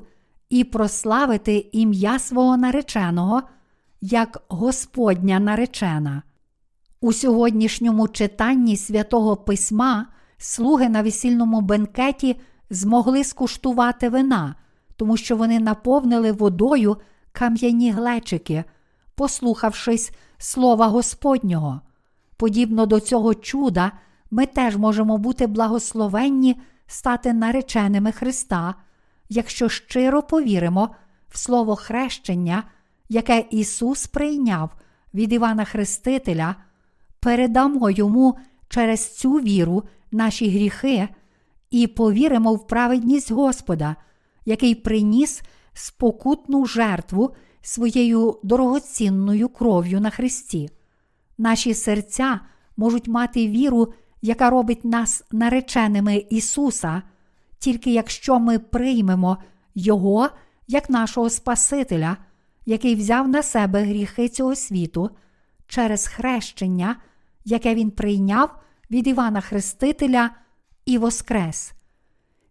і 0.50 0.64
прославити 0.64 1.70
ім'я 1.72 2.20
свого 2.20 2.58
нареченого 2.58 3.44
як 4.02 4.44
Господня 4.48 5.40
наречена. 5.40 6.24
У 7.02 7.14
сьогоднішньому 7.14 8.08
читанні 8.08 8.78
святого 8.78 9.36
Письма 9.38 10.06
слуги 10.38 10.90
на 10.90 11.02
весільному 11.02 11.62
бенкеті 11.62 12.40
змогли 12.70 13.24
скуштувати 13.24 14.10
вина, 14.10 14.56
тому 14.96 15.18
що 15.18 15.36
вони 15.36 15.60
наповнили 15.60 16.32
водою 16.32 16.98
кам'яні 17.32 17.92
глечики, 17.92 18.64
послухавшись 19.16 20.12
слова 20.38 20.88
Господнього. 20.88 21.82
Подібно 22.38 22.86
до 22.86 23.00
цього 23.00 23.36
чуда, 23.36 23.92
ми 24.32 24.46
теж 24.46 24.78
можемо 24.78 25.18
бути 25.18 25.48
благословенні 25.48 26.62
стати 26.88 27.34
нареченими 27.34 28.12
Христа, 28.12 28.76
якщо 29.30 29.70
щиро 29.70 30.22
повіримо 30.22 30.90
в 31.30 31.38
Слово 31.38 31.76
хрещення, 31.76 32.64
яке 33.10 33.46
Ісус 33.50 34.08
прийняв 34.08 34.70
від 35.14 35.34
Івана 35.34 35.66
Хрестителя, 35.66 36.56
передамо 37.20 37.90
йому 37.90 38.38
через 38.70 39.16
цю 39.16 39.34
віру 39.34 39.84
наші 40.12 40.50
гріхи 40.50 41.10
і 41.72 41.88
повіримо 41.88 42.54
в 42.54 42.68
праведність 42.68 43.32
Господа, 43.32 43.96
який 44.46 44.76
приніс 44.76 45.42
спокутну 45.74 46.66
жертву 46.66 47.36
своєю 47.62 48.40
дорогоцінною 48.44 49.50
кров'ю 49.50 50.02
на 50.02 50.10
Христі. 50.10 50.70
Наші 51.38 51.74
серця 51.74 52.40
можуть 52.78 53.08
мати 53.08 53.48
віру, 53.48 53.94
яка 54.22 54.50
робить 54.50 54.86
нас 54.86 55.24
нареченими 55.32 56.26
Ісуса, 56.30 57.02
тільки 57.60 57.94
якщо 57.94 58.40
ми 58.40 58.60
приймемо 58.60 59.38
Його 59.76 60.30
як 60.68 60.90
нашого 60.90 61.30
Спасителя, 61.30 62.18
який 62.68 62.96
взяв 62.96 63.28
на 63.28 63.44
себе 63.44 63.84
гріхи 63.84 64.30
цього 64.30 64.56
світу 64.56 65.10
через 65.68 66.08
хрещення, 66.08 66.96
яке 67.46 67.76
Він 67.76 67.92
прийняв 67.92 68.60
від 68.92 69.08
Івана 69.08 69.42
Хрестителя 69.42 70.30
і 70.86 70.98
Воскрес. 70.98 71.74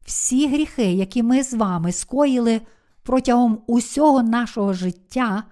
Всі 0.04 0.48
гріхи, 0.48 0.92
які 0.92 1.22
ми 1.22 1.42
з 1.42 1.54
вами 1.54 1.92
скоїли 1.92 2.60
протягом 3.02 3.62
усього 3.66 4.22
нашого 4.22 4.72
життя, 4.72 5.44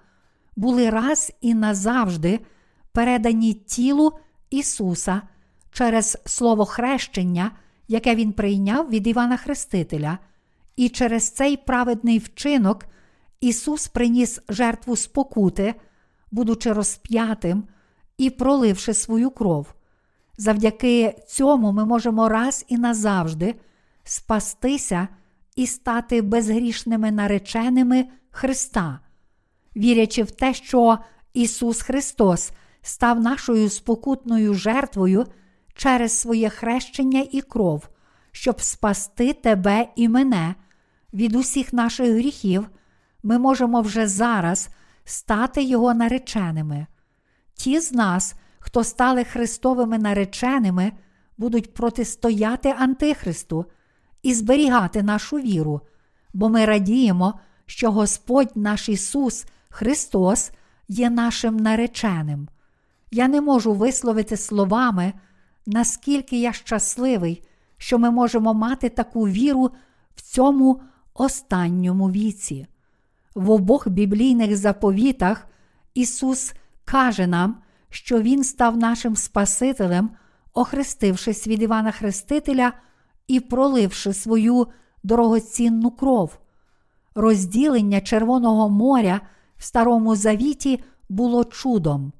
були 0.55 0.89
раз 0.89 1.31
і 1.41 1.53
назавжди 1.53 2.39
передані 2.91 3.53
тілу 3.53 4.11
Ісуса 4.49 5.21
через 5.71 6.17
Слово 6.25 6.65
хрещення, 6.65 7.51
яке 7.87 8.15
Він 8.15 8.31
прийняв 8.31 8.89
від 8.89 9.07
Івана 9.07 9.37
Хрестителя, 9.37 10.17
і 10.75 10.89
через 10.89 11.29
цей 11.29 11.57
праведний 11.57 12.19
вчинок 12.19 12.85
Ісус 13.41 13.87
приніс 13.87 14.39
жертву 14.49 14.95
спокути, 14.95 15.75
будучи 16.31 16.73
розп'ятим 16.73 17.63
і 18.17 18.29
проливши 18.29 18.93
свою 18.93 19.29
кров. 19.29 19.73
Завдяки 20.37 21.15
цьому 21.27 21.71
ми 21.71 21.85
можемо 21.85 22.29
раз 22.29 22.65
і 22.67 22.77
назавжди 22.77 23.55
спастися 24.03 25.07
і 25.55 25.67
стати 25.67 26.21
безгрішними 26.21 27.11
нареченими 27.11 28.05
Христа, 28.31 28.99
вірячи 29.75 30.23
в 30.23 30.31
те, 30.31 30.53
що 30.53 30.97
Ісус 31.33 31.81
Христос 31.81 32.51
став 32.81 33.19
нашою 33.19 33.69
спокутною 33.69 34.53
жертвою 34.53 35.25
через 35.73 36.19
своє 36.19 36.49
хрещення 36.49 37.25
і 37.31 37.41
кров, 37.41 37.89
щоб 38.31 38.61
спасти 38.61 39.33
тебе 39.33 39.87
і 39.95 40.09
мене 40.09 40.55
від 41.13 41.35
усіх 41.35 41.73
наших 41.73 42.09
гріхів, 42.09 42.69
ми 43.25 43.39
можемо 43.39 43.81
вже 43.81 44.07
зараз 44.07 44.69
стати 45.03 45.63
Його 45.63 45.93
нареченими. 45.93 46.87
Ті 47.53 47.79
з 47.79 47.91
нас, 47.91 48.35
хто 48.59 48.83
стали 48.83 49.23
Христовими 49.23 49.97
нареченими, 49.97 50.91
будуть 51.37 51.73
протистояти 51.73 52.69
Антихристу 52.69 53.65
і 54.23 54.33
зберігати 54.33 55.03
нашу 55.03 55.37
віру, 55.37 55.81
бо 56.33 56.49
ми 56.49 56.65
радіємо, 56.65 57.39
що 57.65 57.91
Господь 57.91 58.51
наш 58.55 58.89
Ісус 58.89 59.45
Христос 59.69 60.51
є 60.87 61.09
нашим 61.09 61.57
нареченим. 61.57 62.47
Я 63.11 63.27
не 63.27 63.41
можу 63.41 63.73
висловити 63.73 64.37
словами, 64.37 65.13
наскільки 65.65 66.39
я 66.39 66.53
щасливий, 66.53 67.43
що 67.77 67.99
ми 67.99 68.11
можемо 68.11 68.53
мати 68.53 68.89
таку 68.89 69.27
віру 69.27 69.71
в 70.15 70.21
цьому 70.21 70.81
останньому 71.13 72.11
віці. 72.11 72.67
В 73.35 73.51
обох 73.51 73.87
біблійних 73.87 74.57
заповітах 74.57 75.47
Ісус 75.93 76.53
каже 76.85 77.27
нам, 77.27 77.57
що 77.89 78.21
Він 78.21 78.43
став 78.43 78.77
нашим 78.77 79.15
Спасителем, 79.15 80.09
охрестившись 80.53 81.47
від 81.47 81.61
Івана 81.61 81.91
Хрестителя 81.91 82.73
і 83.27 83.39
проливши 83.39 84.13
свою 84.13 84.67
дорогоцінну 85.03 85.91
кров. 85.91 86.39
Розділення 87.15 88.01
Червоного 88.01 88.69
моря 88.69 89.21
в 89.57 89.63
Старому 89.63 90.15
Завіті 90.15 90.83
було 91.09 91.43
чудом. 91.43 92.11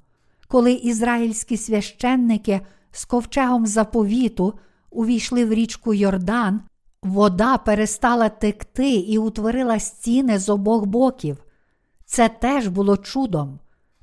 Коли 0.48 0.72
ізраїльські 0.72 1.56
священники 1.56 2.60
з 2.90 3.04
ковчегом 3.04 3.66
заповіту 3.66 4.58
увійшли 4.90 5.44
в 5.44 5.52
річку 5.52 5.94
Йордан, 5.94 6.60
вода 7.06 7.58
перестала 7.58 8.28
текти 8.28 8.90
і 8.90 9.18
утворила 9.18 9.80
стіни 9.80 10.38
з 10.38 10.48
обох 10.48 10.84
боків. 10.84 11.44
Це 12.04 12.28
теж 12.28 12.68
було 12.68 12.96
чудом. 12.96 13.58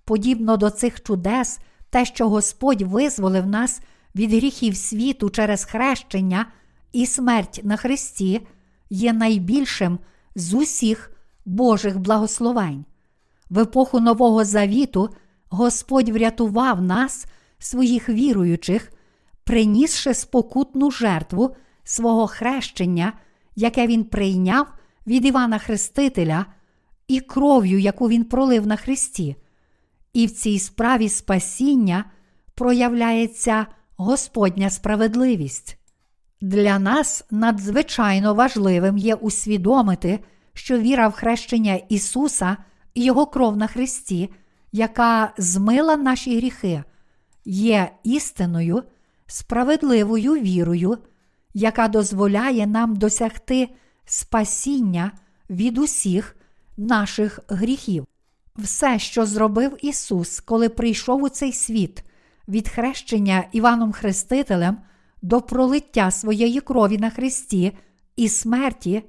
Подібно 0.06 0.58
до 0.58 0.70
цих 0.70 1.04
чудес, 1.04 1.60
те, 1.90 2.06
що 2.06 2.30
Господь 2.30 2.82
визволив 2.82 3.48
нас 3.48 3.82
від 4.16 4.34
гріхів 4.34 4.78
світу 4.78 5.30
через 5.30 5.66
хрещення 5.66 6.46
і 6.92 7.06
смерть 7.06 7.62
на 7.64 7.78
Христі, 7.78 8.48
є 8.90 9.14
найбільшим 9.14 10.00
з 10.36 10.54
усіх 10.54 11.12
Божих 11.46 12.00
благословень. 12.00 12.86
В 13.50 13.60
епоху 13.60 14.00
Нового 14.00 14.46
Завіту 14.46 15.10
Господь 15.50 16.10
врятував 16.10 16.82
нас, 16.82 17.26
своїх 17.60 18.10
віруючих, 18.10 18.92
принісши 19.44 20.14
спокутну 20.14 20.92
жертву 20.92 21.56
свого 21.84 22.28
хрещення, 22.28 23.14
яке 23.56 23.88
Він 23.88 24.04
прийняв 24.04 24.68
від 25.08 25.26
Івана 25.26 25.58
Хрестителя, 25.58 26.46
і 27.08 27.20
кров'ю, 27.20 27.80
яку 27.80 28.10
Він 28.10 28.24
пролив 28.24 28.68
на 28.68 28.76
Христі. 28.76 29.36
І 30.14 30.26
в 30.26 30.32
цій 30.32 30.60
справі 30.60 31.10
спасіння 31.10 32.06
проявляється 32.56 33.66
Господня 33.98 34.70
справедливість. 34.70 35.78
Для 36.42 36.80
нас 36.80 37.26
надзвичайно 37.32 38.34
важливим 38.34 38.98
є 38.98 39.16
усвідомити, 39.16 40.20
що 40.54 40.78
віра 40.78 41.08
в 41.08 41.12
хрещення 41.12 41.76
Ісуса 41.90 42.58
і 42.94 43.04
Його 43.04 43.26
кров 43.26 43.58
на 43.58 43.68
Христі, 43.68 44.30
яка 44.72 45.34
змила 45.38 45.98
наші 45.98 46.38
гріхи, 46.38 46.84
є 47.46 47.92
істинною, 48.04 48.84
справедливою 49.28 50.34
вірою, 50.34 50.98
яка 51.54 51.88
дозволяє 51.88 52.68
нам 52.68 52.96
досягти 52.96 53.70
спасіння 54.06 55.12
від 55.50 55.78
усіх 55.78 56.36
наших 56.78 57.40
гріхів. 57.48 58.06
Все, 58.56 59.00
що 59.00 59.26
зробив 59.26 59.78
Ісус, 59.82 60.40
коли 60.40 60.70
прийшов 60.70 61.24
у 61.24 61.30
цей 61.30 61.54
світ, 61.54 62.04
від 62.48 62.70
хрещення 62.70 63.44
Іваном 63.52 63.92
Хрестителем 63.92 64.78
до 65.22 65.42
пролиття 65.42 66.12
своєї 66.12 66.62
крові 66.62 66.98
на 66.98 67.10
Христі 67.10 67.78
і 68.16 68.30
смерті, 68.30 69.04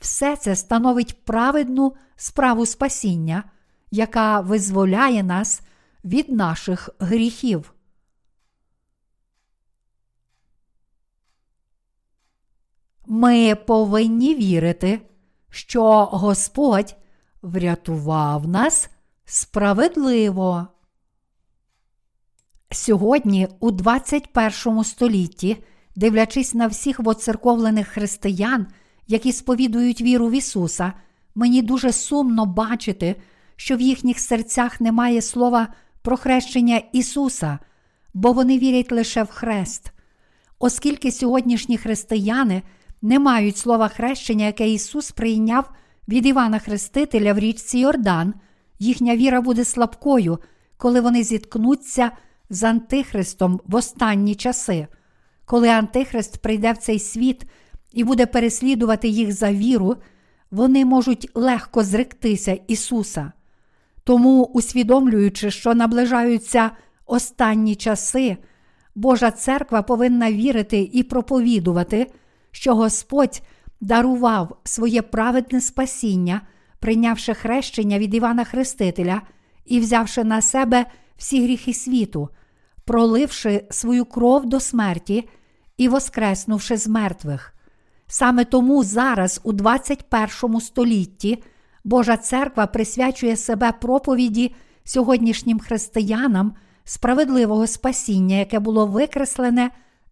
все 0.00 0.36
це 0.36 0.56
становить 0.56 1.24
праведну 1.24 1.94
справу 2.16 2.66
спасіння, 2.66 3.44
яка 3.90 4.40
визволяє 4.40 5.22
нас 5.22 5.62
від 6.04 6.28
наших 6.30 6.90
гріхів. 6.98 7.73
Ми 13.16 13.54
повинні 13.54 14.34
вірити, 14.34 15.00
що 15.50 16.04
Господь 16.04 16.96
врятував 17.42 18.48
нас 18.48 18.90
справедливо. 19.24 20.66
Сьогодні, 22.70 23.48
у 23.60 23.70
21 23.70 24.84
столітті, 24.84 25.64
дивлячись 25.96 26.54
на 26.54 26.66
всіх 26.66 27.00
воцерковлених 27.00 27.88
християн, 27.88 28.66
які 29.06 29.32
сповідують 29.32 30.00
віру 30.00 30.28
в 30.28 30.32
Ісуса, 30.32 30.92
мені 31.34 31.62
дуже 31.62 31.92
сумно 31.92 32.46
бачити, 32.46 33.16
що 33.56 33.76
в 33.76 33.80
їхніх 33.80 34.18
серцях 34.18 34.80
немає 34.80 35.22
слова 35.22 35.68
про 36.02 36.16
хрещення 36.16 36.82
Ісуса, 36.92 37.58
бо 38.14 38.32
вони 38.32 38.58
вірять 38.58 38.92
лише 38.92 39.22
в 39.22 39.28
хрест. 39.28 39.92
Оскільки 40.58 41.12
сьогоднішні 41.12 41.78
християни 41.78 42.62
не 43.04 43.18
мають 43.18 43.56
слова 43.56 43.88
хрещення, 43.88 44.46
яке 44.46 44.68
Ісус 44.68 45.10
прийняв 45.10 45.70
від 46.08 46.26
Івана 46.26 46.58
Хрестителя 46.58 47.32
в 47.32 47.38
річці 47.38 47.78
Йордан, 47.78 48.34
їхня 48.78 49.16
віра 49.16 49.40
буде 49.40 49.64
слабкою, 49.64 50.38
коли 50.76 51.00
вони 51.00 51.22
зіткнуться 51.22 52.10
з 52.50 52.62
Антихристом 52.62 53.60
в 53.66 53.74
останні 53.74 54.34
часи, 54.34 54.86
коли 55.44 55.68
Антихрист 55.68 56.38
прийде 56.38 56.72
в 56.72 56.76
цей 56.76 56.98
світ 56.98 57.44
і 57.92 58.04
буде 58.04 58.26
переслідувати 58.26 59.08
їх 59.08 59.32
за 59.32 59.52
віру, 59.52 59.96
вони 60.50 60.84
можуть 60.84 61.30
легко 61.34 61.82
зректися 61.82 62.58
Ісуса. 62.68 63.32
Тому, 64.04 64.44
усвідомлюючи, 64.44 65.50
що 65.50 65.74
наближаються 65.74 66.70
останні 67.06 67.74
часи, 67.74 68.36
Божа 68.94 69.30
церква 69.30 69.82
повинна 69.82 70.32
вірити 70.32 70.90
і 70.92 71.02
проповідувати, 71.02 72.06
що 72.54 72.74
Господь 72.74 73.42
дарував 73.80 74.56
своє 74.64 75.02
праведне 75.02 75.60
спасіння, 75.60 76.40
прийнявши 76.78 77.34
хрещення 77.34 77.98
від 77.98 78.14
Івана 78.14 78.44
Хрестителя 78.44 79.22
і 79.64 79.80
взявши 79.80 80.24
на 80.24 80.42
себе 80.42 80.86
всі 81.16 81.44
гріхи 81.44 81.74
світу, 81.74 82.28
проливши 82.84 83.64
свою 83.70 84.04
кров 84.04 84.46
до 84.46 84.60
смерті 84.60 85.28
і 85.76 85.88
воскреснувши 85.88 86.76
з 86.76 86.88
мертвих. 86.88 87.54
Саме 88.06 88.44
тому 88.44 88.84
зараз, 88.84 89.40
у 89.44 89.52
21 89.52 90.60
столітті, 90.60 91.42
Божа 91.84 92.16
церква 92.16 92.66
присвячує 92.66 93.36
себе 93.36 93.72
проповіді 93.72 94.54
сьогоднішнім 94.84 95.58
християнам 95.58 96.54
справедливого 96.84 97.66
спасіння, 97.66 98.36
яке 98.36 98.58
було 98.58 98.86
викреслене 98.86 99.70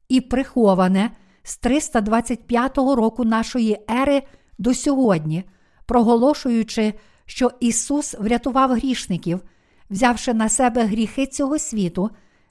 і 0.08 0.20
приховане 0.20 1.10
з 1.42 1.56
325 1.56 2.78
року 2.78 3.24
нашої 3.24 3.78
ери 3.90 4.22
до 4.58 4.74
сьогодні, 4.74 5.44
проголошуючи, 5.86 6.94
що 7.26 7.50
Ісус 7.60 8.14
врятував 8.18 8.72
грішників, 8.72 9.40
взявши 9.90 10.34
на 10.34 10.48
себе 10.48 10.84
гріхи 10.84 11.26
цього 11.26 11.58
світу 11.58 12.10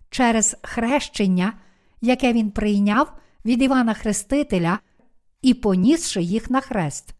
через 0.09 0.57
хрещення, 0.61 1.53
яке 2.01 2.33
Він 2.33 2.51
прийняв 2.51 3.13
від 3.45 3.61
Івана 3.61 3.93
Хрестителя 3.93 4.79
і 5.41 5.53
понісши 5.53 6.21
їх 6.21 6.49
на 6.49 6.61
хрест. 6.61 7.15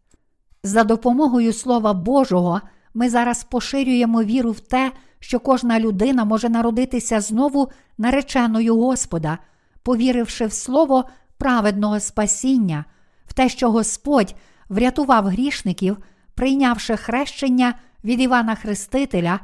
За 0.62 0.84
допомогою 0.84 1.52
Слова 1.52 1.92
Божого 1.92 2.60
ми 2.94 3.10
зараз 3.10 3.44
поширюємо 3.44 4.22
віру 4.22 4.50
в 4.50 4.60
те, 4.60 4.92
що 5.18 5.40
кожна 5.40 5.80
людина 5.80 6.24
може 6.24 6.48
народитися 6.48 7.20
знову 7.20 7.70
нареченою 7.98 8.76
Господа, 8.76 9.38
повіривши 9.82 10.46
в 10.46 10.52
Слово 10.52 11.04
праведного 11.42 12.00
спасіння, 12.00 12.84
в 13.26 13.32
те, 13.32 13.48
що 13.48 13.70
Господь 13.70 14.34
врятував 14.68 15.26
грішників, 15.26 15.96
прийнявши 16.34 16.96
хрещення 16.96 17.74
від 18.04 18.20
Івана 18.20 18.54
Хрестителя 18.54 19.40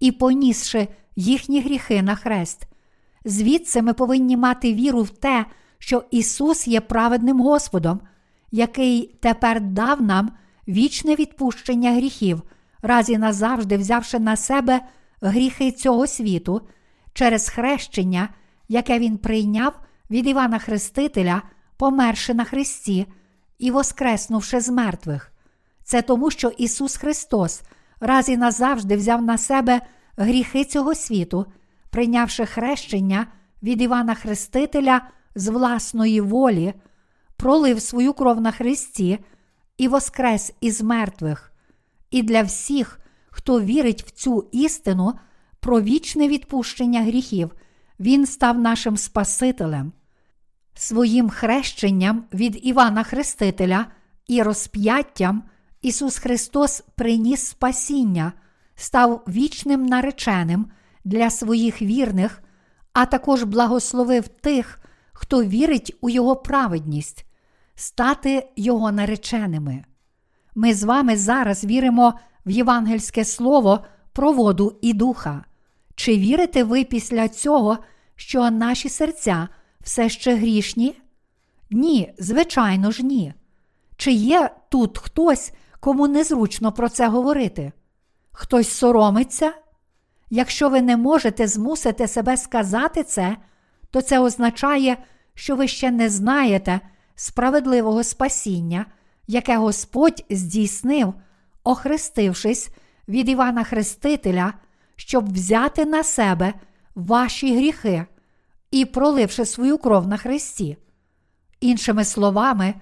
і 0.00 0.12
понісши 0.12 0.88
їхні 1.16 1.60
гріхи 1.60 2.02
на 2.02 2.14
хрест. 2.14 2.66
Звідси 3.24 3.82
ми 3.82 3.92
повинні 3.92 4.36
мати 4.36 4.74
віру 4.74 5.02
в 5.02 5.08
те, 5.08 5.46
що 5.78 6.04
Ісус 6.10 6.68
є 6.68 6.80
праведним 6.80 7.40
Господом, 7.40 8.00
який 8.50 9.18
тепер 9.22 9.60
дав 9.60 10.02
нам 10.02 10.30
вічне 10.68 11.14
відпущення 11.14 11.92
гріхів, 11.92 12.42
разі 12.82 13.18
назавжди 13.18 13.76
взявши 13.76 14.18
на 14.18 14.36
себе 14.36 14.80
гріхи 15.20 15.72
цього 15.72 16.06
світу 16.06 16.62
через 17.12 17.48
хрещення, 17.48 18.28
яке 18.68 18.98
Він 18.98 19.18
прийняв 19.18 19.80
від 20.10 20.26
Івана 20.26 20.58
Хрестителя, 20.58 21.42
померши 21.76 22.34
на 22.34 22.44
Христі 22.44 23.06
і 23.58 23.70
воскреснувши 23.70 24.60
з 24.60 24.68
мертвих. 24.68 25.32
Це 25.84 26.02
тому, 26.02 26.30
що 26.30 26.48
Ісус 26.48 26.96
Христос 26.96 27.62
раз 28.00 28.28
і 28.28 28.36
назавжди 28.36 28.96
взяв 28.96 29.22
на 29.22 29.38
себе 29.38 29.80
гріхи 30.16 30.64
цього 30.64 30.94
світу, 30.94 31.46
прийнявши 31.90 32.46
хрещення 32.46 33.26
від 33.62 33.82
Івана 33.82 34.14
Хрестителя 34.14 35.00
з 35.34 35.48
власної 35.48 36.20
волі, 36.20 36.74
пролив 37.36 37.82
свою 37.82 38.12
кров 38.12 38.40
на 38.40 38.50
Христі 38.50 39.18
і 39.78 39.88
воскрес 39.88 40.52
із 40.60 40.82
мертвих. 40.82 41.52
І 42.10 42.22
для 42.22 42.42
всіх, 42.42 43.00
хто 43.30 43.60
вірить 43.60 44.02
в 44.02 44.10
цю 44.10 44.48
істину 44.52 45.12
про 45.60 45.80
вічне 45.80 46.28
відпущення 46.28 47.02
гріхів, 47.02 47.54
Він 48.00 48.26
став 48.26 48.58
нашим 48.58 48.96
Спасителем. 48.96 49.92
Своїм 50.82 51.30
хрещенням 51.30 52.24
від 52.34 52.66
Івана 52.66 53.02
Хрестителя 53.02 53.86
і 54.26 54.42
розп'яттям 54.42 55.42
Ісус 55.82 56.18
Христос 56.18 56.82
приніс 56.94 57.46
спасіння, 57.46 58.32
став 58.74 59.24
вічним 59.28 59.86
нареченим 59.86 60.66
для 61.04 61.30
своїх 61.30 61.82
вірних, 61.82 62.42
а 62.92 63.06
також 63.06 63.42
благословив 63.42 64.28
тих, 64.28 64.80
хто 65.12 65.44
вірить 65.44 65.96
у 66.00 66.10
Його 66.10 66.36
праведність, 66.36 67.26
стати 67.74 68.48
Його 68.56 68.92
нареченими. 68.92 69.84
Ми 70.54 70.74
з 70.74 70.84
вами 70.84 71.16
зараз 71.16 71.64
віримо 71.64 72.14
в 72.46 72.50
євангельське 72.50 73.24
слово 73.24 73.84
про 74.12 74.32
воду 74.32 74.78
і 74.82 74.92
духа. 74.92 75.44
Чи 75.94 76.16
вірите 76.16 76.64
ви 76.64 76.84
після 76.84 77.28
цього, 77.28 77.78
що 78.16 78.50
наші 78.50 78.88
серця 78.88 79.48
все 79.80 80.08
ще 80.08 80.34
грішні? 80.34 81.00
Ні, 81.70 82.14
звичайно 82.18 82.90
ж, 82.90 83.02
ні. 83.02 83.34
Чи 83.96 84.12
є 84.12 84.50
тут 84.68 84.98
хтось, 84.98 85.52
кому 85.80 86.08
незручно 86.08 86.72
про 86.72 86.88
це 86.88 87.08
говорити? 87.08 87.72
Хтось 88.32 88.68
соромиться? 88.68 89.52
Якщо 90.30 90.68
ви 90.68 90.82
не 90.82 90.96
можете 90.96 91.46
змусити 91.46 92.08
себе 92.08 92.36
сказати 92.36 93.02
це, 93.02 93.36
то 93.90 94.02
це 94.02 94.18
означає, 94.18 94.96
що 95.34 95.56
ви 95.56 95.68
ще 95.68 95.90
не 95.90 96.08
знаєте 96.08 96.80
справедливого 97.14 98.04
спасіння, 98.04 98.86
яке 99.26 99.56
Господь 99.56 100.24
здійснив, 100.30 101.14
охрестившись 101.64 102.68
від 103.08 103.28
Івана 103.28 103.64
Хрестителя, 103.64 104.54
щоб 104.96 105.32
взяти 105.32 105.84
на 105.84 106.04
себе 106.04 106.54
ваші 106.94 107.56
гріхи 107.56 108.06
і 108.70 108.84
проливши 108.84 109.44
свою 109.44 109.78
кров 109.78 110.06
на 110.06 110.16
Христі. 110.16 110.76
Іншими 111.60 112.04
словами, 112.04 112.74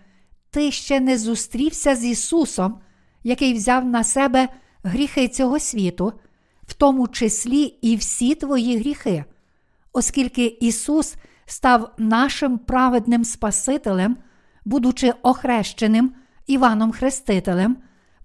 ти 0.51 0.72
ще 0.72 1.01
не 1.01 1.18
зустрівся 1.18 1.97
з 1.97 2.05
Ісусом, 2.05 2.80
який 3.24 3.55
взяв 3.55 3.84
на 3.84 4.05
себе 4.05 4.49
гріхи 4.82 5.28
цього 5.28 5.59
світу, 5.59 6.12
в 6.66 6.74
тому 6.74 7.09
числі 7.09 7.62
і 7.62 7.97
всі 7.97 8.34
твої 8.34 8.78
гріхи, 8.78 9.24
оскільки 9.93 10.47
Ісус 10.47 11.14
став 11.47 11.95
нашим 11.99 12.59
праведним 12.59 13.24
Спасителем, 13.24 14.16
будучи 14.64 15.12
охрещеним 15.22 16.14
Іваном 16.47 16.93
Хрестителем, 16.93 17.76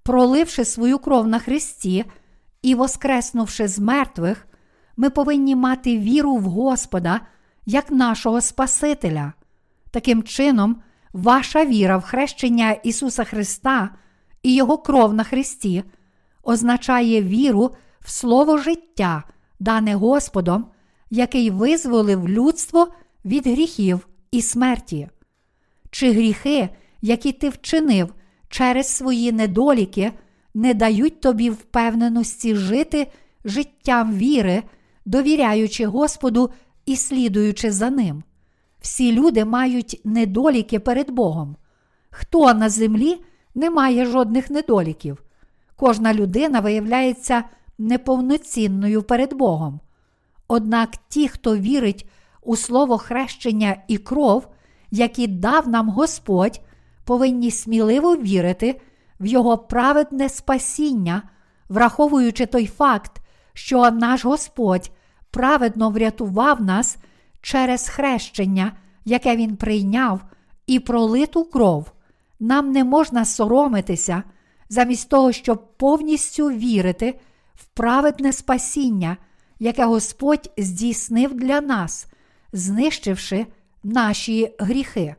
проливши 0.04 0.66
свою 0.66 1.00
кров 1.00 1.28
на 1.28 1.40
Христі 1.40 2.06
і 2.62 2.76
воскреснувши 2.76 3.68
з 3.68 3.80
мертвих, 3.80 4.48
ми 4.98 5.10
повинні 5.10 5.56
мати 5.56 5.98
віру 5.98 6.36
в 6.36 6.44
Господа 6.44 7.22
як 7.66 7.92
нашого 7.92 8.42
Спасителя. 8.42 9.34
Таким 9.92 10.24
чином, 10.24 10.82
ваша 11.14 11.66
віра 11.66 11.98
в 11.98 12.02
хрещення 12.02 12.72
Ісуса 12.72 13.24
Христа 13.24 13.90
і 14.44 14.56
Його 14.56 14.78
кров 14.78 15.14
на 15.14 15.24
Христі 15.24 15.84
означає 16.44 17.22
віру 17.22 17.76
в 18.00 18.10
Слово 18.10 18.58
життя, 18.58 19.24
дане 19.60 19.96
Господом, 19.96 20.66
який 21.10 21.50
визволив 21.50 22.30
людство 22.30 22.88
від 23.26 23.48
гріхів 23.48 24.08
і 24.32 24.42
смерті. 24.42 25.10
Чи 25.92 26.12
гріхи, 26.12 26.70
які 27.02 27.32
ти 27.32 27.50
вчинив 27.50 28.14
через 28.50 28.88
свої 28.88 29.32
недоліки, 29.32 30.12
не 30.54 30.74
дають 30.74 31.22
тобі 31.22 31.50
впевненості 31.50 32.56
жити 32.56 33.08
життям 33.46 34.14
віри, 34.14 34.64
довіряючи 35.06 35.86
Господу 35.86 36.52
і 36.86 36.96
слідуючи 36.96 37.72
за 37.72 37.90
ним. 37.90 38.24
Всі 38.82 39.12
люди 39.12 39.46
мають 39.46 40.02
недоліки 40.04 40.80
перед 40.80 41.12
Богом. 41.12 41.56
Хто 42.10 42.54
на 42.54 42.70
землі 42.70 43.24
не 43.56 43.70
має 43.70 44.06
жодних 44.06 44.50
недоліків? 44.50 45.24
Кожна 45.76 46.14
людина 46.14 46.60
виявляється 46.60 47.44
неповноцінною 47.78 49.04
перед 49.04 49.34
Богом. 49.34 49.80
Однак 50.48 50.90
ті, 51.08 51.28
хто 51.28 51.58
вірить 51.58 52.10
у 52.42 52.56
слово 52.56 52.98
хрещення 52.98 53.78
і 53.88 53.98
кров, 53.98 54.48
які 54.92 55.28
дав 55.28 55.68
нам 55.68 55.90
Господь, 55.90 56.62
повинні 57.06 57.52
сміливо 57.52 58.16
вірити 58.16 58.82
в 59.20 59.26
Його 59.26 59.58
праведне 59.58 60.30
спасіння, 60.30 61.22
враховуючи 61.70 62.46
той 62.46 62.68
факт, 62.68 63.22
що 63.54 63.92
наш 63.92 64.26
Господь 64.26 64.92
праведно 65.34 65.90
врятував 65.90 66.62
нас 66.62 66.98
через 67.42 67.90
хрещення, 67.90 68.72
яке 69.06 69.36
Він 69.36 69.56
прийняв, 69.56 70.22
і 70.68 70.80
пролиту 70.80 71.44
кров. 71.44 71.92
Нам 72.40 72.72
не 72.72 72.84
можна 72.84 73.26
соромитися, 73.26 74.24
замість 74.70 75.10
того, 75.10 75.32
щоб 75.32 75.78
повністю 75.78 76.50
вірити 76.50 77.20
в 77.56 77.66
праведне 77.66 78.34
спасіння, 78.34 79.18
яке 79.60 79.86
Господь 79.86 80.52
здійснив 80.58 81.34
для 81.34 81.62
нас, 81.62 82.08
знищивши 82.54 83.46
наші 83.84 84.56
гріхи. 84.60 85.16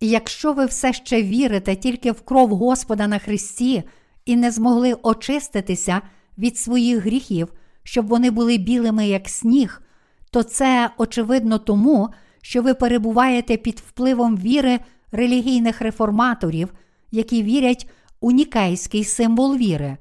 Якщо 0.00 0.52
ви 0.52 0.66
все 0.66 0.92
ще 0.92 1.22
вірите 1.22 1.76
тільки 1.76 2.12
в 2.12 2.20
кров 2.20 2.50
Господа 2.50 3.06
на 3.06 3.18
Христі 3.18 3.82
і 4.24 4.36
не 4.36 4.50
змогли 4.50 4.96
очиститися 5.02 6.00
від 6.38 6.58
своїх 6.58 6.98
гріхів, 6.98 7.48
щоб 7.84 8.06
вони 8.06 8.30
були 8.30 8.58
білими, 8.58 9.08
як 9.08 9.28
сніг, 9.28 9.82
то 10.30 10.42
це 10.42 10.90
очевидно 10.98 11.58
тому, 11.58 12.08
що 12.42 12.62
ви 12.62 12.74
перебуваєте 12.74 13.56
під 13.56 13.82
впливом 13.88 14.36
віри 14.36 14.80
релігійних 15.12 15.80
реформаторів, 15.80 16.72
які 17.10 17.42
вірять 17.42 17.90
у 18.20 18.30
нікейський 18.30 19.04
символ 19.04 19.56
віри. 19.56 19.96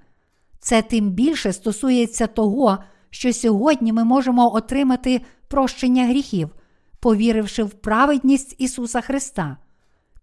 Це 0.60 0.82
тим 0.82 1.10
більше 1.10 1.54
стосується 1.54 2.28
того, 2.28 2.78
що 3.10 3.34
сьогодні 3.34 3.94
ми 3.94 4.04
можемо 4.04 4.56
отримати 4.56 5.22
прощення 5.48 6.08
гріхів, 6.08 6.50
повіривши 7.00 7.64
в 7.64 7.70
праведність 7.70 8.56
Ісуса 8.58 9.02
Христа. 9.02 9.58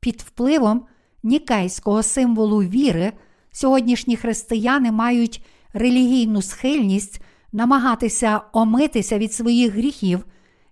Під 0.00 0.22
впливом 0.26 0.86
нікейського 1.22 2.02
символу 2.02 2.58
віри 2.58 3.12
сьогоднішні 3.52 4.16
християни 4.16 4.92
мають 4.92 5.44
релігійну 5.72 6.42
схильність 6.42 7.20
намагатися 7.53 8.40
омитися 8.53 9.18
від 9.18 9.32
своїх 9.32 9.72
гріхів, 9.72 10.24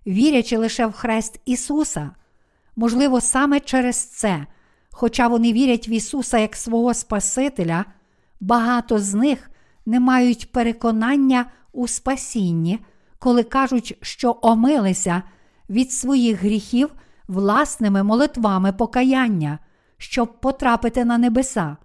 вірячи 0.07 0.57
лише 0.57 0.85
в 0.85 0.91
хрест 0.91 1.39
Ісуса. 1.45 2.11
Можливо, 2.75 3.21
саме 3.21 3.59
через 3.59 4.05
це, 4.05 4.45
хоча 4.91 5.27
вони 5.27 5.53
вірять 5.53 5.87
в 5.87 5.89
Ісуса 5.89 6.37
як 6.37 6.55
свого 6.55 6.93
Спасителя, 6.93 7.85
багато 8.39 8.99
з 8.99 9.13
них 9.13 9.51
не 9.85 9.99
мають 9.99 10.51
переконання 10.51 11.45
у 11.73 11.87
спасінні, 11.87 12.79
коли 13.19 13.43
кажуть, 13.43 13.97
що 14.01 14.37
омилися 14.41 15.23
від 15.69 15.91
своїх 15.91 16.41
гріхів 16.41 16.89
власними 17.27 18.03
молитвами 18.03 18.73
покаяння, 18.73 19.59
щоб 19.97 20.41
потрапити 20.41 21.05
на 21.05 21.17
небеса. 21.17 21.77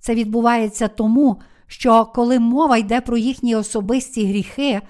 Це 0.00 0.14
відбувається 0.14 0.88
тому, 0.88 1.40
що 1.66 2.04
коли 2.04 2.38
мова 2.38 2.76
йде 2.76 3.00
про 3.00 3.16
їхні 3.16 3.56
особисті 3.56 4.26
гріхи, 4.26 4.80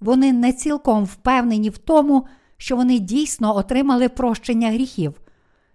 вони 0.00 0.32
не 0.32 0.52
цілком 0.52 1.04
впевнені 1.04 1.70
в 1.70 1.78
тому, 1.78 2.26
що 2.56 2.76
вони 2.76 2.98
дійсно 2.98 3.56
отримали 3.56 4.08
прощення 4.08 4.70
гріхів. 4.70 5.20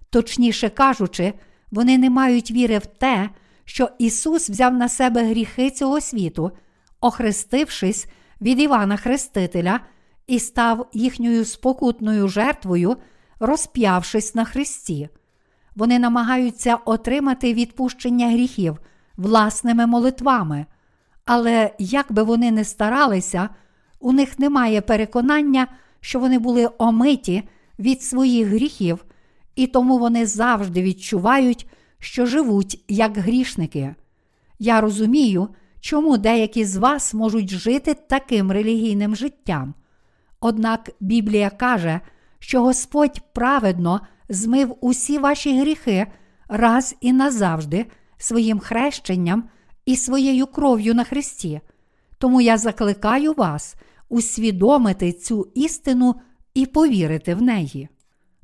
Точніше 0.09 0.69
кажучи, 0.69 1.33
вони 1.71 1.97
не 1.97 2.09
мають 2.09 2.51
віри 2.51 2.77
в 2.77 2.85
те, 2.85 3.29
що 3.65 3.89
Ісус 3.99 4.49
взяв 4.49 4.73
на 4.73 4.89
себе 4.89 5.23
гріхи 5.23 5.69
цього 5.69 6.01
світу, 6.01 6.51
охрестившись 7.01 8.07
від 8.41 8.59
Івана 8.59 8.97
Хрестителя 8.97 9.79
і 10.27 10.39
став 10.39 10.89
їхньою 10.93 11.45
спокутною 11.45 12.27
жертвою, 12.27 12.97
розп'явшись 13.39 14.35
на 14.35 14.45
Христі. 14.45 15.09
Вони 15.75 15.99
намагаються 15.99 16.75
отримати 16.75 17.53
відпущення 17.53 18.29
гріхів 18.29 18.77
власними 19.17 19.85
молитвами, 19.85 20.65
але 21.25 21.71
як 21.79 22.11
би 22.11 22.23
вони 22.23 22.51
не 22.51 22.63
старалися, 22.63 23.49
у 23.99 24.11
них 24.11 24.39
немає 24.39 24.81
переконання, 24.81 25.67
що 26.01 26.19
вони 26.19 26.39
були 26.39 26.69
омиті 26.77 27.43
від 27.79 28.03
своїх 28.03 28.47
гріхів, 28.47 29.05
і 29.55 29.67
тому 29.67 29.97
вони 29.97 30.25
завжди 30.25 30.81
відчувають, 30.81 31.67
що 31.99 32.25
живуть 32.25 32.83
як 32.87 33.17
грішники. 33.17 33.95
Я 34.59 34.81
розумію, 34.81 35.49
чому 35.79 36.17
деякі 36.17 36.65
з 36.65 36.77
вас 36.77 37.13
можуть 37.13 37.49
жити 37.49 37.93
таким 37.93 38.51
релігійним 38.51 39.15
життям. 39.15 39.73
Однак 40.39 40.89
Біблія 40.99 41.49
каже, 41.49 41.99
що 42.39 42.61
Господь 42.61 43.21
праведно 43.33 44.01
змив 44.29 44.75
усі 44.81 45.17
ваші 45.17 45.59
гріхи 45.59 46.07
раз 46.47 46.95
і 47.01 47.13
назавжди 47.13 47.85
своїм 48.17 48.59
хрещенням 48.59 49.49
і 49.85 49.95
своєю 49.95 50.47
кров'ю 50.47 50.93
на 50.93 51.03
Христі. 51.03 51.61
Тому 52.17 52.41
я 52.41 52.57
закликаю 52.57 53.33
вас 53.33 53.75
усвідомити 54.09 55.11
цю 55.11 55.51
істину 55.55 56.15
і 56.53 56.65
повірити 56.65 57.35
в 57.35 57.41
неї. 57.41 57.89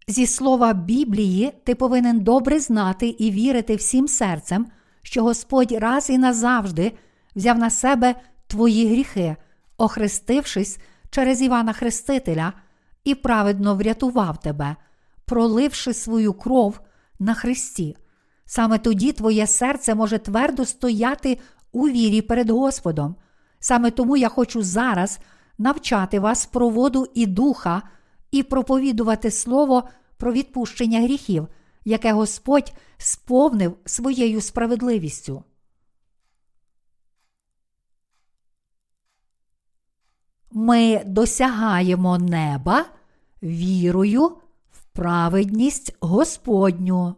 Зі 0.08 0.26
слова 0.26 0.74
Біблії, 0.74 1.52
ти 1.64 1.76
повинен 1.76 2.20
добре 2.20 2.60
знати 2.60 3.08
і 3.08 3.32
вірити 3.32 3.76
всім 3.76 4.08
серцем, 4.08 4.68
що 5.02 5.24
Господь 5.24 5.72
раз 5.72 6.10
і 6.10 6.18
назавжди 6.18 6.92
взяв 7.36 7.58
на 7.58 7.70
себе 7.70 8.16
твої 8.48 8.88
гріхи, 8.88 9.36
охрестившись 9.78 10.80
через 11.10 11.42
Івана 11.42 11.74
Хрестителя, 11.74 12.54
і 13.04 13.16
праведно 13.16 13.76
врятував 13.76 14.40
тебе, 14.40 14.76
проливши 15.26 15.94
свою 15.94 16.34
кров 16.34 16.80
на 17.20 17.34
Христі. 17.34 17.96
Саме 18.56 18.78
тоді 18.78 19.12
твоє 19.12 19.48
серце 19.48 19.96
може 19.96 20.20
твердо 20.20 20.66
стояти 20.66 21.40
у 21.72 21.90
вірі 21.90 22.22
перед 22.22 22.50
Господом. 22.50 23.16
Саме 23.60 23.92
тому 23.92 24.18
я 24.18 24.30
хочу 24.30 24.64
зараз 24.64 25.20
навчати 25.58 26.20
вас 26.20 26.46
про 26.46 26.70
воду 26.70 27.08
і 27.14 27.26
духа 27.26 27.82
і 28.32 28.44
проповідувати 28.44 29.32
Слово 29.32 29.84
про 30.18 30.34
відпущення 30.34 31.02
гріхів, 31.02 31.48
яке 31.86 32.14
Господь 32.14 32.74
сповнив 32.98 33.78
своєю 33.86 34.42
справедливістю. 34.42 35.44
Ми 40.52 41.02
досягаємо 41.06 42.18
неба 42.18 42.86
вірою 43.44 44.28
в 44.72 44.84
праведність 44.94 45.98
Господню. 46.00 47.16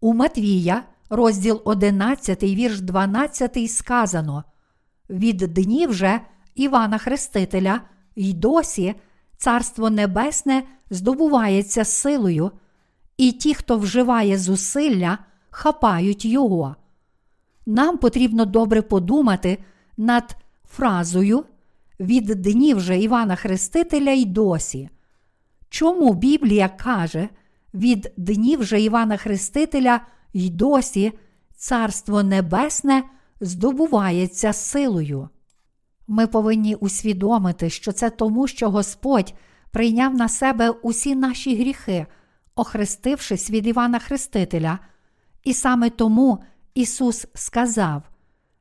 У 0.00 0.14
Матвія, 0.14 0.82
розділ 1.10 1.62
11, 1.64 2.42
вірш 2.42 2.80
12, 2.80 3.70
сказано 3.70 4.44
від 5.10 5.36
днів 5.36 5.92
же 5.94 6.20
Івана 6.54 6.98
Хрестителя 6.98 7.80
й 8.16 8.32
досі 8.32 8.94
Царство 9.36 9.90
Небесне 9.90 10.62
здобувається 10.90 11.84
силою, 11.84 12.50
і 13.16 13.32
ті, 13.32 13.54
хто 13.54 13.78
вживає 13.78 14.38
зусилля, 14.38 15.18
хапають 15.50 16.24
його. 16.24 16.76
Нам 17.66 17.98
потрібно 17.98 18.44
добре 18.44 18.82
подумати 18.82 19.58
над 19.96 20.36
фразою 20.70 21.44
від 22.00 22.24
днів 22.24 22.80
же 22.80 22.98
Івана 22.98 23.36
Хрестителя 23.36 24.10
й 24.10 24.24
досі. 24.24 24.88
Чому 25.68 26.14
Біблія 26.14 26.68
каже 26.68 27.28
від 27.74 28.12
днів 28.16 28.64
же 28.64 28.80
Івана 28.80 29.16
Хрестителя 29.16 30.00
й 30.32 30.50
досі 30.50 31.12
Царство 31.56 32.22
Небесне 32.22 33.02
здобувається 33.40 34.52
силою? 34.52 35.28
Ми 36.08 36.26
повинні 36.26 36.74
усвідомити, 36.74 37.70
що 37.70 37.92
це 37.92 38.10
тому, 38.10 38.46
що 38.46 38.70
Господь 38.70 39.34
прийняв 39.70 40.14
на 40.14 40.28
себе 40.28 40.70
усі 40.70 41.14
наші 41.14 41.56
гріхи, 41.56 42.06
охрестившись 42.54 43.50
від 43.50 43.66
Івана 43.66 43.98
Хрестителя, 43.98 44.78
і 45.44 45.54
саме 45.54 45.90
тому 45.90 46.44
Ісус 46.74 47.26
сказав: 47.34 48.02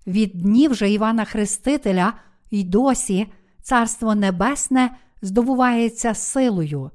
від 0.08 0.42
днів 0.42 0.74
же 0.76 0.92
Івана 0.92 1.26
Хрестителя 1.26 2.14
й 2.52 2.64
досі 2.64 3.28
Царство 3.62 4.16
Небесне 4.16 4.96
здобувається 5.22 6.14
силою. 6.14 6.92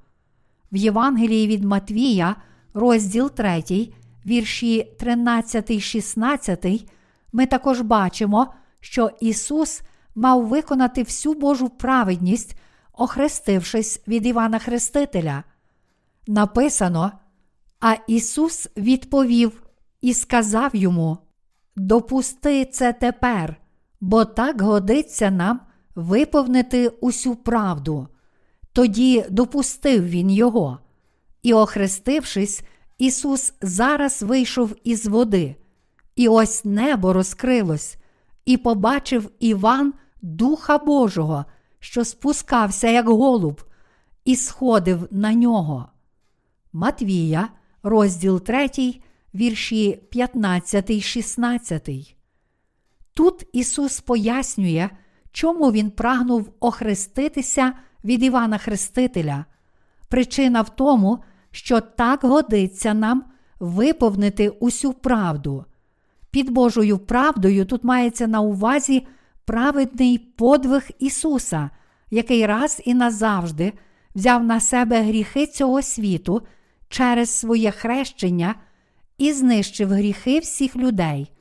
В 0.72 0.76
Євангелії 0.76 1.46
від 1.46 1.64
Матвія, 1.64 2.36
розділ 2.74 3.30
3, 3.30 3.92
вірші 4.26 4.92
13, 4.98 5.80
16, 5.80 6.66
ми 7.32 7.46
також 7.46 7.80
бачимо, 7.80 8.54
що 8.80 9.10
Ісус 9.20 9.82
мав 10.14 10.46
виконати 10.46 11.02
всю 11.02 11.34
Божу 11.34 11.68
праведність, 11.68 12.56
охрестившись 12.92 14.02
від 14.08 14.26
Івана 14.26 14.58
Хрестителя. 14.58 15.44
Написано, 16.26 17.12
а 17.80 17.94
Ісус 18.06 18.68
відповів 18.76 19.62
і 20.00 20.14
сказав 20.14 20.76
йому: 20.76 21.18
Допусти 21.76 22.64
це 22.64 22.92
тепер, 22.92 23.56
бо 24.00 24.24
так 24.24 24.62
годиться 24.62 25.30
нам 25.30 25.60
виповнити 25.94 26.88
усю 26.88 27.36
правду. 27.36 28.08
Тоді 28.72 29.24
допустив 29.30 30.08
він 30.08 30.30
його. 30.30 30.78
І, 31.42 31.54
охрестившись, 31.54 32.62
Ісус 32.98 33.52
зараз 33.62 34.22
вийшов 34.22 34.76
із 34.84 35.06
води, 35.06 35.56
і 36.16 36.28
ось 36.28 36.64
небо 36.64 37.12
розкрилось, 37.12 37.96
і 38.44 38.56
побачив 38.56 39.30
Іван 39.40 39.94
Духа 40.22 40.78
Божого, 40.78 41.44
що 41.78 42.04
спускався, 42.04 42.88
як 42.88 43.08
голуб, 43.08 43.64
і 44.24 44.36
сходив 44.36 45.08
на 45.10 45.34
нього. 45.34 45.88
Матвія, 46.72 47.48
розділ 47.82 48.40
3, 48.40 48.70
вірші 49.34 50.00
15, 50.10 51.02
16. 51.02 52.16
Тут 53.14 53.46
Ісус 53.52 54.00
пояснює, 54.00 54.90
чому 55.32 55.72
Він 55.72 55.90
прагнув 55.90 56.52
охреститися 56.60 57.72
від 58.04 58.22
Івана 58.22 58.58
Хрестителя. 58.58 59.44
Причина 60.08 60.62
в 60.62 60.68
тому, 60.68 61.18
що 61.50 61.80
так 61.80 62.24
годиться 62.24 62.94
нам 62.94 63.24
виповнити 63.60 64.48
усю 64.48 64.92
правду. 64.92 65.64
Під 66.30 66.50
Божою 66.50 66.98
правдою 66.98 67.64
тут 67.64 67.84
мається 67.84 68.26
на 68.26 68.40
увазі 68.40 69.06
праведний 69.44 70.18
подвиг 70.18 70.88
Ісуса, 70.98 71.70
який 72.10 72.46
раз 72.46 72.82
і 72.84 72.94
назавжди 72.94 73.72
взяв 74.14 74.44
на 74.44 74.60
себе 74.60 75.02
гріхи 75.02 75.46
цього 75.46 75.82
світу 75.82 76.42
через 76.88 77.30
своє 77.30 77.70
хрещення 77.70 78.54
і 79.18 79.32
знищив 79.32 79.88
гріхи 79.88 80.38
всіх 80.38 80.76
людей. 80.76 81.32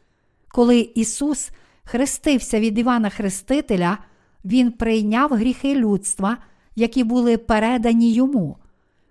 Коли 0.48 0.80
Ісус 0.80 1.50
хрестився 1.84 2.60
від 2.60 2.80
Івана 2.80 3.10
Хрестителя, 3.10 3.98
Він 4.46 4.72
прийняв 4.72 5.34
гріхи 5.34 5.76
людства, 5.76 6.38
які 6.76 7.04
були 7.04 7.38
передані 7.38 8.14
йому. 8.14 8.58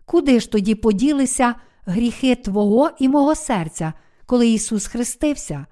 Куди 0.04 0.40
ж 0.40 0.52
тоді 0.52 0.74
поділися 0.74 1.54
гріхи 1.86 2.34
Твого 2.34 2.90
і 2.98 3.08
мого 3.08 3.34
серця, 3.34 3.92
коли 4.26 4.48
Ісус 4.48 4.86
хрестився? 4.86 5.66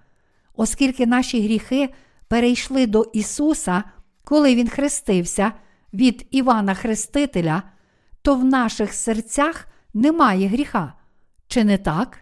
Оскільки 0.56 1.06
наші 1.06 1.43
гріхи 1.43 1.89
перейшли 2.28 2.86
до 2.86 3.02
Ісуса, 3.12 3.85
коли 4.24 4.55
Він 4.55 4.69
хрестився 4.69 5.52
від 5.93 6.27
Івана 6.31 6.74
Хрестителя, 6.74 7.62
то 8.23 8.35
в 8.35 8.44
наших 8.44 8.94
серцях 8.94 9.66
немає 9.94 10.48
гріха. 10.48 10.93
Чи 11.48 11.65
не 11.65 11.78
так? 11.78 12.19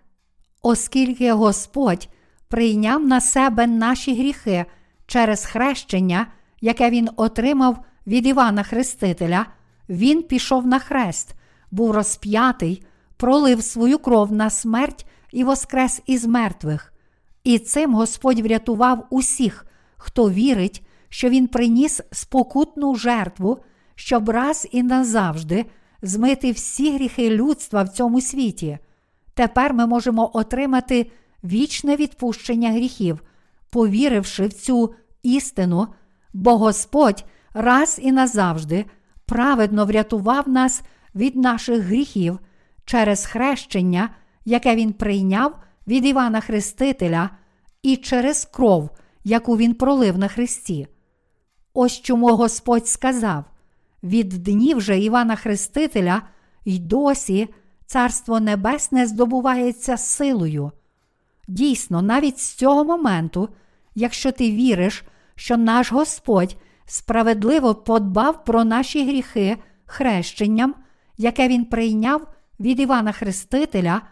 Оскільки 0.63 1.33
Господь 1.33 2.09
прийняв 2.49 3.07
на 3.07 3.21
себе 3.21 3.67
наші 3.67 4.15
гріхи 4.15 4.65
через 5.07 5.45
хрещення, 5.45 6.27
яке 6.61 6.91
Він 6.91 7.09
отримав 7.17 7.85
від 8.07 8.27
Івана 8.27 8.63
Хрестителя, 8.63 9.47
Він 9.89 10.23
пішов 10.23 10.67
на 10.67 10.79
хрест, 10.79 11.35
був 11.71 11.91
розп'ятий, 11.91 12.85
пролив 13.17 13.63
свою 13.63 13.99
кров 13.99 14.33
на 14.33 14.51
смерть 14.51 15.07
і 15.33 15.45
воскрес 15.45 16.03
із 16.07 16.27
мертвих. 16.27 16.93
І 17.45 17.59
цим 17.59 17.95
Господь 17.95 18.41
врятував 18.41 19.07
усіх, 19.11 19.67
хто 19.97 20.31
вірить, 20.31 20.87
що 21.09 21.29
Він 21.29 21.47
приніс 21.47 22.01
спокутну 22.13 22.95
жертву, 22.95 23.59
щоб 23.95 24.29
раз 24.29 24.69
і 24.73 24.83
назавжди 24.83 25.67
змити 26.03 26.53
всі 26.53 26.95
гріхи 26.95 27.31
людства 27.31 27.83
в 27.83 27.89
цьому 27.89 28.21
світі. 28.21 28.79
Тепер 29.35 29.75
ми 29.75 29.87
можемо 29.87 30.31
отримати 30.35 31.11
вічне 31.45 31.97
відпущення 31.97 32.73
гріхів, 32.73 33.23
повіривши 33.71 34.47
в 34.47 34.53
цю 34.53 34.95
істину, 35.23 35.89
бо 36.33 36.57
Господь 36.57 37.25
раз 37.55 38.01
і 38.03 38.13
назавжди 38.13 38.85
праведно 39.27 39.87
врятував 39.87 40.49
нас 40.49 40.83
від 41.15 41.37
наших 41.37 41.83
гріхів 41.83 42.39
через 42.85 43.27
хрещення, 43.27 44.11
яке 44.45 44.77
Він 44.77 44.93
прийняв 44.93 45.59
від 45.87 46.05
Івана 46.05 46.41
Хрестителя, 46.41 47.31
і 47.83 47.97
через 47.97 48.45
кров, 48.45 48.91
яку 49.25 49.57
Він 49.57 49.75
пролив 49.75 50.19
на 50.19 50.29
Христі. 50.29 50.89
Ось 51.75 52.01
чому 52.01 52.27
Господь 52.27 52.89
сказав: 52.89 53.45
від 54.03 54.29
днів 54.29 54.81
же 54.81 55.01
Івана 55.01 55.37
Хрестителя 55.37 56.23
й 56.65 56.79
досі 56.79 57.49
Царство 57.87 58.41
Небесне 58.41 59.07
здобувається 59.07 59.97
силою. 59.97 60.73
Дійсно, 61.49 62.03
навіть 62.03 62.39
з 62.39 62.55
цього 62.55 62.85
моменту, 62.85 63.49
якщо 63.95 64.33
ти 64.33 64.51
віриш, 64.51 65.05
що 65.35 65.57
наш 65.57 65.93
Господь 65.93 66.57
справедливо 66.87 67.75
подбав 67.75 68.45
про 68.45 68.65
наші 68.65 69.07
гріхи 69.07 69.57
хрещенням, 69.85 70.75
яке 71.19 71.49
Він 71.49 71.65
прийняв 71.65 72.29
від 72.61 72.81
Івана 72.81 73.13
Хрестителя, 73.13 74.03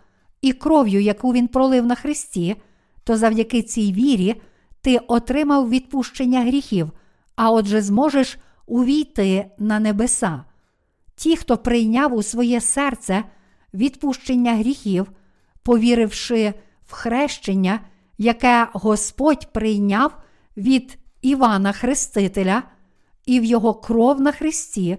і 0.41 0.53
кров'ю, 0.53 1.01
яку 1.01 1.33
Він 1.33 1.49
пролив 1.49 1.87
на 1.87 1.95
Христі, 1.95 2.57
то 3.05 3.17
завдяки 3.17 3.63
цій 3.63 3.93
вірі 3.93 4.35
ти 4.81 4.99
отримав 4.99 5.69
відпущення 5.71 6.41
гріхів, 6.41 6.91
а 7.37 7.51
отже, 7.51 7.83
зможеш 7.83 8.39
увійти 8.67 9.47
на 9.59 9.81
небеса. 9.81 10.45
Ті, 11.17 11.37
хто 11.37 11.57
прийняв 11.57 12.15
у 12.15 12.23
своє 12.23 12.61
серце 12.61 13.25
відпущення 13.75 14.55
гріхів, 14.55 15.13
повіривши 15.63 16.55
в 16.87 16.93
хрещення, 16.93 17.81
яке 18.19 18.69
Господь 18.73 19.53
прийняв 19.53 20.17
від 20.57 20.99
Івана 21.25 21.73
Хрестителя 21.73 22.63
і 23.27 23.41
в 23.41 23.45
його 23.45 23.75
кров 23.75 24.21
на 24.21 24.33
Христі, 24.33 24.99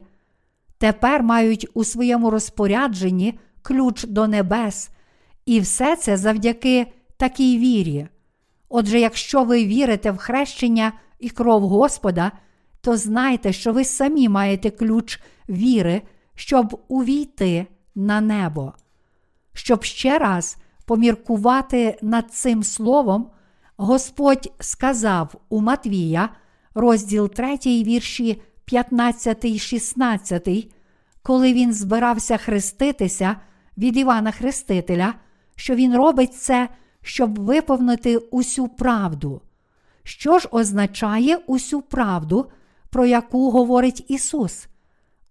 тепер 0.77 1.23
мають 1.23 1.67
у 1.73 1.83
своєму 1.83 2.29
розпорядженні 2.29 3.39
ключ 3.61 4.03
до 4.03 4.27
небес, 4.27 4.89
і 5.45 5.59
все 5.59 5.95
це 5.95 6.17
завдяки 6.17 6.87
такій 7.17 7.57
вірі. 7.57 8.07
Отже, 8.69 8.99
якщо 8.99 9.43
ви 9.43 9.65
вірите 9.65 10.11
в 10.11 10.17
хрещення 10.17 10.93
і 11.19 11.29
кров 11.29 11.61
Господа, 11.61 12.31
то 12.81 12.97
знайте, 12.97 13.53
що 13.53 13.73
ви 13.73 13.83
самі 13.83 14.29
маєте 14.29 14.69
ключ 14.69 15.19
віри, 15.49 16.01
щоб 16.35 16.83
увійти 16.87 17.67
на 17.95 18.21
небо. 18.21 18.73
Щоб 19.53 19.83
ще 19.83 20.19
раз 20.19 20.57
поміркувати 20.85 21.97
над 22.01 22.33
цим 22.33 22.63
словом, 22.63 23.29
Господь 23.77 24.51
сказав 24.59 25.35
у 25.49 25.61
Матвія, 25.61 26.29
розділ 26.73 27.29
3, 27.29 27.57
вірші 27.65 28.41
15, 28.65 29.57
16, 29.57 30.73
коли 31.23 31.53
він 31.53 31.73
збирався 31.73 32.37
хреститися 32.37 33.35
від 33.77 33.97
Івана 33.97 34.31
Хрестителя, 34.31 35.13
що 35.55 35.75
він 35.75 35.95
робить 35.95 36.33
це, 36.33 36.69
щоб 37.01 37.39
виповнити 37.39 38.17
усю 38.17 38.67
правду. 38.67 39.41
Що 40.03 40.39
ж 40.39 40.47
означає 40.51 41.37
усю 41.47 41.81
правду, 41.81 42.45
про 42.89 43.05
яку 43.05 43.51
говорить 43.51 44.05
Ісус? 44.07 44.67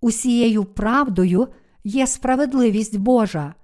Усією 0.01 0.65
правдою 0.65 1.49
є 1.85 2.07
справедливість 2.07 2.99
Божа. 2.99 3.55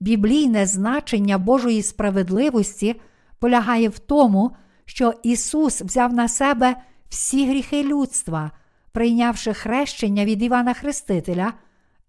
Біблійне 0.00 0.66
значення 0.66 1.38
Божої 1.38 1.82
справедливості 1.82 3.00
полягає 3.40 3.88
в 3.88 3.98
тому, 3.98 4.56
що 4.84 5.14
Ісус 5.22 5.80
взяв 5.80 6.12
на 6.12 6.28
себе 6.28 6.76
всі 7.08 7.48
гріхи 7.48 7.84
людства, 7.84 8.50
прийнявши 8.92 9.54
хрещення 9.54 10.24
від 10.24 10.42
Івана 10.42 10.74
Хрестителя, 10.74 11.52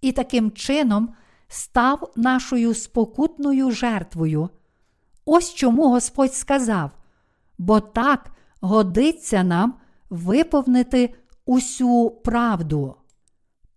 і 0.02 0.12
таким 0.12 0.52
чином 0.52 1.10
став 1.48 2.12
нашою 2.16 2.74
спокутною 2.74 3.72
жертвою. 3.72 4.49
Ось 5.26 5.53
чому 5.53 5.90
Господь 5.90 6.34
сказав: 6.34 6.91
бо 7.58 7.80
так 7.80 8.32
годиться 8.62 9.44
нам 9.44 9.74
виповнити 10.10 11.16
усю 11.45 12.10
правду. 12.10 12.95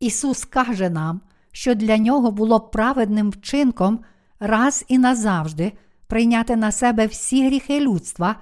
Ісус 0.01 0.45
каже 0.45 0.91
нам, 0.91 1.21
що 1.53 1.75
для 1.75 1.99
нього 1.99 2.31
було 2.31 2.61
праведним 2.61 3.31
вчинком 3.31 4.01
раз 4.41 4.85
і 4.89 4.99
назавжди 4.99 5.73
прийняти 6.07 6.57
на 6.57 6.73
себе 6.73 7.07
всі 7.07 7.47
гріхи 7.47 7.81
людства, 7.81 8.37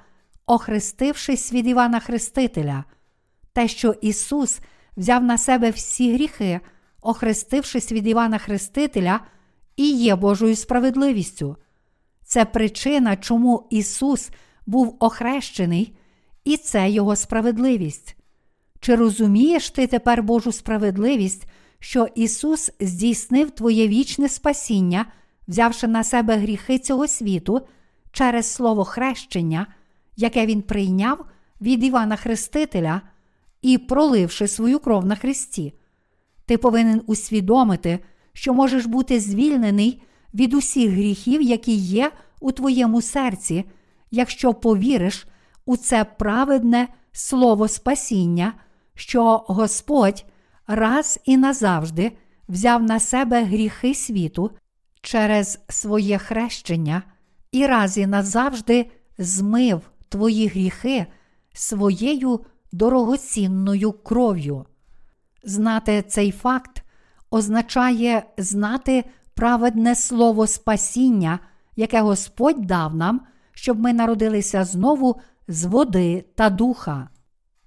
охрестившись 0.46 1.52
від 1.52 1.66
Івана 1.66 2.00
Хрестителя, 2.00 2.84
те, 3.52 3.68
що 3.68 3.94
Ісус 4.02 4.60
взяв 4.96 5.24
на 5.24 5.38
себе 5.38 5.70
всі 5.70 6.14
гріхи, 6.14 6.60
охрестившись 7.00 7.92
від 7.92 8.06
Івана 8.06 8.38
Хрестителя, 8.38 9.20
і 9.76 9.90
є 9.90 10.16
Божою 10.16 10.56
справедливістю. 10.56 11.56
Це 12.24 12.44
причина, 12.44 13.16
чому 13.16 13.66
Ісус 13.70 14.30
був 14.66 14.96
охрещений, 15.00 15.96
і 16.44 16.56
це 16.56 16.90
Його 16.90 17.16
справедливість. 17.16 18.16
Чи 18.80 18.94
розумієш 18.96 19.70
ти 19.70 19.86
тепер 19.86 20.22
Божу 20.22 20.52
справедливість, 20.52 21.46
що 21.78 22.06
Ісус 22.14 22.70
здійснив 22.80 23.50
твоє 23.50 23.88
вічне 23.88 24.28
спасіння, 24.28 25.06
взявши 25.48 25.88
на 25.88 26.04
себе 26.04 26.36
гріхи 26.36 26.78
цього 26.78 27.08
світу 27.08 27.60
через 28.12 28.52
слово 28.52 28.84
хрещення, 28.84 29.66
яке 30.16 30.46
Він 30.46 30.62
прийняв 30.62 31.24
від 31.60 31.84
Івана 31.84 32.16
Хрестителя 32.16 33.00
і 33.62 33.78
проливши 33.78 34.48
свою 34.48 34.78
кров 34.78 35.04
на 35.04 35.14
Христі? 35.14 35.74
Ти 36.46 36.58
повинен 36.58 37.02
усвідомити, 37.06 37.98
що 38.32 38.54
можеш 38.54 38.86
бути 38.86 39.20
звільнений 39.20 40.02
від 40.34 40.54
усіх 40.54 40.90
гріхів, 40.90 41.42
які 41.42 41.72
є 41.72 42.12
у 42.40 42.52
твоєму 42.52 43.02
серці, 43.02 43.64
якщо 44.10 44.54
повіриш 44.54 45.26
у 45.66 45.76
це 45.76 46.04
праведне 46.04 46.88
слово 47.12 47.68
спасіння, 47.68 48.52
що 48.94 49.44
Господь 49.48 50.24
раз 50.66 51.20
і 51.24 51.36
назавжди 51.36 52.12
взяв 52.48 52.82
на 52.82 53.00
себе 53.00 53.44
гріхи 53.44 53.94
світу 53.94 54.50
через 55.02 55.58
своє 55.68 56.18
хрещення 56.18 57.02
і 57.52 57.66
раз 57.66 57.98
і 57.98 58.06
назавжди 58.06 58.90
змив 59.18 59.80
твої 60.08 60.48
гріхи 60.48 61.06
своєю 61.52 62.40
дорогоцінною 62.72 63.92
кров'ю. 63.92 64.66
Знати 65.44 66.02
цей 66.08 66.30
факт 66.30 66.82
означає 67.30 68.22
знати 68.38 69.04
праведне 69.34 69.94
слово 69.94 70.46
спасіння, 70.46 71.38
яке 71.76 72.00
Господь 72.00 72.66
дав 72.66 72.94
нам, 72.94 73.20
щоб 73.52 73.80
ми 73.80 73.92
народилися 73.92 74.64
знову 74.64 75.20
з 75.48 75.64
води 75.64 76.24
та 76.34 76.50
духа. 76.50 77.08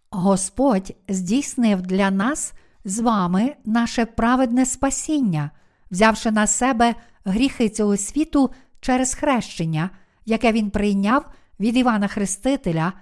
Господь 0.09 0.95
здійснив 1.09 1.81
для 1.81 2.11
нас 2.11 2.53
з 2.85 2.99
вами 2.99 3.55
наше 3.65 4.05
праведне 4.05 4.65
спасіння, 4.65 5.51
взявши 5.91 6.31
на 6.31 6.47
себе 6.47 6.95
гріхи 7.26 7.69
цього 7.69 7.97
світу 7.97 8.49
через 8.80 9.14
хрещення, 9.14 9.89
яке 10.26 10.52
Він 10.52 10.69
прийняв 10.69 11.26
від 11.60 11.77
Івана 11.77 12.07
Хрестителя 12.07 12.93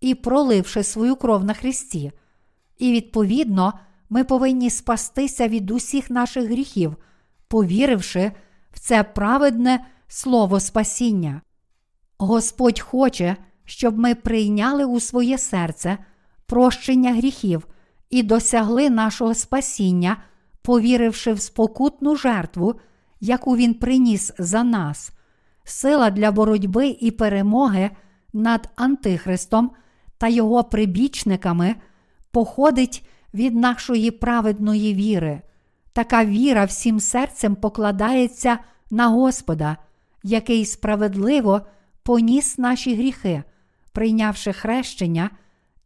і 0.00 0.14
проливши 0.14 0.82
свою 0.82 1.16
кров 1.16 1.44
на 1.44 1.54
Христі. 1.54 2.12
І, 2.78 2.92
відповідно, 2.92 3.72
ми 4.10 4.24
повинні 4.24 4.70
спастися 4.70 5.48
від 5.48 5.70
усіх 5.70 6.10
наших 6.10 6.44
гріхів, 6.44 6.96
повіривши 7.48 8.32
в 8.72 8.78
це 8.78 9.02
праведне 9.02 9.84
слово 10.08 10.60
спасіння. 10.60 11.40
Господь 12.18 12.80
хоче, 12.80 13.36
щоб 13.64 13.98
ми 13.98 14.14
прийняли 14.14 14.84
у 14.84 15.00
своє 15.00 15.38
серце 15.38 15.98
прощення 16.46 17.14
гріхів 17.14 17.66
і 18.10 18.22
досягли 18.22 18.90
нашого 18.90 19.34
спасіння, 19.34 20.16
повіривши 20.62 21.32
в 21.32 21.40
спокутну 21.40 22.16
жертву, 22.16 22.80
яку 23.20 23.56
Він 23.56 23.74
приніс 23.74 24.32
за 24.38 24.64
нас, 24.64 25.12
сила 25.64 26.10
для 26.10 26.32
боротьби 26.32 26.96
і 27.00 27.10
перемоги 27.10 27.90
над 28.32 28.68
Антихристом 28.76 29.70
та 30.18 30.28
його 30.28 30.64
прибічниками 30.64 31.74
походить 32.30 33.08
від 33.34 33.54
нашої 33.54 34.10
праведної 34.10 34.94
віри. 34.94 35.42
Така 35.92 36.24
віра 36.24 36.64
всім 36.64 37.00
серцем 37.00 37.54
покладається 37.54 38.58
на 38.90 39.08
Господа, 39.08 39.76
який 40.22 40.66
справедливо 40.66 41.60
поніс 42.02 42.58
наші 42.58 42.94
гріхи, 42.94 43.42
прийнявши 43.92 44.52
хрещення, 44.52 45.30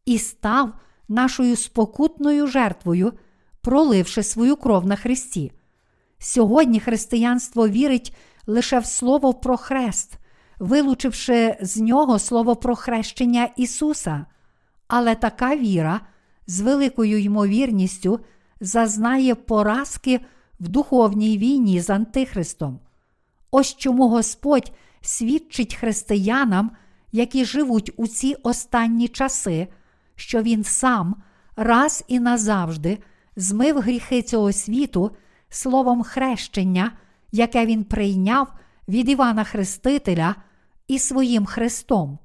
і 0.06 0.18
став 0.18 0.72
нашою 1.08 1.56
спокутною 1.56 2.46
жертвою, 2.46 3.12
проливши 3.60 4.22
свою 4.22 4.56
кров 4.56 4.86
на 4.86 4.96
Христі. 4.96 5.52
Сьогодні 6.24 6.80
християнство 6.80 7.68
вірить 7.68 8.14
лише 8.46 8.78
в 8.78 8.86
Слово 8.86 9.34
про 9.34 9.56
хрест, 9.56 10.18
вилучивши 10.58 11.56
з 11.60 11.76
нього 11.76 12.18
слово 12.18 12.56
про 12.56 12.76
хрещення 12.76 13.48
Ісуса. 13.56 14.26
Але 14.88 15.14
така 15.14 15.56
віра 15.56 16.00
з 16.46 16.60
великою 16.60 17.20
ймовірністю 17.20 18.20
зазнає 18.60 19.34
поразки 19.34 20.20
в 20.60 20.68
духовній 20.68 21.38
війні 21.38 21.80
з 21.80 21.90
Антихристом. 21.90 22.80
Ось 23.50 23.76
чому 23.76 24.08
Господь 24.08 24.72
свідчить 25.00 25.74
християнам, 25.74 26.70
які 27.12 27.44
живуть 27.44 27.90
у 27.96 28.06
ці 28.06 28.36
останні 28.42 29.08
часи, 29.08 29.68
що 30.16 30.42
Він 30.42 30.64
сам 30.64 31.16
раз 31.56 32.04
і 32.08 32.20
назавжди 32.20 32.98
змив 33.36 33.80
гріхи 33.80 34.22
цього 34.22 34.52
світу 34.52 35.10
словом 35.54 36.02
хрещення, 36.02 36.92
яке 37.32 37.66
Він 37.66 37.84
прийняв 37.84 38.48
від 38.88 39.08
Івана 39.08 39.44
Хрестителя 39.44 40.34
і 40.88 40.98
своїм 40.98 41.46
Христом. 41.46 42.18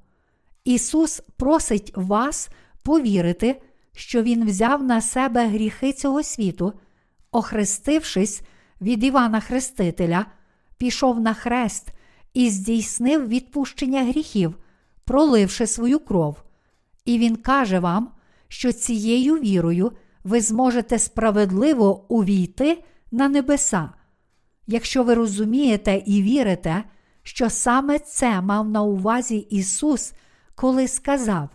Ісус 0.64 1.22
просить 1.36 1.92
вас 1.96 2.48
повірити, 2.82 3.62
що 3.92 4.22
Він 4.22 4.46
взяв 4.46 4.82
на 4.82 5.00
себе 5.00 5.46
гріхи 5.48 5.92
цього 5.92 6.22
світу, 6.22 6.72
охрестившись 7.32 8.42
від 8.80 9.04
Івана 9.04 9.40
Хрестителя, 9.40 10.26
пішов 10.78 11.20
на 11.20 11.34
хрест 11.34 11.88
і 12.34 12.50
здійснив 12.50 13.28
відпущення 13.28 14.04
гріхів, 14.04 14.58
проливши 15.04 15.66
свою 15.66 15.98
кров. 15.98 16.42
І 17.04 17.18
Він 17.18 17.36
каже 17.36 17.78
вам, 17.78 18.10
що 18.48 18.72
цією 18.72 19.34
вірою 19.34 19.92
ви 20.24 20.40
зможете 20.40 20.98
справедливо 20.98 22.04
увійти 22.08 22.84
на 23.10 23.28
небеса. 23.28 23.90
Якщо 24.66 25.04
ви 25.04 25.14
розумієте 25.14 26.02
і 26.06 26.22
вірите, 26.22 26.84
що 27.22 27.50
саме 27.50 27.98
це 27.98 28.40
мав 28.40 28.68
на 28.68 28.82
увазі 28.82 29.36
Ісус, 29.36 30.12
коли 30.54 30.88
сказав: 30.88 31.48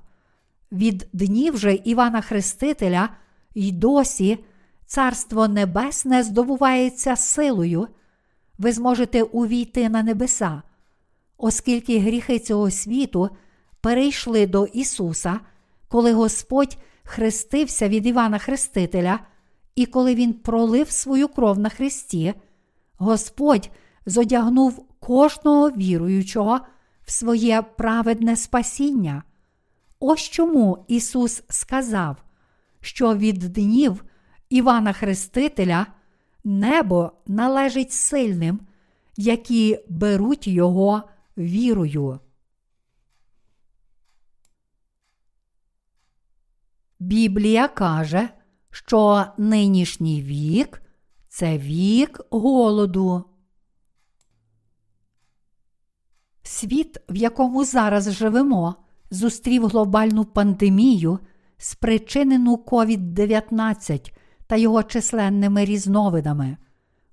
від 0.71 1.07
днів 1.13 1.57
же 1.57 1.75
Івана 1.75 2.21
Хрестителя 2.21 3.09
й 3.55 3.71
досі 3.71 4.39
Царство 4.85 5.47
Небесне 5.47 6.23
здобувається 6.23 7.15
силою, 7.15 7.87
ви 8.57 8.71
зможете 8.71 9.23
увійти 9.23 9.89
на 9.89 10.03
небеса, 10.03 10.61
оскільки 11.37 11.99
гріхи 11.99 12.39
цього 12.39 12.71
світу 12.71 13.29
перейшли 13.81 14.47
до 14.47 14.65
Ісуса, 14.65 15.39
коли 15.87 16.13
Господь 16.13 16.77
хрестився 17.03 17.89
від 17.89 18.05
Івана 18.05 18.37
Хрестителя, 18.37 19.19
і 19.75 19.85
коли 19.85 20.15
Він 20.15 20.33
пролив 20.33 20.91
свою 20.91 21.27
кров 21.27 21.59
на 21.59 21.69
Христі, 21.69 22.33
Господь 22.97 23.69
зодягнув 24.05 24.85
кожного 24.99 25.71
віруючого 25.71 26.59
в 27.05 27.11
своє 27.11 27.61
праведне 27.61 28.35
спасіння. 28.35 29.23
Ось 29.99 30.21
чому 30.21 30.85
Ісус 30.87 31.43
сказав, 31.49 32.17
що 32.81 33.15
від 33.15 33.39
днів 33.39 34.05
Івана 34.49 34.93
Хрестителя 34.93 35.87
небо 36.43 37.11
належить 37.27 37.91
сильним, 37.91 38.59
які 39.17 39.79
беруть 39.89 40.47
його 40.47 41.03
вірою. 41.37 42.19
Біблія 46.99 47.67
каже, 47.67 48.29
що 48.75 49.25
нинішній 49.37 50.21
вік 50.21 50.81
це 51.27 51.57
вік 51.57 52.21
голоду. 52.29 53.23
Світ, 56.43 56.97
в 57.09 57.15
якому 57.15 57.65
зараз 57.65 58.11
живемо, 58.11 58.75
зустрів 59.11 59.67
глобальну 59.67 60.25
пандемію, 60.25 61.19
спричинену 61.57 62.55
COVID-19 62.67 64.11
та 64.47 64.55
його 64.55 64.83
численними 64.83 65.65
різновидами. 65.65 66.57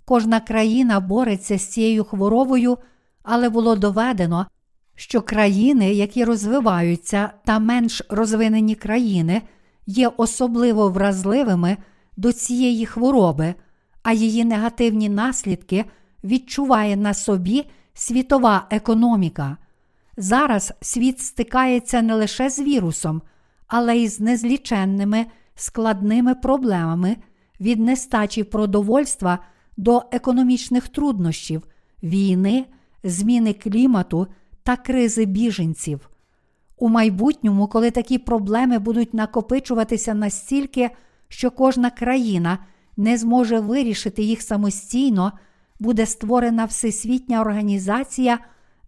Кожна 0.05 0.41
країна 0.41 1.01
бореться 1.01 1.59
з 1.59 1.67
цією 1.67 2.05
хворобою, 2.05 2.79
але 3.23 3.49
було 3.49 3.77
доведено, 3.77 4.47
що 4.95 5.23
країни, 5.23 5.93
які 5.93 6.25
розвиваються, 6.25 7.31
та 7.45 7.59
менш 7.59 8.03
розвинені 8.09 8.75
країни, 8.75 9.43
є 9.87 10.11
особливо 10.17 10.89
вразливими 10.89 11.77
до 12.17 12.33
цієї 12.33 12.87
хвороби, 12.87 13.55
а 14.03 14.13
її 14.13 14.45
негативні 14.45 15.09
наслідки 15.09 15.85
відчуває 16.25 16.97
на 16.97 17.15
собі 17.15 17.65
світова 17.95 18.67
економіка. 18.71 19.57
Зараз 20.17 20.73
світ 20.81 21.21
стикається 21.21 22.03
не 22.03 22.15
лише 22.15 22.51
з 22.51 22.61
вірусом, 22.61 23.23
але 23.67 23.97
й 23.97 24.09
з 24.09 24.21
незліченними 24.21 25.27
складними 25.55 26.35
проблемами 26.35 27.17
від 27.61 27.81
нестачі 27.81 28.45
продовольства 28.45 29.39
до 29.77 30.03
економічних 30.13 30.89
труднощів, 30.89 31.63
війни, 32.03 32.67
зміни 33.05 33.53
клімату 33.53 34.27
та 34.63 34.77
кризи 34.77 35.25
біженців. 35.25 36.12
У 36.83 36.89
майбутньому, 36.89 37.67
коли 37.67 37.91
такі 37.91 38.19
проблеми 38.19 38.79
будуть 38.79 39.15
накопичуватися 39.15 40.15
настільки, 40.15 40.91
що 41.29 41.51
кожна 41.51 41.91
країна 41.91 42.59
не 42.97 43.19
зможе 43.19 43.61
вирішити 43.61 44.23
їх 44.23 44.43
самостійно, 44.43 45.33
буде 45.81 46.07
створена 46.07 46.65
Всесвітня 46.65 47.41
організація 47.41 48.39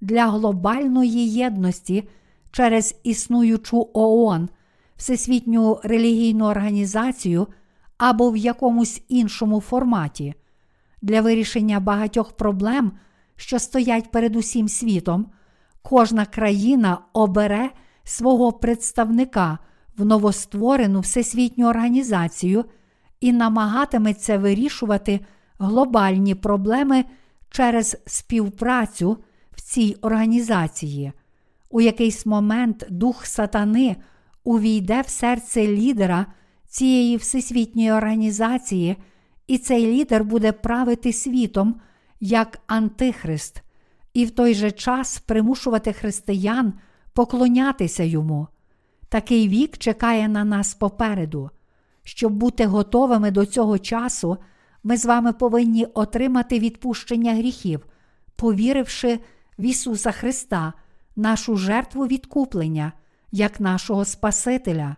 для 0.01 0.27
глобальної 0.27 1.33
єдності 1.33 2.09
через 2.51 2.95
існуючу 3.03 3.89
ООН, 3.93 4.49
Всесвітню 4.97 5.81
релігійну 5.85 6.45
організацію 6.45 7.47
або 7.99 8.31
в 8.31 8.37
якомусь 8.37 9.03
іншому 9.09 9.61
форматі. 9.61 10.35
Для 11.03 11.21
вирішення 11.21 11.81
багатьох 11.81 12.33
проблем, 12.33 12.93
що 13.37 13.59
стоять 13.59 14.11
перед 14.11 14.37
усім 14.37 14.69
світом, 14.69 15.27
кожна 15.83 16.27
країна 16.27 16.99
обере 17.13 17.71
свого 18.05 18.53
представника 18.53 19.59
в 19.99 20.05
новостворену 20.05 21.01
всесвітню 21.01 21.69
організацію 21.69 22.65
і 23.21 23.33
намагатиметься 23.33 24.39
вирішувати 24.39 25.21
глобальні 25.59 26.35
проблеми 26.35 27.05
через 27.51 27.97
співпрацю 28.07 29.19
в 29.53 29.61
цій 29.61 29.97
організації. 30.01 31.13
У 31.71 31.81
якийсь 31.81 32.27
момент 32.27 32.87
дух 32.91 33.27
сатани 33.27 33.97
увійде 34.45 35.01
в 35.01 35.09
серце 35.09 35.67
лідера 35.67 36.27
цієї 36.69 37.17
всесвітньої 37.17 37.93
організації, 37.93 38.97
і 39.47 39.59
цей 39.59 39.87
лідер 39.87 40.25
буде 40.25 40.53
правити 40.53 41.13
світом 41.13 41.81
як 42.21 42.59
антихрист, 42.67 43.63
і 44.15 44.25
в 44.25 44.31
той 44.31 44.55
же 44.55 44.71
час 44.71 45.19
примушувати 45.19 45.93
християн 45.93 46.73
поклонятися 47.15 48.03
йому. 48.03 48.49
Такий 49.09 49.49
вік 49.49 49.79
чекає 49.79 50.29
на 50.29 50.45
нас 50.45 50.75
попереду. 50.75 51.51
Щоб 52.03 52.33
бути 52.33 52.67
готовими 52.67 53.31
до 53.31 53.47
цього 53.47 53.79
часу, 53.79 54.37
ми 54.83 54.97
з 54.97 55.07
вами 55.07 55.33
повинні 55.33 55.85
отримати 55.85 56.59
відпущення 56.59 57.35
гріхів, 57.35 57.87
повіривши 58.37 59.21
в 59.59 59.63
Ісуса 59.63 60.13
Христа, 60.13 60.73
нашу 61.17 61.57
жертву 61.57 62.07
відкуплення, 62.07 62.93
як 63.33 63.61
нашого 63.61 64.05
Спасителя. 64.05 64.97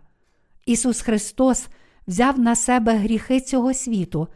Ісус 0.65 1.01
Христос 1.01 1.67
взяв 2.07 2.39
на 2.39 2.55
себе 2.55 2.97
гріхи 2.97 3.41
цього 3.41 3.73
світу, 3.73 4.27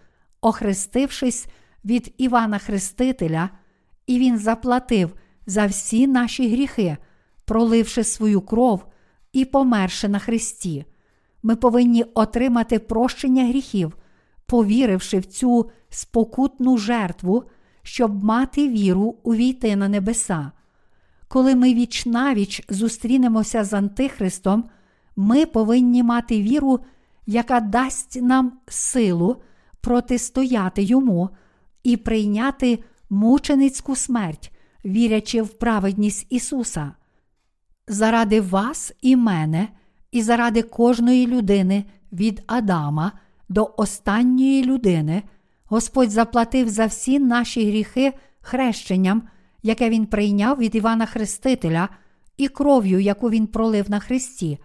охрестившись 0.42 1.48
від 1.86 2.14
Івана 2.18 2.58
Хрестителя, 2.58 3.50
і 4.08 4.20
Він 4.20 4.38
заплатив 4.38 5.16
за 5.46 5.66
всі 5.66 6.08
наші 6.08 6.52
гріхи, 6.52 6.98
проливши 7.46 8.04
свою 8.04 8.42
кров 8.42 8.86
і 9.34 9.46
померши 9.46 10.08
на 10.08 10.20
Христі. 10.20 10.86
Ми 11.44 11.56
повинні 11.56 12.04
отримати 12.04 12.80
прощення 12.80 13.48
гріхів, 13.48 13.98
повіривши 14.46 15.20
в 15.20 15.26
цю 15.26 15.70
спокутну 15.90 16.78
жертву, 16.78 17.44
щоб 17.84 18.24
мати 18.24 18.70
віру 18.70 19.16
увійти 19.24 19.76
на 19.76 19.88
небеса. 19.88 20.52
Коли 21.28 21.56
ми 21.56 21.74
віч 21.74 22.06
навіч 22.06 22.64
зустрінемося 22.70 23.64
з 23.64 23.74
Антихристом, 23.74 24.70
ми 25.16 25.46
повинні 25.46 26.04
мати 26.04 26.42
віру, 26.42 26.80
яка 27.26 27.60
дасть 27.60 28.22
нам 28.22 28.60
силу 28.68 29.42
протистояти 29.82 30.84
йому 30.84 31.30
і 31.84 31.98
прийняти 31.98 32.84
мученицьку 33.10 33.96
смерть, 33.96 34.52
вірячи 34.86 35.42
в 35.42 35.50
праведність 35.50 36.28
Ісуса. 36.30 36.92
Заради 37.92 38.42
вас 38.42 38.94
і 39.02 39.16
мене, 39.16 39.68
і 40.12 40.22
заради 40.22 40.62
кожної 40.62 41.28
людини 41.28 41.86
від 42.12 42.44
Адама 42.48 43.12
до 43.50 43.74
останньої 43.78 44.64
людини, 44.64 45.24
Господь 45.66 46.12
заплатив 46.12 46.70
за 46.70 46.86
всі 46.86 47.20
наші 47.20 47.68
гріхи 47.68 48.14
хрещенням, 48.42 49.24
яке 49.64 49.90
Він 49.90 50.06
прийняв 50.06 50.58
від 50.58 50.76
Івана 50.76 51.06
Хрестителя, 51.06 51.90
і 52.38 52.48
кров'ю, 52.48 53.00
яку 53.00 53.30
Він 53.30 53.48
пролив 53.48 53.90
на 53.90 54.00
Христі. 54.00 54.60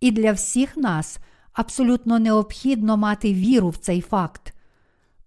І 0.00 0.10
для 0.10 0.32
всіх 0.32 0.76
нас 0.76 1.18
абсолютно 1.52 2.18
необхідно 2.18 2.96
мати 2.96 3.34
віру 3.34 3.68
в 3.68 3.76
цей 3.76 4.00
факт. 4.00 4.54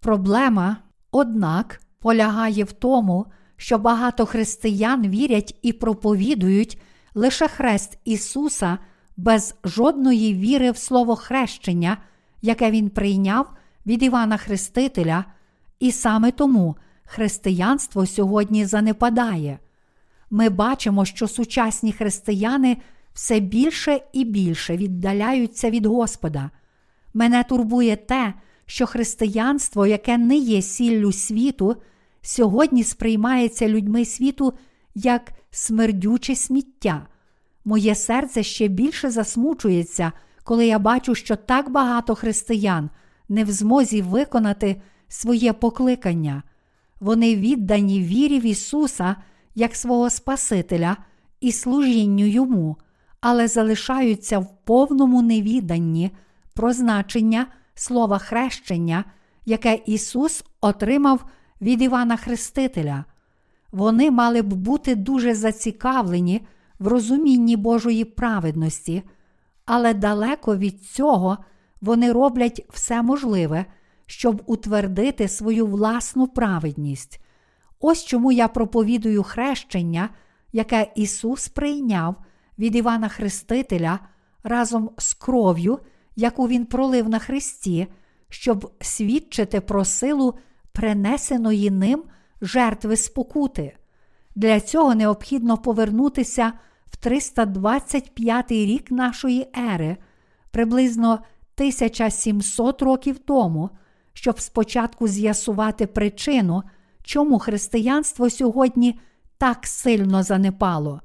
Проблема, 0.00 0.76
однак, 1.10 1.80
полягає 1.98 2.64
в 2.64 2.72
тому, 2.72 3.26
що 3.56 3.78
багато 3.78 4.26
християн 4.26 5.08
вірять 5.08 5.58
і 5.62 5.72
проповідують 5.72 6.78
лише 7.14 7.48
хрест 7.48 7.98
Ісуса 8.04 8.78
без 9.16 9.54
жодної 9.64 10.34
віри 10.34 10.70
в 10.70 10.76
Слово 10.76 11.16
хрещення, 11.16 11.96
яке 12.42 12.70
Він 12.70 12.90
прийняв 12.90 13.50
від 13.86 14.02
Івана 14.02 14.36
Хрестителя, 14.36 15.24
і 15.80 15.92
саме 15.92 16.30
тому 16.30 16.76
християнство 17.04 18.06
сьогодні 18.06 18.66
занепадає. 18.66 19.58
Ми 20.30 20.48
бачимо, 20.48 21.04
що 21.04 21.28
сучасні 21.28 21.92
християни 21.92 22.76
все 23.12 23.40
більше 23.40 24.00
і 24.12 24.24
більше 24.24 24.76
віддаляються 24.76 25.70
від 25.70 25.86
Господа. 25.86 26.50
Мене 27.14 27.44
турбує 27.44 27.96
те, 27.96 28.34
що 28.66 28.86
християнство, 28.86 29.86
яке 29.86 30.18
не 30.18 30.36
є 30.36 30.62
сіллю 30.62 31.12
світу, 31.12 31.76
сьогодні 32.22 32.84
сприймається 32.84 33.68
людьми 33.68 34.04
світу 34.04 34.52
як 34.94 35.32
смердюче 35.50 36.36
сміття. 36.36 37.06
Моє 37.64 37.94
серце 37.94 38.42
ще 38.42 38.68
більше 38.68 39.10
засмучується, 39.10 40.12
коли 40.44 40.66
я 40.66 40.78
бачу, 40.78 41.14
що 41.14 41.36
так 41.36 41.70
багато 41.70 42.14
християн 42.14 42.90
не 43.28 43.44
в 43.44 43.50
змозі 43.50 44.02
виконати 44.02 44.82
своє 45.08 45.52
покликання. 45.52 46.42
Вони 47.00 47.36
віддані 47.36 48.02
вірі 48.02 48.40
в 48.40 48.46
Ісуса 48.46 49.16
як 49.54 49.76
свого 49.76 50.10
Спасителя 50.10 50.96
і 51.40 51.52
служінню 51.52 52.26
Йому, 52.26 52.76
але 53.20 53.48
залишаються 53.48 54.38
в 54.38 54.64
повному 54.64 55.22
невіданні 55.22 56.10
про 56.54 56.72
значення 56.72 57.46
слова 57.74 58.18
хрещення, 58.18 59.04
яке 59.46 59.80
Ісус 59.86 60.44
отримав 60.60 61.24
від 61.60 61.82
Івана 61.82 62.16
Хрестителя. 62.16 63.04
Вони 63.72 64.10
мали 64.10 64.42
б 64.42 64.54
бути 64.54 64.94
дуже 64.94 65.34
зацікавлені 65.34 66.46
в 66.78 66.86
розумінні 66.86 67.56
Божої 67.56 68.04
праведності, 68.04 69.02
але 69.64 69.94
далеко 69.94 70.56
від 70.56 70.82
цього 70.82 71.38
вони 71.80 72.12
роблять 72.12 72.66
все 72.70 73.02
можливе, 73.02 73.64
щоб 74.06 74.42
утвердити 74.46 75.28
свою 75.28 75.66
власну 75.66 76.26
праведність. 76.28 77.20
Ось 77.80 78.04
чому 78.04 78.32
я 78.32 78.48
проповідую 78.48 79.22
хрещення, 79.22 80.08
яке 80.52 80.92
Ісус 80.94 81.48
прийняв 81.48 82.16
від 82.58 82.76
Івана 82.76 83.08
Хрестителя 83.08 83.98
разом 84.42 84.90
з 84.98 85.14
кров'ю, 85.14 85.78
яку 86.16 86.48
Він 86.48 86.66
пролив 86.66 87.08
на 87.08 87.18
Христі, 87.18 87.86
щоб 88.28 88.72
свідчити 88.80 89.60
про 89.60 89.84
силу 89.84 90.34
принесеної 90.72 91.70
ним 91.70 92.02
жертви 92.40 92.96
спокути. 92.96 93.76
Для 94.34 94.60
цього 94.60 94.94
необхідно 94.94 95.58
повернутися 95.58 96.52
в 96.86 96.96
325 96.96 98.50
рік 98.50 98.90
нашої 98.90 99.48
ери, 99.74 99.96
приблизно 100.50 101.12
1700 101.12 102.82
років 102.82 103.18
тому, 103.18 103.70
щоб 104.12 104.40
спочатку 104.40 105.08
з'ясувати 105.08 105.86
причину, 105.86 106.62
чому 107.02 107.38
християнство 107.38 108.30
сьогодні 108.30 109.00
так 109.38 109.66
сильно 109.66 110.22
занепало. 110.22 111.00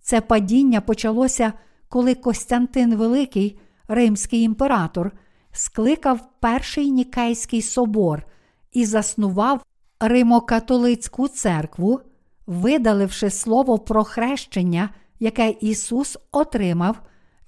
Це 0.00 0.20
падіння 0.20 0.80
почалося, 0.80 1.52
коли 1.88 2.14
Костянтин 2.14 2.96
Великий, 2.96 3.60
римський 3.88 4.42
імператор, 4.42 5.12
скликав 5.52 6.28
Перший 6.40 6.90
Нікейський 6.90 7.62
собор 7.62 8.26
і 8.72 8.84
заснував 8.84 9.64
Римокатолицьку 10.00 11.28
церкву, 11.28 12.00
видаливши 12.46 13.30
слово 13.30 13.78
про 13.78 14.04
хрещення, 14.04 14.90
яке 15.20 15.54
Ісус 15.60 16.18
отримав 16.32 16.96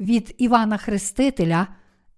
від 0.00 0.34
Івана 0.38 0.76
Хрестителя, 0.76 1.66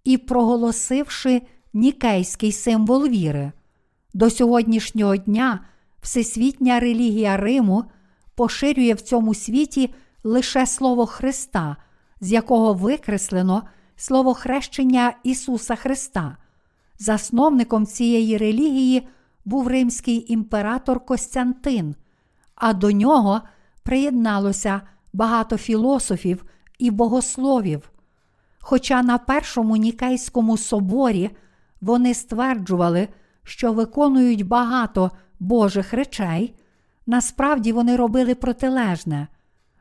і 0.05 0.19
проголосивши 0.19 1.43
нікейський 1.73 2.53
символ 2.53 3.09
віри. 3.09 3.53
До 4.15 4.31
сьогоднішнього 4.31 5.17
дня 5.17 5.61
всесвітня 6.01 6.81
релігія 6.81 7.37
Риму 7.37 7.85
поширює 8.35 8.93
в 8.95 9.01
цьому 9.01 9.35
світі 9.35 9.95
лише 10.25 10.67
Слово 10.67 11.07
Христа, 11.07 11.77
з 12.21 12.33
якого 12.33 12.75
викреслено 12.75 13.63
слово 13.97 14.35
хрещення 14.35 15.15
Ісуса 15.23 15.77
Христа. 15.77 16.37
Засновником 16.99 17.87
цієї 17.87 18.37
релігії 18.37 19.09
був 19.45 19.69
римський 19.69 20.33
імператор 20.33 21.05
Костянтин, 21.05 21.95
а 22.55 22.73
до 22.73 22.93
нього 22.93 23.41
приєдналося 23.83 24.81
багато 25.13 25.57
філософів 25.57 26.45
і 26.79 26.91
богословів. 26.91 27.91
Хоча 28.61 29.03
на 29.03 29.19
Першому 29.19 29.77
Нікейському 29.77 30.57
соборі 30.57 31.31
вони 31.81 32.15
стверджували, 32.15 33.09
що 33.45 33.73
виконують 33.73 34.47
багато 34.47 35.11
Божих 35.41 35.93
речей, 35.93 36.55
насправді 37.07 37.73
вони 37.73 37.97
робили 37.97 38.35
протилежне. 38.35 39.29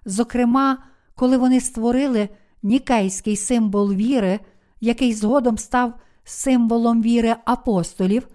Зокрема, 0.05 0.77
коли 1.15 1.37
вони 1.37 1.59
створили 1.61 2.29
нікейський 2.63 3.35
символ 3.35 3.93
віри, 3.93 4.39
який 4.79 5.13
згодом 5.13 5.57
став 5.57 5.93
символом 6.23 7.01
віри 7.01 7.35
апостолів, 7.45 8.27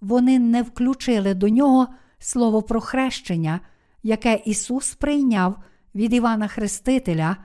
вони 0.00 0.38
не 0.38 0.62
включили 0.62 1.34
до 1.34 1.48
нього 1.48 1.88
слово 2.18 2.62
про 2.62 2.80
хрещення, 2.80 3.60
яке 4.02 4.42
Ісус 4.44 4.94
прийняв 4.94 5.56
від 5.94 6.12
Івана 6.12 6.48
Хрестителя, 6.48 7.36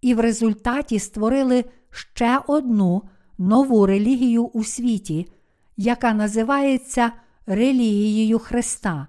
і 0.00 0.14
в 0.14 0.20
результаті 0.20 0.98
створили 0.98 1.64
ще 1.90 2.40
одну 2.46 3.02
нову 3.38 3.86
релігію 3.86 4.44
у 4.44 4.64
світі, 4.64 5.32
яка 5.76 6.12
називається 6.12 7.12
релігією 7.46 8.38
Христа. 8.38 9.06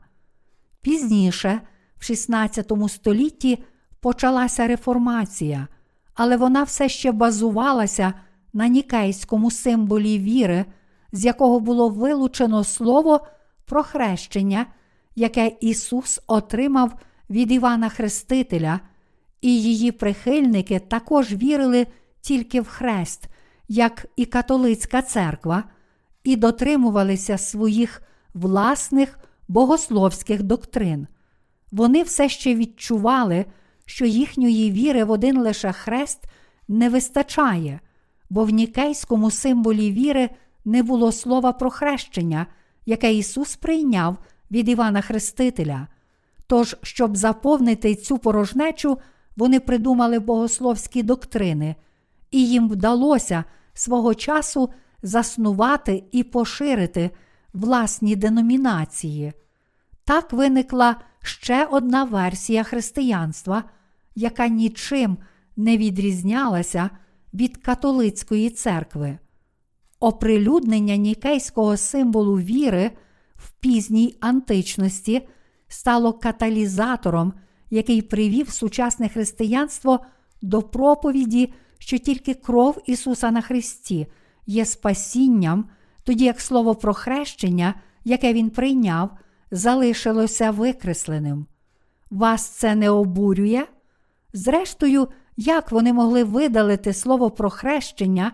Пізніше, 0.82 1.62
в 1.98 2.04
XVI 2.04 2.90
столітті, 2.90 3.64
почалася 4.00 4.68
реформація, 4.68 5.68
але 6.14 6.38
вона 6.38 6.64
все 6.64 6.90
ще 6.90 7.12
базувалася 7.12 8.14
на 8.54 8.68
нікейському 8.68 9.52
символі 9.52 10.20
віри, 10.20 10.66
з 11.14 11.26
якого 11.26 11.60
було 11.60 11.90
вилучено 11.90 12.64
слово 12.64 13.28
про 13.66 13.84
хрещення, 13.84 14.66
яке 15.16 15.52
Ісус 15.62 16.22
отримав 16.28 16.94
від 17.30 17.52
Івана 17.52 17.90
Хрестителя, 17.90 18.80
і 19.42 19.62
її 19.62 19.92
прихильники 19.92 20.80
також 20.80 21.34
вірили 21.34 21.88
тільки 22.22 22.62
в 22.62 22.68
хрест, 22.68 23.28
як 23.68 24.06
і 24.16 24.26
католицька 24.26 25.02
церква, 25.02 25.64
і 26.24 26.36
дотримувалися 26.36 27.38
своїх 27.38 28.02
власних 28.34 29.20
богословських 29.48 30.44
доктрин. 30.44 31.08
Вони 31.72 32.04
все 32.04 32.30
ще 32.30 32.56
відчували, 32.56 33.46
що 33.86 34.06
їхньої 34.06 34.72
віри 34.72 35.04
в 35.04 35.12
один 35.12 35.40
лише 35.40 35.72
хрест 35.72 36.24
не 36.68 36.90
вистачає, 36.90 37.80
бо 38.30 38.46
в 38.46 38.50
нікейському 38.50 39.32
символі 39.32 39.92
віри 39.92 40.30
не 40.66 40.84
було 40.84 41.12
слова 41.12 41.54
про 41.54 41.70
хрещення, 41.70 42.48
яке 42.86 43.14
Ісус 43.14 43.56
прийняв 43.56 44.18
від 44.52 44.70
Івана 44.70 45.02
Хрестителя. 45.02 45.88
Тож, 46.48 46.78
щоб 46.82 47.18
заповнити 47.18 47.96
цю 47.96 48.18
порожнечу, 48.18 48.98
вони 49.36 49.60
придумали 49.60 50.20
богословські 50.20 51.04
доктрини, 51.04 51.76
і 52.32 52.48
їм 52.48 52.70
вдалося 52.70 53.44
свого 53.74 54.16
часу 54.16 54.70
заснувати 55.04 56.04
і 56.12 56.24
поширити 56.24 57.12
власні 57.54 58.16
деномінації. 58.16 59.34
Так 60.06 60.34
виникла 60.34 60.96
ще 61.22 61.66
одна 61.66 62.04
версія 62.04 62.64
християнства, 62.64 63.64
яка 64.16 64.48
нічим 64.48 65.18
не 65.58 65.78
відрізнялася 65.78 66.90
від 67.34 67.58
католицької 67.58 68.50
церкви. 68.50 69.18
Оприлюднення 70.04 70.96
нікейського 70.96 71.78
символу 71.78 72.36
віри 72.40 72.92
в 73.36 73.52
пізній 73.52 74.16
античності 74.20 75.28
стало 75.68 76.14
каталізатором, 76.14 77.34
який 77.70 78.02
привів 78.02 78.50
сучасне 78.50 79.10
християнство 79.10 80.00
до 80.42 80.62
проповіді, 80.62 81.54
що 81.80 81.98
тільки 81.98 82.34
кров 82.34 82.82
Ісуса 82.86 83.32
на 83.32 83.42
Христі 83.42 84.08
є 84.46 84.66
спасінням, 84.66 85.66
тоді 86.04 86.26
як 86.26 86.42
слово 86.42 86.76
про 86.76 86.94
хрещення, 86.94 87.74
яке 88.04 88.34
Він 88.34 88.50
прийняв, 88.50 89.10
залишилося 89.52 90.52
викресленим. 90.52 91.46
Вас 92.12 92.50
це 92.50 92.76
не 92.76 92.90
обурює? 92.90 93.66
Зрештою, 94.34 95.08
як 95.38 95.72
вони 95.72 95.94
могли 95.94 96.24
видалити 96.24 96.94
слово 96.94 97.32
про 97.32 97.50
хрещення, 97.50 98.32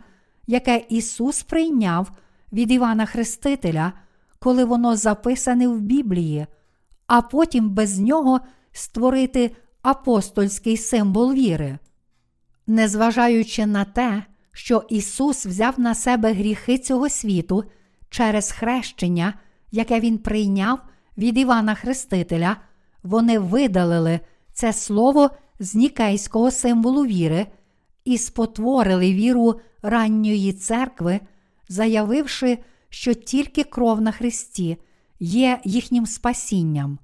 яке 0.49 0.85
Ісус 0.89 1.43
прийняв 1.43 2.11
від 2.53 2.71
Івана 2.71 3.05
Хрестителя, 3.05 3.93
коли 4.39 4.63
воно 4.63 4.95
записане 4.95 5.67
в 5.67 5.79
Біблії, 5.81 6.47
а 7.07 7.21
потім 7.21 7.69
без 7.69 7.99
нього 7.99 8.39
створити 8.71 9.51
апостольський 9.81 10.77
символ 10.77 11.33
віри? 11.33 11.77
Незважаючи 12.67 13.65
на 13.65 13.85
те, 13.85 14.23
що 14.51 14.83
Ісус 14.89 15.45
взяв 15.45 15.79
на 15.79 15.95
себе 15.95 16.33
гріхи 16.33 16.77
цього 16.77 17.09
світу 17.09 17.63
через 18.09 18.51
хрещення, 18.51 19.33
яке 19.71 19.99
Він 19.99 20.17
прийняв 20.17 20.79
від 21.17 21.37
Івана 21.37 21.75
Хрестителя, 21.75 22.57
вони 23.03 23.39
видалили 23.39 24.19
це 24.53 24.73
слово 24.73 25.29
з 25.59 25.75
нікейського 25.75 26.51
символу 26.51 27.05
віри 27.05 27.47
і 28.05 28.17
спотворили 28.17 29.13
віру 29.13 29.59
ранньої 29.81 30.53
церкви, 30.53 31.19
заявивши, 31.69 32.57
що 32.89 33.13
тільки 33.13 33.63
кров 33.63 34.01
на 34.01 34.11
Христі 34.11 34.77
є 35.19 35.59
їхнім 35.63 36.05
спасінням. 36.05 36.99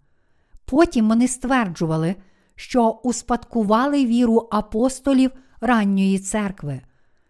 Потім 0.65 1.07
вони 1.07 1.27
стверджували, 1.27 2.15
що 2.55 2.89
успадкували 2.89 4.05
віру 4.05 4.47
апостолів 4.51 5.31
ранньої 5.61 6.19
церкви. 6.19 6.81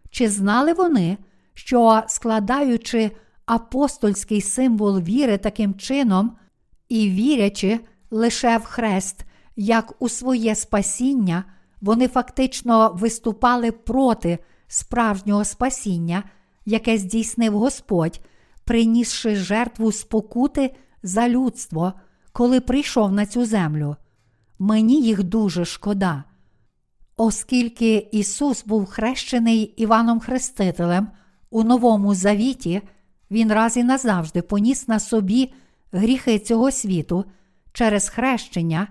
Чи 0.09 0.29
знали 0.29 0.73
вони, 0.73 1.17
що 1.53 2.03
складаючи 2.07 3.11
апостольський 3.45 4.41
символ 4.41 4.99
віри 4.99 5.37
таким 5.37 5.73
чином 5.73 6.37
і 6.89 7.09
вірячи 7.09 7.79
лише 8.11 8.57
в 8.57 8.63
хрест, 8.63 9.25
як 9.55 9.93
у 9.99 10.09
своє 10.09 10.55
спасіння, 10.55 11.43
вони 11.81 12.07
фактично 12.07 12.91
виступали 12.99 13.71
проти 13.71 14.39
справжнього 14.67 15.45
спасіння, 15.45 16.23
яке 16.65 16.97
здійснив 16.97 17.57
Господь, 17.57 18.21
принісши 18.63 19.35
жертву 19.35 19.91
спокути 19.91 20.75
за 21.03 21.29
людство, 21.29 21.93
коли 22.31 22.61
прийшов 22.61 23.11
на 23.11 23.25
цю 23.25 23.45
землю. 23.45 23.95
Мені 24.59 25.01
їх 25.01 25.23
дуже 25.23 25.65
шкода. 25.65 26.23
Оскільки 27.17 28.09
Ісус 28.11 28.65
був 28.65 28.85
хрещений 28.85 29.61
Іваном 29.61 30.19
Хрестителем 30.19 31.07
у 31.49 31.63
Новому 31.63 32.15
Завіті, 32.15 32.81
Він 33.31 33.53
раз 33.53 33.77
і 33.77 33.83
назавжди 33.83 34.41
поніс 34.41 34.87
на 34.87 34.99
собі 34.99 35.53
гріхи 35.91 36.39
цього 36.39 36.71
світу 36.71 37.25
через 37.73 38.09
хрещення, 38.09 38.87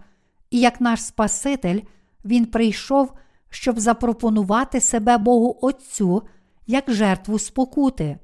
і 0.50 0.60
як 0.60 0.80
наш 0.80 1.02
Спаситель, 1.02 1.80
Він 2.24 2.46
прийшов, 2.46 3.12
щоб 3.54 3.80
запропонувати 3.80 4.80
себе 4.80 5.18
Богу 5.18 5.58
Отцю 5.60 6.22
як 6.66 6.84
жертву 6.88 7.38
спокути. 7.38 8.18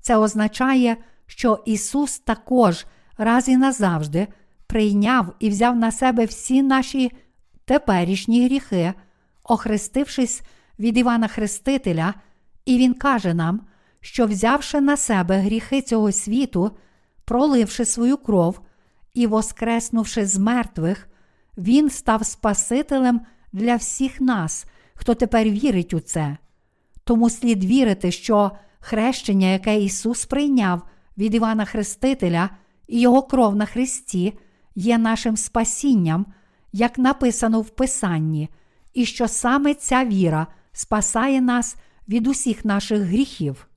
Це 0.00 0.16
означає, 0.16 0.96
що 1.26 1.62
Ісус 1.66 2.18
також 2.18 2.86
раз 3.18 3.48
і 3.48 3.56
назавжди 3.56 4.26
прийняв 4.66 5.34
і 5.38 5.48
взяв 5.48 5.76
на 5.76 5.92
себе 5.92 6.24
всі 6.24 6.62
наші 6.62 7.12
теперішні 7.64 8.44
гріхи, 8.44 8.94
охрестившись 9.44 10.42
від 10.78 10.98
Івана 10.98 11.28
Хрестителя, 11.28 12.14
і 12.64 12.78
Він 12.78 12.94
каже 12.94 13.34
нам, 13.34 13.60
що, 14.00 14.26
взявши 14.26 14.80
на 14.80 14.96
себе 14.96 15.38
гріхи 15.38 15.82
цього 15.82 16.12
світу, 16.12 16.70
проливши 17.24 17.84
свою 17.84 18.16
кров 18.16 18.60
і 19.14 19.26
воскреснувши 19.26 20.26
з 20.26 20.38
мертвих, 20.38 21.08
Він 21.58 21.90
став 21.90 22.26
Спасителем 22.26 23.20
для 23.52 23.76
всіх 23.76 24.20
нас, 24.20 24.66
хто 24.94 25.14
тепер 25.14 25.48
вірить 25.48 25.94
у 25.94 26.00
це. 26.00 26.36
Тому 27.04 27.30
слід 27.30 27.64
вірити, 27.64 28.12
що 28.12 28.50
хрещення, 28.80 29.46
яке 29.46 29.80
Ісус 29.80 30.24
прийняв 30.24 30.82
від 31.18 31.34
Івана 31.34 31.64
Хрестителя 31.64 32.50
і 32.86 33.00
Його 33.00 33.22
кров 33.22 33.56
на 33.56 33.66
Христі, 33.66 34.38
є 34.74 34.98
нашим 34.98 35.36
спасінням, 35.36 36.26
як 36.72 36.98
написано 36.98 37.60
в 37.60 37.70
Писанні, 37.70 38.48
і 38.94 39.04
що 39.04 39.28
саме 39.28 39.74
ця 39.74 40.04
віра 40.04 40.46
спасає 40.72 41.40
нас 41.40 41.76
від 42.08 42.26
усіх 42.26 42.64
наших 42.64 43.00
гріхів. 43.00 43.68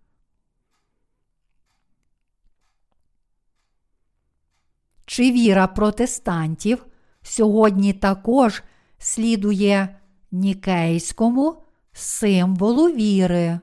Чи 5.06 5.32
віра 5.32 5.68
протестантів 5.68 6.86
сьогодні 7.22 7.94
також 7.94 8.64
слідує 8.98 10.00
нікейському 10.40 11.62
символу 11.94 12.88
віри? 12.88 13.60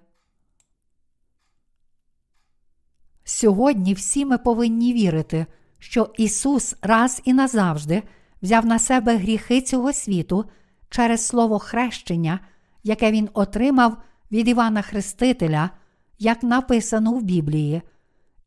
Сьогодні 3.25 3.95
всі 3.95 4.25
ми 4.25 4.39
повинні 4.39 4.93
вірити, 4.93 5.47
що 5.79 6.11
Ісус 6.19 6.77
раз 6.83 7.23
і 7.25 7.33
назавжди 7.33 8.03
взяв 8.43 8.67
на 8.67 8.79
себе 8.79 9.17
гріхи 9.17 9.61
цього 9.61 9.93
світу 9.93 10.45
через 10.91 11.27
слово 11.27 11.59
хрещення, 11.59 12.41
яке 12.83 13.13
Він 13.13 13.29
отримав 13.33 13.97
від 14.33 14.49
Івана 14.49 14.83
Хрестителя, 14.83 15.71
як 16.19 16.43
написано 16.43 17.13
в 17.13 17.23
Біблії, 17.23 17.83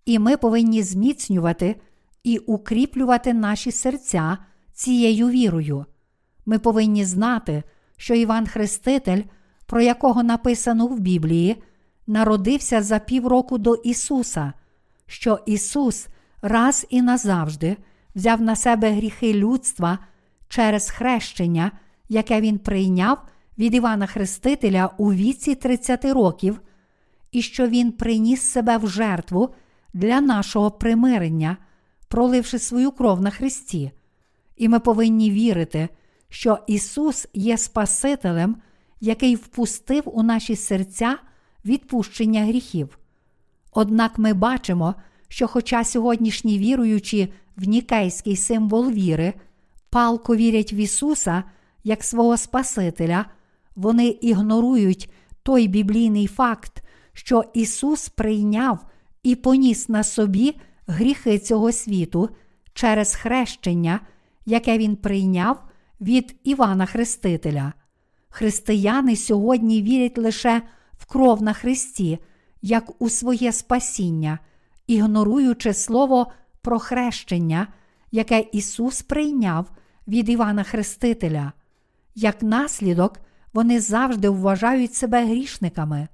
і 0.05 0.19
ми 0.19 0.37
повинні 0.37 0.83
зміцнювати 0.83 1.75
і 2.23 2.37
укріплювати 2.37 3.33
наші 3.33 3.71
серця 3.71 4.37
цією 4.73 5.29
вірою. 5.29 5.85
Ми 6.45 6.59
повинні 6.59 7.05
знати, 7.05 7.63
що 7.97 8.15
Іван 8.15 8.47
Хреститель, 8.47 9.21
про 9.65 9.81
якого 9.81 10.23
написано 10.23 10.87
в 10.87 10.99
Біблії, 10.99 11.63
народився 12.07 12.81
за 12.81 12.99
півроку 12.99 13.57
до 13.57 13.75
Ісуса, 13.75 14.53
що 15.07 15.39
Ісус 15.45 16.07
раз 16.41 16.87
і 16.89 17.01
назавжди 17.01 17.77
взяв 18.15 18.41
на 18.41 18.55
себе 18.55 18.91
гріхи 18.91 19.33
людства 19.33 19.99
через 20.47 20.89
хрещення, 20.89 21.71
яке 22.09 22.41
Він 22.41 22.59
прийняв 22.59 23.17
від 23.57 23.73
Івана 23.73 24.05
Хрестителя 24.05 24.89
у 24.97 25.13
віці 25.13 25.55
30 25.55 26.05
років, 26.05 26.61
і 27.31 27.41
що 27.41 27.67
Він 27.67 27.91
приніс 27.91 28.41
себе 28.41 28.77
в 28.77 28.87
жертву 28.89 29.49
для 29.93 30.21
нашого 30.21 30.71
примирення, 30.71 31.57
проливши 32.07 32.59
свою 32.59 32.91
кров 32.91 33.21
на 33.21 33.29
Христі. 33.29 33.91
І 34.57 34.69
ми 34.69 34.79
повинні 34.79 35.31
вірити, 35.31 35.89
що 36.29 36.59
Ісус 36.67 37.27
є 37.33 37.57
Спасителем, 37.57 38.55
який 39.01 39.35
впустив 39.35 40.03
у 40.05 40.23
наші 40.23 40.55
серця 40.55 41.17
відпущення 41.65 42.45
гріхів. 42.45 42.99
Однак 43.73 44.17
ми 44.17 44.33
бачимо, 44.33 44.95
що, 45.27 45.47
хоча 45.47 45.83
сьогоднішні 45.83 46.59
віруючі 46.59 47.33
в 47.57 47.63
нікейський 47.63 48.35
символ 48.35 48.91
віри, 48.91 49.33
палко 49.89 50.35
вірять 50.35 50.73
в 50.73 50.75
Ісуса 50.75 51.43
як 51.83 52.03
свого 52.03 52.37
Спасителя, 52.37 53.25
вони 53.75 54.07
ігнорують 54.07 55.09
той 55.43 55.67
біблійний 55.67 56.27
факт, 56.27 56.83
що 57.13 57.43
Ісус 57.53 58.09
прийняв 58.09 58.85
і 59.23 59.35
поніс 59.35 59.89
на 59.89 60.03
собі 60.03 60.55
гріхи 60.87 61.39
цього 61.39 61.71
світу 61.71 62.29
через 62.73 63.15
хрещення, 63.15 63.99
яке 64.45 64.77
Він 64.77 64.95
прийняв 64.95 65.66
від 66.01 66.35
Івана 66.43 66.85
Хрестителя. 66.85 67.73
Християни 68.29 69.15
сьогодні 69.15 69.81
вірять 69.81 70.17
лише 70.17 70.61
в 70.97 71.05
кров 71.05 71.41
на 71.41 71.53
Христі, 71.53 72.19
як 72.61 73.01
у 73.01 73.09
своє 73.09 73.51
спасіння, 73.51 74.39
ігноруючи 74.87 75.73
слово 75.73 76.31
про 76.61 76.79
хрещення, 76.79 77.67
яке 78.11 78.45
Ісус 78.51 79.01
прийняв 79.01 79.71
від 80.07 80.29
Івана 80.29 80.63
Хрестителя. 80.63 81.51
Як 82.15 82.43
наслідок, 82.43 83.19
вони 83.53 83.79
завжди 83.79 84.29
вважають 84.29 84.93
себе 84.93 85.25
грішниками, 85.25 86.07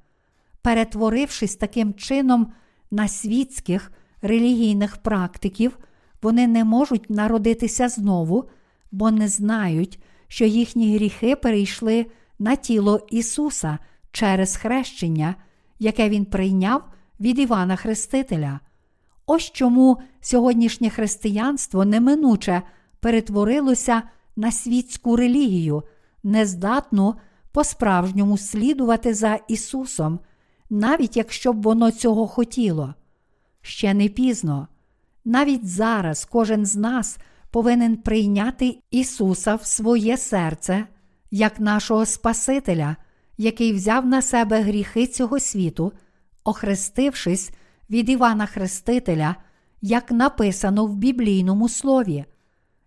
перетворившись 0.62 1.56
таким 1.56 1.94
чином 1.94 2.54
на 2.92 3.08
світських 3.08 3.92
релігійних 4.22 4.98
практиків, 4.98 5.78
вони 6.22 6.48
не 6.48 6.64
можуть 6.64 7.10
народитися 7.10 7.90
знову, 7.90 8.50
бо 8.94 9.12
не 9.12 9.28
знають, 9.28 10.00
що 10.28 10.46
їхні 10.46 10.96
гріхи 10.96 11.36
перейшли 11.36 12.06
на 12.40 12.56
тіло 12.56 13.08
Ісуса 13.10 13.78
через 14.12 14.56
хрещення, 14.56 15.36
яке 15.80 16.10
Він 16.10 16.26
прийняв 16.26 16.84
від 17.20 17.40
Івана 17.40 17.76
Хрестителя. 17.76 18.60
Ось 19.26 19.52
чому 19.52 19.98
сьогоднішнє 20.22 20.90
християнство 20.90 21.86
неминуче 21.86 22.62
перетворилося 23.00 24.02
на 24.36 24.52
світську 24.52 25.16
релігію, 25.16 25.84
нездатну 26.24 27.16
по-справжньому 27.52 28.38
слідувати 28.38 29.14
за 29.14 29.40
Ісусом, 29.48 30.20
навіть 30.70 31.18
якщо 31.18 31.54
б 31.54 31.62
воно 31.62 31.92
цього 31.92 32.28
хотіло. 32.28 32.94
Ще 33.62 33.94
не 33.94 34.08
пізно. 34.08 34.68
Навіть 35.26 35.68
зараз 35.68 36.26
кожен 36.26 36.66
з 36.66 36.76
нас 36.76 37.18
повинен 37.54 37.98
прийняти 37.98 38.80
Ісуса 38.92 39.56
в 39.56 39.66
своє 39.66 40.18
серце 40.18 40.88
як 41.32 41.60
нашого 41.60 42.06
Спасителя, 42.06 42.96
який 43.38 43.74
взяв 43.74 44.06
на 44.06 44.22
себе 44.22 44.62
гріхи 44.62 45.08
цього 45.08 45.40
світу, 45.40 45.94
охрестившись 46.44 47.52
від 47.90 48.10
Івана 48.10 48.46
Хрестителя, 48.46 49.36
як 49.82 50.12
написано 50.12 50.86
в 50.86 50.96
біблійному 50.96 51.70
слові. 51.70 52.26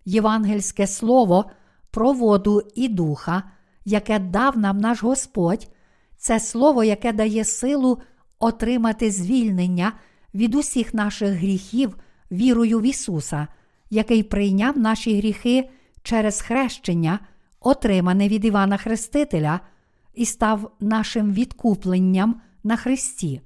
Євангельське 0.05 0.86
слово 0.86 1.51
про 1.90 2.12
воду 2.12 2.62
і 2.74 2.88
духа, 2.88 3.43
яке 3.84 4.18
дав 4.18 4.59
нам 4.59 4.78
наш 4.78 5.02
Господь, 5.02 5.68
це 6.16 6.40
слово, 6.40 6.84
яке 6.84 7.12
дає 7.12 7.44
силу 7.44 7.98
отримати 8.38 9.10
звільнення 9.10 9.93
від 10.34 10.55
усіх 10.55 10.94
наших 10.94 11.30
гріхів 11.30 11.97
вірою 12.30 12.80
в 12.80 12.82
Ісуса, 12.82 13.48
який 13.90 14.22
прийняв 14.22 14.78
наші 14.78 15.18
гріхи 15.18 15.68
через 16.02 16.40
хрещення, 16.40 17.18
отримане 17.60 18.28
від 18.28 18.44
Івана 18.44 18.76
Хрестителя, 18.76 19.60
і 20.14 20.24
став 20.24 20.70
нашим 20.80 21.32
відкупленням 21.32 22.40
на 22.64 22.76
Христі. 22.76 23.40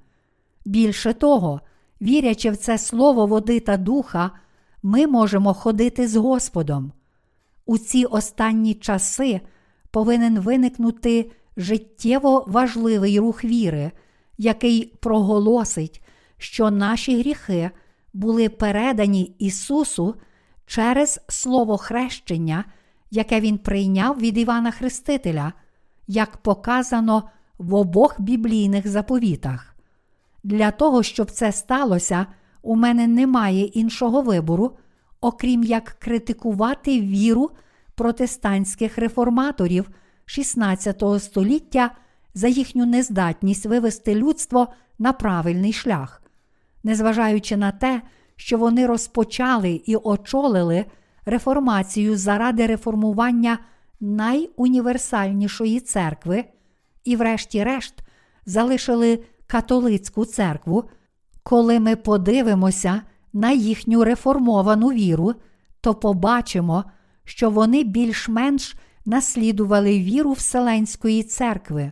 Більше 0.65 1.13
того, 1.13 1.61
вірячи 2.01 2.51
в 2.51 2.57
це 2.57 2.77
слово 2.77 3.25
води 3.25 3.59
та 3.59 3.77
духа, 3.77 4.31
ми 4.83 5.07
можемо 5.07 5.53
ходити 5.53 6.07
з 6.07 6.15
Господом. 6.15 6.91
У 7.65 7.77
ці 7.77 8.05
останні 8.05 8.73
часи 8.73 9.41
повинен 9.91 10.39
виникнути 10.39 11.31
життєво 11.57 12.45
важливий 12.47 13.19
рух 13.19 13.43
віри, 13.43 13.91
який 14.37 14.85
проголосить, 14.85 16.01
що 16.37 16.71
наші 16.71 17.19
гріхи 17.19 17.71
були 18.13 18.49
передані 18.49 19.35
Ісусу 19.39 20.15
через 20.65 21.19
Слово 21.27 21.77
хрещення, 21.77 22.65
яке 23.11 23.39
Він 23.39 23.57
прийняв 23.57 24.19
від 24.19 24.37
Івана 24.37 24.71
Хрестителя, 24.71 25.53
як 26.07 26.37
показано 26.37 27.29
в 27.57 27.73
обох 27.73 28.21
біблійних 28.21 28.87
заповітах. 28.87 29.75
Для 30.43 30.71
того, 30.71 31.03
щоб 31.03 31.31
це 31.31 31.51
сталося, 31.51 32.25
у 32.61 32.75
мене 32.75 33.07
немає 33.07 33.65
іншого 33.65 34.21
вибору, 34.21 34.77
окрім 35.21 35.63
як 35.63 35.95
критикувати 35.99 37.01
віру 37.01 37.51
протестантських 37.95 38.97
реформаторів 38.97 39.89
XVI 40.27 41.19
століття 41.19 41.91
за 42.33 42.47
їхню 42.47 42.85
нездатність 42.85 43.65
вивести 43.65 44.15
людство 44.15 44.67
на 44.99 45.13
правильний 45.13 45.73
шлях. 45.73 46.21
незважаючи 46.83 47.57
на 47.57 47.71
те, 47.71 48.01
що 48.41 48.57
вони 48.57 48.87
розпочали 48.87 49.81
і 49.85 49.95
очолили 49.95 50.85
реформацію 51.25 52.17
заради 52.17 52.67
реформування 52.67 53.59
найуніверсальнішої 53.99 55.79
церкви, 55.79 56.45
і, 57.03 57.15
врешті-решт, 57.15 57.93
залишили 58.45 59.23
католицьку 59.47 60.25
церкву, 60.25 60.83
коли 61.43 61.79
ми 61.79 61.95
подивимося 61.95 63.01
на 63.33 63.51
їхню 63.51 64.03
реформовану 64.03 64.87
віру, 64.87 65.33
то 65.81 65.95
побачимо, 65.95 66.83
що 67.23 67.49
вони 67.49 67.83
більш-менш 67.83 68.75
наслідували 69.05 69.99
віру 69.99 70.31
Вселенської 70.31 71.23
церкви. 71.23 71.91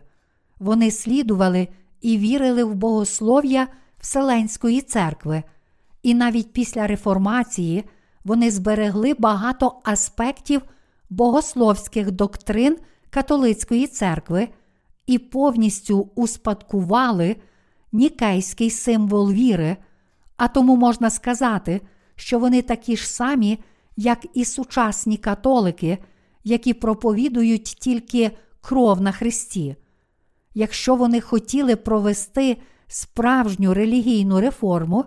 Вони 0.58 0.90
слідували 0.90 1.68
і 2.00 2.18
вірили 2.18 2.64
в 2.64 2.74
богослов'я 2.74 3.68
Вселенської 4.00 4.80
церкви, 4.80 5.42
і 6.02 6.14
навіть 6.14 6.52
після 6.52 6.86
реформації 6.86 7.84
вони 8.24 8.50
зберегли 8.50 9.14
багато 9.18 9.80
аспектів 9.84 10.62
богословських 11.10 12.10
доктрин 12.10 12.78
католицької 13.10 13.86
церкви 13.86 14.48
і 15.06 15.18
повністю 15.18 16.10
успадкували 16.14 17.36
нікейський 17.92 18.70
символ 18.70 19.32
віри, 19.32 19.76
а 20.36 20.48
тому 20.48 20.76
можна 20.76 21.10
сказати, 21.10 21.80
що 22.14 22.38
вони 22.38 22.62
такі 22.62 22.96
ж 22.96 23.08
самі, 23.08 23.58
як 23.96 24.26
і 24.34 24.44
сучасні 24.44 25.16
католики, 25.16 25.98
які 26.44 26.74
проповідують 26.74 27.64
тільки 27.64 28.30
кров 28.60 29.00
на 29.00 29.12
Христі. 29.12 29.76
Якщо 30.54 30.94
вони 30.94 31.20
хотіли 31.20 31.76
провести 31.76 32.56
справжню 32.86 33.74
релігійну 33.74 34.40
реформу, 34.40 35.04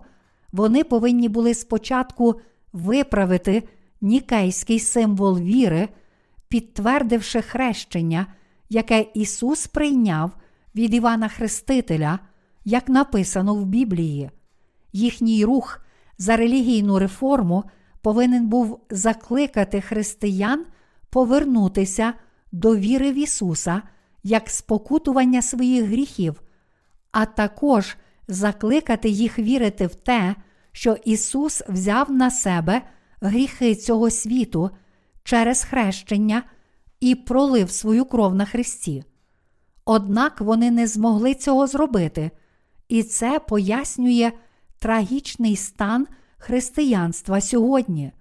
вони 0.54 0.84
повинні 0.84 1.30
були 1.30 1.54
спочатку 1.54 2.42
виправити 2.74 3.64
нікейський 4.02 4.80
символ 4.80 5.40
віри, 5.40 5.90
підтвердивши 6.48 7.42
хрещення, 7.42 8.28
яке 8.70 9.06
Ісус 9.14 9.68
прийняв 9.68 10.32
від 10.76 10.94
Івана 10.94 11.28
Хрестителя, 11.28 12.20
як 12.66 12.90
написано 12.90 13.56
в 13.56 13.66
Біблії. 13.66 14.32
Їхній 14.94 15.46
рух 15.46 15.86
за 16.18 16.38
релігійну 16.38 17.00
реформу 17.00 17.64
повинен 18.02 18.48
був 18.48 18.80
закликати 18.90 19.82
християн 19.82 20.66
повернутися 21.10 22.14
до 22.52 22.76
віри 22.76 23.12
в 23.12 23.18
Ісуса 23.18 23.82
як 24.24 24.50
спокутування 24.50 25.42
своїх 25.42 25.86
гріхів, 25.86 26.42
а 27.12 27.26
також 27.26 27.98
закликати 28.28 29.10
їх 29.10 29.40
вірити 29.40 29.88
в 29.88 29.96
те, 29.96 30.36
що 30.74 30.98
Ісус 31.06 31.62
взяв 31.70 32.12
на 32.12 32.32
себе 32.32 32.82
гріхи 33.22 33.76
цього 33.76 34.10
світу 34.10 34.70
через 35.24 35.64
хрещення 35.64 36.44
і 37.00 37.16
пролив 37.16 37.72
свою 37.72 38.06
кров 38.06 38.36
на 38.36 38.46
Христі. 38.46 39.04
Однак 39.86 40.42
вони 40.42 40.72
не 40.72 40.88
змогли 40.88 41.36
цього 41.36 41.68
зробити, 41.68 42.32
і 42.90 43.04
це 43.04 43.40
пояснює 43.40 44.32
трагічний 44.80 45.56
стан 45.56 46.08
християнства 46.38 47.42
сьогодні. 47.42 48.12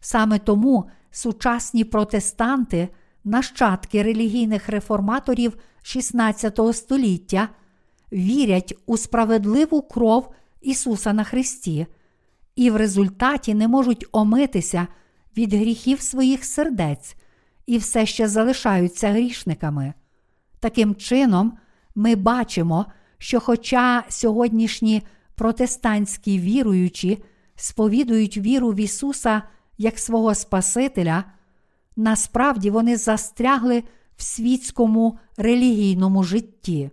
Саме 0.00 0.38
тому 0.38 0.90
сучасні 1.10 1.84
протестанти, 1.84 2.88
нащадки 3.24 4.02
релігійних 4.02 4.68
реформаторів 4.68 5.56
XVI 5.84 6.72
століття, 6.72 7.48
вірять 8.12 8.74
у 8.86 8.96
справедливу 8.96 9.82
кров 9.82 10.34
Ісуса 10.60 11.12
на 11.12 11.24
Христі 11.24 11.86
і 12.56 12.70
в 12.70 12.76
результаті 12.76 13.54
не 13.54 13.68
можуть 13.68 14.06
омитися 14.12 14.86
від 15.36 15.54
гріхів 15.54 16.00
своїх 16.00 16.44
сердець 16.44 17.16
і 17.66 17.78
все 17.78 18.06
ще 18.06 18.28
залишаються 18.28 19.10
грішниками. 19.10 19.94
Таким 20.60 20.94
чином, 20.94 21.58
ми 21.94 22.14
бачимо, 22.14 22.86
що, 23.18 23.40
хоча 23.40 24.04
сьогоднішні 24.08 25.02
протестантські 25.34 26.38
віруючі 26.38 27.22
сповідують 27.56 28.36
віру 28.36 28.70
в 28.70 28.80
Ісуса 28.80 29.42
як 29.78 29.98
свого 29.98 30.34
Спасителя, 30.34 31.24
насправді 31.96 32.70
вони 32.70 32.96
застрягли 32.96 33.84
в 34.16 34.22
світському 34.22 35.18
релігійному 35.36 36.24
житті. 36.24 36.90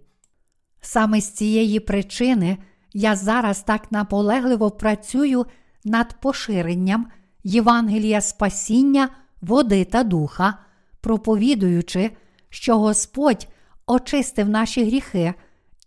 Саме 0.81 1.22
з 1.22 1.31
цієї 1.31 1.80
причини 1.80 2.57
я 2.99 3.15
зараз 3.15 3.61
так 3.61 3.91
наполегливо 3.91 4.72
працюю 4.72 5.45
над 5.86 6.14
поширенням 6.22 7.07
Євангелія 7.44 8.22
спасіння, 8.22 9.10
води 9.41 9.86
та 9.86 10.03
духа, 10.03 10.57
проповідуючи, 11.02 12.11
що 12.49 12.80
Господь 12.80 13.48
очистив 13.88 14.49
наші 14.49 14.86
гріхи 14.86 15.34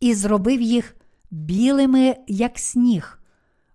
і 0.01 0.15
зробив 0.15 0.61
їх 0.61 0.97
білими, 1.31 2.17
як 2.27 2.59
сніг, 2.59 3.19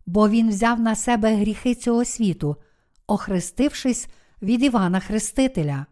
бо 0.06 0.30
Він 0.30 0.50
взяв 0.50 0.80
на 0.80 0.96
себе 0.96 1.36
гріхи 1.36 1.76
цього 1.76 2.06
світу, 2.06 2.56
охрестившись 3.08 4.08
від 4.42 4.64
Івана 4.64 5.00
Хрестителя. 5.00 5.86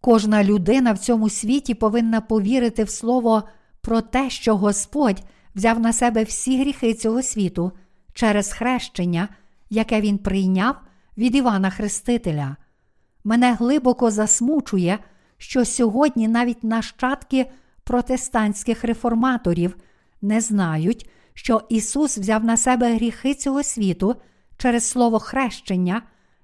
Кожна 0.00 0.44
людина 0.44 0.92
в 0.92 0.98
цьому 0.98 1.28
світі 1.28 1.74
повинна 1.74 2.20
повірити 2.20 2.84
в 2.84 2.90
слово 2.90 3.42
про 3.80 4.00
те, 4.00 4.30
що 4.30 4.56
Господь 4.56 5.22
взяв 5.54 5.80
на 5.80 5.92
себе 5.92 6.24
всі 6.24 6.60
гріхи 6.60 6.94
цього 6.94 7.22
світу 7.22 7.72
через 8.14 8.52
хрещення, 8.52 9.28
яке 9.70 10.00
він 10.00 10.18
прийняв 10.18 10.76
від 11.16 11.34
Івана 11.34 11.70
Хрестителя. 11.70 12.56
Мене 13.24 13.54
глибоко 13.54 14.10
засмучує, 14.10 14.98
що 15.38 15.64
сьогодні 15.64 16.28
навіть 16.28 16.64
нащадки 16.64 17.50
протестантських 17.84 18.84
реформаторів 18.84 19.76
не 20.22 20.40
знають, 20.40 21.10
що 21.34 21.62
Ісус 21.68 22.18
взяв 22.18 22.44
на 22.44 22.56
себе 22.56 22.94
гріхи 22.94 23.34
цього 23.34 23.62
світу 23.62 24.16
через 24.56 24.88
слово 24.88 25.18
хрещення, 25.18 26.02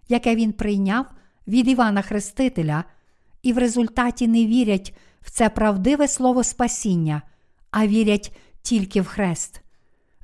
яке 0.09 0.35
Він 0.35 0.53
прийняв 0.53 1.07
від 1.49 1.69
Івана 1.69 2.03
Хрестителя, 2.03 2.85
і 3.43 3.53
в 3.53 3.59
результаті 3.59 4.29
не 4.29 4.47
вірять 4.47 4.95
в 5.21 5.31
це 5.31 5.49
правдиве 5.49 6.09
слово 6.09 6.45
спасіння, 6.45 7.23
а 7.71 7.87
вірять 7.87 8.37
тільки 8.67 9.01
в 9.01 9.07
хрест. 9.07 9.61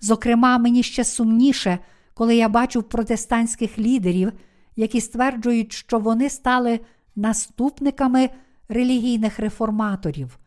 Зокрема, 0.01 0.59
мені 0.59 0.83
ще 0.83 1.05
сумніше, 1.05 1.79
коли 2.15 2.37
я 2.37 2.49
бачу 2.49 2.83
протестантських 2.83 3.79
лідерів, 3.79 4.33
які 4.77 5.01
стверджують, 5.01 5.73
що 5.73 5.99
вони 5.99 6.31
стали 6.31 6.81
наступниками 7.17 8.31
релігійних 8.69 9.39
реформаторів. 9.39 10.39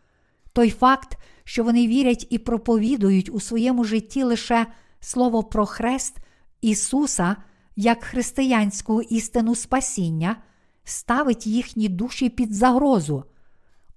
Той 0.53 0.69
факт, 0.69 1.17
що 1.43 1.63
вони 1.63 1.87
вірять 1.87 2.27
і 2.29 2.37
проповідують 2.37 3.29
у 3.29 3.39
своєму 3.39 3.83
житті 3.83 4.23
лише 4.23 4.65
слово 4.99 5.43
про 5.43 5.65
хрест 5.65 6.17
Ісуса 6.61 7.35
як 7.75 8.03
християнську 8.03 9.01
істину 9.01 9.55
спасіння, 9.55 10.35
ставить 10.83 11.47
їхні 11.47 11.89
душі 11.89 12.29
під 12.29 12.53
загрозу. 12.53 13.23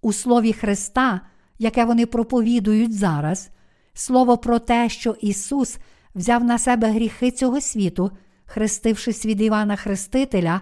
У 0.01 0.13
слові 0.13 0.53
Христа, 0.53 1.21
яке 1.59 1.85
вони 1.85 2.07
проповідують 2.07 2.95
зараз, 2.95 3.51
слово 3.99 4.39
про 4.39 4.59
те, 4.59 4.89
що 4.89 5.17
Ісус 5.21 5.79
взяв 6.15 6.45
на 6.45 6.59
себе 6.59 6.91
гріхи 6.91 7.31
цього 7.31 7.61
світу, 7.61 8.11
хрестившись 8.45 9.27
від 9.27 9.41
Івана 9.41 9.77
Хрестителя, 9.77 10.61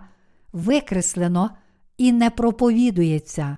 викреслено 0.53 1.51
і 1.99 2.13
не 2.13 2.31
проповідується. 2.31 3.57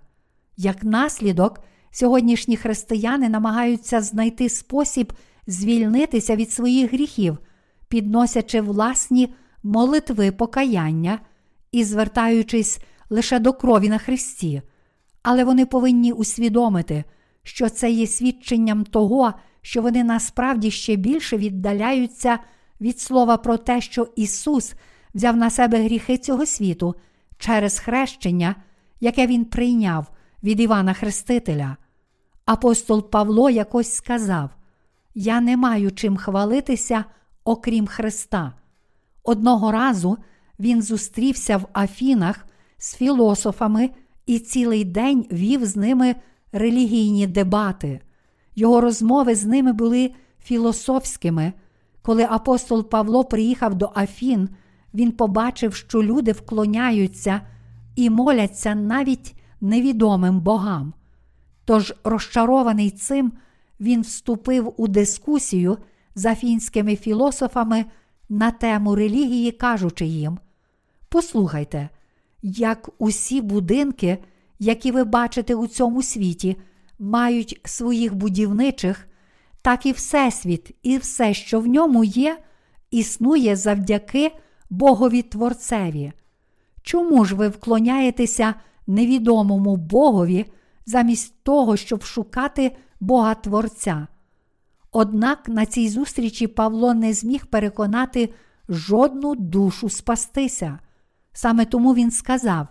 Як 0.56 0.84
наслідок, 0.84 1.60
сьогоднішні 1.90 2.56
християни 2.56 3.28
намагаються 3.28 4.00
знайти 4.00 4.48
спосіб 4.48 5.12
звільнитися 5.46 6.36
від 6.36 6.52
своїх 6.52 6.92
гріхів, 6.92 7.38
підносячи 7.88 8.60
власні 8.60 9.34
молитви 9.62 10.32
покаяння 10.32 11.20
і 11.72 11.84
звертаючись 11.84 12.78
лише 13.10 13.38
до 13.38 13.52
крові 13.52 13.88
на 13.88 13.98
Христі. 13.98 14.62
Але 15.22 15.44
вони 15.44 15.66
повинні 15.66 16.12
усвідомити, 16.12 17.04
що 17.42 17.68
це 17.68 17.90
є 17.90 18.06
свідченням 18.06 18.84
того, 18.84 19.34
що 19.68 19.82
вони 19.82 20.04
насправді 20.04 20.70
ще 20.70 20.96
більше 20.96 21.36
віддаляються 21.36 22.38
від 22.80 23.00
слова 23.00 23.36
про 23.36 23.56
те, 23.56 23.80
що 23.80 24.08
Ісус 24.16 24.74
взяв 25.14 25.36
на 25.36 25.50
себе 25.50 25.82
гріхи 25.84 26.18
цього 26.18 26.46
світу 26.46 26.94
через 27.38 27.78
хрещення, 27.78 28.54
яке 29.00 29.26
Він 29.26 29.44
прийняв 29.44 30.06
від 30.42 30.60
Івана 30.60 30.92
Хрестителя. 30.92 31.76
Апостол 32.44 33.10
Павло 33.10 33.50
якось 33.50 33.92
сказав: 33.92 34.50
Я 35.14 35.40
не 35.40 35.56
маю 35.56 35.92
чим 35.92 36.16
хвалитися, 36.16 37.04
окрім 37.44 37.86
Христа. 37.86 38.52
Одного 39.24 39.72
разу 39.72 40.18
він 40.58 40.82
зустрівся 40.82 41.56
в 41.56 41.66
Афінах 41.72 42.46
з 42.78 42.96
філософами 42.96 43.90
і 44.26 44.38
цілий 44.38 44.84
день 44.84 45.26
вів 45.32 45.64
з 45.64 45.76
ними 45.76 46.14
релігійні 46.52 47.26
дебати. 47.26 48.00
Його 48.58 48.80
розмови 48.80 49.34
з 49.34 49.44
ними 49.44 49.72
були 49.72 50.10
філософськими, 50.42 51.52
Коли 52.02 52.26
апостол 52.30 52.88
Павло 52.88 53.24
приїхав 53.24 53.74
до 53.74 53.90
Афін, 53.94 54.48
він 54.94 55.12
побачив, 55.12 55.74
що 55.74 56.02
люди 56.02 56.32
вклоняються 56.32 57.40
і 57.96 58.10
моляться 58.10 58.74
навіть 58.74 59.34
невідомим 59.60 60.40
богам. 60.40 60.92
Тож, 61.64 61.94
розчарований 62.04 62.90
цим, 62.90 63.32
він 63.80 64.00
вступив 64.00 64.74
у 64.76 64.88
дискусію 64.88 65.78
з 66.14 66.26
афінськими 66.26 66.96
філософами 66.96 67.84
на 68.28 68.50
тему 68.50 68.94
релігії, 68.94 69.52
кажучи 69.52 70.06
їм: 70.06 70.38
Послухайте, 71.08 71.88
як 72.42 72.90
усі 72.98 73.40
будинки, 73.40 74.18
які 74.58 74.92
ви 74.92 75.04
бачите 75.04 75.54
у 75.54 75.66
цьому 75.66 76.02
світі, 76.02 76.56
мають 76.98 77.60
своїх 77.64 78.14
будівничих, 78.14 79.08
так 79.62 79.86
і 79.86 79.92
Всесвіт, 79.92 80.76
і 80.82 80.98
все, 80.98 81.34
що 81.34 81.60
в 81.60 81.66
ньому 81.66 82.04
є, 82.04 82.38
існує 82.90 83.56
завдяки 83.56 84.32
Богові 84.70 85.22
Творцеві. 85.22 86.12
Чому 86.82 87.24
ж 87.24 87.34
ви 87.34 87.48
вклоняєтеся 87.48 88.54
невідомому 88.86 89.76
Богові 89.76 90.46
замість 90.86 91.42
того, 91.42 91.76
щоб 91.76 92.02
шукати 92.02 92.76
Бога 93.00 93.34
Творця? 93.34 94.06
Однак 94.92 95.48
на 95.48 95.66
цій 95.66 95.88
зустрічі 95.88 96.46
Павло 96.46 96.94
не 96.94 97.12
зміг 97.12 97.46
переконати 97.46 98.34
жодну 98.68 99.34
душу 99.34 99.88
спастися. 99.88 100.78
Саме 101.32 101.64
тому 101.64 101.94
він 101.94 102.10
сказав, 102.10 102.68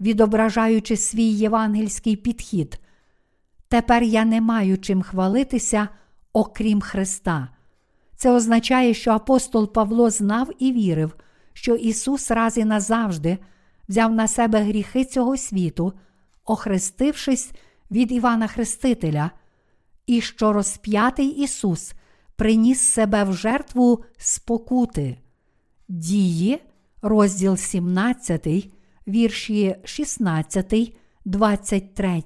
відображаючи 0.00 0.96
свій 0.96 1.30
євангельський 1.30 2.16
підхід: 2.16 2.80
Тепер 3.70 4.02
я 4.02 4.24
не 4.24 4.40
маю 4.40 4.78
чим 4.78 5.02
хвалитися, 5.02 5.88
окрім 6.32 6.80
Христа. 6.80 7.48
Це 8.16 8.30
означає, 8.30 8.94
що 8.94 9.10
апостол 9.10 9.72
Павло 9.72 10.10
знав 10.10 10.50
і 10.58 10.72
вірив, 10.72 11.16
що 11.52 11.74
Ісус 11.74 12.30
раз 12.30 12.58
і 12.58 12.64
назавжди 12.64 13.38
взяв 13.88 14.12
на 14.12 14.28
себе 14.28 14.62
гріхи 14.62 15.04
цього 15.04 15.36
світу, 15.36 15.92
охрестившись 16.44 17.52
від 17.90 18.12
Івана 18.12 18.46
Хрестителя, 18.46 19.30
і 20.06 20.20
що 20.20 20.52
розп'ятий 20.52 21.28
Ісус 21.28 21.92
приніс 22.36 22.80
себе 22.80 23.24
в 23.24 23.32
жертву 23.32 24.04
спокути. 24.16 25.18
Дії, 25.88 26.62
розділ 27.02 27.56
17, 27.56 28.48
вірші 29.06 29.76
16, 29.84 30.96
23. 31.24 32.22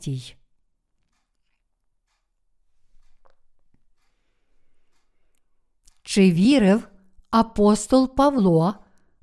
Чи 6.04 6.30
вірив 6.30 6.88
апостол 7.30 8.14
Павло 8.14 8.74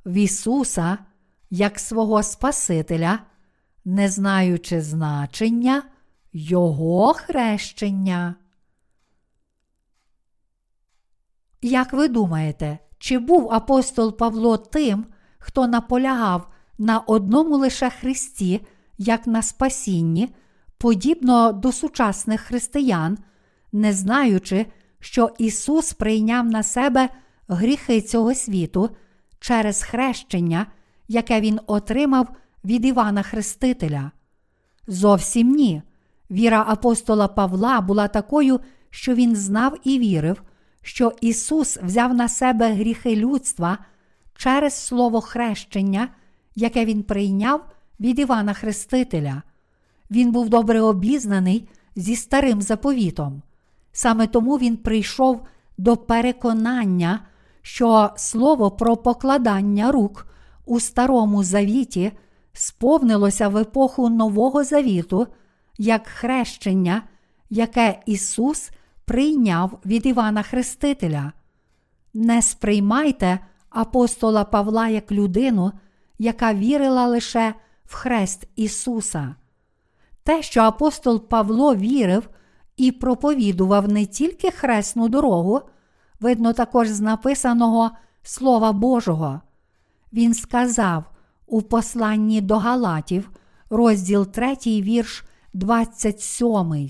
в 0.05 0.13
Ісуса 0.13 0.97
як 1.49 1.79
свого 1.79 2.23
Спасителя, 2.23 3.19
не 3.85 4.09
знаючи 4.09 4.81
значення 4.81 5.83
Його 6.33 7.13
хрещення? 7.13 8.35
Як 11.61 11.93
ви 11.93 12.07
думаєте, 12.07 12.79
чи 12.97 13.19
був 13.19 13.53
апостол 13.53 14.17
Павло 14.17 14.57
тим, 14.57 15.05
хто 15.37 15.67
наполягав 15.67 16.51
на 16.77 16.99
одному 16.99 17.57
лише 17.57 17.89
Христі, 17.89 18.61
як 18.97 19.27
на 19.27 19.41
спасінні, 19.41 20.35
подібно 20.77 21.51
до 21.51 21.71
сучасних 21.71 22.41
християн, 22.41 23.17
не 23.71 23.93
знаючи, 23.93 24.65
що 25.01 25.29
Ісус 25.37 25.93
прийняв 25.93 26.45
на 26.45 26.63
себе 26.63 27.09
гріхи 27.47 28.01
цього 28.01 28.35
світу 28.35 28.89
через 29.39 29.83
хрещення, 29.83 30.65
яке 31.07 31.41
Він 31.41 31.59
отримав 31.67 32.27
від 32.65 32.85
Івана 32.85 33.23
Хрестителя? 33.23 34.11
Зовсім 34.87 35.51
ні. 35.55 35.81
Віра 36.31 36.65
апостола 36.67 37.27
Павла 37.27 37.81
була 37.81 38.07
такою, 38.07 38.59
що 38.89 39.13
він 39.13 39.35
знав 39.35 39.77
і 39.83 39.99
вірив, 39.99 40.43
що 40.81 41.13
Ісус 41.21 41.77
взяв 41.77 42.13
на 42.13 42.29
себе 42.29 42.73
гріхи 42.73 43.15
людства 43.15 43.77
через 44.35 44.73
слово 44.73 45.21
хрещення, 45.21 46.07
яке 46.55 46.85
Він 46.85 47.03
прийняв 47.03 47.65
від 47.99 48.19
Івана 48.19 48.53
Хрестителя. 48.53 49.41
Він 50.11 50.31
був 50.31 50.49
добре 50.49 50.81
обізнаний 50.81 51.67
зі 51.95 52.15
старим 52.15 52.61
заповітом. 52.61 53.41
Саме 53.91 54.27
тому 54.27 54.57
він 54.57 54.77
прийшов 54.77 55.41
до 55.77 55.97
переконання, 55.97 57.19
що 57.61 58.09
слово 58.15 58.71
про 58.71 58.97
покладання 58.97 59.91
рук 59.91 60.27
у 60.65 60.79
Старому 60.79 61.43
Завіті 61.43 62.11
сповнилося 62.53 63.47
в 63.47 63.57
епоху 63.57 64.09
Нового 64.09 64.63
Завіту 64.63 65.27
як 65.77 66.07
хрещення, 66.07 67.01
яке 67.49 67.99
Ісус 68.05 68.71
прийняв 69.05 69.79
від 69.85 70.05
Івана 70.05 70.43
Хрестителя. 70.43 71.31
Не 72.13 72.41
сприймайте 72.41 73.39
апостола 73.69 74.43
Павла 74.43 74.87
як 74.87 75.11
людину, 75.11 75.71
яка 76.19 76.53
вірила 76.53 77.07
лише 77.07 77.53
в 77.85 77.93
хрест 77.93 78.47
Ісуса. 78.55 79.35
Те, 80.23 80.41
що 80.41 80.61
апостол 80.61 81.27
Павло 81.27 81.75
вірив 81.75 82.29
і 82.77 82.91
проповідував 82.91 83.87
не 83.87 84.05
тільки 84.05 84.51
хресну 84.51 85.09
дорогу, 85.09 85.61
видно 86.19 86.53
також 86.53 86.87
з 86.87 87.01
написаного 87.01 87.91
Слова 88.23 88.71
Божого. 88.71 89.41
Він 90.13 90.33
сказав 90.33 91.03
у 91.47 91.61
посланні 91.61 92.41
до 92.41 92.57
Галатів, 92.57 93.31
розділ 93.69 94.27
3, 94.27 94.55
вірш 94.65 95.23
27. 95.53 96.89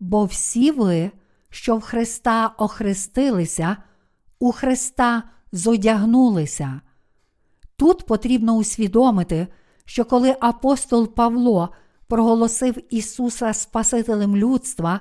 Бо 0.00 0.24
всі 0.24 0.70
ви, 0.70 1.10
що 1.50 1.76
в 1.76 1.80
Христа 1.80 2.46
охрестилися, 2.58 3.76
у 4.38 4.52
Христа 4.52 5.22
зодягнулися. 5.52 6.80
Тут 7.76 8.06
потрібно 8.06 8.52
усвідомити, 8.52 9.46
що 9.84 10.04
коли 10.04 10.36
апостол 10.40 11.14
Павло 11.14 11.68
проголосив 12.08 12.94
Ісуса 12.94 13.52
Спасителем 13.52 14.36
людства, 14.36 15.00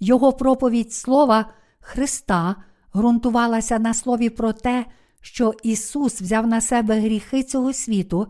його 0.00 0.32
проповідь 0.32 0.92
Слова 0.92 1.46
Христа 1.80 2.56
ґрунтувалася 2.94 3.78
на 3.78 3.94
слові 3.94 4.30
про 4.30 4.52
те, 4.52 4.86
що 5.20 5.54
Ісус 5.62 6.20
взяв 6.20 6.46
на 6.46 6.60
себе 6.60 7.00
гріхи 7.00 7.42
цього 7.42 7.72
світу, 7.72 8.26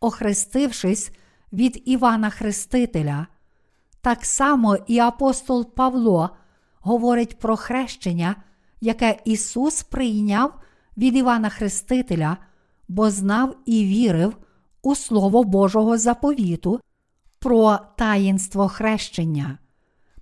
охрестившись 0.00 1.10
від 1.52 1.82
Івана 1.84 2.30
Хрестителя. 2.30 3.26
Так 4.00 4.24
само 4.24 4.76
і 4.86 4.98
апостол 4.98 5.74
Павло 5.74 6.30
говорить 6.80 7.38
про 7.38 7.56
хрещення, 7.56 8.36
яке 8.80 9.18
Ісус 9.24 9.82
прийняв 9.82 10.54
від 10.96 11.16
Івана 11.16 11.48
Хрестителя, 11.48 12.36
бо 12.88 13.10
знав 13.10 13.56
і 13.66 13.84
вірив 13.84 14.36
у 14.82 14.94
Слово 14.94 15.44
Божого 15.44 15.98
заповіту 15.98 16.80
про 17.38 17.78
таїнство 17.96 18.68
хрещення. 18.68 19.58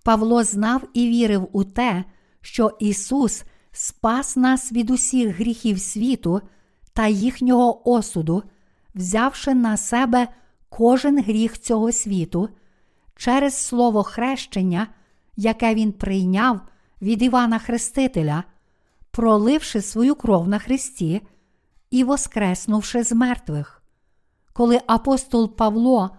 Павло 0.03 0.45
знав 0.45 0.83
і 0.95 1.09
вірив 1.09 1.49
у 1.53 1.65
те, 1.65 2.05
що 2.41 2.77
Ісус 2.79 3.45
спас 3.73 4.37
нас 4.37 4.73
від 4.73 4.91
усіх 4.91 5.37
гріхів 5.37 5.81
світу 5.81 6.41
та 6.93 7.07
їхнього 7.07 7.91
осуду, 7.91 8.43
взявши 8.95 9.55
на 9.55 9.77
себе 9.77 10.29
кожен 10.69 11.23
гріх 11.23 11.59
цього 11.59 11.93
світу 11.93 12.49
через 13.17 13.55
слово 13.55 14.03
хрещення, 14.03 14.87
яке 15.37 15.75
Він 15.75 15.93
прийняв 15.93 16.61
від 17.03 17.23
Івана 17.23 17.59
Хрестителя, 17.59 18.45
проливши 19.11 19.83
свою 19.83 20.15
кров 20.15 20.49
на 20.49 20.59
Христі 20.59 21.23
і 21.91 22.05
воскреснувши 22.05 23.03
з 23.03 23.13
мертвих. 23.13 23.83
Коли 24.53 24.81
апостол 24.87 25.57
Павло 25.57 26.17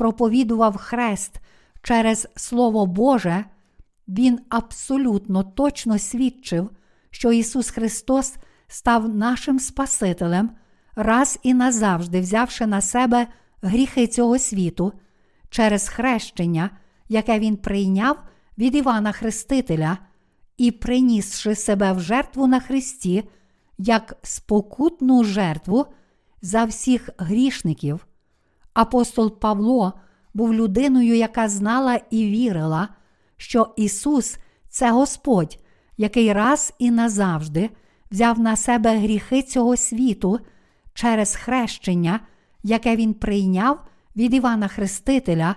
проповідував 0.00 0.76
хрест 0.76 1.40
через 1.82 2.28
Слово 2.36 2.86
Боже, 2.86 3.44
він 4.08 4.38
абсолютно 4.48 5.42
точно 5.42 5.98
свідчив, 5.98 6.70
що 7.10 7.32
Ісус 7.32 7.70
Христос 7.70 8.36
став 8.68 9.08
нашим 9.08 9.58
Спасителем, 9.58 10.50
раз 10.96 11.38
і 11.42 11.54
назавжди 11.54 12.20
взявши 12.20 12.66
на 12.66 12.80
себе 12.80 13.26
гріхи 13.62 14.06
цього 14.06 14.38
світу 14.38 14.92
через 15.50 15.88
хрещення, 15.88 16.70
яке 17.08 17.38
Він 17.38 17.56
прийняв 17.56 18.16
від 18.58 18.74
Івана 18.74 19.12
Хрестителя 19.12 19.98
і 20.56 20.70
принісши 20.70 21.54
себе 21.54 21.92
в 21.92 22.00
жертву 22.00 22.46
на 22.46 22.60
Христі, 22.60 23.24
як 23.78 24.16
спокутну 24.22 25.24
жертву 25.24 25.86
за 26.42 26.64
всіх 26.64 27.08
грішників. 27.18 28.06
Апостол 28.74 29.38
Павло 29.38 29.92
був 30.34 30.54
людиною, 30.54 31.16
яка 31.16 31.48
знала 31.48 32.00
і 32.10 32.26
вірила, 32.26 32.88
що 33.36 33.74
Ісус 33.76 34.38
це 34.68 34.90
Господь, 34.90 35.58
який 35.96 36.32
раз 36.32 36.74
і 36.78 36.90
назавжди 36.90 37.70
взяв 38.10 38.40
на 38.40 38.56
себе 38.56 38.98
гріхи 38.98 39.42
цього 39.42 39.76
світу 39.76 40.38
через 40.94 41.34
хрещення, 41.34 42.20
яке 42.62 42.96
Він 42.96 43.14
прийняв 43.14 43.80
від 44.16 44.34
Івана 44.34 44.68
Хрестителя 44.68 45.56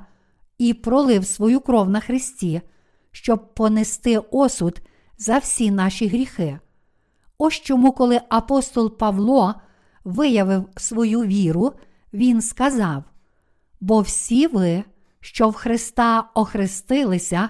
і 0.58 0.74
пролив 0.74 1.26
свою 1.26 1.60
кров 1.60 1.90
на 1.90 2.00
Христі, 2.00 2.62
щоб 3.12 3.54
понести 3.54 4.18
осуд 4.18 4.82
за 5.18 5.38
всі 5.38 5.72
наші 5.72 6.08
гріхи. 6.08 6.60
Ось 7.38 7.54
чому, 7.54 7.92
коли 7.92 8.22
апостол 8.30 8.98
Павло 8.98 9.56
виявив 10.04 10.70
свою 10.78 11.22
віру, 11.22 11.74
він 12.14 12.42
сказав: 12.42 13.04
Бо 13.82 14.02
всі 14.02 14.48
ви, 14.48 14.84
що 15.20 15.50
в 15.50 15.54
Христа 15.54 16.30
охрестилися, 16.34 17.50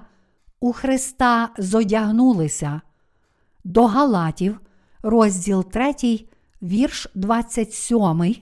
у 0.59 0.73
Христа 0.73 1.49
зодягнулися. 1.57 2.81
До 3.63 3.85
Галатів, 3.85 4.59
розділ 5.01 5.65
3, 5.71 5.93
вірш 6.61 7.07
27, 7.15 8.35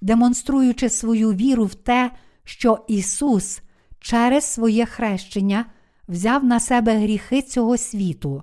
демонструючи 0.00 0.88
свою 0.88 1.32
віру 1.32 1.64
в 1.64 1.74
те, 1.74 2.10
що 2.44 2.84
Ісус 2.88 3.62
через 3.98 4.44
своє 4.44 4.86
хрещення 4.86 5.64
взяв 6.08 6.44
на 6.44 6.60
себе 6.60 6.98
гріхи 6.98 7.42
цього 7.42 7.76
світу. 7.76 8.42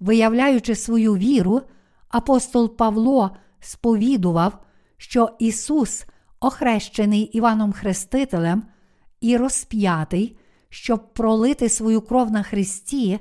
Виявляючи 0.00 0.74
свою 0.74 1.16
віру, 1.16 1.62
апостол 2.08 2.76
Павло 2.76 3.36
сповідував, 3.60 4.58
що 4.96 5.30
Ісус, 5.38 6.06
охрещений 6.40 7.22
Іваном 7.22 7.72
Хрестителем 7.72 8.62
і 9.20 9.36
розп'ятий, 9.36 10.38
щоб 10.68 11.14
пролити 11.14 11.68
свою 11.68 12.00
кров 12.00 12.30
на 12.30 12.42
Христі, 12.42 13.18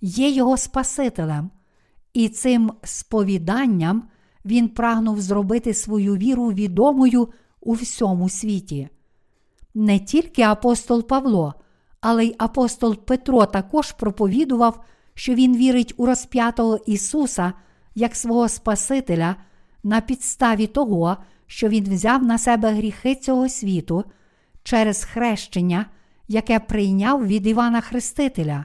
є 0.00 0.30
Його 0.30 0.56
Спасителем, 0.56 1.50
і 2.14 2.28
цим 2.28 2.72
сповіданням 2.82 4.08
Він 4.44 4.68
прагнув 4.68 5.20
зробити 5.20 5.74
свою 5.74 6.16
віру 6.16 6.46
відомою 6.46 7.28
у 7.60 7.72
всьому 7.72 8.28
світі. 8.28 8.88
Не 9.74 9.98
тільки 9.98 10.42
апостол 10.42 11.06
Павло, 11.06 11.54
але 12.00 12.24
й 12.24 12.34
апостол 12.38 12.96
Петро 12.96 13.46
також 13.46 13.92
проповідував, 13.92 14.84
що 15.14 15.34
він 15.34 15.56
вірить 15.56 15.94
у 15.96 16.06
розп'ятого 16.06 16.78
Ісуса 16.86 17.52
як 17.94 18.16
свого 18.16 18.48
Спасителя 18.48 19.36
на 19.82 20.00
підставі 20.00 20.66
того, 20.66 21.16
що 21.54 21.68
Він 21.68 21.84
взяв 21.84 22.22
на 22.22 22.38
себе 22.38 22.72
гріхи 22.72 23.14
цього 23.14 23.48
світу 23.48 24.04
через 24.62 25.04
хрещення, 25.04 25.86
яке 26.28 26.60
прийняв 26.60 27.26
від 27.26 27.46
Івана 27.46 27.80
Хрестителя. 27.80 28.64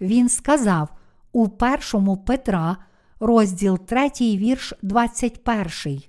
Він 0.00 0.28
сказав 0.28 0.88
у 1.32 1.48
першому 1.48 2.16
Петра, 2.16 2.76
розділ 3.20 3.78
3, 3.78 4.10
вірш 4.20 4.74
21. 4.82 6.02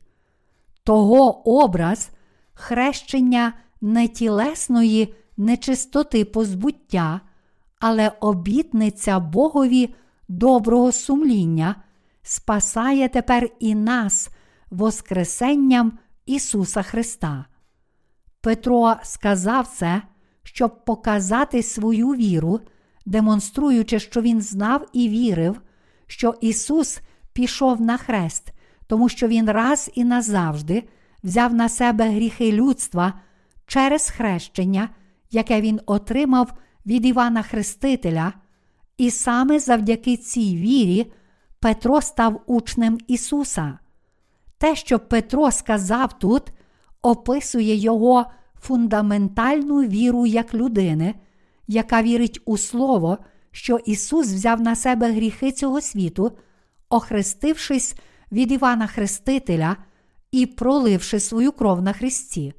Того 0.84 1.50
образ 1.64 2.10
хрещення 2.54 3.54
не 3.82 4.08
тілесної 4.08 5.14
нечистоти 5.38 6.26
позбуття, 6.26 7.22
але 7.80 8.12
обітниця 8.20 9.20
Богові 9.20 9.96
доброго 10.28 10.92
сумління 10.92 11.76
спасає 12.24 13.10
тепер 13.10 13.50
і 13.60 13.76
нас 13.76 14.30
Воскресенням 14.72 16.00
Ісуса 16.26 16.82
Христа. 16.82 17.46
Петро 18.42 18.96
сказав 19.04 19.68
це, 19.68 20.02
щоб 20.44 20.86
показати 20.86 21.64
свою 21.64 22.10
віру, 22.10 22.60
демонструючи, 23.06 24.00
що 24.00 24.22
він 24.22 24.42
знав 24.42 24.88
і 24.94 25.10
вірив, 25.10 25.62
що 26.08 26.36
Ісус 26.42 27.00
пішов 27.34 27.82
на 27.82 27.98
хрест, 27.98 28.54
тому 28.88 29.10
що 29.10 29.28
Він 29.28 29.52
раз 29.52 29.92
і 29.94 30.04
назавжди 30.04 30.84
взяв 31.24 31.54
на 31.54 31.70
себе 31.70 32.10
гріхи 32.10 32.52
людства 32.52 33.14
через 33.68 34.10
хрещення, 34.10 34.90
яке 35.32 35.62
Він 35.62 35.80
отримав 35.86 36.54
від 36.86 37.06
Івана 37.06 37.42
Хрестителя, 37.42 38.34
і 38.98 39.12
саме 39.12 39.60
завдяки 39.60 40.18
цій 40.18 40.56
вірі 40.56 41.12
Петро 41.60 42.02
став 42.02 42.42
учнем 42.46 42.98
Ісуса. 43.08 43.80
Те, 44.62 44.76
що 44.76 45.00
Петро 45.00 45.52
сказав 45.52 46.20
тут, 46.20 46.44
описує 47.02 47.76
його 47.76 48.26
фундаментальну 48.62 49.82
віру 49.82 50.26
як 50.26 50.54
людини, 50.54 51.16
яка 51.68 52.02
вірить 52.04 52.42
у 52.46 52.58
Слово, 52.58 53.18
що 53.52 53.78
Ісус 53.86 54.28
взяв 54.28 54.62
на 54.62 54.76
себе 54.76 55.12
гріхи 55.12 55.52
цього 55.52 55.82
світу, 55.82 56.32
охрестившись 56.90 57.96
від 58.32 58.52
Івана 58.52 58.88
Хрестителя 58.88 59.78
і 60.32 60.46
проливши 60.46 61.20
свою 61.20 61.52
кров 61.52 61.82
на 61.82 61.94
Христі. 61.94 62.54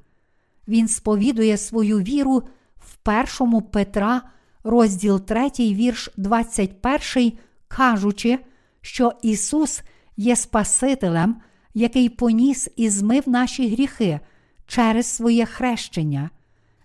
Він 0.67 0.87
сповідує 0.87 1.57
свою 1.57 1.99
віру 1.99 2.43
в 2.77 2.95
першому 2.95 3.61
Петра, 3.61 4.21
розділ 4.63 5.19
3, 5.19 5.49
вірш 5.59 6.09
21, 6.17 7.33
кажучи, 7.67 8.39
що 8.81 9.11
Ісус 9.21 9.81
є 10.17 10.35
Спасителем, 10.35 11.35
який 11.73 12.09
поніс 12.09 12.69
і 12.75 12.89
змив 12.89 13.29
наші 13.29 13.69
гріхи 13.69 14.19
через 14.67 15.05
своє 15.05 15.45
хрещення. 15.45 16.29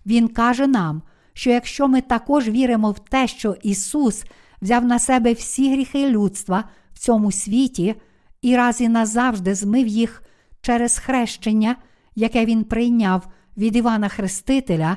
Він 0.06 0.28
каже 0.28 0.66
нам, 0.66 1.02
що 1.32 1.50
якщо 1.50 1.88
ми 1.88 2.00
також 2.00 2.48
віримо 2.48 2.90
в 2.90 2.98
те, 2.98 3.28
що 3.28 3.56
Ісус 3.62 4.24
взяв 4.62 4.84
на 4.84 4.98
себе 4.98 5.32
всі 5.32 5.72
гріхи 5.72 6.08
людства 6.08 6.64
в 6.92 6.98
цьому 6.98 7.32
світі 7.32 7.94
і 8.42 8.56
раз 8.56 8.80
і 8.80 8.88
назавжди 8.88 9.54
змив 9.54 9.86
їх 9.86 10.22
через 10.60 10.98
хрещення, 10.98 11.76
яке 12.14 12.44
Він 12.44 12.64
прийняв 12.64 13.28
від 13.56 13.76
Івана 13.76 14.08
Хрестителя, 14.08 14.96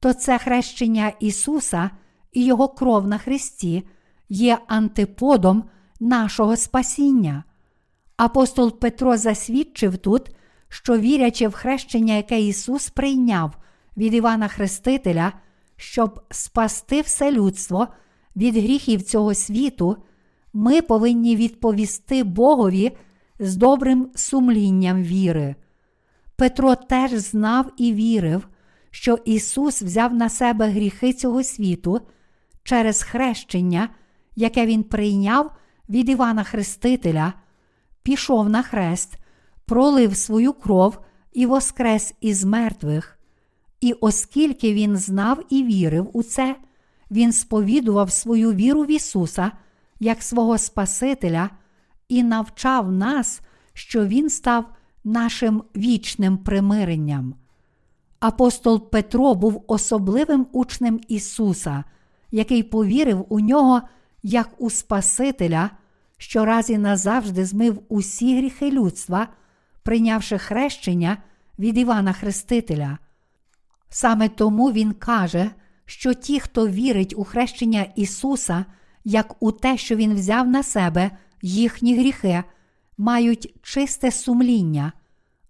то 0.00 0.12
це 0.12 0.38
хрещення 0.38 1.12
Ісуса 1.20 1.90
і 2.32 2.44
Його 2.44 2.68
кров 2.68 3.06
на 3.06 3.18
Христі 3.18 3.82
є 4.28 4.58
антиподом 4.66 5.64
нашого 6.00 6.56
спасіння. 6.56 7.44
Апостол 8.18 8.78
Петро 8.78 9.16
засвідчив 9.16 9.98
тут, 9.98 10.30
що 10.68 10.98
вірячи 10.98 11.48
в 11.48 11.52
хрещення, 11.52 12.14
яке 12.14 12.40
Ісус 12.40 12.90
прийняв 12.90 13.56
від 13.96 14.14
Івана 14.14 14.48
Хрестителя, 14.48 15.32
щоб 15.76 16.20
спасти 16.30 17.00
все 17.00 17.32
людство 17.32 17.88
від 18.36 18.56
гріхів 18.56 19.02
цього 19.02 19.34
світу, 19.34 19.96
ми 20.52 20.82
повинні 20.82 21.36
відповісти 21.36 22.24
Богові 22.24 22.96
з 23.38 23.56
добрим 23.56 24.10
сумлінням 24.14 25.02
віри. 25.02 25.54
Петро 26.36 26.74
теж 26.74 27.10
знав 27.10 27.72
і 27.76 27.92
вірив, 27.92 28.48
що 28.90 29.18
Ісус 29.24 29.82
взяв 29.82 30.14
на 30.14 30.28
себе 30.28 30.68
гріхи 30.68 31.12
цього 31.12 31.42
світу 31.42 32.00
через 32.62 33.02
хрещення, 33.02 33.88
яке 34.36 34.66
Він 34.66 34.82
прийняв 34.82 35.50
від 35.88 36.08
Івана 36.08 36.44
Хрестителя, 36.44 37.32
пішов 38.08 38.48
на 38.48 38.62
хрест, 38.62 39.18
пролив 39.66 40.16
свою 40.16 40.52
кров 40.52 40.98
і 41.32 41.46
воскрес 41.46 42.14
із 42.20 42.44
мертвих. 42.44 43.18
І 43.80 43.92
оскільки 43.92 44.74
він 44.74 44.96
знав 44.96 45.44
і 45.50 45.62
вірив 45.62 46.10
у 46.12 46.22
це, 46.22 46.56
він 47.10 47.32
сповідував 47.32 48.12
свою 48.12 48.52
віру 48.52 48.82
в 48.82 48.90
Ісуса 48.90 49.52
як 50.00 50.22
свого 50.22 50.58
Спасителя 50.58 51.50
і 52.08 52.22
навчав 52.22 52.92
нас, 52.92 53.40
що 53.72 54.06
Він 54.06 54.30
став 54.30 54.64
нашим 55.04 55.62
вічним 55.76 56.38
примиренням. 56.38 57.34
Апостол 58.20 58.90
Петро 58.90 59.34
був 59.34 59.64
особливим 59.66 60.46
учнем 60.52 61.00
Ісуса, 61.08 61.84
який 62.30 62.62
повірив 62.62 63.26
у 63.28 63.40
нього 63.40 63.82
як 64.22 64.50
у 64.58 64.70
Спасителя, 64.70 65.70
що 66.18 66.44
раз 66.44 66.70
і 66.70 66.78
назавжди 66.78 67.44
змив 67.44 67.82
усі 67.88 68.38
гріхи 68.38 68.70
людства, 68.70 69.28
прийнявши 69.82 70.38
хрещення 70.38 71.16
від 71.58 71.78
Івана 71.78 72.12
Хрестителя. 72.12 72.98
Саме 73.88 74.28
тому 74.28 74.72
Він 74.72 74.92
каже, 74.92 75.50
що 75.84 76.14
ті, 76.14 76.40
хто 76.40 76.68
вірить 76.68 77.14
у 77.16 77.24
хрещення 77.24 77.86
Ісуса, 77.96 78.64
як 79.04 79.42
у 79.42 79.52
те, 79.52 79.76
що 79.78 79.96
Він 79.96 80.14
взяв 80.14 80.48
на 80.48 80.62
себе 80.62 81.10
їхні 81.42 81.98
гріхи, 81.98 82.44
мають 82.98 83.54
чисте 83.62 84.10
сумління, 84.10 84.92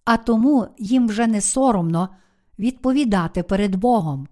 а 0.05 0.17
тому 0.17 0.67
їм 0.79 1.09
вже 1.09 1.27
не 1.27 1.41
соромно 1.41 2.09
відповідати 2.59 3.43
перед 3.43 3.77
Богом. 3.77 4.29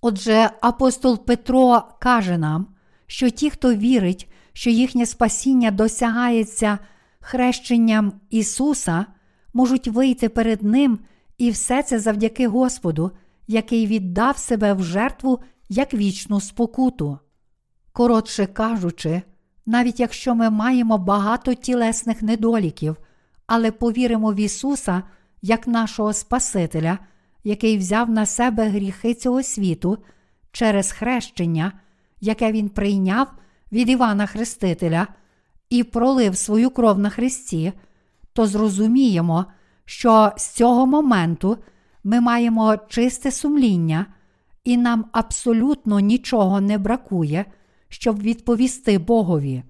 Отже, 0.00 0.50
апостол 0.60 1.24
Петро 1.24 1.82
каже 2.00 2.38
нам, 2.38 2.66
що 3.06 3.30
ті, 3.30 3.50
хто 3.50 3.74
вірить, 3.74 4.28
що 4.58 4.70
їхнє 4.70 5.06
спасіння 5.06 5.70
досягається 5.70 6.78
хрещенням 7.20 8.12
Ісуса, 8.30 9.06
можуть 9.54 9.88
вийти 9.88 10.28
перед 10.28 10.62
Ним, 10.62 10.98
і 11.38 11.50
все 11.50 11.82
це 11.82 11.98
завдяки 11.98 12.48
Господу, 12.48 13.10
який 13.46 13.86
віддав 13.86 14.38
себе 14.38 14.72
в 14.72 14.82
жертву 14.82 15.40
як 15.68 15.94
вічну 15.94 16.40
спокуту. 16.40 17.18
Коротше 17.92 18.46
кажучи, 18.46 19.22
навіть 19.66 20.00
якщо 20.00 20.34
ми 20.34 20.50
маємо 20.50 20.98
багато 20.98 21.54
тілесних 21.54 22.22
недоліків, 22.22 22.96
але 23.46 23.70
повіримо 23.70 24.32
в 24.32 24.36
Ісуса 24.40 25.02
як 25.42 25.68
нашого 25.68 26.12
Спасителя, 26.12 26.98
який 27.44 27.78
взяв 27.78 28.10
на 28.10 28.26
себе 28.26 28.68
гріхи 28.68 29.14
цього 29.14 29.42
світу 29.42 29.98
через 30.52 30.92
хрещення, 30.92 31.72
яке 32.20 32.52
Він 32.52 32.68
прийняв 32.68 33.28
від 33.72 33.88
Івана 33.88 34.26
Хрестителя 34.26 35.06
і 35.70 35.84
пролив 35.84 36.36
свою 36.36 36.70
кров 36.70 36.98
на 36.98 37.10
Христі, 37.10 37.72
то 38.32 38.46
зрозуміємо, 38.46 39.44
що 39.84 40.32
з 40.36 40.48
цього 40.48 40.86
моменту 40.86 41.58
ми 42.04 42.20
маємо 42.20 42.76
чисте 42.88 43.30
сумління, 43.30 44.06
і 44.64 44.76
нам 44.76 45.04
абсолютно 45.12 46.00
нічого 46.00 46.60
не 46.60 46.78
бракує, 46.78 47.44
щоб 47.88 48.22
відповісти 48.22 48.98
Богові. 48.98 49.62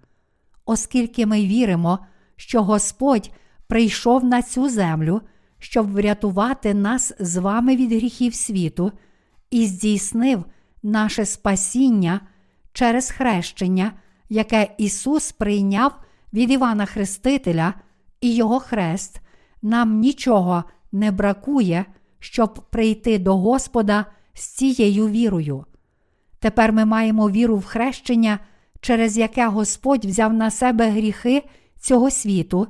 Оскільки 0.64 1.26
ми 1.26 1.46
віримо, 1.46 1.98
що 2.36 2.62
Господь 2.62 3.30
прийшов 3.66 4.24
на 4.24 4.42
цю 4.42 4.68
землю, 4.68 5.20
щоб 5.58 5.92
врятувати 5.92 6.74
нас 6.74 7.12
з 7.18 7.36
вами 7.36 7.76
від 7.76 7.92
гріхів 7.92 8.34
світу, 8.34 8.92
і 9.50 9.66
здійснив 9.66 10.44
наше 10.82 11.24
спасіння 11.24 12.20
через 12.72 13.10
хрещення, 13.10 13.92
яке 14.28 14.74
Ісус 14.78 15.32
прийняв 15.32 15.92
від 16.32 16.50
Івана 16.50 16.86
Хрестителя 16.86 17.74
і 18.20 18.34
Його 18.34 18.60
хрест, 18.60 19.20
нам 19.62 20.00
нічого 20.00 20.64
не 20.92 21.10
бракує, 21.10 21.84
щоб 22.18 22.54
прийти 22.70 23.18
до 23.18 23.36
Господа 23.36 24.06
з 24.34 24.46
цією 24.46 25.08
вірою. 25.08 25.64
Тепер 26.38 26.72
ми 26.72 26.84
маємо 26.84 27.30
віру 27.30 27.56
в 27.56 27.64
хрещення, 27.64 28.38
через 28.80 29.18
яке 29.18 29.46
Господь 29.46 30.04
взяв 30.04 30.32
на 30.32 30.50
себе 30.50 30.90
гріхи 30.90 31.44
цього 31.80 32.10
світу 32.10 32.66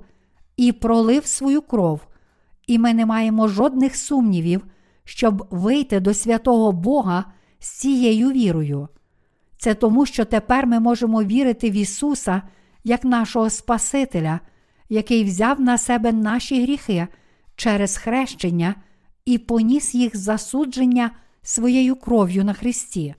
і 0.57 0.73
пролив 0.73 1.27
свою 1.27 1.63
кров, 1.63 2.01
і 2.67 2.79
ми 2.79 2.95
не 2.95 3.07
маємо 3.07 3.49
жодних 3.49 3.97
сумнівів, 3.97 4.67
щоб 5.05 5.47
вийти 5.51 6.01
до 6.01 6.15
святого 6.15 6.73
Бога 6.73 7.25
з 7.59 7.71
цією 7.71 8.31
вірою. 8.31 8.89
Це 9.59 9.75
тому, 9.75 10.07
що 10.07 10.25
тепер 10.25 10.67
ми 10.67 10.81
можемо 10.81 11.23
вірити 11.23 11.71
в 11.71 11.73
Ісуса 11.73 12.43
як 12.85 13.05
нашого 13.05 13.51
Спасителя, 13.51 14.41
який 14.89 15.25
взяв 15.25 15.61
на 15.61 15.79
себе 15.79 16.13
наші 16.13 16.63
гріхи 16.63 17.09
через 17.57 17.97
хрещення 17.97 18.75
і 19.25 19.39
поніс 19.39 19.95
їх 19.95 20.17
засудження 20.17 21.11
своєю 21.43 21.97
кров'ю 21.97 22.45
на 22.45 22.53
Христі. 22.53 23.15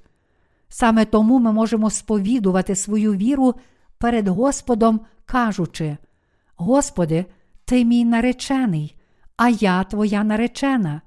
Саме 0.70 1.06
тому 1.06 1.40
ми 1.40 1.52
можемо 1.52 1.90
сповідувати 1.90 2.76
свою 2.76 3.14
віру 3.14 3.56
перед 3.98 4.28
Господом, 4.28 5.00
кажучи: 5.26 5.98
Господи, 6.56 7.26
Ти 7.66 7.86
мій 7.86 8.06
наречений, 8.06 8.96
а 9.38 9.50
я 9.50 9.84
Твоя 9.84 10.24
наречена. 10.24 11.02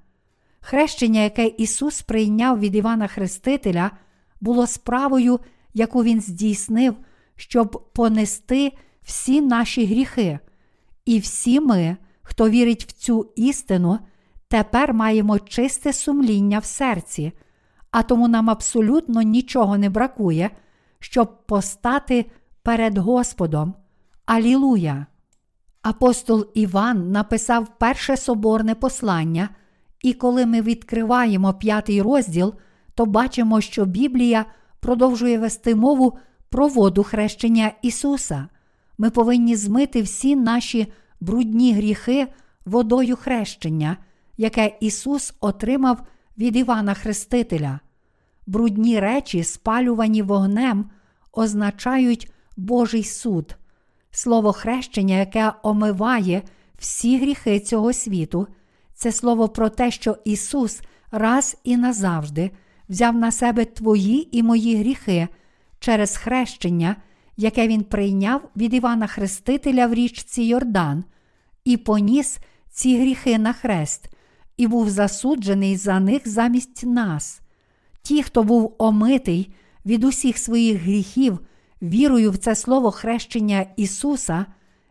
Хрещення, 0.60 1.20
яке 1.20 1.46
Ісус 1.46 2.02
прийняв 2.02 2.58
від 2.58 2.74
Івана 2.74 3.06
Хрестителя, 3.06 3.90
було 4.42 4.66
справою, 4.66 5.40
яку 5.74 6.02
Він 6.02 6.20
здійснив, 6.20 6.94
щоб 7.36 7.90
понести 7.94 8.72
всі 9.02 9.40
наші 9.40 9.86
гріхи. 9.86 10.38
І 11.04 11.18
всі 11.18 11.60
ми, 11.60 11.96
хто 12.22 12.50
вірить 12.50 12.84
в 12.84 12.92
цю 12.92 13.32
істину, 13.36 13.98
тепер 14.48 14.94
маємо 14.94 15.38
чисте 15.38 15.92
сумління 15.92 16.58
в 16.58 16.64
серці, 16.64 17.32
а 17.90 18.02
тому 18.02 18.28
нам 18.28 18.50
абсолютно 18.50 19.22
нічого 19.22 19.78
не 19.78 19.90
бракує, 19.90 20.50
щоб 20.98 21.46
постати 21.46 22.26
перед 22.62 22.98
Господом. 22.98 23.74
Алілуя! 24.26 25.06
Апостол 25.82 26.46
Іван 26.54 27.10
написав 27.10 27.78
перше 27.78 28.16
соборне 28.16 28.74
послання, 28.74 29.48
і 30.02 30.12
коли 30.12 30.46
ми 30.46 30.62
відкриваємо 30.62 31.54
п'ятий 31.54 32.02
розділ, 32.02 32.54
то 32.94 33.06
бачимо, 33.06 33.60
що 33.60 33.84
Біблія 33.84 34.44
продовжує 34.80 35.38
вести 35.38 35.74
мову 35.74 36.18
про 36.50 36.68
воду 36.68 37.02
хрещення 37.02 37.72
Ісуса. 37.82 38.48
Ми 38.98 39.10
повинні 39.10 39.56
змити 39.56 40.02
всі 40.02 40.36
наші 40.36 40.92
брудні 41.20 41.72
гріхи 41.74 42.28
водою 42.64 43.16
хрещення, 43.16 43.96
яке 44.36 44.76
Ісус 44.80 45.34
отримав 45.40 46.02
від 46.38 46.56
Івана 46.56 46.94
Хрестителя. 46.94 47.80
Брудні 48.46 49.00
речі, 49.00 49.44
спалювані 49.44 50.22
вогнем, 50.22 50.90
означають 51.32 52.32
Божий 52.56 53.04
суд. 53.04 53.56
Слово 54.10 54.52
хрещення, 54.52 55.14
яке 55.14 55.52
омиває 55.62 56.42
всі 56.78 57.18
гріхи 57.18 57.60
цього 57.60 57.92
світу, 57.92 58.46
це 58.94 59.12
слово 59.12 59.48
про 59.48 59.68
те, 59.68 59.90
що 59.90 60.16
Ісус 60.24 60.80
раз 61.10 61.56
і 61.64 61.76
назавжди 61.76 62.50
взяв 62.92 63.16
на 63.16 63.30
себе 63.30 63.64
твої 63.64 64.38
і 64.38 64.42
мої 64.42 64.76
гріхи 64.76 65.28
через 65.78 66.16
хрещення, 66.16 66.96
яке 67.36 67.68
Він 67.68 67.82
прийняв 67.82 68.50
від 68.56 68.74
Івана 68.74 69.06
Хрестителя 69.06 69.86
в 69.86 69.94
річці 69.94 70.42
Йордан, 70.42 71.04
і 71.64 71.76
поніс 71.76 72.38
ці 72.70 72.98
гріхи 72.98 73.38
на 73.38 73.52
хрест, 73.52 74.08
і 74.56 74.66
був 74.66 74.90
засуджений 74.90 75.76
за 75.76 76.00
них 76.00 76.28
замість 76.28 76.86
нас. 76.86 77.40
Ті, 78.02 78.22
хто 78.22 78.42
був 78.42 78.74
омитий 78.78 79.54
від 79.86 80.04
усіх 80.04 80.38
своїх 80.38 80.82
гріхів, 80.82 81.38
вірою 81.82 82.30
в 82.30 82.36
це 82.36 82.54
слово 82.54 82.90
хрещення 82.90 83.66
Ісуса, 83.76 84.46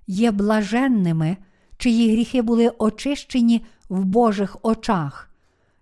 є 0.08 0.32
блаженними, 0.32 1.38
чиї 1.78 2.12
гріхи 2.12 2.42
були 2.42 2.70
очищені 2.70 3.66
в 3.90 4.06
Божих 4.06 4.58
очах. 4.62 5.30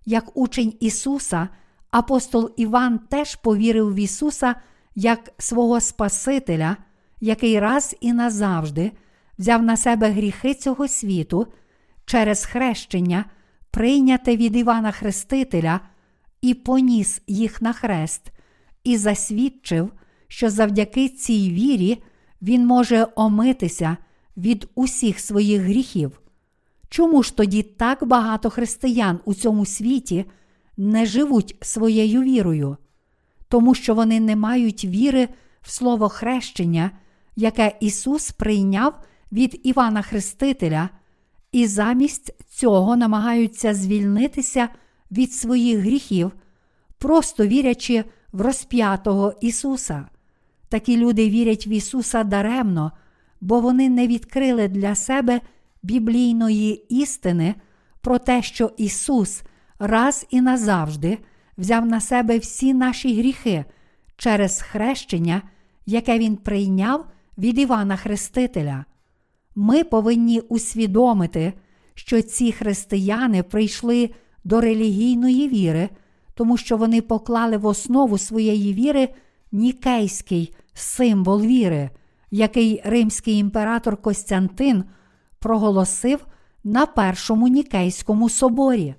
Як 0.06 0.38
учень 0.38 0.74
Ісуса, 0.80 1.50
апостол 1.92 2.52
Іван 2.58 3.00
теж 3.00 3.36
повірив 3.36 3.94
в 3.94 3.96
Ісуса 3.96 4.56
як 4.96 5.32
свого 5.38 5.82
Спасителя, 5.82 6.78
який 7.22 7.60
раз 7.60 7.96
і 8.02 8.14
назавжди 8.14 8.92
взяв 9.40 9.64
на 9.64 9.78
себе 9.78 10.10
гріхи 10.10 10.54
цього 10.54 10.88
світу 10.88 11.48
через 12.06 12.46
хрещення, 12.46 13.26
прийняте 13.72 14.38
від 14.38 14.56
Івана 14.56 14.92
Хрестителя, 14.92 15.80
і 16.42 16.54
поніс 16.54 17.22
їх 17.28 17.62
на 17.62 17.74
хрест, 17.74 18.22
і 18.84 18.98
засвідчив, 18.98 19.92
що 20.28 20.50
завдяки 20.50 21.10
цій 21.10 21.52
вірі 21.52 22.04
він 22.42 22.66
може 22.66 23.08
омитися 23.16 23.98
від 24.38 24.70
усіх 24.76 25.20
своїх 25.20 25.62
гріхів. 25.62 26.22
Чому 26.90 27.24
ж 27.24 27.38
тоді 27.38 27.64
так 27.64 28.08
багато 28.08 28.50
християн 28.50 29.20
у 29.26 29.34
цьому 29.34 29.66
світі 29.66 30.26
не 30.80 31.06
живуть 31.06 31.56
своєю 31.62 32.22
вірою? 32.22 32.78
Тому 33.48 33.76
що 33.76 33.96
вони 33.96 34.20
не 34.20 34.36
мають 34.36 34.86
віри 34.86 35.28
в 35.62 35.72
слово 35.72 36.10
хрещення, 36.10 36.92
яке 37.36 37.78
Ісус 37.80 38.32
прийняв 38.32 38.94
від 39.32 39.60
Івана 39.64 40.02
Хрестителя, 40.02 40.90
і 41.52 41.68
замість 41.68 42.34
цього 42.50 42.96
намагаються 42.96 43.74
звільнитися 43.74 44.70
від 45.12 45.34
своїх 45.34 45.80
гріхів, 45.80 46.32
просто 46.98 47.48
вірячи 47.48 48.04
в 48.32 48.42
розп'ятого 48.42 49.34
Ісуса. 49.42 50.06
Такі 50.70 50.98
люди 50.98 51.30
вірять 51.30 51.68
в 51.68 51.70
Ісуса 51.70 52.24
даремно, 52.24 52.92
бо 53.42 53.60
вони 53.60 53.90
не 53.90 54.08
відкрили 54.08 54.68
для 54.68 54.96
себе 54.96 55.42
біблійної 55.84 56.86
істини 56.90 57.56
про 58.02 58.18
те, 58.18 58.42
що 58.42 58.72
Ісус 58.78 59.42
раз 59.80 60.28
і 60.30 60.42
назавжди 60.42 61.18
взяв 61.58 61.86
на 61.86 62.02
себе 62.02 62.38
всі 62.38 62.74
наші 62.74 63.20
гріхи 63.20 63.66
через 64.18 64.62
хрещення, 64.62 65.42
яке 65.86 66.20
Він 66.20 66.38
прийняв 66.38 67.06
від 67.38 67.60
Івана 67.60 67.96
Хрестителя. 67.96 68.86
Ми 69.56 69.84
повинні 69.84 70.40
усвідомити, 70.40 71.54
що 71.94 72.22
ці 72.22 72.52
християни 72.52 73.44
прийшли 73.44 74.10
до 74.44 74.62
релігійної 74.62 75.50
віри, 75.50 75.90
тому 76.34 76.58
що 76.58 76.78
вони 76.78 77.02
поклали 77.02 77.58
в 77.58 77.66
основу 77.66 78.18
своєї 78.18 78.74
віри 78.74 79.10
нікейський 79.52 80.54
символ 80.74 81.42
віри, 81.42 81.90
який 82.32 82.82
римський 82.86 83.38
імператор 83.38 83.98
Костянтин 83.98 84.84
проголосив 85.40 86.26
на 86.64 86.86
Першому 86.86 87.48
Нікейському 87.48 88.30
соборі. 88.30 88.96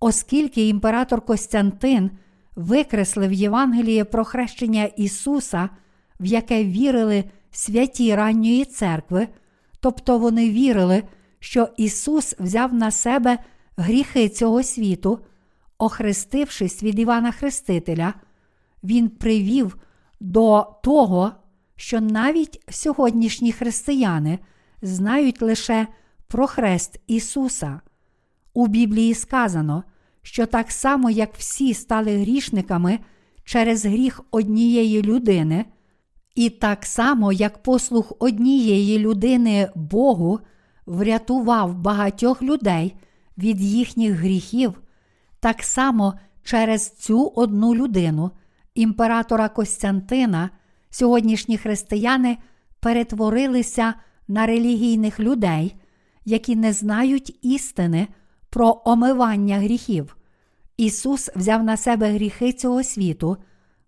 Оскільки 0.00 0.68
імператор 0.68 1.20
Костянтин 1.20 2.10
викреслив 2.56 3.32
Євангеліє 3.32 4.04
про 4.04 4.24
хрещення 4.24 4.84
Ісуса, 4.84 5.68
в 6.20 6.26
яке 6.26 6.64
вірили 6.64 7.24
святі 7.50 8.14
ранньої 8.14 8.64
церкви, 8.64 9.28
тобто 9.80 10.18
вони 10.18 10.50
вірили, 10.50 11.02
що 11.38 11.68
Ісус 11.76 12.34
взяв 12.38 12.74
на 12.74 12.90
себе 12.90 13.38
гріхи 13.76 14.28
цього 14.28 14.62
світу, 14.62 15.18
охрестившись 15.78 16.82
від 16.82 16.98
Івана 16.98 17.32
Хрестителя, 17.32 18.14
Він 18.84 19.08
привів 19.08 19.76
до 20.20 20.76
того, 20.82 21.32
що 21.76 22.00
навіть 22.00 22.62
сьогоднішні 22.68 23.52
християни 23.52 24.38
знають 24.82 25.42
лише 25.42 25.86
про 26.28 26.46
хрест 26.46 27.00
Ісуса. 27.06 27.80
У 28.52 28.66
Біблії 28.66 29.14
сказано, 29.14 29.84
що 30.22 30.46
так 30.46 30.70
само, 30.70 31.10
як 31.10 31.34
всі 31.36 31.74
стали 31.74 32.16
грішниками 32.18 32.98
через 33.44 33.86
гріх 33.86 34.20
однієї 34.30 35.02
людини, 35.02 35.64
і 36.34 36.50
так 36.50 36.84
само, 36.84 37.32
як 37.32 37.62
послух 37.62 38.12
однієї 38.18 38.98
людини 38.98 39.70
Богу 39.74 40.40
врятував 40.86 41.74
багатьох 41.74 42.42
людей 42.42 42.96
від 43.38 43.60
їхніх 43.60 44.12
гріхів, 44.12 44.80
так 45.40 45.62
само 45.62 46.14
через 46.42 46.90
цю 46.90 47.26
одну 47.26 47.74
людину, 47.74 48.30
імператора 48.74 49.48
Костянтина, 49.48 50.50
сьогоднішні 50.90 51.58
християни 51.58 52.38
перетворилися 52.80 53.94
на 54.28 54.46
релігійних 54.46 55.20
людей, 55.20 55.74
які 56.24 56.56
не 56.56 56.72
знають 56.72 57.38
істини 57.42 58.08
про 58.50 58.82
омивання 58.84 59.58
гріхів. 59.58 60.16
Ісус 60.76 61.30
взяв 61.36 61.62
на 61.64 61.76
себе 61.76 62.12
гріхи 62.12 62.52
цього 62.52 62.82
світу, 62.82 63.36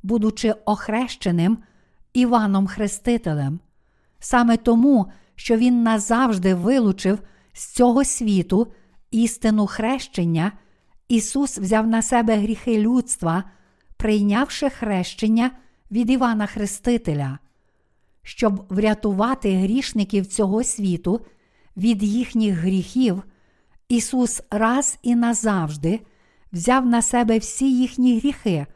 будучи 0.02 0.55
охрещеним 0.64 1.59
Іваном 2.12 2.66
Хрестителем. 2.66 3.60
Саме 4.18 4.56
тому, 4.56 5.06
що 5.34 5.56
Він 5.56 5.82
назавжди 5.82 6.55
вилучив 6.55 7.18
з 7.52 7.66
цього 7.66 8.05
світу 8.05 8.72
істину 9.10 9.66
хрещення, 9.66 10.52
Ісус 11.09 11.59
взяв 11.59 11.86
на 11.86 12.02
себе 12.02 12.36
гріхи 12.36 12.78
людства, 12.78 13.44
прийнявши 13.97 14.70
хрещення 14.70 15.51
від 15.90 16.10
Івана 16.10 16.47
Хрестителя. 16.47 17.39
Щоб 18.22 18.66
врятувати 18.68 19.56
грішників 19.56 20.26
цього 20.26 20.64
світу 20.64 21.20
від 21.76 22.02
їхніх 22.02 22.55
гріхів, 22.55 23.22
Ісус 23.93 24.43
раз 24.51 24.98
і 25.02 25.14
назавжди 25.14 26.01
взяв 26.52 26.86
на 26.86 27.02
себе 27.02 27.39
всі 27.39 27.73
їхні 27.78 28.19
гріхи, 28.19 28.66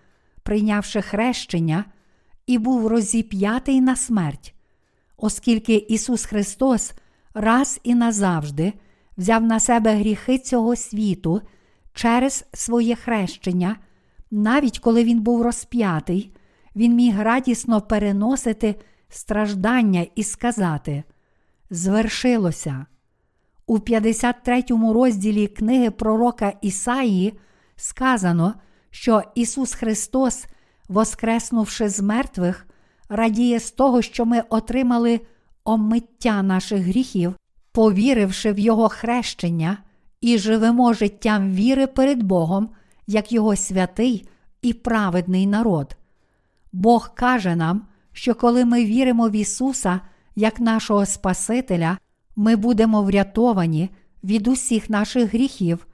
прийнявши 0.43 1.03
хрещення, 1.03 1.85
і 2.47 2.59
був 2.59 2.87
розіп'ятий 2.87 3.81
на 3.81 3.97
смерть, 3.97 4.55
оскільки 5.17 5.75
Ісус 5.75 6.25
Христос 6.25 6.93
раз 7.35 7.81
і 7.83 7.95
назавжди 7.95 8.73
взяв 9.17 9.43
на 9.43 9.61
себе 9.61 9.95
гріхи 9.95 10.39
цього 10.39 10.77
світу 10.77 11.41
через 11.93 12.45
своє 12.53 12.97
хрещення, 12.97 13.77
навіть 14.31 14.79
коли 14.79 15.05
Він 15.05 15.21
був 15.21 15.43
розп'ятий, 15.43 16.37
Він 16.77 16.95
міг 16.95 17.21
радісно 17.21 17.81
переносити 17.81 18.75
страждання 19.09 20.07
і 20.15 20.23
сказати: 20.25 21.05
Звершилося. 21.71 22.87
У 23.69 23.79
53 23.79 24.65
розділі 24.95 25.47
книги 25.47 25.91
пророка 25.91 26.53
Ісаї 26.63 27.39
сказано, 27.77 28.55
що 28.91 29.23
Ісус 29.35 29.75
Христос, 29.75 30.45
воскреснувши 30.89 31.89
з 31.89 32.01
мертвих, 32.01 32.67
радіє 33.09 33.61
з 33.61 33.71
того, 33.71 34.03
що 34.03 34.27
ми 34.27 34.43
отримали 34.49 35.21
омиття 35.65 36.43
наших 36.43 36.81
гріхів, 36.81 37.35
повіривши 37.73 38.53
в 38.53 38.59
Його 38.59 38.89
хрещення 38.89 39.79
і 40.21 40.39
живемо 40.39 40.93
життям 40.93 41.53
віри 41.53 41.87
перед 41.87 42.23
Богом, 42.23 42.71
як 43.07 43.33
Його 43.33 43.57
святий 43.57 44.29
і 44.63 44.73
праведний 44.73 45.47
народ. 45.47 45.97
Бог 46.73 47.15
каже 47.15 47.57
нам, 47.57 47.87
що 48.13 48.35
коли 48.35 48.65
ми 48.65 48.85
віримо 48.85 49.29
в 49.29 49.33
Ісуса 49.33 50.01
як 50.37 50.61
нашого 50.61 51.07
Спасителя, 51.07 51.99
ми 52.37 52.57
будемо 52.57 53.03
врятовані 53.03 53.91
від 54.25 54.49
усіх 54.49 54.91
наших 54.91 55.33
гріхів, 55.35 55.87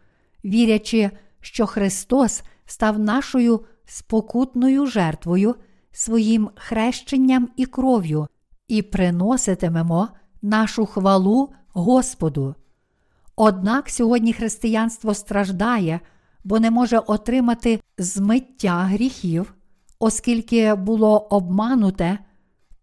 вірячи, 0.45 1.11
що 1.41 1.67
Христос 1.67 2.43
став 2.67 2.99
нашою 2.99 3.65
спокутною 3.85 4.87
жертвою, 4.87 5.55
своїм 5.93 6.51
хрещенням 6.55 7.49
і 7.57 7.67
кров'ю, 7.67 8.27
і 8.69 8.83
приноситимемо 8.83 10.09
нашу 10.43 10.87
хвалу 10.87 11.53
Господу. 11.73 12.55
Однак 13.37 13.91
сьогодні 13.91 14.33
християнство 14.33 15.15
страждає, 15.15 16.01
бо 16.45 16.61
не 16.61 16.71
може 16.71 16.99
отримати 16.99 17.81
змиття 17.99 18.75
гріхів, 18.75 19.55
оскільки 19.99 20.75
було 20.75 21.19
обмануте 21.19 22.19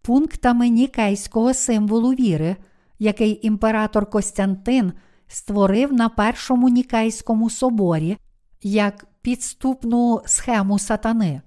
пунктами 0.02 0.68
нікейського 0.68 1.54
символу 1.54 2.10
віри, 2.10 2.56
який 3.00 3.46
імператор 3.46 4.10
Костянтин 4.10 4.92
створив 5.28 5.92
на 5.92 6.08
Першому 6.08 6.68
Нікейському 6.68 7.50
соборі 7.50 8.16
як 8.62 9.06
підступну 9.22 10.22
схему 10.26 10.78
сатани. 10.78 11.40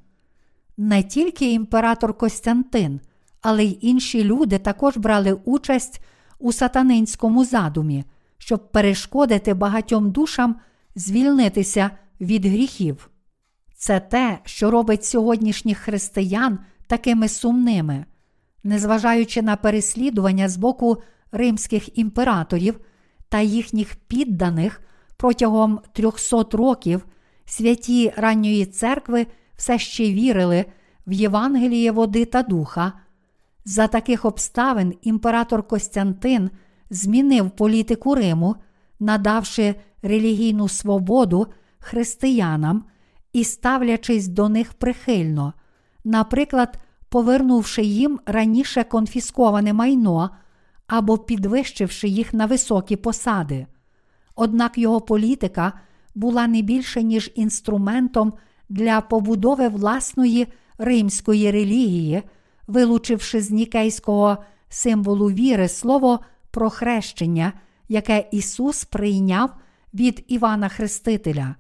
Не 0.78 1.04
тільки 1.04 1.54
імператор 1.54 2.18
Костянтин, 2.18 3.00
але 3.42 3.64
й 3.64 3.78
інші 3.82 4.24
люди 4.24 4.58
також 4.58 4.98
брали 4.98 5.34
участь 5.34 6.02
у 6.40 6.54
сатанинському 6.54 7.46
задумі, 7.46 8.04
щоб 8.38 8.72
перешкодити 8.72 9.54
багатьом 9.54 10.12
душам 10.12 10.56
звільнитися 10.96 11.92
від 12.22 12.46
гріхів. 12.46 13.10
Це 13.76 14.00
те, 14.00 14.40
що 14.44 14.72
робить 14.72 15.06
сьогоднішніх 15.06 15.78
християн 15.78 16.60
такими 16.88 17.28
сумними, 17.28 18.06
незважаючи 18.64 19.42
на 19.42 19.56
переслідування 19.56 20.50
з 20.50 20.58
боку 20.58 21.02
римських 21.34 21.98
імператорів 21.98 22.80
та 23.30 23.40
їхніх 23.42 23.96
підданих 23.96 24.82
протягом 25.18 25.80
300 25.94 26.44
років, 26.52 27.06
святі 27.46 28.14
ранньої 28.18 28.66
церкви 28.66 29.28
все 29.56 29.80
ще 29.80 30.04
вірили 30.04 30.66
в 31.08 31.12
Євангеліє 31.12 31.92
води 31.92 32.26
та 32.26 32.44
духа. 32.44 32.94
За 33.66 33.88
таких 33.88 34.26
обставин 34.26 34.94
імператор 35.02 35.68
Костянтин 35.68 36.50
змінив 36.90 37.52
політику 37.52 38.16
Риму, 38.16 38.56
надавши 39.00 39.76
релігійну 40.02 40.68
свободу 40.68 41.48
християнам 41.80 42.86
і 43.34 43.44
ставлячись 43.44 44.28
до 44.28 44.50
них 44.50 44.74
прихильно, 44.74 45.54
наприклад, 46.04 46.78
повернувши 47.10 47.82
їм 47.82 48.20
раніше 48.26 48.84
конфісковане 48.84 49.74
майно 49.74 50.30
або 50.94 51.18
підвищивши 51.18 52.08
їх 52.08 52.34
на 52.34 52.46
високі 52.46 52.96
посади. 52.96 53.68
Однак 54.36 54.78
його 54.78 55.02
політика 55.02 55.74
була 56.16 56.48
не 56.48 56.62
більше, 56.62 57.04
ніж 57.04 57.32
інструментом 57.36 58.34
для 58.70 59.02
побудови 59.02 59.68
власної 59.68 60.48
римської 60.78 61.52
релігії, 61.52 62.24
вилучивши 62.68 63.42
з 63.42 63.52
нікейського 63.52 64.38
символу 64.70 65.32
віри 65.32 65.68
слово 65.68 66.20
про 66.52 66.70
хрещення, 66.70 67.54
яке 67.90 68.26
Ісус 68.32 68.86
прийняв 68.86 69.50
від 69.94 70.26
Івана 70.28 70.70
Хрестителя. 70.70 71.56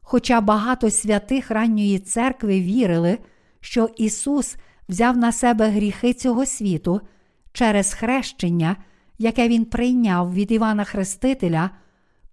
Хоча 0.00 0.40
багато 0.40 0.90
святих 0.90 1.50
ранньої 1.50 1.98
церкви 1.98 2.60
вірили, 2.60 3.18
що 3.60 3.88
Ісус 3.96 4.56
взяв 4.88 5.16
на 5.16 5.32
себе 5.32 5.68
гріхи 5.68 6.12
цього 6.12 6.46
світу 6.46 7.00
через 7.52 7.94
хрещення, 7.94 8.76
яке 9.18 9.48
Він 9.48 9.64
прийняв 9.64 10.34
від 10.34 10.52
Івана 10.52 10.84
Хрестителя, 10.84 11.70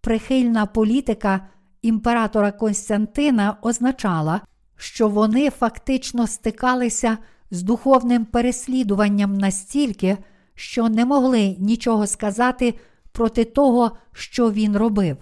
прихильна 0.01 0.65
політика 0.65 1.47
імператора 1.81 2.51
Константина 2.51 3.57
означала, 3.61 4.41
що 4.75 5.07
вони 5.07 5.49
фактично 5.49 6.27
стикалися 6.27 7.17
з 7.51 7.63
духовним 7.63 8.25
переслідуванням 8.25 9.37
настільки, 9.37 10.17
що 10.55 10.89
не 10.89 11.05
могли 11.05 11.55
нічого 11.59 12.07
сказати 12.07 12.73
проти 13.11 13.45
того, 13.45 13.97
що 14.13 14.51
він 14.51 14.77
робив. 14.77 15.17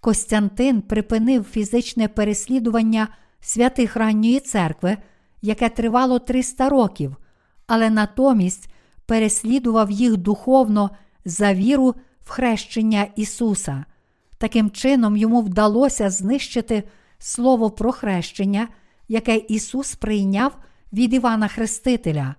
Костянтин 0.00 0.82
припинив 0.82 1.44
фізичне 1.44 2.08
переслідування 2.08 3.08
святих 3.40 3.96
ранньої 3.96 4.40
церкви, 4.40 4.96
яке 5.42 5.68
тривало 5.68 6.18
300 6.18 6.68
років, 6.68 7.16
але 7.66 7.90
натомість 7.90 8.68
переслідував 9.06 9.90
їх 9.90 10.16
духовно 10.16 10.90
за 11.24 11.54
віру 11.54 11.94
в 12.20 12.30
хрещення 12.30 13.06
Ісуса. 13.16 13.84
Таким 14.38 14.70
чином, 14.70 15.16
йому 15.16 15.40
вдалося 15.40 16.10
знищити 16.10 16.82
слово 17.18 17.70
про 17.70 17.92
хрещення, 17.92 18.68
яке 19.08 19.36
Ісус 19.36 19.94
прийняв 19.94 20.56
від 20.92 21.14
Івана 21.14 21.48
Хрестителя. 21.48 22.34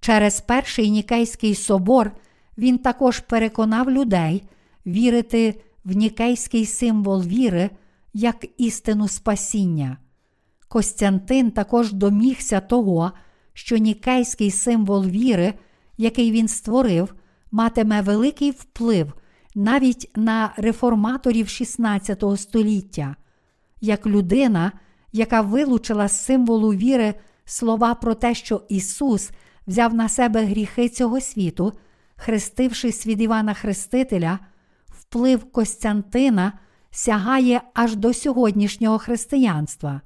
Через 0.00 0.40
перший 0.40 0.90
Нікейський 0.90 1.54
собор 1.54 2.12
він 2.58 2.78
також 2.78 3.20
переконав 3.20 3.90
людей 3.90 4.42
вірити 4.86 5.60
в 5.84 5.96
нікейський 5.96 6.66
символ 6.66 7.22
віри 7.22 7.70
як 8.14 8.46
істину 8.58 9.08
спасіння. 9.08 9.96
Костянтин 10.68 11.50
також 11.50 11.92
домігся 11.92 12.60
того, 12.60 13.12
що 13.52 13.76
нікейський 13.76 14.50
символ 14.50 15.06
віри, 15.06 15.54
який 15.98 16.32
він 16.32 16.48
створив, 16.48 17.14
матиме 17.50 18.00
великий 18.00 18.50
вплив 18.50 19.12
навіть 19.54 20.10
на 20.16 20.52
реформаторів 20.56 21.48
16 21.48 22.24
століття, 22.36 23.16
як 23.80 24.06
людина, 24.06 24.72
яка 25.12 25.40
вилучила 25.40 26.08
з 26.08 26.24
символу 26.24 26.74
віри 26.74 27.14
слова 27.44 27.94
про 27.94 28.14
те, 28.14 28.34
що 28.34 28.62
Ісус 28.68 29.30
взяв 29.66 29.94
на 29.94 30.08
себе 30.08 30.44
гріхи 30.44 30.88
цього 30.88 31.20
світу, 31.20 31.72
хрестившись 32.16 33.06
від 33.06 33.20
Івана 33.20 33.54
Хрестителя, 33.54 34.38
вплив 34.88 35.52
Костянтина 35.52 36.52
сягає 36.90 37.60
аж 37.74 37.96
до 37.96 38.14
сьогоднішнього 38.14 38.98
християнства. 38.98 40.00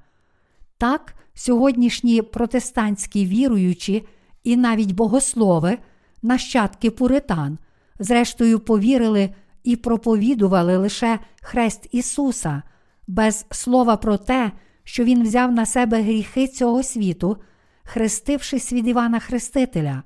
Так, 0.77 1.15
сьогоднішні 1.33 2.21
протестантські 2.21 3.25
віруючі 3.25 4.07
і 4.43 4.57
навіть 4.57 4.91
богослови, 4.91 5.77
нащадки 6.21 6.91
пуритан, 6.91 7.57
зрештою 7.99 8.59
повірили 8.59 9.29
і 9.63 9.75
проповідували 9.75 10.77
лише 10.77 11.19
хрест 11.41 11.87
Ісуса, 11.91 12.63
без 13.07 13.45
слова 13.51 13.97
про 13.97 14.17
те, 14.17 14.51
що 14.83 15.03
Він 15.03 15.23
взяв 15.23 15.51
на 15.51 15.65
себе 15.65 16.01
гріхи 16.01 16.47
цього 16.47 16.83
світу, 16.83 17.37
хрестившись 17.83 18.73
від 18.73 18.87
Івана 18.87 19.19
Хрестителя. 19.19 20.03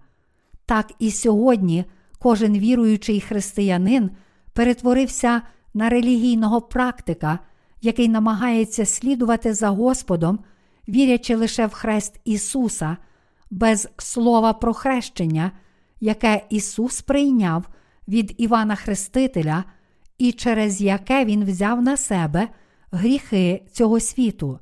Так 0.66 0.92
і 1.00 1.12
сьогодні 1.12 1.86
кожен 2.20 2.58
віруючий 2.60 3.22
християнин 3.22 4.10
перетворився 4.54 5.42
на 5.74 5.90
релігійного 5.90 6.62
практика, 6.62 7.40
який 7.82 8.08
намагається 8.08 8.86
слідувати 8.86 9.54
за 9.54 9.70
Господом, 9.70 10.40
вірячи 10.88 11.36
лише 11.36 11.66
в 11.66 11.74
хрест 11.74 12.20
Ісуса, 12.26 12.98
без 13.52 13.90
слова 13.98 14.54
про 14.54 14.74
хрещення, 14.74 15.52
яке 16.00 16.46
Ісус 16.50 17.02
прийняв 17.02 17.66
від 18.08 18.36
Івана 18.38 18.76
Хрестителя 18.76 19.64
і 20.18 20.32
через 20.32 20.82
яке 20.82 21.26
Він 21.26 21.46
взяв 21.46 21.82
на 21.82 21.98
себе 21.98 22.48
гріхи 22.92 23.64
цього 23.72 24.00
світу. 24.00 24.60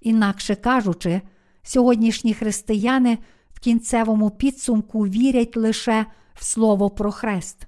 Інакше 0.00 0.54
кажучи, 0.54 1.20
сьогоднішні 1.62 2.34
християни 2.34 3.18
в 3.54 3.60
кінцевому 3.60 4.30
підсумку 4.30 5.00
вірять 5.00 5.56
лише 5.56 6.06
в 6.34 6.44
Слово 6.44 6.90
про 6.90 7.12
хрест, 7.12 7.66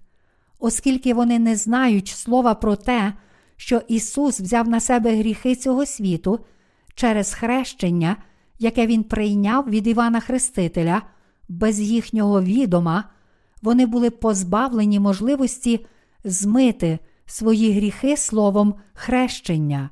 оскільки 0.59 1.15
вони 1.15 1.39
не 1.39 1.57
знають 1.57 2.09
слова 2.09 2.55
про 2.55 2.77
те, 2.77 3.13
що 3.57 3.83
Ісус 3.89 4.41
взяв 4.41 4.69
на 4.69 4.81
себе 4.81 5.17
гріхи 5.17 5.55
цього 5.55 5.87
світу 5.87 6.41
через 6.95 7.35
хрещення, 7.35 8.17
яке 8.59 8.87
Він 8.87 9.05
прийняв 9.05 9.71
від 9.71 9.87
Івана 9.87 10.21
Хрестителя, 10.21 11.03
без 11.49 11.81
їхнього 11.81 12.43
відома, 12.43 13.05
вони 13.63 13.87
були 13.87 14.11
позбавлені 14.11 15.01
можливості 15.01 15.87
змити 16.25 16.99
свої 17.27 17.73
гріхи 17.73 18.17
словом 18.17 18.75
хрещення. 18.95 19.91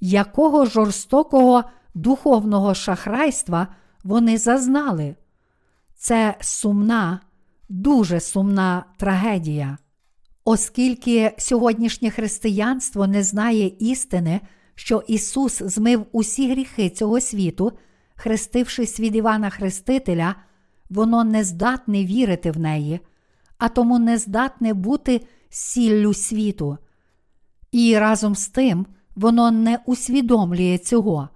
Якого 0.00 0.66
жорстокого 0.66 1.64
духовного 1.94 2.74
шахрайства 2.74 3.68
вони 4.04 4.38
зазнали? 4.38 5.14
Це 5.96 6.34
сумна, 6.40 7.20
дуже 7.68 8.20
сумна 8.20 8.84
трагедія. 8.96 9.78
Оскільки 10.44 11.34
сьогоднішнє 11.38 12.10
християнство 12.10 13.06
не 13.06 13.22
знає 13.22 13.66
істини, 13.78 14.40
що 14.78 15.02
Ісус 15.06 15.62
змив 15.62 16.06
усі 16.12 16.50
гріхи 16.50 16.90
цього 16.90 17.20
світу, 17.20 17.72
хрестившись 18.14 19.00
від 19.00 19.16
Івана 19.16 19.50
Хрестителя, 19.50 20.34
воно 20.90 21.24
не 21.24 21.44
здатне 21.44 22.04
вірити 22.04 22.50
в 22.50 22.58
неї, 22.58 23.00
а 23.58 23.68
тому 23.68 23.98
не 23.98 24.18
здатне 24.18 24.74
бути 24.74 25.26
сіллю 25.48 26.14
світу. 26.14 26.78
І 27.72 27.98
разом 27.98 28.34
з 28.34 28.48
тим 28.48 28.86
воно 29.16 29.50
не 29.50 29.78
усвідомлює 29.86 30.78
цього. 30.78 31.28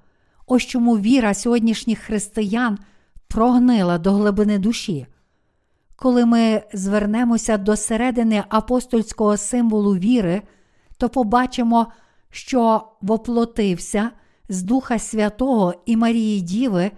Ось 0.47 0.63
чому 0.63 0.99
віра 0.99 1.35
сьогоднішніх 1.35 1.99
християн 1.99 2.79
прогнила 3.29 3.99
до 3.99 4.13
глибини 4.13 4.59
душі. 4.59 5.07
Коли 5.97 6.27
ми 6.27 6.63
звернемося 6.73 7.59
до 7.59 7.77
середини 7.77 8.45
апостольського 8.49 9.37
символу 9.37 9.97
віри, 9.97 10.43
то 10.99 11.09
побачимо, 11.09 11.87
що 12.33 12.89
воплотився 13.01 14.11
з 14.49 14.63
Духа 14.63 14.99
Святого 14.99 15.75
і 15.87 15.97
Марії 15.97 16.41
Діви 16.41 16.91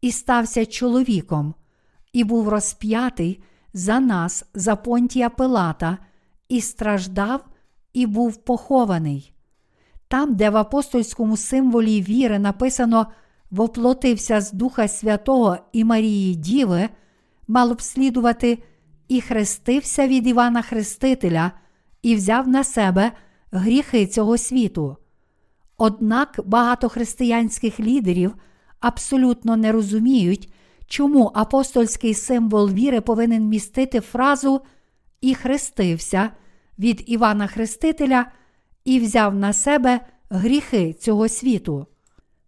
і 0.00 0.12
стався 0.12 0.66
чоловіком, 0.66 1.54
і 2.12 2.24
був 2.24 2.48
розп'ятий 2.48 3.42
за 3.72 4.00
нас, 4.00 4.44
за 4.54 4.76
понтія 4.76 5.30
Пилата, 5.30 5.98
і 6.48 6.60
страждав, 6.60 7.44
і 7.92 8.06
був 8.06 8.36
похований. 8.36 9.32
Там, 10.08 10.34
де 10.34 10.50
в 10.50 10.56
апостольському 10.56 11.36
символі 11.36 12.02
віри 12.02 12.38
написано 12.38 13.06
воплотився 13.50 14.40
з 14.40 14.52
Духа 14.52 14.88
Святого 14.88 15.58
і 15.72 15.84
Марії 15.84 16.34
Діви, 16.34 16.88
мало 17.48 17.74
б 17.74 17.82
слідувати 17.82 18.58
і 19.08 19.20
хрестився 19.20 20.08
від 20.08 20.26
Івана 20.26 20.62
Хрестителя 20.62 21.52
і 22.02 22.14
взяв 22.14 22.48
на 22.48 22.64
себе 22.64 23.12
гріхи 23.52 24.06
цього 24.06 24.38
світу. 24.38 24.96
Однак 25.76 26.40
багато 26.44 26.88
християнських 26.88 27.80
лідерів 27.80 28.34
абсолютно 28.80 29.56
не 29.56 29.72
розуміють, 29.72 30.52
чому 30.86 31.30
апостольський 31.34 32.14
символ 32.14 32.70
віри 32.70 33.00
повинен 33.00 33.48
містити 33.48 34.00
фразу 34.00 34.60
і 35.20 35.34
хрестився 35.34 36.30
від 36.78 37.02
Івана 37.06 37.46
Хрестителя 37.46 38.26
і 38.84 39.00
взяв 39.00 39.34
на 39.34 39.52
себе 39.52 40.00
гріхи 40.30 40.92
цього 40.92 41.28
світу. 41.28 41.86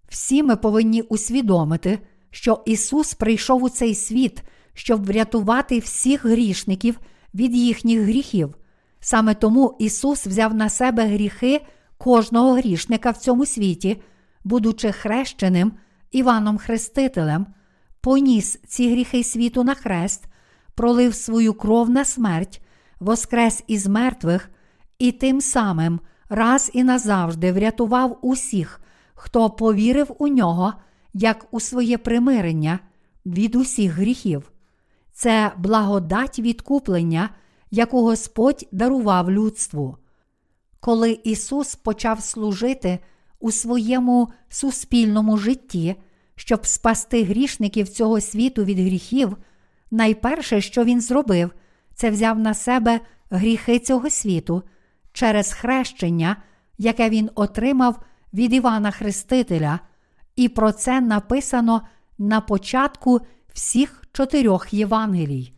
Всі 0.08 0.42
ми 0.42 0.56
повинні 0.56 1.02
усвідомити, 1.02 1.98
що 2.30 2.62
Ісус 2.66 3.14
прийшов 3.14 3.62
у 3.62 3.68
цей 3.68 3.94
світ, 3.94 4.42
щоб 4.74 5.06
врятувати 5.06 5.78
всіх 5.78 6.24
грішників 6.24 7.00
від 7.34 7.56
їхніх 7.56 8.00
гріхів. 8.00 8.54
Саме 9.00 9.34
тому 9.34 9.76
Ісус 9.78 10.26
взяв 10.26 10.54
на 10.54 10.68
себе 10.68 11.06
гріхи 11.06 11.60
кожного 11.98 12.52
грішника 12.52 13.10
в 13.10 13.16
цьому 13.16 13.46
світі, 13.46 14.02
будучи 14.44 14.92
хрещеним 14.92 15.72
Іваном 16.10 16.58
Хрестителем, 16.58 17.46
поніс 18.00 18.58
ці 18.66 18.90
гріхи 18.90 19.24
світу 19.24 19.64
на 19.64 19.74
хрест, 19.74 20.24
пролив 20.74 21.14
свою 21.14 21.54
кров 21.54 21.90
на 21.90 22.04
смерть, 22.04 22.62
воскрес 23.00 23.64
із 23.66 23.86
мертвих 23.86 24.50
і 24.98 25.12
тим 25.12 25.40
самим 25.40 26.00
раз 26.28 26.70
і 26.74 26.84
назавжди 26.84 27.52
врятував 27.52 28.18
усіх, 28.22 28.80
хто 29.14 29.50
повірив 29.50 30.14
у 30.18 30.28
нього, 30.28 30.72
як 31.14 31.46
у 31.50 31.60
своє 31.60 31.98
примирення 31.98 32.78
від 33.26 33.54
усіх 33.54 33.92
гріхів. 33.92 34.52
Це 35.12 35.52
благодать 35.56 36.38
відкуплення, 36.38 37.30
яку 37.70 38.02
Господь 38.02 38.68
дарував 38.72 39.30
людству. 39.30 39.96
Коли 40.80 41.18
Ісус 41.24 41.74
почав 41.74 42.22
служити 42.22 42.98
у 43.40 43.52
своєму 43.52 44.28
суспільному 44.48 45.36
житті, 45.36 45.96
щоб 46.36 46.66
спасти 46.66 47.24
грішників 47.24 47.88
цього 47.88 48.20
світу 48.20 48.64
від 48.64 48.78
гріхів, 48.78 49.36
найперше, 49.90 50.60
що 50.60 50.84
Він 50.84 51.00
зробив, 51.00 51.50
це 51.94 52.10
взяв 52.10 52.38
на 52.38 52.54
себе 52.54 53.00
гріхи 53.30 53.78
цього 53.78 54.10
світу 54.10 54.62
через 55.12 55.52
хрещення, 55.52 56.36
яке 56.78 57.10
він 57.10 57.30
отримав 57.34 58.02
від 58.34 58.52
Івана 58.52 58.90
Хрестителя, 58.90 59.80
і 60.36 60.48
про 60.48 60.72
це 60.72 61.00
написано 61.00 61.82
на 62.18 62.40
початку 62.40 63.20
всіх 63.52 64.04
чотирьох 64.12 64.74
Євангелій. 64.74 65.52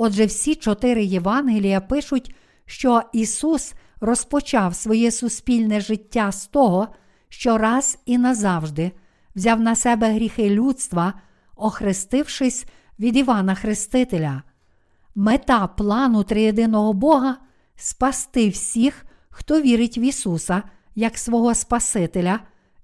Отже, 0.00 0.26
всі 0.26 0.54
чотири 0.54 1.04
Євангелія 1.04 1.80
пишуть, 1.80 2.34
що 2.66 3.02
Ісус 3.12 3.74
розпочав 4.00 4.74
своє 4.74 5.10
суспільне 5.10 5.80
життя 5.80 6.32
з 6.32 6.46
того, 6.46 6.88
що 7.28 7.58
раз 7.58 7.98
і 8.06 8.18
назавжди 8.18 8.92
взяв 9.36 9.60
на 9.60 9.74
себе 9.74 10.12
гріхи 10.12 10.50
людства, 10.50 11.14
охрестившись 11.56 12.66
від 12.98 13.16
Івана 13.16 13.54
Хрестителя. 13.54 14.42
Мета 15.14 15.66
плану 15.66 16.24
триєдиного 16.24 16.92
Бога 16.92 17.36
спасти 17.76 18.48
всіх, 18.48 19.06
хто 19.30 19.60
вірить 19.60 19.98
в 19.98 20.04
Ісуса 20.04 20.62
як 20.94 21.18
свого 21.18 21.54
Спасителя, 21.54 22.40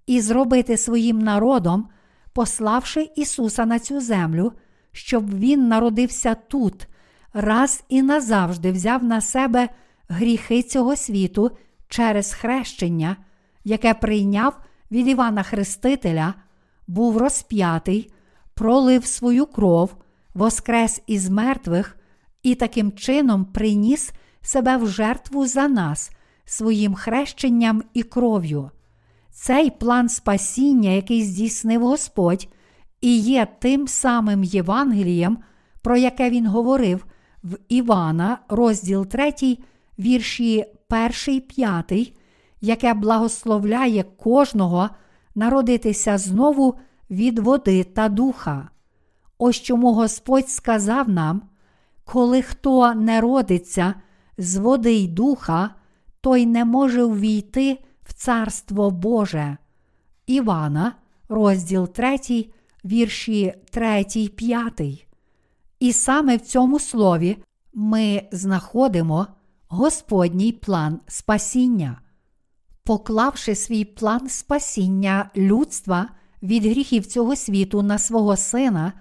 і 0.06 0.20
зробити 0.20 0.76
своїм 0.76 1.18
народом, 1.18 1.88
пославши 2.32 3.10
Ісуса 3.16 3.66
на 3.66 3.78
цю 3.78 4.00
землю, 4.00 4.52
щоб 4.92 5.38
Він 5.38 5.68
народився 5.68 6.34
тут, 6.34 6.86
раз 7.34 7.84
і 7.88 8.02
назавжди 8.02 8.72
взяв 8.72 9.04
на 9.04 9.20
себе 9.20 9.68
гріхи 10.08 10.62
цього 10.62 10.96
світу 10.96 11.50
через 11.88 12.34
хрещення, 12.34 13.16
яке 13.64 13.94
прийняв 13.94 14.60
від 14.90 15.08
Івана 15.08 15.42
Хрестителя, 15.42 16.34
був 16.86 17.16
розп'ятий, 17.16 18.12
пролив 18.54 19.06
свою 19.06 19.46
кров, 19.46 19.94
воскрес 20.34 21.02
із 21.06 21.30
мертвих 21.30 21.96
і 22.42 22.54
таким 22.54 22.92
чином 22.92 23.44
приніс 23.44 24.12
себе 24.42 24.76
в 24.76 24.88
жертву 24.88 25.46
за 25.46 25.68
нас 25.68 26.10
своїм 26.44 26.94
хрещенням 26.94 27.82
і 27.94 28.02
кров'ю. 28.02 28.70
Цей 29.30 29.70
план 29.70 30.08
спасіння, 30.08 30.90
який 30.90 31.24
здійснив 31.24 31.82
Господь, 31.82 32.48
і 33.00 33.18
є 33.18 33.46
тим 33.58 33.88
самим 33.88 34.44
Євангелієм, 34.44 35.38
про 35.82 35.96
яке 35.96 36.30
він 36.30 36.46
говорив 36.46 37.06
в 37.44 37.58
Івана, 37.68 38.38
розділ 38.48 39.06
3, 39.06 39.58
вірші 39.98 40.64
1, 41.26 41.40
5, 41.40 42.12
яке 42.60 42.94
благословляє 42.94 44.02
кожного 44.02 44.90
народитися 45.34 46.18
знову 46.18 46.74
від 47.10 47.38
води 47.38 47.84
та 47.84 48.08
духа. 48.08 48.68
Ось 49.38 49.60
чому 49.60 49.92
Господь 49.92 50.48
сказав 50.48 51.08
нам, 51.08 51.42
коли 52.04 52.42
хто 52.42 52.94
не 52.94 53.20
родиться 53.20 53.94
з 54.38 54.56
води 54.56 54.92
й 54.92 55.08
духа, 55.08 55.70
той 56.20 56.46
не 56.46 56.64
може 56.64 57.04
ввійти 57.04 57.78
в 58.02 58.12
Царство 58.12 58.90
Боже. 58.90 59.56
Івана, 60.26 60.92
розділ 61.28 61.88
3, 61.88 62.18
вірші 62.84 63.54
3, 63.70 64.04
5. 64.36 65.06
І 65.80 65.92
саме 65.92 66.36
в 66.36 66.40
цьому 66.40 66.78
слові 66.78 67.36
ми 67.72 68.22
знаходимо 68.32 69.26
Господній 69.68 70.52
план 70.52 71.00
спасіння. 71.08 72.00
Поклавши 72.84 73.54
свій 73.54 73.84
план 73.84 74.28
спасіння 74.28 75.30
людства 75.36 76.08
від 76.42 76.64
гріхів 76.64 77.06
цього 77.06 77.36
світу 77.36 77.82
на 77.82 77.98
свого 77.98 78.36
сина, 78.36 78.92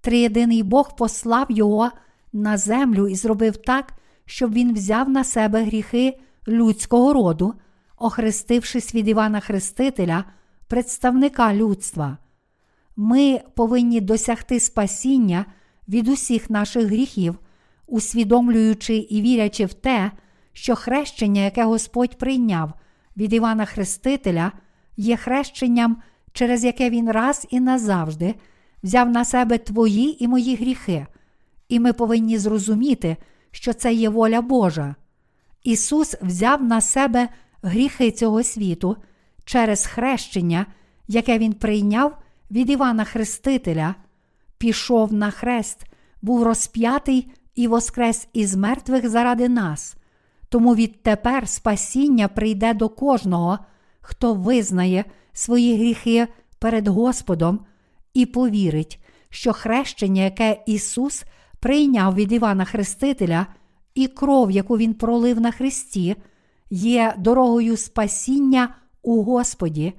триєдиний 0.00 0.62
Бог 0.62 0.96
послав 0.96 1.46
його 1.50 1.90
на 2.32 2.56
землю 2.56 3.08
і 3.08 3.14
зробив 3.14 3.56
так, 3.56 3.92
щоб 4.24 4.52
він 4.52 4.74
взяв 4.74 5.08
на 5.08 5.24
себе 5.24 5.64
гріхи 5.64 6.18
людського 6.48 7.12
роду, 7.12 7.54
охрестившись 7.98 8.94
від 8.94 9.08
Івана 9.08 9.40
Хрестителя, 9.40 10.24
представника 10.68 11.54
людства. 11.54 12.18
Ми 12.96 13.40
повинні 13.54 14.00
досягти 14.00 14.60
спасіння 14.60 15.44
від 15.88 16.08
усіх 16.08 16.50
наших 16.50 16.86
гріхів, 16.86 17.38
усвідомлюючи 17.86 18.96
і 18.96 19.22
вірячи 19.22 19.64
в 19.64 19.74
те, 19.74 20.10
що 20.52 20.74
хрещення, 20.76 21.40
яке 21.40 21.64
Господь 21.64 22.18
прийняв 22.18 22.72
від 23.16 23.32
Івана 23.32 23.64
Хрестителя, 23.64 24.52
є 24.96 25.16
хрещенням, 25.16 25.96
через 26.32 26.64
яке 26.64 26.90
Він 26.90 27.10
раз 27.10 27.46
і 27.50 27.60
назавжди 27.60 28.34
взяв 28.82 29.10
на 29.10 29.24
себе 29.24 29.58
твої 29.58 30.24
і 30.24 30.28
мої 30.28 30.56
гріхи, 30.56 31.06
і 31.68 31.80
ми 31.80 31.92
повинні 31.92 32.38
зрозуміти, 32.38 33.16
що 33.50 33.72
це 33.72 33.92
є 33.92 34.08
воля 34.08 34.40
Божа. 34.40 34.94
Ісус 35.62 36.14
взяв 36.22 36.62
на 36.62 36.80
себе 36.80 37.28
гріхи 37.62 38.10
цього 38.10 38.42
світу 38.42 38.96
через 39.44 39.86
хрещення, 39.86 40.66
яке 41.08 41.38
Він 41.38 41.52
прийняв 41.52 42.18
від 42.50 42.70
Івана 42.70 43.04
Хрестителя, 43.04 43.94
пішов 44.62 45.12
на 45.12 45.30
хрест, 45.30 45.86
був 46.22 46.42
розп'ятий 46.42 47.32
і 47.54 47.68
воскрес 47.68 48.28
із 48.32 48.56
мертвих 48.56 49.08
заради 49.08 49.48
нас. 49.48 49.96
Тому 50.48 50.74
відтепер 50.74 51.48
спасіння 51.48 52.28
прийде 52.28 52.74
до 52.74 52.88
кожного, 52.88 53.58
хто 54.00 54.34
визнає 54.34 55.04
свої 55.32 55.76
гріхи 55.76 56.28
перед 56.58 56.88
Господом 56.88 57.60
і 58.14 58.26
повірить, 58.26 58.98
що 59.28 59.52
хрещення, 59.52 60.22
яке 60.22 60.62
Ісус 60.66 61.24
прийняв 61.60 62.14
від 62.14 62.32
Івана 62.32 62.64
Хрестителя, 62.64 63.46
і 63.94 64.06
кров, 64.06 64.50
яку 64.50 64.78
Він 64.78 64.94
пролив 64.94 65.40
на 65.40 65.50
Христі, 65.50 66.16
є 66.70 67.14
дорогою 67.18 67.76
спасіння 67.76 68.74
у 69.02 69.22
Господі, 69.22 69.92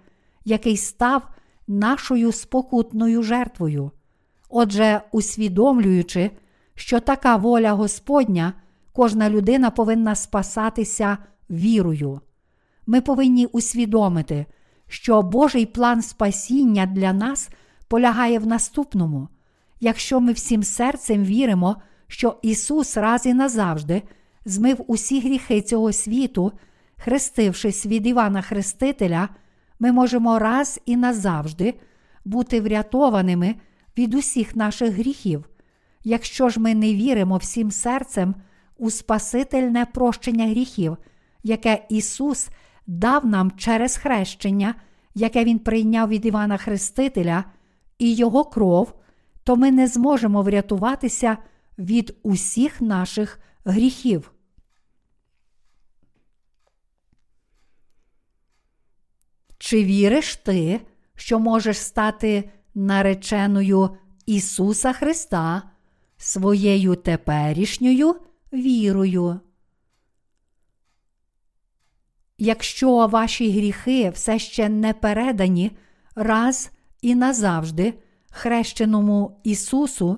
який 0.46 0.78
став 0.78 1.28
нашою 1.68 2.32
спокутною 2.32 3.24
жертвою. 3.24 3.92
Отже, 4.56 5.02
усвідомлюючи, 5.12 6.32
що 6.76 7.00
така 7.00 7.36
воля 7.36 7.72
Господня, 7.72 8.54
кожна 8.92 9.30
людина 9.30 9.70
повинна 9.70 10.16
спасатися 10.16 11.18
вірою. 11.50 12.22
Ми 12.88 13.02
повинні 13.02 13.46
усвідомити, 13.46 14.46
що 14.88 15.22
Божий 15.22 15.66
план 15.66 16.02
спасіння 16.02 16.86
для 16.86 17.14
нас 17.14 17.50
полягає 17.88 18.40
в 18.40 18.48
наступному. 18.48 19.28
Якщо 19.80 20.20
ми 20.20 20.32
всім 20.32 20.64
серцем 20.64 21.24
віримо, 21.24 21.76
що 22.08 22.38
Ісус 22.42 22.98
раз 22.98 23.26
і 23.26 23.34
назавжди 23.34 24.02
змив 24.46 24.84
усі 24.88 25.20
гріхи 25.20 25.62
цього 25.62 25.94
світу, 25.94 26.52
хрестившись 26.98 27.86
від 27.86 28.08
Івана 28.08 28.42
Хрестителя, 28.42 29.30
ми 29.80 29.92
можемо 29.92 30.40
раз 30.40 30.80
і 30.86 30.98
назавжди 30.98 31.74
бути 32.26 32.62
врятованими 32.62 33.56
від 33.98 34.14
усіх 34.14 34.56
наших 34.56 34.94
гріхів. 34.94 35.50
Якщо 36.04 36.50
ж 36.50 36.60
ми 36.60 36.76
не 36.76 36.94
віримо 36.94 37.38
всім 37.38 37.72
серцем 37.72 38.36
у 38.78 38.90
Спасительне 38.90 39.86
прощення 39.86 40.48
гріхів, 40.48 40.98
яке 41.44 41.86
Ісус 41.90 42.50
дав 42.88 43.26
нам 43.26 43.52
через 43.52 43.98
хрещення, 43.98 44.76
яке 45.16 45.44
Він 45.44 45.60
прийняв 45.60 46.10
від 46.10 46.26
Івана 46.26 46.58
Хрестителя, 46.58 47.44
і 47.98 48.16
Його 48.16 48.46
кров, 48.46 48.94
то 49.44 49.56
ми 49.56 49.72
не 49.72 49.88
зможемо 49.88 50.42
врятуватися 50.42 51.38
від 51.78 52.18
усіх 52.24 52.82
наших 52.82 53.40
гріхів. 53.66 54.32
Чи 59.58 59.84
віриш 59.84 60.36
ти, 60.36 60.82
що 61.16 61.40
можеш 61.40 61.78
стати 61.78 62.50
нареченою 62.76 63.90
Ісуса 64.26 64.94
Христа 64.94 65.64
своєю 66.18 66.96
теперішньою 66.96 68.16
вірою? 68.54 69.40
Якщо 72.38 73.08
ваші 73.08 73.52
гріхи 73.52 74.10
все 74.10 74.40
ще 74.40 74.70
не 74.70 74.94
передані 74.94 75.72
раз 76.16 76.72
і 77.02 77.16
назавжди 77.16 77.94
хрещеному 78.32 79.42
Ісусу, 79.44 80.18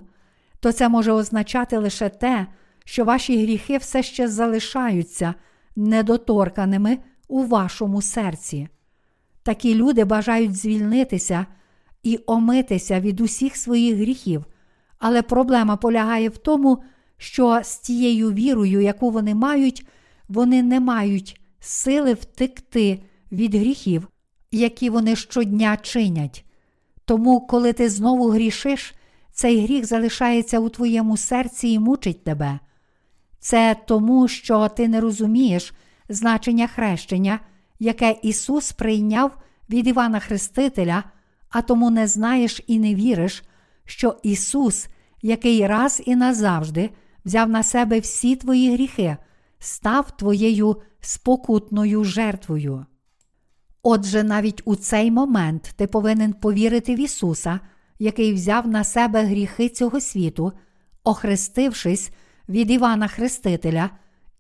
то 0.60 0.72
це 0.72 0.90
може 0.90 1.11
означати 1.11 1.77
лише 1.77 2.10
те, 2.10 2.48
що 2.86 3.06
ваші 3.06 3.44
гріхи 3.44 3.77
все 3.77 4.03
ще 4.03 4.27
залишаються 4.27 5.34
недоторканими 5.76 6.98
у 7.27 7.44
вашому 7.44 8.02
серці. 8.02 8.68
Такі 9.44 9.76
люди 9.76 10.06
бажають 10.06 10.56
звільнитися 10.56 11.45
і 12.06 12.19
омитися 12.26 12.99
від 12.99 13.22
усіх 13.22 13.56
своїх 13.56 13.95
гріхів, 13.95 14.45
але 14.99 15.22
проблема 15.22 15.77
полягає 15.77 16.30
в 16.30 16.38
тому, 16.38 16.84
що 17.18 17.61
з 17.64 17.77
тією 17.77 18.32
вірою, 18.32 18.82
яку 18.82 19.11
вони 19.11 19.36
мають, 19.36 19.88
вони 20.30 20.64
не 20.64 20.80
мають 20.80 21.41
сили 21.60 22.14
втекти 22.14 22.99
від 23.32 23.56
гріхів, 23.56 24.07
які 24.52 24.90
вони 24.90 25.15
щодня 25.15 25.77
чинять. 25.77 26.45
Тому, 27.06 27.41
коли 27.41 27.73
ти 27.73 27.90
знову 27.90 28.30
грішиш, 28.30 28.95
цей 29.32 29.64
гріх 29.64 29.86
залишається 29.86 30.60
у 30.60 30.69
твоєму 30.69 31.18
серці 31.18 31.68
і 31.68 31.80
мучить 31.80 32.23
тебе. 32.23 32.60
Це 33.40 33.76
тому, 33.88 34.27
що 34.27 34.68
ти 34.68 34.88
не 34.88 35.02
розумієш 35.02 35.73
значення 36.10 36.68
хрещення, 36.68 37.40
яке 37.80 38.15
Ісус 38.22 38.72
прийняв 38.72 39.32
від 39.69 39.88
Івана 39.88 40.19
Хрестителя, 40.19 41.03
а 41.56 41.61
тому 41.61 41.90
не 41.90 42.07
знаєш 42.07 42.61
і 42.68 42.80
не 42.80 42.95
віриш, 42.95 43.44
що 43.86 44.15
Ісус, 44.23 44.88
який 45.22 45.68
раз 45.68 46.02
і 46.06 46.15
назавжди 46.15 46.90
взяв 47.26 47.49
на 47.49 47.64
себе 47.64 47.99
всі 47.99 48.36
твої 48.36 48.73
гріхи, 48.73 49.18
став 49.60 50.18
твоєю 50.18 50.82
спокутною 50.99 52.03
жертвою. 52.03 52.86
Отже, 53.84 54.23
навіть 54.23 54.61
у 54.65 54.76
цей 54.76 55.11
момент 55.11 55.73
ти 55.76 55.88
повинен 55.88 56.34
повірити 56.34 56.95
в 56.95 56.99
Ісуса, 56.99 57.60
який 57.99 58.34
взяв 58.34 58.68
на 58.68 58.84
себе 58.84 59.23
гріхи 59.23 59.69
цього 59.69 60.02
світу, 60.02 60.52
охрестившись 61.03 62.11
від 62.49 62.72
Івана 62.72 63.07
Хрестителя, 63.07 63.90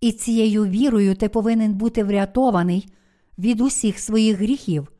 і 0.01 0.11
цією 0.11 0.65
вірою 0.65 1.15
ти 1.15 1.29
повинен 1.29 1.73
бути 1.73 2.03
врятований 2.03 2.93
від 3.37 3.61
усіх 3.61 3.99
своїх 3.99 4.37
гріхів. 4.37 4.91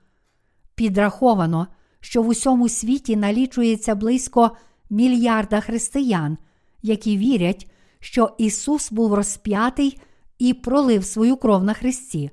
Підраховано, 0.75 1.67
що 2.05 2.21
в 2.21 2.27
усьому 2.27 2.69
світі 2.69 3.15
налічується 3.15 3.95
близько 3.95 4.51
мільярда 4.89 5.59
християн, 5.59 6.37
які 6.81 7.17
вірять, 7.17 7.71
що 7.99 8.35
Ісус 8.37 8.91
був 8.91 9.13
розп'ятий 9.13 9.99
і 10.39 10.53
пролив 10.53 11.05
свою 11.05 11.37
кров 11.37 11.63
на 11.63 11.73
Христі. 11.73 12.31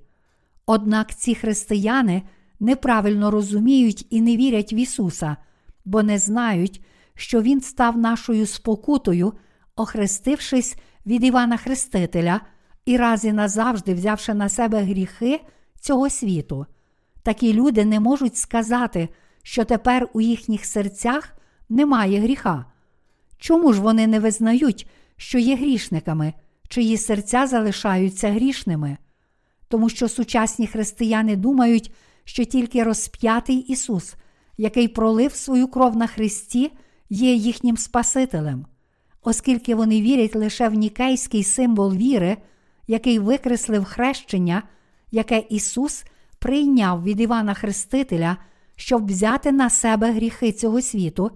Однак 0.67 1.15
ці 1.15 1.35
християни 1.35 2.23
неправильно 2.61 3.31
розуміють 3.31 4.07
і 4.11 4.21
не 4.21 4.37
вірять 4.37 4.73
в 4.73 4.75
Ісуса, 4.75 5.37
бо 5.85 6.03
не 6.03 6.19
знають, 6.19 6.85
що 7.15 7.43
Він 7.43 7.61
став 7.61 7.99
нашою 7.99 8.47
спокутою, 8.47 9.33
охрестившись 9.77 10.77
від 11.07 11.25
Івана 11.25 11.57
Хрестителя 11.57 12.41
і 12.85 12.97
раз 12.97 13.25
і 13.25 13.33
назавжди 13.33 13.95
взявши 13.95 14.35
на 14.35 14.49
себе 14.49 14.83
гріхи 14.83 15.41
цього 15.81 16.11
світу. 16.11 16.67
Такі 17.23 17.53
люди 17.53 17.85
не 17.85 18.01
можуть 18.01 18.37
сказати, 18.37 19.09
що 19.43 19.65
тепер 19.65 20.09
у 20.13 20.21
їхніх 20.21 20.65
серцях 20.65 21.37
немає 21.69 22.21
гріха. 22.21 22.65
Чому 23.39 23.73
ж 23.73 23.81
вони 23.81 24.07
не 24.07 24.21
визнають, 24.21 24.87
що 25.17 25.39
є 25.39 25.57
грішниками, 25.57 26.33
чиї 26.69 26.97
серця 26.97 27.47
залишаються 27.47 28.31
грішними? 28.31 28.97
Тому 29.69 29.89
що 29.89 30.09
сучасні 30.09 30.67
християни 30.67 31.37
думають, 31.37 31.93
що 32.25 32.45
тільки 32.45 32.83
розп'ятий 32.85 33.57
Ісус, 33.57 34.15
який 34.57 34.89
пролив 34.89 35.35
свою 35.35 35.69
кров 35.69 35.97
на 35.97 36.07
Христі, 36.07 36.73
є 37.11 37.35
їхнім 37.35 37.77
Спасителем, 37.77 38.67
оскільки 39.23 39.75
вони 39.75 40.03
вірять 40.03 40.37
лише 40.37 40.69
в 40.69 40.75
нікейський 40.75 41.45
символ 41.45 41.93
віри, 41.93 42.37
який 42.87 43.19
викреслив 43.19 43.85
хрещення, 43.85 44.63
яке 45.11 45.45
Ісус 45.51 46.05
прийняв 46.39 47.03
від 47.03 47.21
Івана 47.21 47.55
Хрестителя, 47.55 48.37
щоб 48.77 49.07
взяти 49.07 49.53
на 49.53 49.71
себе 49.71 50.13
гріхи 50.13 50.53
цього 50.53 50.83
світу, 50.83 51.31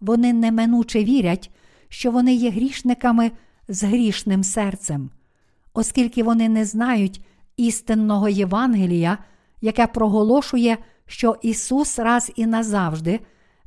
вони 0.00 0.32
неминуче 0.32 1.04
вірять, 1.04 1.50
що 1.88 2.10
вони 2.10 2.34
є 2.34 2.50
грішниками 2.50 3.30
з 3.68 3.82
грішним 3.84 4.44
серцем, 4.44 5.10
оскільки 5.74 6.22
вони 6.22 6.48
не 6.48 6.64
знають 6.64 7.24
істинного 7.56 8.28
Євангелія, 8.28 9.18
яке 9.60 9.86
проголошує, 9.86 10.78
що 11.06 11.36
Ісус 11.42 11.98
раз 11.98 12.32
і 12.36 12.46
назавжди 12.46 13.20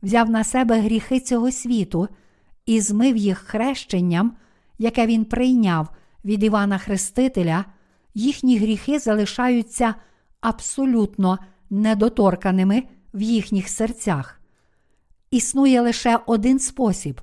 взяв 0.03 0.29
на 0.29 0.43
себе 0.43 0.79
гріхи 0.79 1.19
цього 1.19 1.51
світу 1.51 2.07
і 2.65 2.81
змив 2.81 3.17
їх 3.17 3.37
хрещенням, 3.37 4.33
яке 4.77 5.07
Він 5.07 5.25
прийняв 5.25 5.89
від 6.25 6.43
Івана 6.43 6.77
Хрестителя, 6.77 7.65
їхні 8.13 8.57
гріхи 8.57 8.99
залишаються 8.99 9.95
абсолютно 10.41 11.39
недоторканими 11.69 12.83
в 13.13 13.21
їхніх 13.21 13.69
серцях. 13.69 14.41
Існує 15.31 15.81
лише 15.81 16.19
один 16.25 16.59
спосіб 16.59 17.21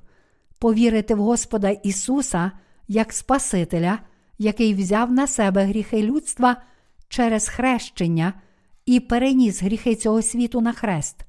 повірити 0.59 1.15
в 1.15 1.19
Господа 1.19 1.69
Ісуса 1.69 2.51
як 2.87 3.13
Спасителя, 3.13 3.99
який 4.37 4.73
взяв 4.73 5.11
на 5.11 5.27
себе 5.27 5.63
гріхи 5.63 6.03
людства 6.03 6.61
через 7.07 7.49
хрещення 7.49 8.33
і 8.85 8.99
переніс 8.99 9.61
гріхи 9.61 9.95
цього 9.95 10.21
світу 10.21 10.61
на 10.61 10.73
хрест. 10.73 11.25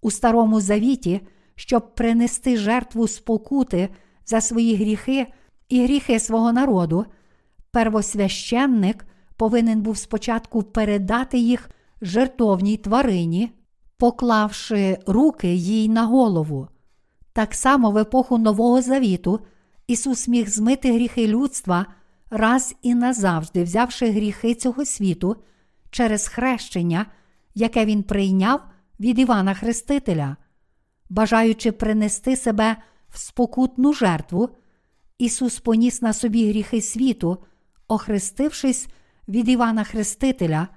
У 0.00 0.10
Старому 0.10 0.60
Завіті, 0.60 1.20
щоб 1.54 1.94
принести 1.94 2.56
жертву 2.56 3.08
спокути 3.08 3.88
за 4.26 4.40
свої 4.40 4.76
гріхи 4.76 5.26
і 5.68 5.84
гріхи 5.84 6.20
свого 6.20 6.52
народу, 6.52 7.06
первосвященник 7.70 9.06
повинен 9.36 9.82
був 9.82 9.98
спочатку 9.98 10.62
передати 10.62 11.38
їх 11.38 11.70
жертовній 12.02 12.76
тварині, 12.76 13.52
поклавши 14.04 14.98
руки 15.06 15.54
їй 15.54 15.88
на 15.88 16.04
голову. 16.04 16.68
Так 17.32 17.54
само 17.54 17.90
в 17.90 17.98
епоху 17.98 18.38
Нового 18.38 18.82
Завіту 18.82 19.40
Ісус 19.86 20.28
міг 20.28 20.48
змити 20.48 20.92
гріхи 20.92 21.26
людства 21.26 21.86
раз 22.30 22.74
і 22.82 22.94
назавжди, 22.94 23.62
взявши 23.62 24.10
гріхи 24.10 24.54
цього 24.54 24.84
світу 24.84 25.36
через 25.90 26.28
хрещення, 26.28 27.06
яке 27.54 27.84
Він 27.84 28.02
прийняв 28.02 28.60
від 29.00 29.18
Івана 29.18 29.54
Хрестителя. 29.54 30.36
Бажаючи 31.10 31.72
принести 31.72 32.36
себе 32.36 32.76
в 33.08 33.18
спокутну 33.18 33.92
жертву, 33.92 34.48
Ісус 35.18 35.60
поніс 35.60 36.02
на 36.02 36.12
собі 36.12 36.48
гріхи 36.48 36.80
світу, 36.80 37.38
охрестившись 37.88 38.88
від 39.28 39.48
Івана 39.48 39.84
Хрестителя, 39.84 40.68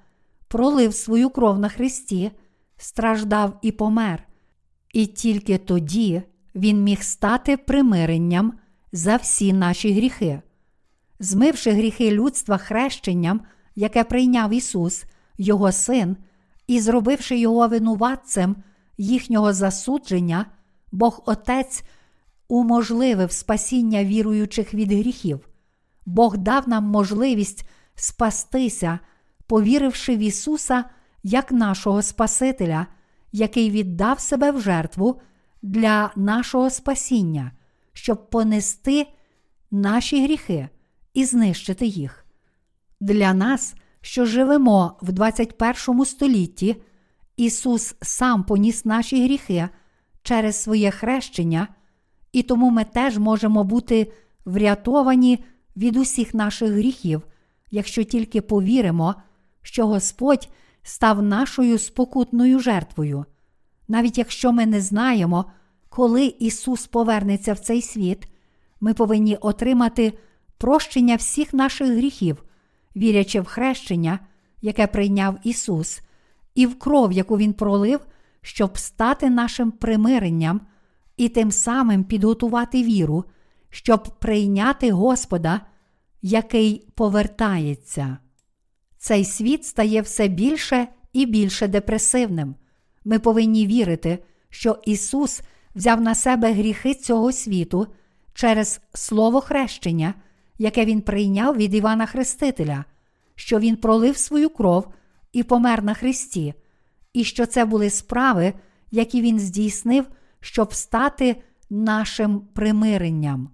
пролив 0.48 0.94
свою 0.94 1.30
кров 1.30 1.60
на 1.60 1.70
Христі, 1.70 2.32
страждав 2.78 3.60
і 3.62 3.72
помер. 3.72 4.28
І 4.94 5.06
тільки 5.06 5.58
тоді 5.58 6.22
Він 6.56 6.84
міг 6.84 7.04
стати 7.04 7.58
примиренням 7.58 8.54
за 8.92 9.16
всі 9.16 9.54
наші 9.54 9.94
гріхи. 9.94 10.42
Змивши 11.20 11.72
гріхи 11.72 12.12
людства 12.12 12.58
хрещенням, 12.58 13.42
яке 13.76 14.04
прийняв 14.04 14.54
Ісус, 14.54 15.06
Його 15.38 15.72
Син, 15.72 16.18
і 16.68 16.80
зробивши 16.80 17.38
Його 17.38 17.68
винуватцем 17.68 18.56
їхнього 18.98 19.54
засудження, 19.54 20.46
Бог 20.92 21.24
Отець 21.26 21.84
уможливив 22.48 23.32
спасіння 23.32 24.04
віруючих 24.04 24.74
від 24.74 24.92
гріхів. 24.92 25.50
Бог 26.06 26.38
дав 26.38 26.70
нам 26.70 26.84
можливість 26.84 27.70
спастися, 27.96 29.00
повіривши 29.48 30.16
в 30.16 30.20
Ісуса 30.20 30.86
як 31.28 31.52
нашого 31.52 32.02
Спасителя, 32.02 32.88
який 33.32 33.72
віддав 33.72 34.20
себе 34.20 34.52
в 34.52 34.62
жертву 34.62 35.22
для 35.62 36.12
нашого 36.16 36.70
спасіння, 36.70 37.52
щоб 37.94 38.30
понести 38.30 39.08
наші 39.72 40.24
гріхи 40.24 40.70
і 41.14 41.26
знищити 41.26 41.86
їх. 41.86 42.26
Для 43.00 43.34
нас, 43.34 43.76
що 44.02 44.26
живемо 44.26 44.98
в 45.02 45.12
21 45.12 46.06
столітті, 46.06 46.76
Ісус 47.38 47.96
сам 48.02 48.44
поніс 48.44 48.86
наші 48.86 49.24
гріхи 49.24 49.70
через 50.22 50.64
своє 50.64 50.92
хрещення, 50.92 51.68
і 52.32 52.44
тому 52.44 52.70
ми 52.70 52.84
теж 52.84 53.18
можемо 53.18 53.64
бути 53.64 54.12
врятовані 54.46 55.44
від 55.78 55.98
усіх 55.98 56.34
наших 56.34 56.72
гріхів, 56.72 57.22
якщо 57.72 58.04
тільки 58.04 58.42
повіримо, 58.42 59.16
що 59.62 59.88
Господь 59.88 60.50
став 60.88 61.22
нашою 61.22 61.78
спокутною 61.78 62.60
жертвою. 62.60 63.26
Навіть 63.88 64.18
якщо 64.18 64.52
ми 64.52 64.66
не 64.66 64.82
знаємо, 64.82 65.46
коли 65.90 66.26
Ісус 66.26 66.88
повернеться 66.88 67.54
в 67.54 67.60
цей 67.60 67.82
світ, 67.82 68.28
ми 68.82 68.94
повинні 68.94 69.36
отримати 69.36 70.14
прощення 70.58 71.16
всіх 71.16 71.54
наших 71.54 71.88
гріхів, 71.88 72.44
вірячи 72.96 73.42
в 73.42 73.46
хрещення, 73.46 74.20
яке 74.62 74.88
прийняв 74.88 75.38
Ісус, 75.44 76.02
і 76.56 76.66
в 76.66 76.80
кров, 76.80 77.12
яку 77.12 77.38
Він 77.38 77.54
пролив, 77.54 78.00
щоб 78.42 78.78
стати 78.78 79.30
нашим 79.30 79.72
примиренням 79.72 80.62
і 81.18 81.30
тим 81.30 81.52
самим 81.52 82.04
підготувати 82.04 82.84
віру, 82.84 83.26
щоб 83.70 84.04
прийняти 84.20 84.92
Господа, 84.92 85.62
який 86.22 86.88
повертається. 86.96 88.18
Цей 89.08 89.26
світ 89.26 89.66
стає 89.66 90.02
все 90.02 90.28
більше 90.28 90.88
і 91.14 91.26
більше 91.26 91.68
депресивним. 91.68 92.56
Ми 93.06 93.20
повинні 93.20 93.68
вірити, 93.68 94.20
що 94.50 94.80
Ісус 94.86 95.42
взяв 95.76 96.02
на 96.02 96.16
себе 96.16 96.54
гріхи 96.54 96.94
цього 96.94 97.32
світу 97.32 97.88
через 98.34 98.82
Слово 98.94 99.42
хрещення, 99.42 100.14
яке 100.58 100.86
Він 100.86 101.02
прийняв 101.02 101.56
від 101.58 101.74
Івана 101.74 102.06
Хрестителя, 102.06 102.86
що 103.36 103.60
Він 103.60 103.76
пролив 103.76 104.18
свою 104.18 104.50
кров 104.50 104.88
і 105.34 105.44
помер 105.44 105.84
на 105.84 105.94
Христі, 105.94 106.54
і 107.14 107.24
що 107.24 107.46
це 107.46 107.66
були 107.66 107.90
справи, 107.90 108.54
які 108.92 109.22
Він 109.22 109.40
здійснив, 109.40 110.06
щоб 110.40 110.74
стати 110.74 111.36
нашим 111.70 112.40
примиренням. 112.40 113.50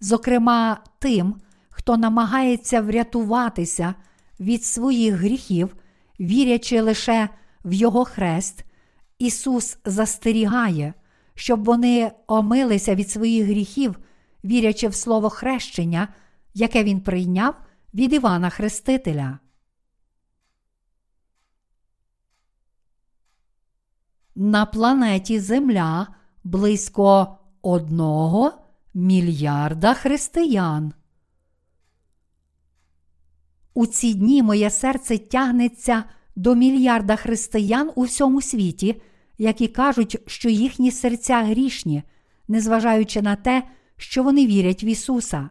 Зокрема, 0.00 0.78
тим, 0.98 1.34
хто 1.70 1.96
намагається 1.96 2.80
врятуватися 2.80 3.94
від 4.42 4.64
своїх 4.64 5.14
гріхів, 5.14 5.76
вірячи 6.20 6.80
лише 6.80 7.28
в 7.64 7.72
Його 7.72 8.04
хрест, 8.04 8.64
Ісус 9.18 9.78
застерігає, 9.84 10.94
щоб 11.34 11.64
вони 11.64 12.12
омилися 12.26 12.94
від 12.94 13.10
своїх 13.10 13.46
гріхів, 13.46 13.98
вірячи 14.44 14.88
в 14.88 14.94
Слово 14.94 15.30
хрещення, 15.30 16.08
яке 16.54 16.84
Він 16.84 17.00
прийняв 17.00 17.54
від 17.94 18.12
Івана 18.12 18.50
Хрестителя. 18.50 19.38
На 24.34 24.66
планеті 24.66 25.40
Земля 25.40 26.06
близько 26.44 27.38
одного 27.62 28.52
мільярда 28.94 29.94
християн. 29.94 30.92
У 33.74 33.86
ці 33.86 34.14
дні 34.14 34.42
моє 34.42 34.70
серце 34.70 35.18
тягнеться 35.18 36.04
до 36.36 36.54
мільярда 36.54 37.16
християн 37.16 37.90
у 37.94 38.02
всьому 38.02 38.42
світі, 38.42 39.02
які 39.38 39.68
кажуть, 39.68 40.18
що 40.26 40.48
їхні 40.48 40.90
серця 40.90 41.42
грішні, 41.42 42.02
незважаючи 42.48 43.22
на 43.22 43.36
те, 43.36 43.62
що 43.96 44.22
вони 44.22 44.46
вірять 44.46 44.84
в 44.84 44.86
Ісуса. 44.86 45.48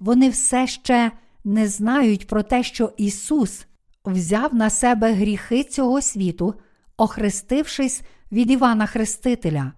Вони 0.00 0.28
все 0.28 0.66
ще 0.66 1.12
не 1.44 1.68
знають 1.68 2.26
про 2.26 2.42
те, 2.42 2.62
що 2.62 2.92
Ісус 2.96 3.66
взяв 4.04 4.54
на 4.54 4.70
себе 4.70 5.12
гріхи 5.12 5.64
цього 5.64 6.02
світу, 6.02 6.54
охрестившись 6.96 8.02
від 8.32 8.50
Івана 8.50 8.86
Хрестителя. 8.86 9.72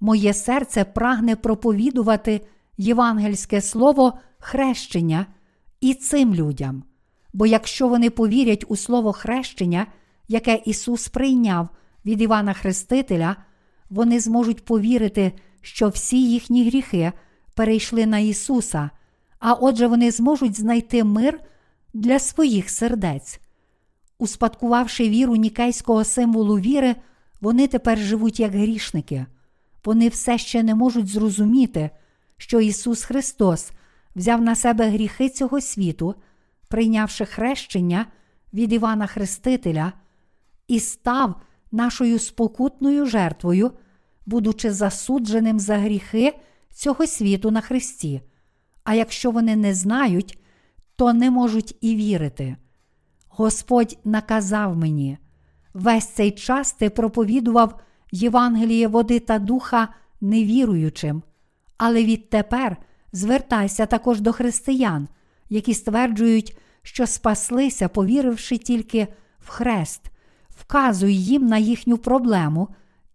Моє 0.00 0.34
серце 0.34 0.84
прагне 0.84 1.36
проповідувати 1.36 2.40
євангельське 2.76 3.60
слово 3.60 4.18
хрещення 4.38 5.26
і 5.80 5.94
цим 5.94 6.34
людям. 6.34 6.82
Бо 7.38 7.46
якщо 7.46 7.88
вони 7.88 8.10
повірять 8.10 8.64
у 8.68 8.76
слово 8.76 9.12
хрещення, 9.12 9.86
яке 10.28 10.62
Ісус 10.64 11.08
прийняв 11.08 11.68
від 12.04 12.20
Івана 12.20 12.52
Хрестителя, 12.52 13.36
вони 13.90 14.20
зможуть 14.20 14.64
повірити, 14.64 15.32
що 15.60 15.88
всі 15.88 16.30
їхні 16.30 16.66
гріхи 16.68 17.12
перейшли 17.54 18.06
на 18.06 18.18
Ісуса, 18.18 18.90
а 19.38 19.52
отже, 19.52 19.86
вони 19.86 20.10
зможуть 20.10 20.60
знайти 20.60 21.04
мир 21.04 21.40
для 21.94 22.18
своїх 22.18 22.70
сердець. 22.70 23.40
Успадкувавши 24.18 25.08
віру 25.08 25.36
нікейського 25.36 26.04
символу 26.04 26.58
віри, 26.58 26.96
вони 27.40 27.66
тепер 27.66 27.98
живуть 27.98 28.40
як 28.40 28.52
грішники. 28.52 29.26
Вони 29.84 30.08
все 30.08 30.38
ще 30.38 30.62
не 30.62 30.74
можуть 30.74 31.08
зрозуміти, 31.08 31.90
що 32.36 32.60
Ісус 32.60 33.02
Христос 33.02 33.70
взяв 34.16 34.42
на 34.42 34.54
себе 34.54 34.88
гріхи 34.88 35.28
цього 35.28 35.60
світу, 35.60 36.14
прийнявши 36.68 37.24
хрещення 37.24 38.06
від 38.52 38.72
Івана 38.72 39.06
Хрестителя, 39.06 39.92
і 40.68 40.80
став 40.80 41.40
нашою 41.72 42.18
спокутною 42.18 43.06
жертвою, 43.06 43.72
будучи 44.26 44.72
засудженим 44.72 45.60
за 45.60 45.78
гріхи 45.78 46.38
цього 46.72 47.06
світу 47.06 47.50
на 47.50 47.60
Христі. 47.60 48.22
А 48.84 48.94
якщо 48.94 49.30
вони 49.30 49.56
не 49.56 49.74
знають, 49.74 50.38
то 50.96 51.12
не 51.12 51.30
можуть 51.30 51.76
і 51.80 51.96
вірити. 51.96 52.56
Господь 53.28 53.98
наказав 54.04 54.76
мені, 54.76 55.18
весь 55.74 56.06
цей 56.06 56.30
час 56.30 56.72
ти 56.72 56.90
проповідував 56.90 57.80
Євангеліє 58.12 58.88
води 58.88 59.20
та 59.20 59.38
духа 59.38 59.88
невіруючим, 60.20 61.22
але 61.76 62.04
відтепер 62.04 62.76
звертайся 63.12 63.86
також 63.86 64.20
до 64.20 64.32
християн, 64.32 65.08
які 65.48 65.74
стверджують, 65.74 66.56
що 66.82 67.06
спаслися, 67.06 67.88
повіривши 67.88 68.58
тільки 68.58 69.08
в 69.38 69.48
хрест, 69.48 70.02
вказуй 70.48 71.16
їм 71.16 71.46
на 71.46 71.58
їхню 71.58 71.98
проблему 71.98 72.68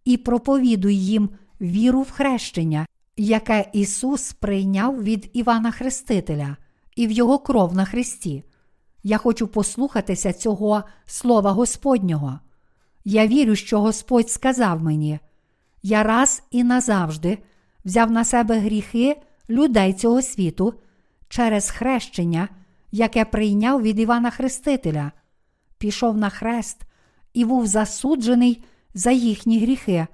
і 0.05 0.18
проповідуй 0.18 0.95
їм 0.95 1.30
віру 1.61 2.01
в 2.01 2.11
хрещення, 2.11 2.85
яке 3.18 3.69
Ісус 3.73 4.34
прийняв 4.34 5.03
від 5.03 5.30
Івана 5.34 5.72
Хрестителя 5.72 6.57
і 6.95 7.07
в 7.07 7.11
Його 7.11 7.39
кров 7.39 7.76
на 7.76 7.85
Христі. 7.85 8.43
Я 9.03 9.18
хочу 9.18 9.47
послухатися 9.47 10.34
цього 10.34 10.84
Слова 11.05 11.51
Господнього. 11.51 12.39
Я 13.05 13.27
вірю, 13.27 13.55
що 13.55 13.81
Господь 13.81 14.30
сказав 14.30 14.84
мені: 14.84 15.19
я 15.84 16.03
раз 16.03 16.43
і 16.51 16.64
назавжди 16.64 17.38
взяв 17.85 18.11
на 18.11 18.23
себе 18.23 18.60
гріхи 18.60 19.18
людей 19.49 19.93
цього 19.93 20.22
світу 20.22 20.73
через 21.34 21.69
хрещення, 21.69 22.49
яке 22.91 23.26
прийняв 23.26 23.81
від 23.81 23.99
Івана 23.99 24.30
Хрестителя, 24.30 25.11
пішов 25.77 26.18
на 26.18 26.30
хрест 26.30 26.81
і 27.34 27.45
був 27.45 27.68
засуджений 27.68 28.64
за 28.93 29.11
їхні 29.11 29.60
гріхи, 29.60 30.07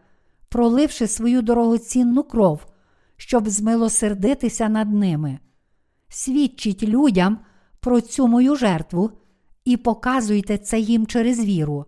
проливши 0.49 1.07
свою 1.07 1.41
дорогоцінну 1.41 2.23
кров, 2.23 2.65
щоб 3.17 3.49
змилосердитися 3.49 4.69
над 4.69 4.93
ними. 4.93 5.39
Свідчіть 6.09 6.83
людям 6.83 7.37
про 7.79 8.01
цю 8.01 8.27
мою 8.27 8.55
жертву 8.55 9.11
і 9.65 9.77
показуйте 9.77 10.57
це 10.57 10.79
їм 10.79 11.07
через 11.07 11.45
віру. 11.45 11.85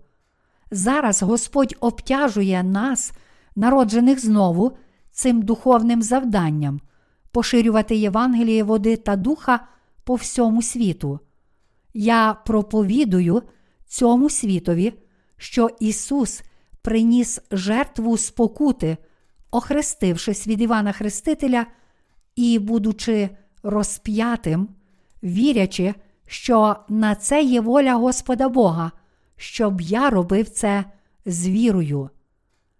Зараз 0.71 1.21
Господь 1.21 1.75
обтяжує 1.79 2.63
нас, 2.63 3.11
народжених 3.55 4.19
знову, 4.19 4.77
цим 5.11 5.41
духовним 5.41 6.01
завданням 6.01 6.81
поширювати 7.31 7.95
Євангеліє 7.95 8.63
води 8.63 8.97
та 8.97 9.15
духа 9.15 9.67
по 10.03 10.15
всьому 10.15 10.61
світу. 10.61 11.19
Я 11.93 12.33
проповідую 12.45 13.43
цьому 13.85 14.29
світові, 14.29 14.93
що 15.37 15.69
Ісус 15.79 16.41
приніс 16.81 17.41
жертву 17.51 18.17
спокути, 18.17 18.97
охрестившись 19.51 20.47
від 20.47 20.61
Івана 20.61 20.91
Хрестителя 20.91 21.65
і, 22.35 22.59
будучи 22.59 23.29
розп'ятим, 23.63 24.69
вірячи, 25.23 25.93
що 26.25 26.75
на 26.89 27.15
це 27.15 27.43
є 27.43 27.61
воля 27.61 27.93
Господа 27.93 28.49
Бога, 28.49 28.91
щоб 29.35 29.81
я 29.81 30.09
робив 30.09 30.49
це 30.49 30.85
з 31.25 31.47
вірою. 31.47 32.09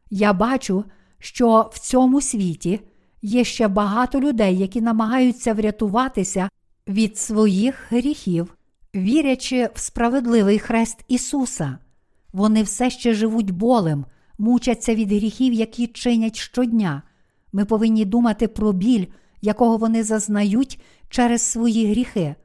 Я 0.09 0.33
бачу, 0.33 0.85
що 1.19 1.69
в 1.73 1.79
цьому 1.79 2.21
світі 2.21 2.79
є 3.21 3.43
ще 3.43 3.67
багато 3.67 4.19
людей, 4.21 4.57
які 4.57 4.81
намагаються 4.81 5.53
врятуватися 5.53 6.49
від 6.87 7.17
своїх 7.17 7.85
гріхів, 7.89 8.55
вірячи 8.95 9.69
в 9.73 9.79
справедливий 9.79 10.59
хрест 10.59 10.97
Ісуса. 11.07 11.77
Вони 12.33 12.63
все 12.63 12.89
ще 12.89 13.13
живуть 13.13 13.51
болем, 13.51 14.05
мучаться 14.37 14.95
від 14.95 15.11
гріхів, 15.11 15.53
які 15.53 15.87
чинять 15.87 16.35
щодня. 16.35 17.01
Ми 17.53 17.65
повинні 17.65 18.05
думати 18.05 18.47
про 18.47 18.71
біль, 18.71 19.05
якого 19.41 19.77
вони 19.77 20.03
зазнають 20.03 20.81
через 21.09 21.41
свої 21.41 21.91
гріхи. 21.91 22.35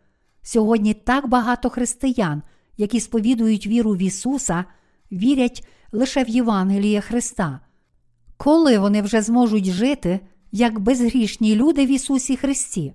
Сьогодні 0.43 0.95
так 0.95 1.29
багато 1.29 1.71
християн, 1.71 2.43
які 2.77 3.01
сповідують 3.01 3.67
віру 3.67 3.93
в 3.93 4.03
Ісуса, 4.03 4.65
вірять 5.13 5.69
лише 5.93 6.25
в 6.25 6.29
Євангеліє 6.29 7.01
Христа. 7.01 7.61
Коли 8.37 8.79
вони 8.79 9.03
вже 9.03 9.23
зможуть 9.23 9.65
жити 9.65 10.21
як 10.57 10.79
безгрішні 10.79 11.57
люди 11.57 11.87
в 11.87 11.91
Ісусі 11.91 12.37
Христі? 12.37 12.95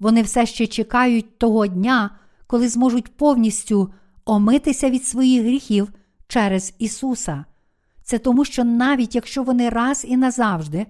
Вони 0.00 0.22
все 0.22 0.46
ще 0.46 0.66
чекають 0.66 1.38
того 1.38 1.66
дня, 1.66 2.10
коли 2.46 2.68
зможуть 2.68 3.16
повністю 3.16 3.92
омитися 4.24 4.90
від 4.90 5.06
своїх 5.06 5.42
гріхів 5.42 5.92
через 6.28 6.74
Ісуса. 6.78 7.44
Це 8.02 8.18
тому, 8.18 8.44
що 8.44 8.64
навіть 8.64 9.14
якщо 9.14 9.42
вони 9.42 9.68
раз 9.68 10.04
і 10.08 10.16
назавжди 10.16 10.86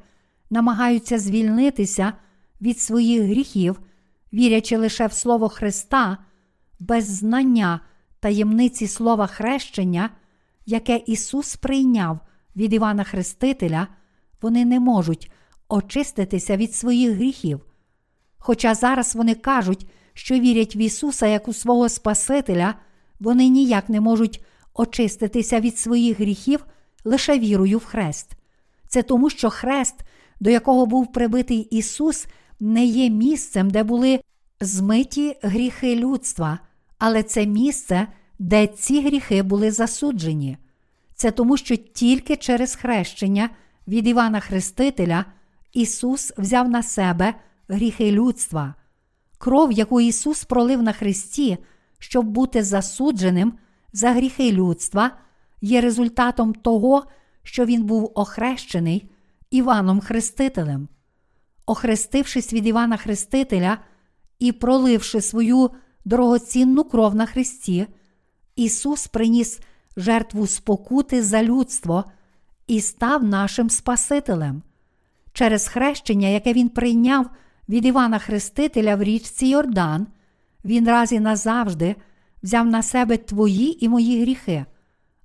намагаються 0.50 1.18
звільнитися 1.18 2.12
від 2.60 2.81
своїх 2.81 3.23
гріхів, 3.23 3.81
вірячи 4.33 4.76
лише 4.76 5.07
в 5.07 5.12
Слово 5.12 5.49
Христа, 5.49 6.18
без 6.78 7.05
знання 7.05 7.81
таємниці 8.20 8.86
слова 8.86 9.26
хрещення, 9.26 10.10
яке 10.66 11.02
Ісус 11.07 11.57
прийняв 11.57 12.18
від 12.57 12.73
Івана 12.73 13.05
Хрестителя, 13.05 13.89
вони 14.42 14.65
не 14.65 14.81
можуть 14.81 15.31
очиститися 15.74 16.56
від 16.56 16.74
своїх 16.74 17.12
гріхів. 17.12 17.60
Хоча 18.38 18.74
зараз 18.74 19.14
вони 19.14 19.34
кажуть, 19.34 19.86
що 20.12 20.38
вірять 20.38 20.76
в 20.76 20.78
Ісуса 20.78 21.26
як 21.26 21.48
у 21.48 21.52
свого 21.52 21.88
Спасителя, 21.88 22.74
вони 23.20 23.48
ніяк 23.48 23.88
не 23.88 24.00
можуть 24.00 24.44
очиститися 24.74 25.60
від 25.60 25.78
своїх 25.78 26.20
гріхів 26.20 26.64
лише 27.04 27.38
вірою 27.38 27.78
в 27.78 27.84
хрест. 27.84 28.32
Це 28.88 29.02
тому, 29.02 29.30
що 29.30 29.50
хрест, 29.50 29.94
до 30.40 30.50
якого 30.50 30.86
був 30.86 31.12
прибитий 31.12 31.58
Ісус, 31.58 32.26
не 32.60 32.84
є 32.84 33.10
місцем, 33.10 33.70
де 33.70 33.82
були 33.82 34.20
змиті 34.60 35.36
гріхи 35.42 35.96
людства, 35.96 36.58
але 36.98 37.22
це 37.22 37.46
місце, 37.46 38.06
де 38.38 38.66
ці 38.66 39.02
гріхи 39.02 39.42
були 39.42 39.70
засуджені. 39.70 40.56
Це 41.14 41.30
тому, 41.30 41.56
що 41.56 41.76
тільки 41.76 42.36
через 42.36 42.74
хрещення 42.74 43.50
від 43.88 44.06
Івана 44.06 44.40
Хрестителя 44.40 45.24
Ісус 45.74 46.32
взяв 46.38 46.68
на 46.68 46.82
себе 46.82 47.34
гріхи 47.68 48.10
людства. 48.12 48.74
Кров, 49.38 49.72
яку 49.72 50.00
Ісус 50.00 50.44
пролив 50.44 50.82
на 50.82 50.92
Христі, 50.92 51.58
щоб 51.98 52.26
бути 52.26 52.62
засудженим 52.62 53.52
за 53.92 54.10
гріхи 54.10 54.52
людства, 54.52 55.10
є 55.60 55.80
результатом 55.80 56.54
того, 56.54 57.04
що 57.42 57.64
Він 57.64 57.82
був 57.84 58.12
охрещений 58.14 59.10
Іваном 59.50 60.00
Хрестителем. 60.00 60.88
Охрестившись 61.66 62.52
від 62.52 62.66
Івана 62.66 62.96
Хрестителя 62.96 63.78
і 64.38 64.52
проливши 64.52 65.20
свою 65.20 65.70
дорогоцінну 66.04 66.84
кров 66.84 67.14
на 67.14 67.26
Христі, 67.26 67.86
Ісус 68.56 69.06
приніс 69.06 69.60
жертву 69.96 70.46
спокути 70.46 71.22
за 71.22 71.42
людство 71.42 72.04
і 72.66 72.80
став 72.80 73.24
нашим 73.24 73.70
Спасителем. 73.70 74.62
Через 75.34 75.68
хрещення, 75.68 76.28
яке 76.28 76.52
Він 76.52 76.68
прийняв 76.68 77.30
від 77.68 77.84
Івана 77.84 78.18
Хрестителя 78.18 78.96
в 78.96 79.02
річці 79.02 79.46
Йордан, 79.46 80.06
Він 80.64 80.88
раз 80.88 81.12
і 81.12 81.20
назавжди 81.20 81.96
взяв 82.42 82.66
на 82.66 82.82
себе 82.82 83.16
твої 83.16 83.84
і 83.84 83.88
мої 83.88 84.22
гріхи, 84.22 84.64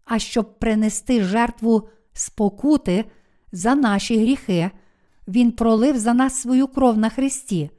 а 0.05 0.19
щоб 0.19 0.59
принести 0.59 1.23
жертву 1.23 1.89
спокути 2.13 3.05
за 3.51 3.75
наші 3.75 4.19
гріхи, 4.19 4.71
Він 5.27 5.51
пролив 5.51 5.97
за 5.97 6.13
нас 6.13 6.41
свою 6.41 6.67
кров 6.67 6.97
на 6.97 7.09
Христі. 7.09 7.69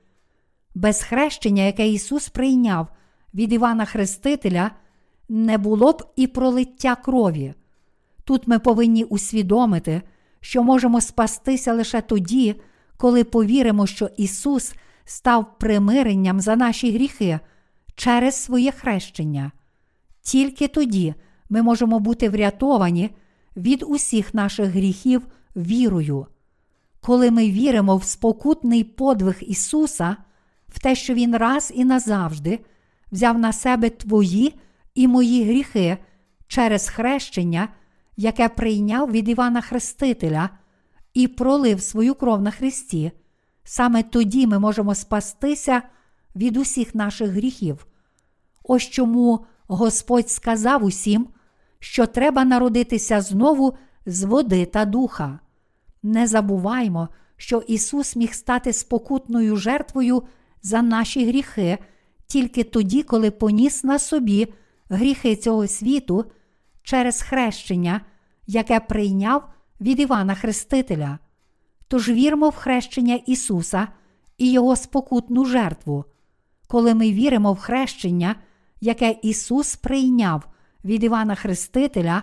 Без 0.75 1.03
хрещення, 1.03 1.63
яке 1.63 1.89
Ісус 1.89 2.29
прийняв 2.29 2.89
від 3.35 3.53
Івана 3.53 3.85
Хрестителя, 3.85 4.71
не 5.29 5.59
було 5.59 5.93
б 5.93 6.03
і 6.17 6.27
пролиття 6.27 6.97
крові. 6.97 7.55
Тут 8.25 8.49
ми 8.49 8.59
повинні 8.59 9.05
усвідомити, 9.05 10.03
що 10.41 10.63
можемо 10.63 11.01
спастися 11.01 11.73
лише 11.73 12.01
тоді, 12.01 12.61
коли 12.97 13.25
повіримо, 13.25 13.87
що 13.87 14.11
Ісус 14.17 14.75
став 15.05 15.59
примиренням 15.59 16.41
за 16.41 16.57
наші 16.57 16.93
гріхи 16.93 17.41
через 17.95 18.35
своє 18.35 18.73
хрещення. 18.73 19.53
Тільки 20.23 20.69
тоді 20.69 21.15
ми 21.49 21.63
можемо 21.63 22.01
бути 22.01 22.29
врятовані 22.29 23.11
від 23.57 23.85
усіх 23.87 24.35
наших 24.35 24.71
гріхів 24.71 25.27
вірою. 25.57 26.27
Коли 27.01 27.31
ми 27.31 27.51
віримо 27.51 27.97
в 27.97 28.05
спокутний 28.05 28.85
подвиг 28.85 29.37
Ісуса, 29.41 30.17
в 30.69 30.79
те, 30.79 30.95
що 30.95 31.15
Він 31.15 31.37
раз 31.37 31.73
і 31.75 31.85
назавжди 31.85 32.59
взяв 33.13 33.39
на 33.39 33.53
себе 33.53 33.91
твої 33.91 34.55
і 34.95 35.09
мої 35.09 35.45
гріхи 35.45 35.99
через 36.47 36.89
хрещення, 36.89 37.69
яке 38.21 38.49
прийняв 38.49 39.11
від 39.11 39.29
Івана 39.29 39.61
Хрестителя 39.61 40.51
і 41.15 41.29
пролив 41.29 41.83
свою 41.83 42.15
кров 42.15 42.43
на 42.43 42.51
Христі, 42.51 43.13
саме 43.65 44.03
тоді 44.03 44.47
ми 44.47 44.59
можемо 44.59 44.95
спастися 44.95 45.83
від 46.37 46.57
усіх 46.57 46.95
наших 46.95 47.31
гріхів. 47.31 47.87
Ось 48.65 48.83
чому 48.83 49.45
Господь 49.67 50.31
сказав 50.31 50.85
усім, 50.85 51.29
що 51.79 52.07
треба 52.07 52.45
народитися 52.45 53.21
знову 53.21 53.77
з 54.07 54.25
води 54.25 54.67
та 54.67 54.85
духа. 54.85 55.39
Не 56.03 56.27
забуваймо, 56.27 57.09
що 57.37 57.63
Ісус 57.67 58.17
міг 58.17 58.35
стати 58.35 58.73
спокутною 58.73 59.57
жертвою 59.57 60.23
за 60.63 60.83
наші 60.83 61.27
гріхи 61.27 61.79
тільки 62.27 62.65
тоді, 62.65 63.03
коли 63.03 63.31
поніс 63.31 63.85
на 63.85 63.99
собі 63.99 64.53
гріхи 64.89 65.37
цього 65.37 65.67
світу 65.67 66.25
через 66.83 67.23
хрещення, 67.23 68.01
яке 68.47 68.81
прийняв 68.81 69.49
від 69.81 70.01
Івана 70.01 70.35
Хрестителя. 70.35 71.19
Тож 71.89 72.09
віримо 72.09 72.49
в 72.49 72.55
хрещення 72.55 73.15
Ісуса 73.15 73.89
і 74.39 74.53
Його 74.53 74.77
спокутну 74.77 75.45
жертву. 75.45 76.05
Коли 76.67 76.95
ми 76.95 77.13
віримо 77.13 77.53
в 77.53 77.59
хрещення, 77.59 78.37
яке 78.81 79.17
Ісус 79.23 79.77
прийняв 79.77 80.43
від 80.85 81.05
Івана 81.05 81.35
Хрестителя, 81.35 82.23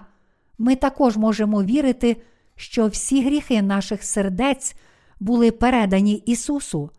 ми 0.57 0.75
також 0.75 1.17
можемо 1.17 1.63
вірити, 1.63 2.21
що 2.55 2.87
всі 2.87 3.25
гріхи 3.25 3.61
наших 3.61 4.03
сердець 4.03 4.75
були 5.19 5.51
передані 5.51 6.13
Ісусу. 6.13 6.89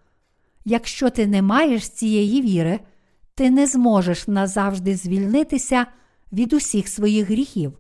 Якщо 0.64 1.10
ти 1.10 1.26
не 1.26 1.42
маєш 1.42 1.88
цієї 1.88 2.42
віри, 2.42 2.80
ти 3.34 3.50
не 3.50 3.66
зможеш 3.66 4.28
назавжди 4.28 4.96
звільнитися 4.96 5.86
від 6.32 6.52
усіх 6.52 6.88
своїх 6.88 7.30
гріхів. 7.30 7.78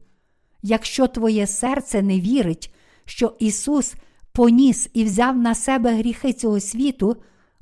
Якщо 0.62 1.06
твоє 1.06 1.46
серце 1.46 2.02
не 2.02 2.20
вірить, 2.20 2.74
що 3.04 3.36
Ісус 3.38 3.94
поніс 4.32 4.90
і 4.94 5.04
взяв 5.04 5.38
на 5.38 5.54
себе 5.54 5.94
гріхи 5.94 6.32
цього 6.32 6.60
світу, 6.60 7.16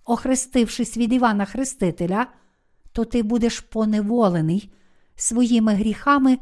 охрестившись 0.04 0.96
від 0.96 1.12
Івана 1.12 1.44
Хрестителя, 1.44 2.26
то 2.92 3.04
ти 3.04 3.22
будеш 3.22 3.60
поневолений 3.60 4.72
своїми 5.16 5.74
гріхами 5.74 6.38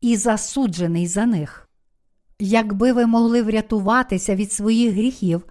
і 0.00 0.16
засуджений 0.16 1.06
за 1.06 1.26
них. 1.26 1.68
Якби 2.38 2.92
ви 2.92 3.06
могли 3.06 3.42
врятуватися 3.42 4.34
від 4.34 4.52
своїх 4.52 4.92
гріхів, 4.92 5.42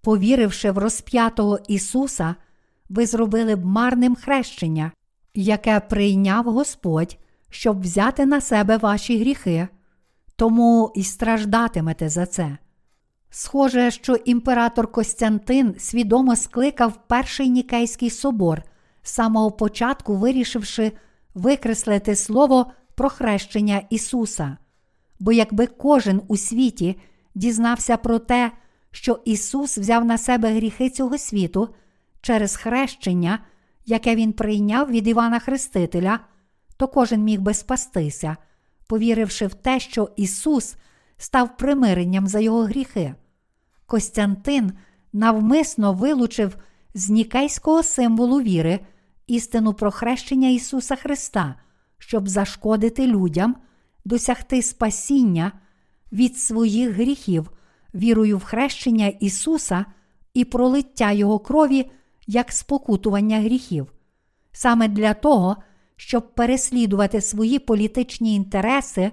повіривши 0.00 0.70
в 0.70 0.78
розп'ятого 0.78 1.58
Ісуса, 1.68 2.34
ви 2.88 3.06
зробили 3.06 3.56
б 3.56 3.64
марним 3.64 4.14
хрещення, 4.14 4.92
яке 5.34 5.80
прийняв 5.80 6.44
Господь, 6.44 7.16
щоб 7.52 7.80
взяти 7.80 8.26
на 8.26 8.40
себе 8.40 8.76
ваші 8.76 9.18
гріхи, 9.18 9.68
тому 10.36 10.92
і 10.94 11.02
страждатимете 11.02 12.08
за 12.08 12.26
це. 12.26 12.58
Схоже, 13.30 13.90
що 13.90 14.14
імператор 14.14 14.92
Костянтин 14.92 15.74
свідомо 15.78 16.36
скликав 16.36 17.06
перший 17.06 17.48
Нікейський 17.48 18.10
собор, 18.10 18.62
з 19.02 19.10
самого 19.10 19.50
початку 19.50 20.16
вирішивши 20.16 20.92
викреслити 21.34 22.16
слово 22.16 22.72
про 22.94 23.08
хрещення 23.08 23.82
Ісуса. 23.90 24.56
Бо 25.20 25.32
якби 25.32 25.66
кожен 25.66 26.20
у 26.28 26.36
світі 26.36 27.00
дізнався 27.34 27.96
про 27.96 28.18
те, 28.18 28.52
що 28.90 29.20
Ісус 29.24 29.78
взяв 29.78 30.04
на 30.04 30.18
себе 30.18 30.52
гріхи 30.52 30.90
цього 30.90 31.18
світу 31.18 31.68
через 32.20 32.56
хрещення, 32.56 33.38
яке 33.86 34.16
Він 34.16 34.32
прийняв 34.32 34.90
від 34.90 35.08
Івана 35.08 35.38
Хрестителя, 35.38 36.20
то 36.82 36.88
кожен 36.88 37.22
міг 37.22 37.40
би 37.40 37.54
спастися, 37.54 38.36
повіривши 38.86 39.46
в 39.46 39.54
те, 39.54 39.80
що 39.80 40.10
Ісус 40.16 40.76
став 41.16 41.56
примиренням 41.56 42.26
за 42.26 42.40
його 42.40 42.62
гріхи. 42.62 43.14
Костянтин 43.86 44.72
навмисно 45.12 45.92
вилучив 45.92 46.56
з 46.94 47.10
нікейського 47.10 47.82
символу 47.82 48.40
віри 48.40 48.80
істину 49.26 49.74
про 49.74 49.90
хрещення 49.90 50.48
Ісуса 50.48 50.96
Христа, 50.96 51.54
щоб 51.98 52.28
зашкодити 52.28 53.06
людям, 53.06 53.56
досягти 54.04 54.62
спасіння 54.62 55.52
від 56.12 56.38
своїх 56.38 56.90
гріхів, 56.90 57.50
вірою 57.94 58.38
в 58.38 58.44
хрещення 58.44 59.06
Ісуса 59.06 59.84
і 60.34 60.44
пролиття 60.44 61.12
Його 61.12 61.38
крові 61.38 61.90
як 62.26 62.52
спокутування 62.52 63.40
гріхів. 63.40 63.92
Саме 64.52 64.88
для 64.88 65.14
того, 65.14 65.56
щоб 65.96 66.34
переслідувати 66.34 67.20
свої 67.20 67.58
політичні 67.58 68.34
інтереси, 68.34 69.10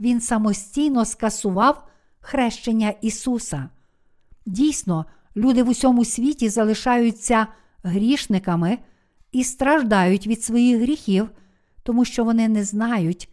Він 0.00 0.20
самостійно 0.20 1.04
скасував 1.04 1.88
хрещення 2.20 2.94
Ісуса. 3.00 3.68
Дійсно, 4.46 5.04
люди 5.36 5.62
в 5.62 5.68
усьому 5.68 6.04
світі 6.04 6.48
залишаються 6.48 7.46
грішниками 7.82 8.78
і 9.32 9.44
страждають 9.44 10.26
від 10.26 10.44
своїх 10.44 10.80
гріхів, 10.80 11.30
тому 11.82 12.04
що 12.04 12.24
вони 12.24 12.48
не 12.48 12.64
знають 12.64 13.28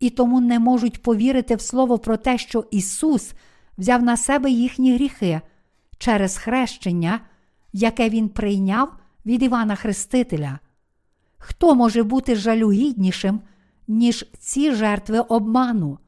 і 0.00 0.10
тому 0.10 0.40
не 0.40 0.58
можуть 0.58 1.02
повірити 1.02 1.56
в 1.56 1.60
слово 1.60 1.98
про 1.98 2.16
те, 2.16 2.38
що 2.38 2.64
Ісус 2.70 3.32
взяв 3.78 4.02
на 4.02 4.16
себе 4.16 4.50
їхні 4.50 4.94
гріхи 4.94 5.40
через 5.98 6.36
хрещення, 6.36 7.20
яке 7.72 8.08
Він 8.08 8.28
прийняв 8.28 8.92
від 9.26 9.42
Івана 9.42 9.74
Хрестителя. 9.74 10.58
Хто 11.46 11.74
може 11.74 12.02
бути 12.02 12.36
жалюгіднішим, 12.36 13.40
ніж 13.88 14.26
ці 14.38 14.72
жертви 14.72 15.18
обману? 15.18 15.98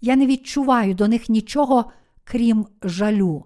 Я 0.00 0.16
не 0.16 0.26
відчуваю 0.26 0.94
до 0.94 1.08
них 1.08 1.28
нічого, 1.28 1.84
крім 2.24 2.66
жалю. 2.82 3.44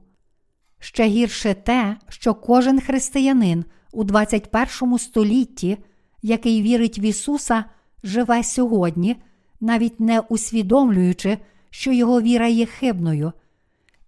Ще 0.78 1.07
гірше 1.07 1.55
те, 1.55 1.97
що 2.08 2.34
кожен 2.34 2.81
християнин 2.81 3.65
у 3.92 4.05
21 4.05 4.98
столітті, 4.98 5.78
який 6.23 6.62
вірить 6.62 6.98
в 6.98 7.05
Ісуса, 7.05 7.65
живе 8.02 8.44
сьогодні, 8.44 9.16
навіть 9.60 10.00
не 10.00 10.20
усвідомлюючи, 10.20 11.39
що 11.70 11.92
його 11.92 12.20
віра 12.20 12.47
є 12.47 12.66
хибною. 12.66 13.32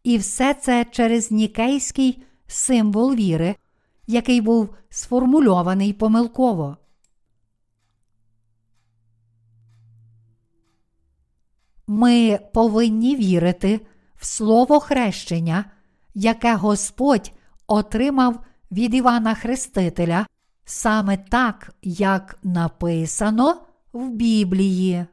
І 0.04 0.18
все 0.18 0.54
це 0.54 0.86
через 0.90 1.30
нікейський 1.30 2.22
символ 2.46 3.14
віри, 3.14 3.56
який 4.06 4.40
був 4.40 4.68
сформульований 4.90 5.92
помилково. 5.92 6.76
Ми 11.92 12.38
повинні 12.54 13.16
вірити 13.16 13.80
в 14.16 14.26
слово 14.26 14.80
хрещення, 14.80 15.64
яке 16.14 16.54
Господь 16.54 17.32
отримав 17.66 18.44
від 18.70 18.94
Івана 18.94 19.34
Хрестителя, 19.34 20.26
саме 20.64 21.16
так, 21.16 21.74
як 21.82 22.38
написано 22.42 23.62
в 23.92 24.08
Біблії. 24.08 25.06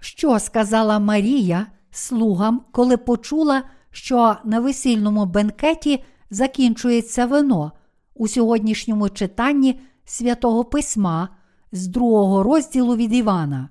Що 0.00 0.38
сказала 0.38 0.98
Марія 0.98 1.66
слугам, 1.90 2.64
коли 2.72 2.96
почула, 2.96 3.62
що 3.90 4.36
на 4.44 4.60
весільному 4.60 5.26
бенкеті 5.26 6.04
закінчується 6.30 7.26
вино 7.26 7.72
у 8.14 8.28
сьогоднішньому 8.28 9.08
читанні 9.08 9.80
святого 10.04 10.64
Письма 10.64 11.37
з 11.72 11.86
другого 11.86 12.42
розділу 12.42 12.96
від 12.96 13.12
Івана? 13.12 13.68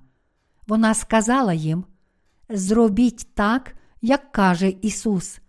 Вона 0.68 0.94
сказала 0.94 1.54
їм: 1.54 1.86
Зробіть 2.50 3.28
так, 3.34 3.76
як 4.02 4.32
каже 4.32 4.74
Ісус. 4.82 5.40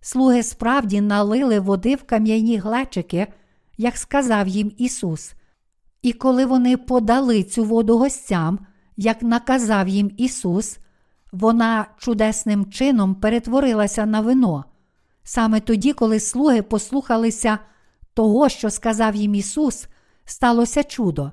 Слуги 0.00 0.42
справді 0.42 1.00
налили 1.00 1.60
води 1.60 1.94
в 1.94 2.02
кам'яні 2.02 2.58
глечики, 2.58 3.26
як 3.78 3.96
сказав 3.96 4.48
їм 4.48 4.72
Ісус. 4.76 5.34
І 6.02 6.12
коли 6.12 6.46
вони 6.46 6.76
подали 6.76 7.42
цю 7.42 7.64
воду 7.64 7.98
гостям, 7.98 8.58
як 8.96 9.22
наказав 9.22 9.88
їм 9.88 10.10
Ісус, 10.16 10.78
вона 11.32 11.86
чудесним 11.98 12.70
чином 12.70 13.14
перетворилася 13.14 14.06
на 14.06 14.20
вино. 14.20 14.64
Саме 15.22 15.60
тоді, 15.60 15.92
коли 15.92 16.20
слуги 16.20 16.62
послухалися 16.62 17.58
того, 18.14 18.48
що 18.48 18.70
сказав 18.70 19.16
їм 19.16 19.34
Ісус, 19.34 19.86
сталося 20.24 20.84
чудо, 20.84 21.32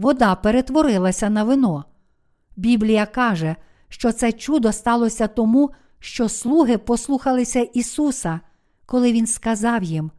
вода 0.00 0.34
перетворилася 0.34 1.30
на 1.30 1.44
вино. 1.44 1.84
Біблія 2.56 3.06
каже, 3.06 3.56
що 3.88 4.12
це 4.12 4.32
чудо 4.32 4.72
сталося 4.72 5.26
тому, 5.26 5.70
що 5.98 6.28
слуги 6.28 6.78
послухалися 6.78 7.60
Ісуса, 7.60 8.40
коли 8.86 9.12
Він 9.12 9.26
сказав 9.26 9.82
їм: 9.82 10.10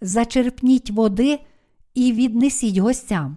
Зачерпніть 0.00 0.90
води 0.90 1.40
і 1.94 2.12
віднесіть 2.12 2.76
гостям. 2.76 3.36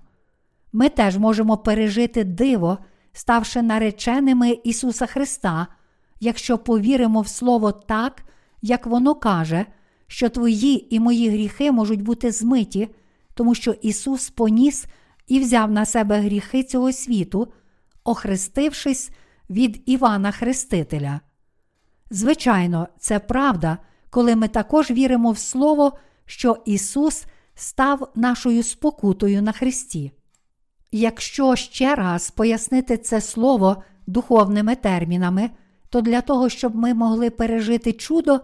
Ми 0.74 0.90
теж 0.90 1.18
можемо 1.18 1.58
пережити 1.58 2.24
диво, 2.24 2.78
ставши 3.14 3.62
нареченими 3.62 4.52
Ісуса 4.64 5.06
Христа, 5.06 5.68
якщо 6.20 6.58
повіримо 6.58 7.22
в 7.22 7.28
Слово 7.28 7.72
так, 7.72 8.24
як 8.62 8.86
воно 8.86 9.16
каже, 9.16 9.66
що 10.08 10.30
твої 10.30 10.96
і 10.96 11.00
мої 11.00 11.30
гріхи 11.30 11.72
можуть 11.72 12.02
бути 12.02 12.32
змиті, 12.32 12.88
тому 13.34 13.56
що 13.56 13.72
Ісус 13.72 14.30
поніс 14.30 14.86
і 15.28 15.40
взяв 15.40 15.72
на 15.72 15.86
себе 15.86 16.20
гріхи 16.20 16.64
цього 16.64 16.92
світу, 16.92 17.54
охрестившись 18.04 19.12
від 19.50 19.84
Івана 19.86 20.32
Хрестителя. 20.32 21.20
Звичайно, 22.10 22.88
це 23.00 23.20
правда, 23.20 23.78
коли 24.10 24.36
ми 24.36 24.48
також 24.48 24.92
віримо 24.92 25.32
в 25.32 25.38
Слово, 25.38 25.98
що 26.26 26.58
Ісус 26.66 27.26
став 27.56 28.12
нашою 28.16 28.64
спокутою 28.64 29.42
на 29.42 29.52
Христі. 29.52 30.12
Якщо 30.92 31.56
ще 31.56 31.96
раз 31.96 32.32
пояснити 32.32 32.98
це 32.98 33.22
слово 33.22 33.84
духовними 34.08 34.76
термінами, 34.76 35.50
то 35.90 36.02
для 36.02 36.22
того, 36.22 36.50
щоб 36.50 36.76
ми 36.76 36.94
могли 36.94 37.30
пережити 37.30 37.94
чудо, 37.94 38.40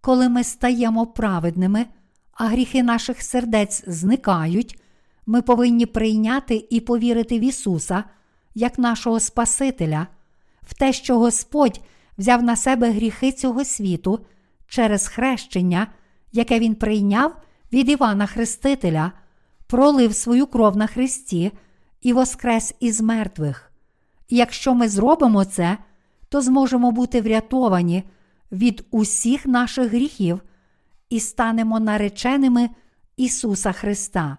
коли 0.00 0.28
ми 0.28 0.44
стаємо 0.44 1.06
праведними, 1.06 1.86
а 2.32 2.46
гріхи 2.46 2.82
наших 2.82 3.22
сердець 3.22 3.84
зникають, 3.86 4.81
ми 5.26 5.42
повинні 5.42 5.86
прийняти 5.86 6.66
і 6.70 6.80
повірити 6.80 7.38
в 7.38 7.42
Ісуса 7.42 8.04
як 8.54 8.78
нашого 8.78 9.20
Спасителя, 9.20 10.06
в 10.62 10.74
те, 10.74 10.92
що 10.92 11.18
Господь 11.18 11.80
взяв 12.18 12.42
на 12.42 12.56
себе 12.56 12.90
гріхи 12.90 13.32
цього 13.32 13.64
світу 13.64 14.26
через 14.66 15.08
хрещення, 15.08 15.86
яке 16.32 16.58
Він 16.58 16.74
прийняв 16.74 17.36
від 17.72 17.88
Івана 17.88 18.26
Хрестителя, 18.26 19.12
пролив 19.66 20.14
свою 20.14 20.46
кров 20.46 20.76
на 20.76 20.86
Христі 20.86 21.52
і 22.02 22.12
воскрес 22.12 22.74
із 22.80 23.00
мертвих. 23.00 23.72
І 24.28 24.36
якщо 24.36 24.74
ми 24.74 24.88
зробимо 24.88 25.44
це, 25.44 25.78
то 26.28 26.40
зможемо 26.40 26.90
бути 26.90 27.20
врятовані 27.20 28.04
від 28.52 28.84
усіх 28.90 29.46
наших 29.46 29.90
гріхів 29.92 30.42
і 31.10 31.20
станемо 31.20 31.80
нареченими 31.80 32.70
Ісуса 33.16 33.72
Христа. 33.72 34.38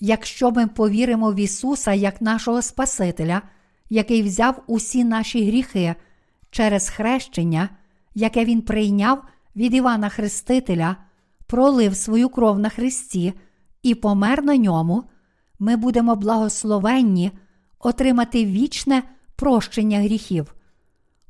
Якщо 0.00 0.50
ми 0.50 0.66
повіримо 0.66 1.32
в 1.32 1.36
Ісуса 1.36 1.92
як 1.92 2.20
нашого 2.20 2.62
Спасителя, 2.62 3.42
який 3.90 4.22
взяв 4.22 4.62
усі 4.66 5.04
наші 5.04 5.46
гріхи 5.46 5.94
через 6.50 6.88
хрещення, 6.88 7.68
яке 8.14 8.44
Він 8.44 8.62
прийняв 8.62 9.22
від 9.56 9.74
Івана 9.74 10.08
Хрестителя, 10.08 10.96
пролив 11.46 11.96
свою 11.96 12.28
кров 12.28 12.58
на 12.58 12.68
Христі 12.68 13.32
і 13.82 13.94
помер 13.94 14.44
на 14.44 14.56
ньому, 14.56 15.04
ми 15.58 15.76
будемо 15.76 16.16
благословенні 16.16 17.32
отримати 17.78 18.44
вічне 18.44 19.02
прощення 19.36 19.98
гріхів. 19.98 20.54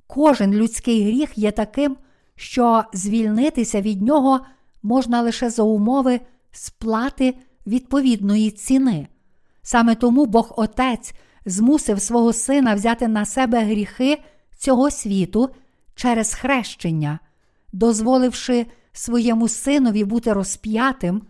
Кожен 0.07 0.55
людський 0.55 1.05
гріх 1.05 1.39
є 1.39 1.51
таким, 1.53 1.97
що 2.37 2.85
звільнитися 2.93 3.81
від 3.81 4.03
нього 4.03 4.41
можна 4.83 5.23
лише 5.23 5.51
за 5.51 5.63
умови 5.63 6.21
сплати 6.53 7.35
відповідної 7.67 8.51
ціни. 8.51 9.09
Саме 9.63 9.95
тому 9.95 10.27
Бог 10.27 10.55
Отець 10.57 11.15
змусив 11.47 12.01
свого 12.01 12.33
сина 12.33 12.75
взяти 12.75 13.09
на 13.09 13.25
себе 13.25 13.65
гріхи 13.65 14.23
цього 14.59 14.91
світу 14.91 15.51
через 15.95 16.35
хрещення, 16.35 17.19
дозволивши 17.73 18.67
своєму 18.93 19.49
синові 19.49 20.05
бути 20.05 20.33
розп'ятим, 20.33 21.23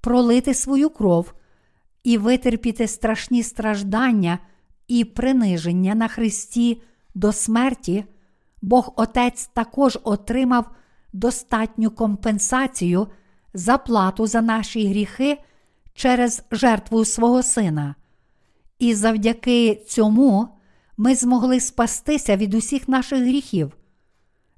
пролити 0.00 0.54
свою 0.54 0.90
кров 0.90 1.34
і 2.04 2.18
витерпіти 2.18 2.88
страшні 2.88 3.42
страждання 3.42 4.38
і 4.88 5.04
приниження 5.04 5.94
на 5.94 6.08
Христі 6.08 6.82
до 7.14 7.32
смерті, 7.32 8.04
Бог 8.62 8.92
Отець 8.96 9.46
також 9.46 9.98
отримав 10.04 10.70
достатню 11.12 11.90
компенсацію 11.90 13.06
за 13.54 13.78
плату 13.78 14.26
за 14.26 14.40
наші 14.40 14.88
гріхи 14.88 15.38
через 15.98 16.42
жертву 16.50 17.04
свого 17.04 17.42
Сина. 17.42 17.94
І 18.78 18.94
завдяки 18.94 19.74
цьому 19.86 20.48
ми 20.96 21.14
змогли 21.14 21.60
спастися 21.60 22.36
від 22.36 22.54
усіх 22.54 22.88
наших 22.88 23.18
гріхів. 23.18 23.76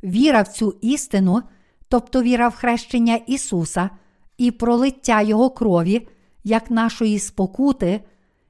Віра 0.04 0.42
в 0.42 0.48
цю 0.48 0.78
істину, 0.80 1.42
тобто 1.88 2.22
віра 2.22 2.48
в 2.48 2.54
хрещення 2.54 3.16
Ісуса 3.16 3.90
і 4.38 4.50
пролиття 4.50 5.22
Його 5.22 5.50
крові, 5.50 6.08
як 6.44 6.70
нашої 6.70 7.18
спокути, 7.18 8.00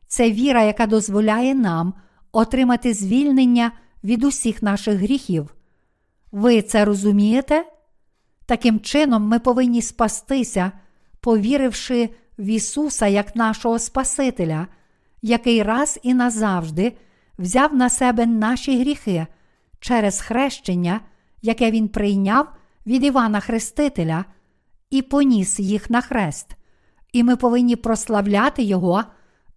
це 0.07 0.31
віра, 0.31 0.63
яка 0.63 0.87
дозволяє 0.87 1.55
нам 1.55 1.95
отримати 2.33 2.95
звільнення 2.95 3.73
від 4.05 4.25
усіх 4.25 4.63
наших 4.63 4.95
гріхів. 4.95 5.55
Ви 6.33 6.63
це 6.63 6.85
розумієте? 6.85 7.65
Таким 8.47 8.81
чином, 8.81 9.23
ми 9.23 9.39
повинні 9.39 9.83
спастися, 9.83 10.73
повіривши 11.21 12.11
в 12.41 12.47
Ісуса 12.47 13.07
як 13.07 13.37
нашого 13.37 13.79
Спасителя, 13.79 14.67
який 15.23 15.63
раз 15.63 15.99
і 16.03 16.15
назавжди 16.15 16.97
взяв 17.39 17.75
на 17.75 17.91
себе 17.91 18.27
наші 18.27 18.81
гріхи 18.81 19.27
через 19.81 20.21
хрещення, 20.21 21.01
яке 21.43 21.71
Він 21.71 21.89
прийняв 21.89 22.49
від 22.87 23.05
Івана 23.05 23.41
Хрестителя, 23.41 24.25
і 24.91 25.03
поніс 25.03 25.61
їх 25.61 25.91
на 25.91 26.01
хрест. 26.01 26.47
І 27.13 27.23
ми 27.23 27.37
повинні 27.37 27.77
прославляти 27.77 28.63
Його 28.63 29.05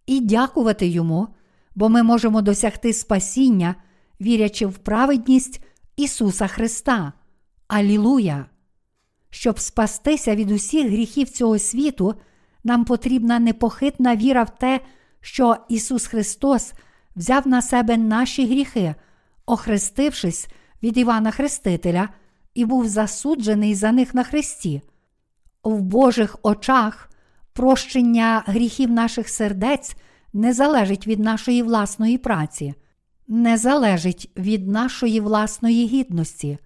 і 0.06 0.20
дякувати 0.20 0.88
Йому, 0.88 1.28
бо 1.76 1.90
ми 1.90 2.04
можемо 2.04 2.42
досягти 2.42 2.94
спасіння, 2.94 3.76
вірячи 4.22 4.66
в 4.66 4.78
праведність 4.78 5.64
Ісуса 5.96 6.48
Христа. 6.48 7.14
Алілуя! 7.68 8.46
Щоб 9.30 9.60
спастися 9.60 10.36
від 10.36 10.52
усіх 10.52 10.88
гріхів 10.88 11.30
цього 11.30 11.60
світу, 11.60 12.16
нам 12.64 12.86
потрібна 12.86 13.40
непохитна 13.40 14.16
віра 14.16 14.44
в 14.44 14.50
те, 14.58 14.80
що 15.22 15.58
Ісус 15.70 16.08
Христос 16.08 16.74
взяв 17.16 17.48
на 17.48 17.62
себе 17.62 17.98
наші 17.98 18.46
гріхи, 18.46 18.96
охрестившись 19.46 20.48
від 20.84 20.98
Івана 20.98 21.32
Хрестителя, 21.32 22.10
і 22.54 22.66
був 22.66 22.88
засуджений 22.88 23.76
за 23.76 23.92
них 23.92 24.14
на 24.14 24.24
Христі. 24.24 24.82
В 25.64 25.82
Божих 25.82 26.38
очах 26.44 27.10
прощення 27.54 28.44
гріхів 28.46 28.92
наших 28.92 29.30
сердець 29.30 29.96
не 30.34 30.54
залежить 30.54 31.08
від 31.08 31.20
нашої 31.20 31.64
власної 31.64 32.18
праці, 32.18 32.74
не 33.28 33.58
залежить 33.58 34.32
від 34.38 34.68
нашої 34.68 35.20
власної 35.20 35.88
гідності, 35.88 36.58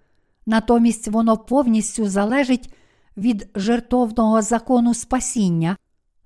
натомість 0.45 1.07
воно 1.07 1.37
повністю 1.37 2.07
залежить 2.07 2.73
від 3.17 3.49
жертовного 3.55 4.41
закону 4.41 4.93
спасіння, 4.93 5.77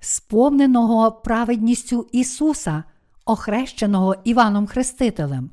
сповненого 0.02 1.12
праведністю 1.12 2.08
Ісуса, 2.12 2.84
охрещеного 3.26 4.16
Іваном 4.24 4.68
Хрестителем. 4.68 5.50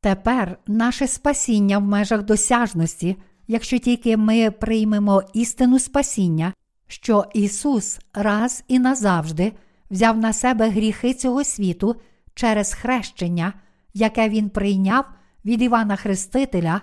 Тепер 0.00 0.58
наше 0.66 1.06
спасіння 1.06 1.78
в 1.78 1.82
межах 1.82 2.22
досяжності, 2.22 3.16
якщо 3.46 3.78
тільки 3.78 4.16
ми 4.16 4.50
приймемо 4.50 5.22
істину 5.32 5.78
спасіння, 5.78 6.52
що 6.86 7.24
Ісус 7.34 8.00
раз 8.14 8.64
і 8.68 8.78
назавжди 8.78 9.52
взяв 9.90 10.18
на 10.18 10.32
себе 10.32 10.68
гріхи 10.68 11.14
цього 11.14 11.44
світу 11.44 11.96
через 12.34 12.74
хрещення, 12.74 13.52
яке 13.94 14.28
Він 14.28 14.50
прийняв 14.50 15.04
від 15.44 15.62
Івана 15.62 15.96
Хрестителя, 15.96 16.80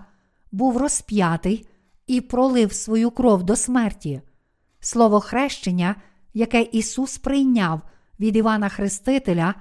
був 0.52 0.78
розп'ятий 0.78 1.68
і 2.08 2.22
пролив 2.22 2.74
свою 2.74 3.12
кров 3.12 3.44
до 3.44 3.56
смерті. 3.56 4.22
Слово 4.80 5.20
хрещення, 5.20 5.96
яке 6.34 6.62
Ісус 6.62 7.18
прийняв 7.18 7.82
від 8.20 8.36
Івана 8.36 8.70
Хрестителя, 8.70 9.56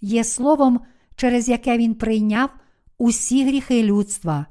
є 0.00 0.24
словом, 0.24 0.80
через 1.16 1.48
яке 1.48 1.78
Він 1.78 1.94
прийняв 1.94 2.50
усі 2.98 3.46
гріхи 3.46 3.82
людства, 3.82 4.46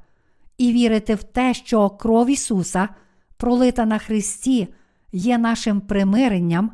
і 0.58 0.72
вірити 0.72 1.14
в 1.14 1.22
те, 1.22 1.54
що 1.54 1.90
кров 1.90 2.30
Ісуса, 2.30 2.88
пролита 3.36 3.84
на 3.84 3.98
Христі, 3.98 4.68
є 5.12 5.38
нашим 5.38 5.80
примиренням, 5.80 6.72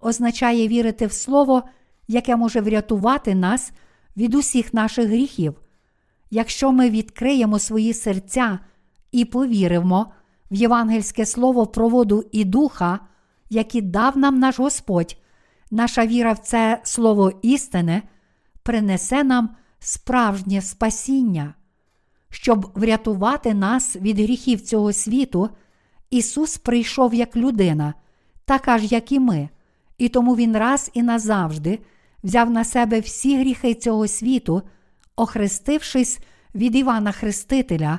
означає 0.00 0.68
вірити 0.68 1.06
в 1.06 1.12
Слово, 1.12 1.62
яке 2.08 2.36
може 2.36 2.60
врятувати 2.60 3.34
нас 3.34 3.72
від 4.16 4.34
усіх 4.34 4.74
наших 4.74 5.06
гріхів. 5.06 5.60
Якщо 6.30 6.72
ми 6.72 6.90
відкриємо 6.90 7.58
свої 7.58 7.94
серця 7.94 8.58
і 9.12 9.24
повіримо 9.24 10.12
в 10.50 10.54
євангельське 10.54 11.26
слово 11.26 11.66
про 11.66 11.88
воду 11.88 12.24
і 12.32 12.44
духа, 12.44 12.98
які 13.52 13.80
дав 13.80 14.18
нам 14.18 14.38
наш 14.38 14.58
Господь, 14.58 15.16
наша 15.70 16.06
віра 16.06 16.32
в 16.32 16.38
це 16.38 16.80
слово 16.84 17.32
істини 17.42 18.02
принесе 18.62 19.24
нам 19.24 19.56
справжнє 19.78 20.62
спасіння. 20.62 21.54
щоб 22.34 22.70
врятувати 22.74 23.54
нас 23.54 23.96
від 23.96 24.20
гріхів 24.20 24.60
цього 24.60 24.92
світу, 24.92 25.48
Ісус 26.10 26.58
прийшов 26.58 27.14
як 27.14 27.36
людина, 27.36 27.94
така 28.44 28.78
ж, 28.78 28.86
як 28.86 29.12
і 29.12 29.20
ми, 29.20 29.48
і 29.98 30.08
тому 30.08 30.36
Він 30.36 30.56
раз 30.56 30.90
і 30.94 31.02
назавжди 31.02 31.78
взяв 32.24 32.50
на 32.50 32.64
себе 32.64 33.00
всі 33.00 33.38
гріхи 33.38 33.74
цього 33.74 34.08
світу, 34.08 34.62
охрестившись 35.16 36.20
від 36.54 36.76
Івана 36.76 37.12
Хрестителя, 37.12 37.98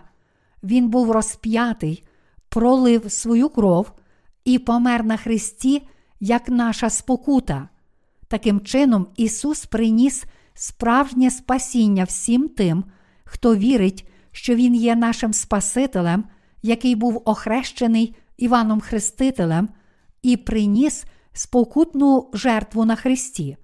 Він 0.63 0.89
був 0.89 1.11
розп'ятий, 1.11 2.03
пролив 2.49 3.11
свою 3.11 3.49
кров 3.49 3.91
і 4.45 4.59
помер 4.59 5.03
на 5.03 5.17
Христі, 5.17 5.87
як 6.19 6.49
наша 6.49 6.89
спокута. 6.89 7.69
Таким 8.27 8.61
чином, 8.61 9.07
Ісус 9.15 9.65
приніс 9.65 10.25
справжнє 10.53 11.31
спасіння 11.31 12.03
всім 12.03 12.49
тим, 12.49 12.83
хто 13.23 13.55
вірить, 13.55 14.07
що 14.31 14.55
Він 14.55 14.75
є 14.75 14.95
нашим 14.95 15.33
Спасителем, 15.33 16.23
який 16.61 16.95
був 16.95 17.21
охрещений 17.25 18.15
Іваном 18.37 18.81
Хрестителем, 18.81 19.69
і 20.21 20.37
приніс 20.37 21.05
спокутну 21.33 22.29
жертву 22.33 22.85
на 22.85 22.95
Христі. 22.95 23.57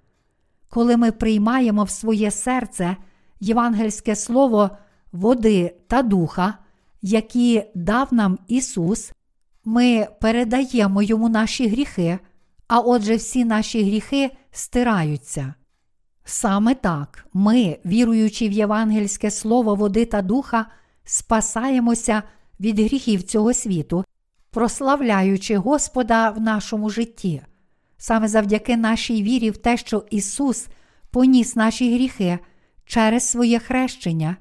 Коли 0.70 0.98
ми 0.98 1.12
приймаємо 1.12 1.84
в 1.84 1.90
своє 1.90 2.32
серце 2.32 2.98
євангельське 3.40 4.16
слово 4.16 4.70
води 5.12 5.76
та 5.88 6.02
духа, 6.02 6.58
які 7.02 7.64
дав 7.76 8.14
нам 8.14 8.40
Ісус, 8.48 9.12
ми 9.70 10.08
передаємо 10.22 11.02
йому 11.02 11.30
наші 11.30 11.68
гріхи, 11.68 12.20
а 12.68 12.80
отже, 12.80 13.16
всі 13.16 13.46
наші 13.46 13.84
гріхи 13.84 14.32
стираються. 14.52 15.54
Саме 16.24 16.76
так 16.76 17.26
ми, 17.34 17.78
віруючи 17.86 18.50
в 18.50 18.52
євангельське 18.52 19.32
слово 19.32 19.76
води 19.76 20.06
та 20.06 20.22
духа, 20.22 20.66
спасаємося 21.04 22.24
від 22.60 22.80
гріхів 22.80 23.24
цього 23.24 23.54
світу, 23.54 24.06
прославляючи 24.52 25.58
Господа 25.58 26.30
в 26.30 26.42
нашому 26.42 26.90
житті. 26.90 27.42
Саме 27.98 28.28
завдяки 28.28 28.78
нашій 28.78 29.24
вірі 29.24 29.50
в 29.52 29.58
те, 29.58 29.78
що 29.78 30.06
Ісус 30.10 30.68
поніс 31.12 31.56
наші 31.56 31.94
гріхи 31.94 32.40
через 32.86 33.30
своє 33.30 33.60
хрещення, 33.60 34.38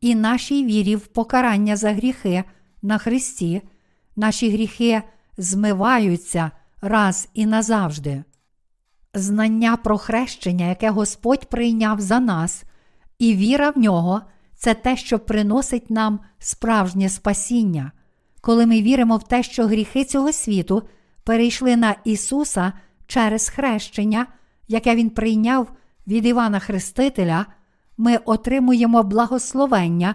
і 0.00 0.14
нашій 0.14 0.64
вірі 0.64 0.96
в 0.96 1.06
покарання 1.06 1.76
за 1.76 1.92
гріхи 1.92 2.44
на 2.82 2.98
Христі, 2.98 3.62
наші 4.20 4.50
гріхи 4.50 5.02
змиваються 5.36 6.50
раз 6.80 7.28
і 7.34 7.46
назавжди. 7.46 8.24
Знання 9.14 9.76
про 9.76 9.98
хрещення, 9.98 10.66
яке 10.66 10.90
Господь 10.90 11.48
прийняв 11.48 12.00
за 12.00 12.20
нас, 12.20 12.64
і 13.18 13.34
віра 13.34 13.70
в 13.70 13.78
нього 13.78 14.20
це 14.54 14.74
те, 14.74 14.96
що 14.96 15.18
приносить 15.18 15.90
нам 15.90 16.20
справжнє 16.38 17.08
спасіння. 17.08 17.92
Коли 18.40 18.66
ми 18.66 18.82
віримо 18.82 19.16
в 19.16 19.28
те, 19.28 19.42
що 19.42 19.66
гріхи 19.66 20.04
цього 20.04 20.32
світу 20.32 20.82
перейшли 21.24 21.76
на 21.76 21.94
Ісуса 22.04 22.72
через 23.06 23.48
хрещення, 23.48 24.26
яке 24.68 24.94
Він 24.94 25.10
прийняв 25.10 25.72
від 26.06 26.26
Івана 26.26 26.58
Хрестителя, 26.58 27.46
ми 27.96 28.16
отримуємо 28.16 29.02
благословення 29.02 30.14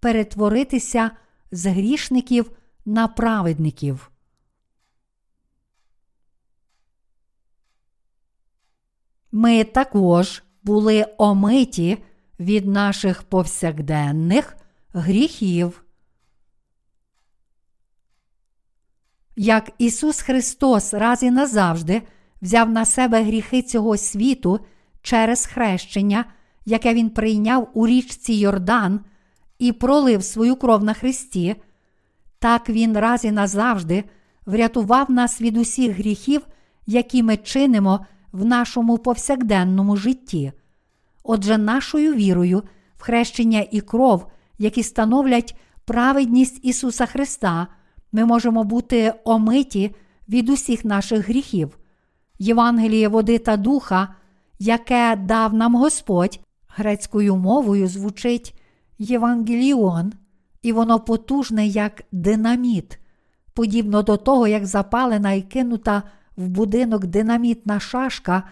перетворитися 0.00 1.10
з 1.52 1.66
грішників 1.66 2.50
на 2.84 3.08
праведників. 3.08 4.10
Ми 9.32 9.64
також 9.64 10.42
були 10.62 11.06
омиті 11.18 11.98
від 12.40 12.66
наших 12.66 13.22
повсякденних 13.22 14.56
гріхів. 14.92 15.84
Як 19.36 19.70
Ісус 19.78 20.20
Христос 20.20 20.94
раз 20.94 21.22
і 21.22 21.30
назавжди 21.30 22.02
взяв 22.42 22.70
на 22.70 22.84
себе 22.84 23.22
гріхи 23.22 23.62
цього 23.62 23.96
світу 23.96 24.60
через 25.02 25.46
хрещення, 25.46 26.24
яке 26.64 26.94
Він 26.94 27.10
прийняв 27.10 27.70
у 27.74 27.86
річці 27.86 28.32
Йордан 28.32 29.00
і 29.58 29.72
пролив 29.72 30.24
свою 30.24 30.56
кров 30.56 30.84
на 30.84 30.94
Христі, 30.94 31.56
так 32.44 32.68
Він 32.68 32.98
раз 32.98 33.24
і 33.24 33.30
назавжди 33.30 34.04
врятував 34.46 35.10
нас 35.10 35.40
від 35.40 35.56
усіх 35.56 35.96
гріхів, 35.96 36.46
які 36.86 37.22
ми 37.22 37.36
чинимо 37.36 38.06
в 38.32 38.44
нашому 38.44 38.98
повсякденному 38.98 39.96
житті. 39.96 40.52
Отже, 41.22 41.58
нашою 41.58 42.14
вірою 42.14 42.62
в 42.96 43.02
хрещення 43.02 43.66
і 43.70 43.80
кров, 43.80 44.26
які 44.58 44.82
становлять 44.82 45.56
праведність 45.84 46.64
Ісуса 46.64 47.06
Христа, 47.06 47.66
ми 48.12 48.24
можемо 48.24 48.64
бути 48.64 49.14
омиті 49.24 49.94
від 50.28 50.48
усіх 50.48 50.84
наших 50.84 51.28
гріхів. 51.28 51.78
Євангеліє 52.38 53.08
води 53.08 53.38
та 53.38 53.56
духа, 53.56 54.14
яке 54.58 55.16
дав 55.16 55.54
нам 55.54 55.74
Господь, 55.74 56.40
грецькою 56.68 57.36
мовою 57.36 57.88
звучить 57.88 58.54
Євангеліон, 58.98 60.12
і 60.64 60.72
воно 60.72 61.00
потужне 61.00 61.66
як 61.66 62.02
динаміт, 62.12 62.98
подібно 63.54 64.02
до 64.02 64.16
того, 64.16 64.46
як 64.48 64.66
запалена 64.66 65.32
і 65.32 65.42
кинута 65.42 66.02
в 66.36 66.48
будинок 66.48 67.06
динамітна 67.06 67.80
шашка 67.80 68.42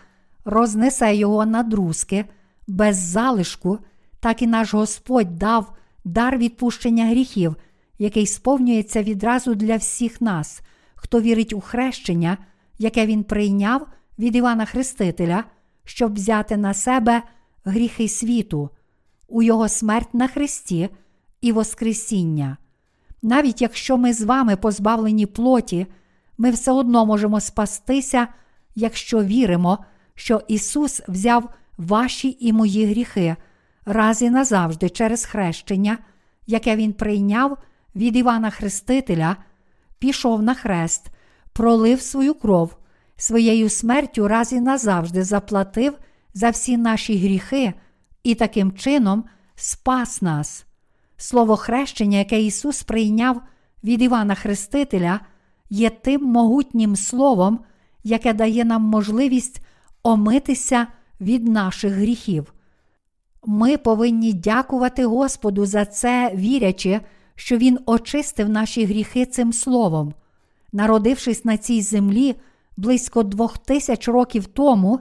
рознесе 0.45 1.17
його 1.17 1.47
на 1.47 1.63
друзки 1.63 2.25
без 2.67 2.97
залишку, 2.97 3.79
так 4.21 4.43
і 4.43 4.47
наш 4.47 4.75
Господь 4.75 5.39
дав 5.39 5.73
дар 6.05 6.39
відпущення 6.39 7.07
гріхів, 7.07 7.57
який 7.99 8.27
сповнюється 8.27 9.03
відразу 9.03 9.55
для 9.55 9.77
всіх 9.77 10.21
нас, 10.21 10.61
хто 10.95 11.21
вірить 11.21 11.53
у 11.53 11.61
хрещення, 11.61 12.39
яке 12.79 13.07
Він 13.07 13.25
прийняв 13.25 13.87
від 14.19 14.37
Івана 14.37 14.65
Хрестителя, 14.65 15.45
щоб 15.85 16.15
взяти 16.15 16.57
на 16.57 16.75
себе 16.75 17.23
гріхи 17.65 18.09
світу, 18.09 18.71
у 19.29 19.43
Його 19.43 19.69
смерть 19.69 20.15
на 20.15 20.29
Христі 20.29 20.89
і 21.43 21.53
Воскресіння. 21.53 22.57
Навіть 23.23 23.63
якщо 23.63 23.97
ми 23.97 24.13
з 24.13 24.23
вами 24.23 24.57
позбавлені 24.57 25.27
плоті, 25.27 25.87
ми 26.39 26.51
все 26.51 26.73
одно 26.73 27.07
можемо 27.07 27.41
спастися, 27.41 28.29
якщо 28.75 29.23
віримо, 29.25 29.79
що 30.15 30.43
Ісус 30.49 31.03
взяв 31.09 31.49
ваші 31.79 32.37
і 32.41 32.53
мої 32.53 32.87
гріхи 32.87 33.37
раз 33.85 34.23
і 34.23 34.31
назавжди 34.31 34.89
через 34.89 35.25
хрещення, 35.25 35.99
яке 36.47 36.77
Він 36.77 36.93
прийняв 36.93 37.59
від 37.95 38.17
Івана 38.17 38.51
Хрестителя, 38.51 39.37
пішов 39.99 40.43
на 40.43 40.55
хрест, 40.55 41.07
пролив 41.53 42.01
свою 42.01 42.35
кров, 42.35 42.77
своєю 43.17 43.69
смертю 43.69 44.29
раз 44.29 44.53
і 44.53 44.61
назавжди 44.61 45.25
заплатив 45.25 45.99
за 46.35 46.51
всі 46.51 46.77
наші 46.77 47.19
гріхи 47.19 47.73
і 48.23 48.35
таким 48.35 48.73
чином 48.73 49.25
спас 49.55 50.23
нас. 50.23 50.67
Слово 51.23 51.57
хрещення, 51.57 52.19
яке 52.19 52.43
Ісус 52.43 52.83
прийняв 52.83 53.43
від 53.85 54.03
Івана 54.03 54.35
Хрестителя 54.35 55.21
є 55.71 55.91
тим 55.91 56.25
могутнім 56.25 56.97
словом, 56.97 57.61
яке 58.05 58.33
дає 58.33 58.65
нам 58.65 58.83
можливість 58.83 59.61
омитися 60.03 60.87
від 61.21 61.49
наших 61.49 61.93
гріхів. 61.93 62.55
Ми 63.45 63.77
повинні 63.77 64.33
дякувати 64.33 65.05
Господу 65.05 65.67
за 65.67 65.85
це, 65.85 66.33
вірячи, 66.35 67.01
що 67.35 67.57
Він 67.57 67.79
очистив 67.87 68.49
наші 68.49 68.85
гріхи 68.85 69.27
цим 69.27 69.53
словом. 69.53 70.15
Народившись 70.73 71.45
на 71.45 71.57
цій 71.57 71.83
землі 71.83 72.35
близько 72.77 73.23
двох 73.23 73.59
тисяч 73.59 74.09
років 74.09 74.47
тому, 74.47 75.01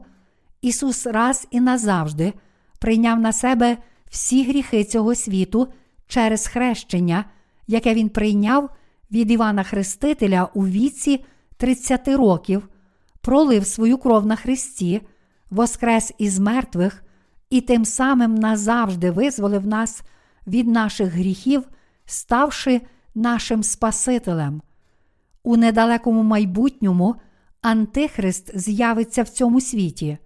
Ісус 0.61 1.05
раз 1.05 1.47
і 1.51 1.59
назавжди 1.59 2.33
прийняв 2.79 3.19
на 3.19 3.33
себе 3.33 3.77
всі 4.09 4.43
гріхи 4.43 4.83
цього 4.83 5.15
світу 5.15 5.67
через 6.11 6.47
хрещення, 6.47 7.25
яке 7.67 7.93
Він 7.93 8.09
прийняв 8.09 8.69
від 9.11 9.31
Івана 9.31 9.63
Хрестителя 9.63 10.49
у 10.53 10.67
віці 10.67 11.25
30 11.57 12.07
років, 12.07 12.69
пролив 13.21 13.65
свою 13.65 13.97
кров 13.97 14.25
на 14.25 14.35
Христі, 14.35 15.01
воскрес 15.49 16.13
із 16.17 16.39
мертвих 16.39 17.03
і 17.49 17.61
тим 17.61 17.85
самим 17.85 18.35
назавжди 18.35 19.11
визволив 19.11 19.67
нас 19.67 20.01
від 20.47 20.67
наших 20.67 21.13
гріхів, 21.13 21.63
ставши 22.05 22.81
нашим 23.15 23.63
Спасителем. 23.63 24.61
У 25.43 25.57
недалекому 25.57 26.23
майбутньому 26.23 27.15
Антихрист 27.61 28.59
з'явиться 28.59 29.23
в 29.23 29.29
цьому 29.29 29.61
світі. 29.61 30.17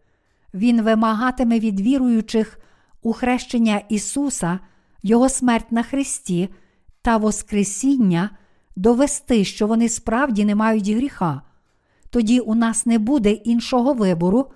Він 0.53 0.81
вимагатиме 0.81 1.59
від 1.59 1.81
віруючих 1.81 2.59
у 3.01 3.13
хрещення 3.13 3.81
Ісуса, 3.89 4.59
Його 5.07 5.29
смерть 5.29 5.71
на 5.71 5.83
Христі 5.83 6.49
та 7.01 7.17
Воскресіння 7.17 8.29
довести, 8.75 9.43
що 9.45 9.67
вони 9.67 9.89
справді 9.89 10.45
не 10.45 10.55
мають 10.55 10.89
гріха, 10.89 11.41
тоді 12.09 12.39
у 12.39 12.55
нас 12.55 12.85
не 12.85 12.99
буде 12.99 13.31
іншого 13.31 13.93
вибору, 13.93 14.51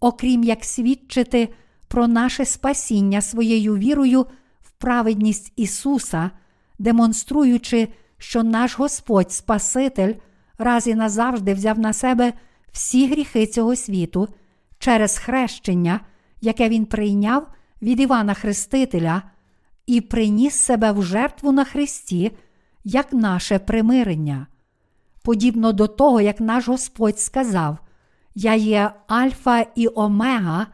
окрім 0.00 0.44
як 0.44 0.64
свідчити 0.64 1.48
про 1.88 2.08
наше 2.08 2.44
спасіння 2.44 3.20
своєю 3.20 3.76
вірою 3.76 4.26
в 4.60 4.70
праведність 4.78 5.52
Ісуса, 5.56 6.30
демонструючи, 6.78 7.88
що 8.18 8.42
наш 8.42 8.78
Господь 8.78 9.32
Спаситель 9.32 10.14
раз 10.58 10.86
і 10.86 10.94
назавжди 10.94 11.54
взяв 11.54 11.78
на 11.78 11.92
себе 11.92 12.32
всі 12.72 13.08
гріхи 13.08 13.46
цього 13.46 13.76
світу 13.76 14.28
через 14.78 15.18
хрещення, 15.18 16.00
яке 16.40 16.68
Він 16.68 16.86
прийняв 16.86 17.48
від 17.82 18.00
Івана 18.00 18.34
Хрестителя, 18.34 19.22
і 19.86 20.00
приніс 20.00 20.54
себе 20.54 20.92
в 20.92 21.02
жертву 21.02 21.52
на 21.52 21.64
Христі, 21.64 22.32
як 22.84 23.12
наше 23.12 23.58
примирення. 23.58 24.46
Подібно 25.22 25.72
до 25.72 25.86
того, 25.86 26.20
як 26.20 26.40
наш 26.40 26.68
Господь 26.68 27.20
сказав: 27.20 27.78
Я 28.34 28.54
є 28.54 28.90
Альфа 29.06 29.66
і 29.74 29.88
Омега, 29.94 30.66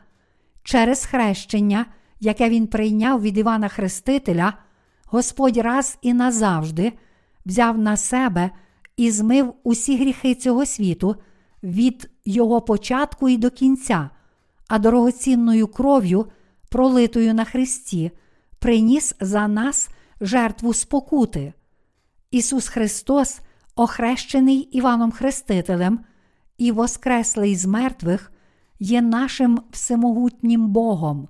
через 0.62 1.04
хрещення, 1.04 1.86
яке 2.20 2.50
Він 2.50 2.66
прийняв 2.66 3.22
від 3.22 3.38
Івана 3.38 3.68
Хрестителя, 3.68 4.52
Господь 5.06 5.56
раз 5.56 5.98
і 6.02 6.14
назавжди 6.14 6.92
взяв 7.46 7.78
на 7.78 7.96
себе 7.96 8.50
і 8.96 9.10
змив 9.10 9.54
усі 9.62 9.96
гріхи 9.96 10.34
цього 10.34 10.66
світу 10.66 11.16
від 11.62 12.10
його 12.24 12.60
початку 12.60 13.28
і 13.28 13.36
до 13.36 13.50
кінця, 13.50 14.10
а 14.68 14.78
дорогоцінною 14.78 15.68
кров'ю, 15.68 16.26
пролитою 16.68 17.34
на 17.34 17.44
Христі, 17.44 18.10
приніс 18.60 19.14
за 19.20 19.48
нас 19.48 19.88
жертву 20.20 20.74
спокути. 20.74 21.52
Ісус 22.30 22.68
Христос, 22.68 23.40
охрещений 23.74 24.58
Іваном 24.58 25.10
Хрестителем 25.10 26.00
і 26.58 26.72
воскреслий 26.72 27.56
з 27.56 27.66
мертвих, 27.66 28.32
є 28.80 29.02
нашим 29.02 29.60
всемогутнім 29.70 30.68
Богом. 30.68 31.28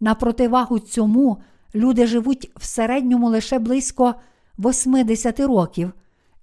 На 0.00 0.14
противагу 0.14 0.78
цьому 0.78 1.42
люди 1.74 2.06
живуть 2.06 2.50
в 2.56 2.64
середньому 2.64 3.28
лише 3.28 3.58
близько 3.58 4.14
80 4.58 5.40
років, 5.40 5.92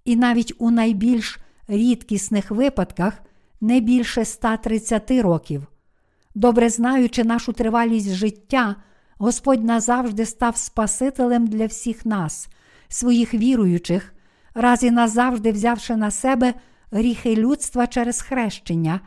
і 0.05 0.15
навіть 0.15 0.53
у 0.57 0.71
найбільш 0.71 1.39
рідкісних 1.67 2.51
випадках 2.51 3.13
не 3.61 3.79
більше 3.79 4.25
130 4.25 5.11
років. 5.11 5.67
Добре 6.35 6.69
знаючи 6.69 7.23
нашу 7.23 7.53
тривалість 7.53 8.09
життя, 8.13 8.75
Господь 9.17 9.63
назавжди 9.63 10.25
став 10.25 10.57
Спасителем 10.57 11.47
для 11.47 11.65
всіх 11.65 12.05
нас, 12.05 12.47
своїх 12.87 13.33
віруючих, 13.33 14.13
раз 14.53 14.83
і 14.83 14.91
назавжди 14.91 15.51
взявши 15.51 15.95
на 15.95 16.11
себе 16.11 16.53
гріхи 16.91 17.35
людства 17.35 17.87
через 17.87 18.21
хрещення, 18.21 19.01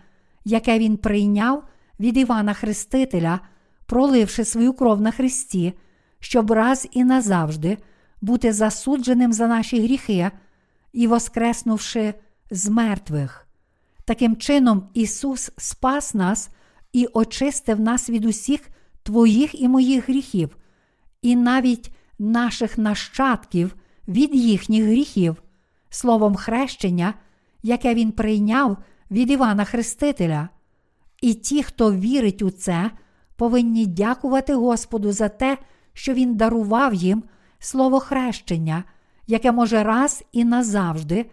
яке 0.45 0.79
Він 0.79 0.97
прийняв 0.97 1.65
від 2.01 2.17
Івана 2.17 2.55
Хрестителя, 2.55 3.41
проливши 3.87 4.45
свою 4.45 4.73
кров 4.73 5.01
на 5.01 5.11
Христі, 5.11 5.73
щоб 6.21 6.51
раз 6.51 6.89
і 6.93 7.05
назавжди 7.05 7.79
бути 8.21 8.53
засудженим 8.53 9.33
за 9.33 9.47
наші 9.47 9.83
гріхи 9.83 10.31
і 10.93 11.07
воскреснувши 11.07 12.15
з 12.51 12.69
мертвих. 12.69 13.47
Таким 14.05 14.37
чином, 14.37 14.89
Ісус 14.95 15.51
спас 15.57 16.15
нас 16.15 16.51
і 16.93 17.07
очистив 17.07 17.81
нас 17.81 18.11
від 18.11 18.25
усіх 18.25 18.61
твоїх 19.11 19.61
і 19.61 19.69
моїх 19.69 20.09
гріхів, 20.09 20.57
і 21.23 21.37
навіть 21.37 21.91
наших 22.19 22.79
нащадків 22.79 23.77
від 24.09 24.35
їхніх 24.35 24.85
гріхів, 24.85 25.43
словом 25.89 26.35
хрещення, 26.35 27.15
яке 27.63 27.95
Він 27.95 28.13
прийняв 28.13 28.77
від 29.11 29.31
Івана 29.31 29.65
Хрестителя. 29.65 30.49
І 31.23 31.35
ті, 31.35 31.63
хто 31.63 31.93
вірить 31.93 32.43
у 32.43 32.51
це, 32.51 32.91
повинні 33.37 33.87
дякувати 33.87 34.55
Господу 34.55 35.13
за 35.13 35.29
те, 35.29 35.59
що 35.93 36.13
Він 36.15 36.37
дарував 36.37 36.95
їм 36.95 37.23
слово 37.59 38.01
хрещення, 38.01 38.85
яке 39.27 39.53
може 39.53 39.83
раз 39.83 40.25
і 40.33 40.45
назавжди 40.45 41.27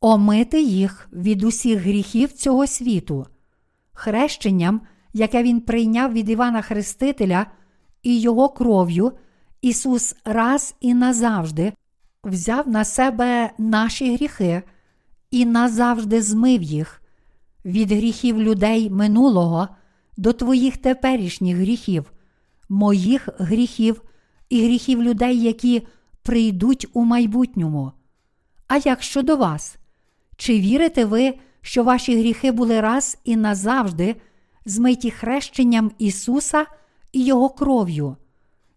омити 0.00 0.62
їх 0.62 1.08
від 1.12 1.44
усіх 1.44 1.80
гріхів 1.80 2.32
цього 2.32 2.66
світу. 2.66 3.26
Хрещенням, 3.92 4.80
яке 5.18 5.42
Він 5.42 5.60
прийняв 5.60 6.12
від 6.12 6.28
Івана 6.28 6.62
Хрестителя 6.62 7.46
і 8.02 8.20
його 8.20 8.48
кров'ю, 8.48 9.12
Ісус 9.62 10.16
раз 10.24 10.74
і 10.80 10.94
назавжди 10.94 11.72
взяв 12.24 12.68
на 12.68 12.84
себе 12.84 13.50
наші 13.58 14.14
гріхи 14.14 14.62
і 15.30 15.44
назавжди 15.44 16.22
змив 16.22 16.62
їх 16.62 17.02
від 17.64 17.92
гріхів 17.92 18.42
людей 18.42 18.90
минулого 18.90 19.68
до 20.16 20.32
твоїх 20.32 20.76
теперішніх 20.76 21.56
гріхів, 21.56 22.12
моїх 22.68 23.28
гріхів 23.38 24.02
і 24.48 24.64
гріхів 24.64 25.02
людей, 25.02 25.42
які 25.42 25.86
прийдуть 26.22 26.86
у 26.92 27.04
майбутньому. 27.04 27.92
А 28.68 28.76
як 28.76 29.02
щодо 29.02 29.36
вас? 29.36 29.76
Чи 30.36 30.60
вірите 30.60 31.04
ви, 31.04 31.34
що 31.60 31.84
ваші 31.84 32.18
гріхи 32.18 32.52
були 32.52 32.80
раз 32.80 33.18
і 33.24 33.36
назавжди 33.36 34.16
змиті 34.68 35.10
хрещенням 35.10 35.90
Ісуса 35.98 36.66
і 37.12 37.24
Його 37.24 37.48
кров'ю? 37.48 38.16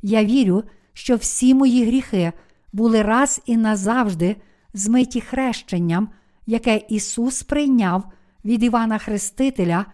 Я 0.01 0.25
вірю, 0.25 0.63
що 0.93 1.15
всі 1.15 1.53
мої 1.53 1.85
гріхи 1.85 2.31
були 2.73 3.01
раз 3.01 3.41
і 3.45 3.57
назавжди 3.57 4.35
змиті 4.73 5.21
хрещенням, 5.21 6.09
яке 6.45 6.81
Ісус 6.89 7.43
прийняв 7.43 8.03
від 8.45 8.63
Івана 8.63 8.97
Хрестителя 8.97 9.85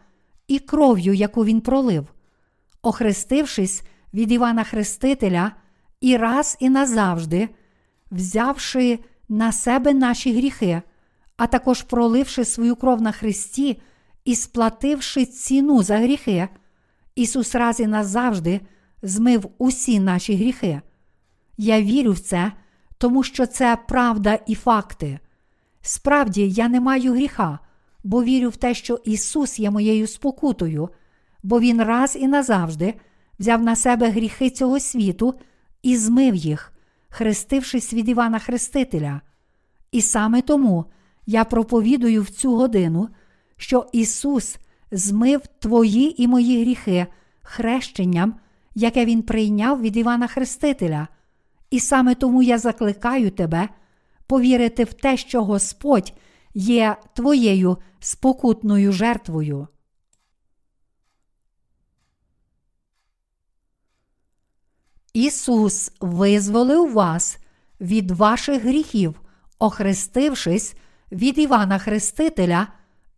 і 0.47 0.59
кров'ю, 0.59 1.13
яку 1.13 1.45
Він 1.45 1.61
пролив. 1.61 2.07
Охрестившись 2.81 3.83
від 4.13 4.31
Івана 4.31 4.63
Хрестителя 4.63 5.51
і 6.01 6.17
раз 6.17 6.57
і 6.59 6.69
назавжди, 6.69 7.49
взявши 8.11 8.99
на 9.29 9.51
себе 9.51 9.93
наші 9.93 10.33
гріхи, 10.33 10.81
а 11.37 11.47
також 11.47 11.81
проливши 11.81 12.45
свою 12.45 12.75
кров 12.75 13.01
на 13.01 13.11
Христі 13.11 13.81
і 14.27 14.35
сплативши 14.35 15.25
ціну 15.25 15.83
за 15.83 15.97
гріхи, 15.97 16.47
Ісус 17.15 17.55
раз 17.55 17.79
і 17.79 17.87
назавжди 17.87 18.61
змив 19.01 19.49
усі 19.57 19.99
наші 19.99 20.35
гріхи. 20.35 20.81
Я 21.57 21.81
вірю 21.81 22.11
в 22.11 22.19
це, 22.19 22.51
тому 22.97 23.23
що 23.23 23.45
це 23.45 23.77
правда 23.87 24.39
і 24.47 24.55
факти. 24.55 25.19
Справді, 25.81 26.49
я 26.49 26.67
не 26.67 26.81
маю 26.81 27.13
гріха, 27.13 27.59
бо 28.03 28.23
вірю 28.23 28.49
в 28.49 28.55
те, 28.55 28.73
що 28.73 28.99
Ісус 29.05 29.59
є 29.59 29.71
моєю 29.71 30.07
спокутою, 30.07 30.89
бо 31.43 31.59
Він 31.59 31.83
раз 31.83 32.15
і 32.15 32.27
назавжди 32.27 32.93
взяв 33.39 33.61
на 33.61 33.75
себе 33.75 34.09
гріхи 34.09 34.49
цього 34.49 34.79
світу 34.79 35.33
і 35.83 35.97
змив 35.97 36.35
їх, 36.35 36.73
хрестившись 37.09 37.93
від 37.93 38.09
Івана 38.09 38.39
Хрестителя. 38.39 39.21
І 39.91 40.01
саме 40.01 40.41
тому 40.41 40.85
я 41.25 41.43
проповідую 41.43 42.21
в 42.21 42.29
цю 42.29 42.55
годину, 42.55 43.09
що 43.57 43.85
Ісус 43.91 44.57
змив 44.91 45.41
твої 45.59 46.23
і 46.23 46.27
мої 46.27 46.61
гріхи 46.61 47.07
хрещенням, 47.41 48.39
яке 48.75 49.05
Він 49.05 49.23
прийняв 49.23 49.81
від 49.81 49.97
Івана 49.97 50.27
Хрестителя. 50.27 51.07
І 51.69 51.79
саме 51.79 52.15
тому 52.15 52.43
я 52.43 52.57
закликаю 52.57 53.31
тебе 53.31 53.69
повірити 54.27 54.83
в 54.83 54.93
те, 54.93 55.17
що 55.17 55.43
Господь 55.43 56.13
є 56.53 56.97
твоєю 57.13 57.77
спокутною 57.99 58.91
жертвою. 58.91 59.67
Ісус 65.13 65.91
визволив 66.01 66.93
вас 66.93 67.37
від 67.81 68.11
ваших 68.11 68.63
гріхів, 68.63 69.21
охрестившись 69.59 70.75
від 71.11 71.37
Івана 71.37 71.77
Хрестителя 71.77 72.67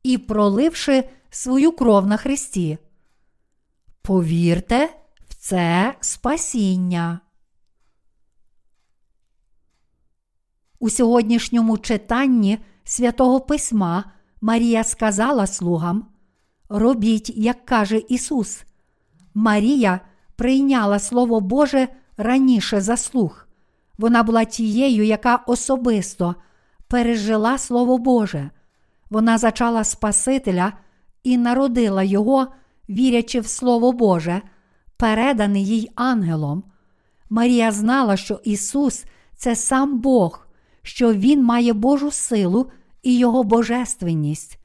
і 0.03 0.17
проливши 0.17 1.03
свою 1.29 1.71
кров 1.71 2.07
на 2.07 2.17
Христі. 2.17 2.77
Повірте 4.01 4.89
в 5.29 5.35
це 5.35 5.95
спасіння. 5.99 7.19
У 10.79 10.89
сьогоднішньому 10.89 11.77
читанні 11.77 12.57
святого 12.83 13.41
Письма 13.41 14.03
Марія 14.41 14.83
сказала 14.83 15.47
слугам: 15.47 16.07
Робіть, 16.69 17.29
як 17.35 17.65
каже 17.65 17.97
Ісус. 18.09 18.63
Марія 19.33 19.99
прийняла 20.35 20.99
Слово 20.99 21.41
Боже 21.41 21.87
раніше 22.17 22.81
за 22.81 22.97
слух. 22.97 23.47
Вона 23.97 24.23
була 24.23 24.45
тією, 24.45 25.05
яка 25.05 25.35
особисто 25.35 26.35
пережила 26.87 27.57
Слово 27.57 27.97
Боже. 27.97 28.49
Вона 29.09 29.37
зачала 29.37 29.83
Спасителя 29.83 30.73
і 31.23 31.37
народила 31.37 32.03
Його, 32.03 32.47
вірячи 32.89 33.39
в 33.39 33.47
Слово 33.47 33.91
Боже, 33.91 34.41
передане 34.97 35.59
їй 35.59 35.91
ангелом. 35.95 36.63
Марія 37.29 37.71
знала, 37.71 38.17
що 38.17 38.39
Ісус 38.43 39.05
це 39.35 39.55
сам 39.55 39.99
Бог, 39.99 40.47
що 40.81 41.13
Він 41.13 41.43
має 41.43 41.73
Божу 41.73 42.11
силу 42.11 42.71
і 43.03 43.17
Його 43.17 43.43
божественність. 43.43 44.59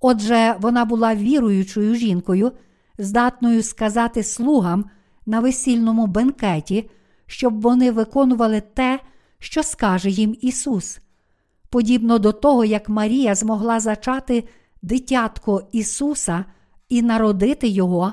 Отже, 0.00 0.54
вона 0.60 0.84
була 0.84 1.14
віруючою 1.14 1.94
жінкою, 1.94 2.52
здатною 2.98 3.62
сказати 3.62 4.22
слугам 4.22 4.84
на 5.26 5.40
весільному 5.40 6.06
бенкеті, 6.06 6.90
щоб 7.26 7.60
вони 7.60 7.90
виконували 7.90 8.60
те, 8.60 9.00
що 9.38 9.62
скаже 9.62 10.10
їм 10.10 10.36
Ісус. 10.40 11.00
Подібно 11.74 12.18
до 12.18 12.32
того, 12.32 12.64
як 12.64 12.88
Марія 12.88 13.34
змогла 13.34 13.80
зачати 13.80 14.44
дитятко 14.82 15.68
Ісуса 15.72 16.44
і 16.88 17.02
народити 17.02 17.68
Його, 17.68 18.12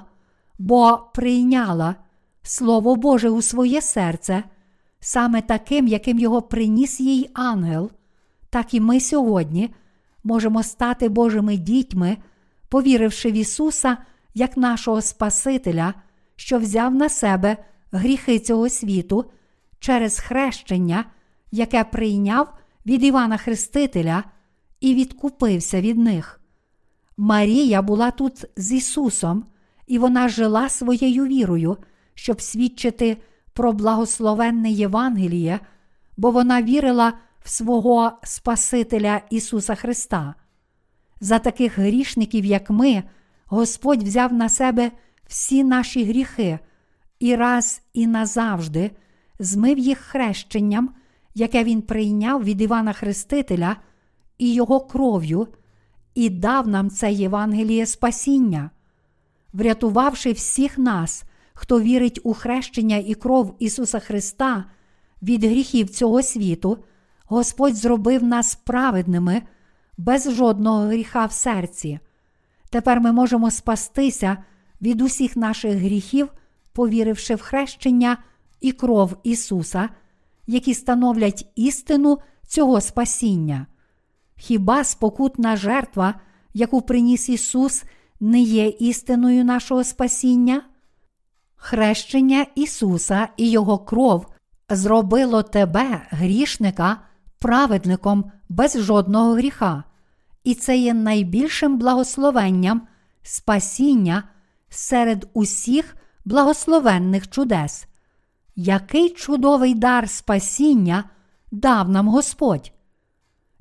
бо 0.60 1.00
прийняла 1.14 1.96
Слово 2.44 2.96
Боже 2.96 3.30
у 3.30 3.42
своє 3.42 3.82
серце, 3.82 4.44
саме 5.00 5.42
таким, 5.42 5.88
яким 5.88 6.20
його 6.20 6.42
приніс 6.42 7.00
їй 7.00 7.30
ангел, 7.34 7.92
так 8.50 8.74
і 8.74 8.80
ми 8.80 9.00
сьогодні 9.00 9.74
можемо 10.24 10.64
стати 10.64 11.10
Божими 11.10 11.58
дітьми, 11.58 12.18
повіривши 12.70 13.32
в 13.32 13.34
Ісуса 13.34 13.98
як 14.34 14.58
нашого 14.58 15.02
Спасителя, 15.02 15.94
що 16.36 16.60
взяв 16.60 16.96
на 16.96 17.10
себе 17.10 17.58
гріхи 17.92 18.40
цього 18.40 18.70
світу 18.70 19.26
через 19.80 20.20
хрещення, 20.20 21.06
яке 21.52 21.84
прийняв 21.84 22.54
від 22.86 23.04
Івана 23.04 23.38
Хрестителя 23.38 24.24
і 24.80 24.96
відкупився 24.96 25.82
від 25.82 25.98
них. 25.98 26.42
Марія 27.18 27.82
була 27.82 28.12
тут 28.12 28.46
з 28.56 28.72
Ісусом, 28.72 29.46
і 29.88 29.98
вона 29.98 30.30
жила 30.30 30.70
своєю 30.70 31.26
вірою, 31.26 31.78
щоб 32.14 32.42
свідчити 32.42 33.18
про 33.54 33.74
благословенне 33.74 34.72
Євангеліє, 34.72 35.60
бо 36.18 36.32
вона 36.32 36.62
вірила 36.62 37.14
в 37.40 37.50
свого 37.50 38.12
Спасителя 38.24 39.22
Ісуса 39.30 39.76
Христа. 39.76 40.36
За 41.20 41.40
таких 41.40 41.78
грішників, 41.78 42.46
як 42.46 42.70
ми, 42.70 43.04
Господь 43.46 44.04
взяв 44.04 44.34
на 44.34 44.50
себе 44.50 44.92
всі 45.28 45.64
наші 45.64 46.04
гріхи 46.04 46.60
і 47.20 47.36
раз 47.36 47.82
і 47.94 48.08
назавжди 48.08 48.92
змив 49.40 49.78
їх 49.78 49.98
хрещенням, 49.98 50.90
яке 51.34 51.64
Він 51.64 51.82
прийняв 51.82 52.44
від 52.44 52.62
Івана 52.62 52.94
Хрестителя 52.94 53.76
і 54.38 54.54
Його 54.54 54.80
кров'ю, 54.80 55.48
і 56.16 56.30
дав 56.30 56.68
нам 56.68 56.90
це 56.90 57.12
Євангеліє 57.12 57.86
спасіння, 57.86 58.70
врятувавши 59.54 60.32
всіх 60.32 60.78
нас, 60.78 61.24
хто 61.54 61.82
вірить 61.82 62.20
у 62.24 62.34
хрещення 62.34 62.98
і 62.98 63.14
кров 63.14 63.56
Ісуса 63.60 64.00
Христа 64.00 64.66
від 65.22 65.44
гріхів 65.44 65.90
цього 65.90 66.24
світу, 66.24 66.78
Господь 67.26 67.76
зробив 67.76 68.24
нас 68.24 68.56
праведними 68.56 69.42
без 69.98 70.32
жодного 70.32 70.88
гріха 70.88 71.26
в 71.26 71.32
серці. 71.32 72.00
Тепер 72.70 73.02
ми 73.02 73.12
можемо 73.12 73.52
спастися 73.52 74.38
від 74.82 75.02
усіх 75.02 75.36
наших 75.36 75.74
гріхів, 75.74 76.30
повіривши 76.74 77.36
в 77.36 77.42
хрещення 77.42 78.18
і 78.62 78.72
кров 78.72 79.18
Ісуса, 79.24 79.90
які 80.52 80.74
становлять 80.74 81.52
істину 81.56 82.18
цього 82.48 82.82
спасіння. 82.82 83.68
Хіба 84.38 84.84
спокутна 84.84 85.56
жертва, 85.56 86.16
яку 86.54 86.82
приніс 86.82 87.30
Ісус, 87.30 87.84
не 88.20 88.40
є 88.40 88.68
істиною 88.68 89.46
нашого 89.46 89.84
спасіння? 89.84 90.62
Хрещення 91.56 92.46
Ісуса 92.56 93.28
і 93.38 93.50
Його 93.50 93.80
кров 93.80 94.26
зробило 94.70 95.44
тебе, 95.44 96.02
грішника, 96.10 96.98
праведником 97.40 98.32
без 98.50 98.80
жодного 98.80 99.34
гріха, 99.34 99.84
і 100.44 100.56
це 100.56 100.78
є 100.78 100.94
найбільшим 100.94 101.78
благословенням 101.78 102.88
спасіння 103.24 104.24
серед 104.70 105.30
усіх 105.34 105.96
благословенних 106.26 107.30
чудес. 107.30 107.88
Який 108.56 109.10
чудовий 109.10 109.76
дар 109.76 110.10
спасіння 110.10 111.04
дав 111.52 111.90
нам 111.90 112.08
Господь! 112.08 112.72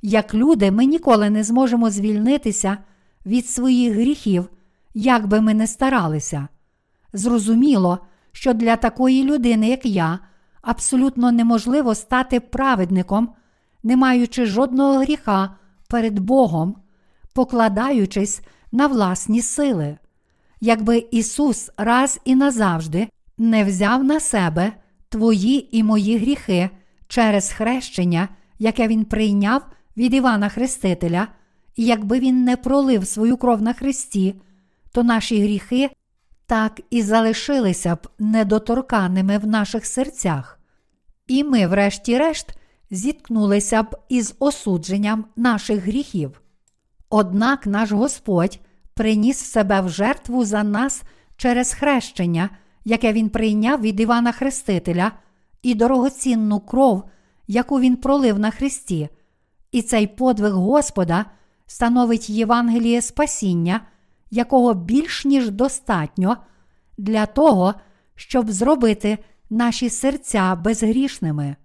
Як 0.03 0.35
люди, 0.35 0.71
ми 0.71 0.85
ніколи 0.85 1.31
не 1.31 1.45
зможемо 1.45 1.91
звільнитися 1.91 2.79
від 3.27 3.47
своїх 3.47 3.95
гріхів, 3.95 4.49
як 4.95 5.27
би 5.27 5.41
ми 5.41 5.55
не 5.55 5.67
старалися. 5.67 6.49
Зрозуміло, 7.13 7.99
що 8.33 8.53
для 8.55 8.77
такої 8.77 9.25
людини, 9.25 9.69
як 9.69 9.87
я, 9.87 10.19
абсолютно 10.63 11.33
неможливо 11.33 11.95
стати 11.95 12.41
праведником, 12.41 13.33
не 13.83 13.97
маючи 13.97 14.47
жодного 14.47 14.99
гріха 14.99 15.57
перед 15.89 16.19
Богом, 16.19 16.77
покладаючись 17.35 18.41
на 18.73 18.87
власні 18.87 19.43
сили. 19.43 19.99
Якби 20.61 21.09
Ісус 21.11 21.71
раз 21.77 22.21
і 22.25 22.35
назавжди 22.35 23.09
не 23.39 23.65
взяв 23.65 24.05
на 24.05 24.21
себе 24.21 24.73
твої 25.11 25.79
і 25.79 25.83
мої 25.83 26.19
гріхи 26.19 26.71
через 27.09 27.53
хрещення, 27.53 28.29
яке 28.59 28.89
Він 28.89 29.05
прийняв 29.05 29.63
від 29.97 30.15
Івана 30.15 30.49
Хрестителя, 30.49 31.29
і 31.77 31.85
якби 31.85 32.19
Він 32.19 32.45
не 32.45 32.57
пролив 32.57 33.07
свою 33.07 33.37
кров 33.37 33.63
на 33.63 33.73
Христі, 33.73 34.35
то 34.93 35.03
наші 35.03 35.43
гріхи 35.43 35.91
так 36.47 36.81
і 36.91 37.03
залишилися 37.03 37.95
б 37.95 38.09
недоторканими 38.19 39.39
в 39.39 39.47
наших 39.47 39.87
серцях. 39.87 40.61
І 41.27 41.45
ми, 41.45 41.67
врешті-решт, 41.67 42.55
зіткнулися 42.91 43.83
б 43.83 43.97
із 44.09 44.35
осудженням 44.39 45.25
наших 45.37 45.85
гріхів. 45.85 46.41
Однак 47.11 47.67
наш 47.67 47.93
Господь 47.93 48.61
приніс 48.95 49.39
себе 49.39 49.81
в 49.81 49.89
жертву 49.89 50.45
за 50.45 50.63
нас 50.63 51.03
через 51.37 51.75
хрещення, 51.75 52.51
яке 52.91 53.13
Він 53.13 53.29
прийняв 53.29 53.81
від 53.81 54.01
Івана 54.01 54.33
Хрестителя, 54.33 55.13
і 55.63 55.75
дорогоцінну 55.75 56.61
кров, 56.61 57.05
яку 57.47 57.81
Він 57.81 57.97
пролив 57.97 58.39
на 58.39 58.51
Христі. 58.51 59.09
І 59.73 59.83
цей 59.83 60.07
подвиг 60.07 60.53
Господа 60.53 61.25
становить 61.67 62.31
Євангеліє 62.31 63.03
спасіння, 63.03 63.81
якого 64.31 64.75
більш 64.75 65.25
ніж 65.25 65.51
достатньо 65.51 66.37
для 66.99 67.27
того, 67.27 67.75
щоб 68.15 68.51
зробити 68.51 69.19
наші 69.51 69.91
серця 69.91 70.55
безгрішними. 70.55 71.57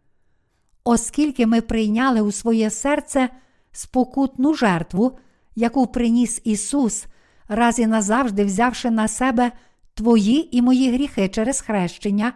Оскільки 0.84 1.46
ми 1.46 1.62
прийняли 1.62 2.22
у 2.22 2.32
своє 2.32 2.70
серце 2.70 3.30
спокутну 3.72 4.54
жертву, 4.54 5.18
яку 5.56 5.88
приніс 5.88 6.42
Ісус, 6.44 7.06
раз 7.48 7.80
і 7.80 7.88
назавжди 7.88 8.46
взявши 8.46 8.92
на 8.92 9.08
себе 9.08 9.52
твої 9.96 10.58
і 10.58 10.62
мої 10.62 10.92
гріхи 10.92 11.30
через 11.30 11.62
хрещення, 11.62 12.34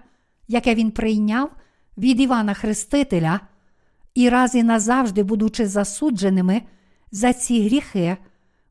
яке 0.48 0.76
Він 0.76 0.92
прийняв 0.92 1.52
від 1.98 2.22
Івана 2.22 2.54
Хрестителя, 2.54 3.40
і 4.16 4.30
раз 4.30 4.56
і 4.56 4.64
назавжди, 4.64 5.24
будучи 5.24 5.68
засудженими 5.68 6.62
за 7.12 7.34
ці 7.34 7.64
гріхи, 7.64 8.18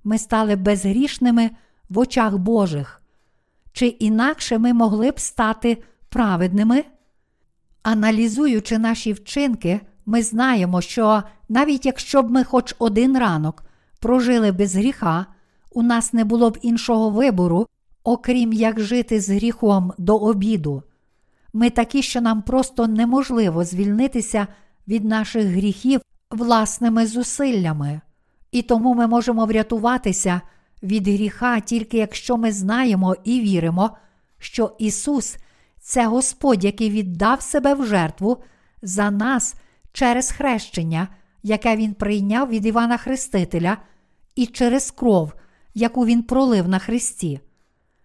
ми 0.05 0.19
стали 0.19 0.57
безгрішними 0.57 1.51
в 1.89 1.99
очах 1.99 2.37
Божих. 2.37 3.03
Чи 3.73 3.87
інакше 3.87 4.59
ми 4.59 4.73
могли 4.73 5.11
б 5.11 5.21
стати 5.21 5.83
праведними? 6.09 6.85
Аналізуючи 7.83 8.79
наші 8.79 9.13
вчинки, 9.13 9.81
ми 10.07 10.23
знаємо, 10.23 10.81
що 10.81 11.23
навіть 11.49 11.87
якщо 11.87 12.23
б 12.23 12.31
ми 12.31 12.45
хоч 12.45 12.75
один 12.79 13.19
ранок 13.19 13.65
прожили 14.01 14.53
без 14.53 14.77
гріха, 14.77 15.27
у 15.71 15.83
нас 15.83 16.13
не 16.13 16.25
було 16.25 16.51
б 16.51 16.59
іншого 16.63 17.11
вибору, 17.11 17.67
окрім 18.09 18.53
як 18.53 18.81
жити 18.81 19.21
з 19.21 19.31
гріхом 19.31 19.93
до 19.99 20.17
обіду. 20.17 20.83
Ми 21.53 21.71
такі, 21.71 22.03
що 22.03 22.21
нам 22.21 22.43
просто 22.43 22.87
неможливо 22.87 23.65
звільнитися 23.65 24.47
від 24.89 25.05
наших 25.05 25.47
гріхів 25.47 26.01
власними 26.31 27.07
зусиллями, 27.07 28.01
і 28.53 28.63
тому 28.63 28.95
ми 28.95 29.07
можемо 29.07 29.47
врятуватися 29.47 30.41
від 30.83 31.09
гріха 31.09 31.61
тільки 31.61 31.99
якщо 31.99 32.37
ми 32.37 32.53
знаємо 32.53 33.17
і 33.25 33.41
віримо, 33.41 33.91
що 34.39 34.77
Ісус 34.79 35.37
це 35.81 36.07
Господь, 36.07 36.65
який 36.65 36.91
віддав 36.91 37.43
себе 37.43 37.75
в 37.75 37.87
жертву 37.87 38.37
за 38.83 39.11
нас 39.11 39.55
через 39.93 40.31
хрещення, 40.31 41.09
яке 41.43 41.77
Він 41.77 41.95
прийняв 41.95 42.49
від 42.49 42.67
Івана 42.67 42.97
Хрестителя, 42.97 43.77
і 44.35 44.47
через 44.47 44.91
кров, 44.91 45.33
яку 45.75 46.07
Він 46.07 46.23
пролив 46.23 46.69
на 46.69 46.79
Христі. 46.79 47.41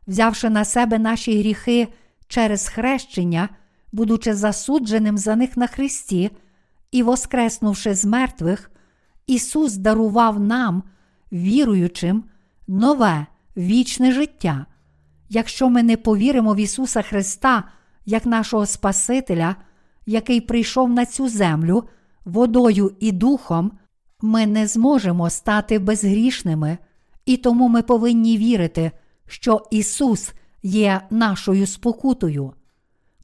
Взявши 0.08 0.50
на 0.50 0.66
себе 0.66 1.00
наші 1.00 1.40
гріхи 1.40 1.88
через 2.28 2.68
хрещення, 2.68 3.50
будучи 3.92 4.34
засудженим 4.34 5.18
за 5.18 5.36
них 5.36 5.58
на 5.58 5.68
Христі 5.68 6.32
і 6.92 7.04
воскреснувши 7.04 7.94
з 7.94 8.06
мертвих, 8.06 8.72
Ісус 9.28 9.76
дарував 9.76 10.40
нам, 10.40 10.84
віруючим, 11.32 12.24
нове 12.68 13.26
вічне 13.58 14.12
життя. 14.12 14.66
Якщо 15.30 15.70
ми 15.70 15.84
не 15.84 15.98
повіримо 15.98 16.54
в 16.54 16.58
Ісуса 16.58 17.02
Христа 17.02 17.64
як 18.06 18.26
нашого 18.26 18.66
Спасителя, 18.66 19.56
який 20.06 20.42
прийшов 20.42 20.90
на 20.90 21.06
цю 21.06 21.30
землю 21.30 21.84
водою 22.26 22.96
і 23.00 23.12
духом, 23.12 23.72
ми 24.22 24.46
не 24.46 24.68
зможемо 24.68 25.30
стати 25.30 25.80
безгрішними, 25.80 26.78
і 27.26 27.38
тому 27.38 27.68
ми 27.68 27.82
повинні 27.82 28.38
вірити, 28.38 28.92
що 29.28 29.68
Ісус 29.72 30.34
є 30.64 31.02
нашою 31.10 31.68
спокутою. 31.68 32.54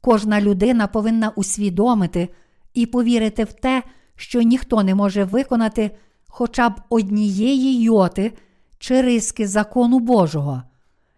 Кожна 0.00 0.40
людина 0.40 0.86
повинна 0.86 1.28
усвідомити 1.28 2.28
і 2.74 2.86
повірити 2.86 3.44
в 3.44 3.52
те, 3.52 3.82
що 4.16 4.42
ніхто 4.42 4.82
не 4.82 4.94
може 4.94 5.24
виконати 5.24 5.90
хоча 6.28 6.68
б 6.68 6.80
однієї 6.88 7.82
йоти 7.82 8.32
чи 8.78 9.02
риски 9.02 9.46
закону 9.46 9.98
Божого. 9.98 10.62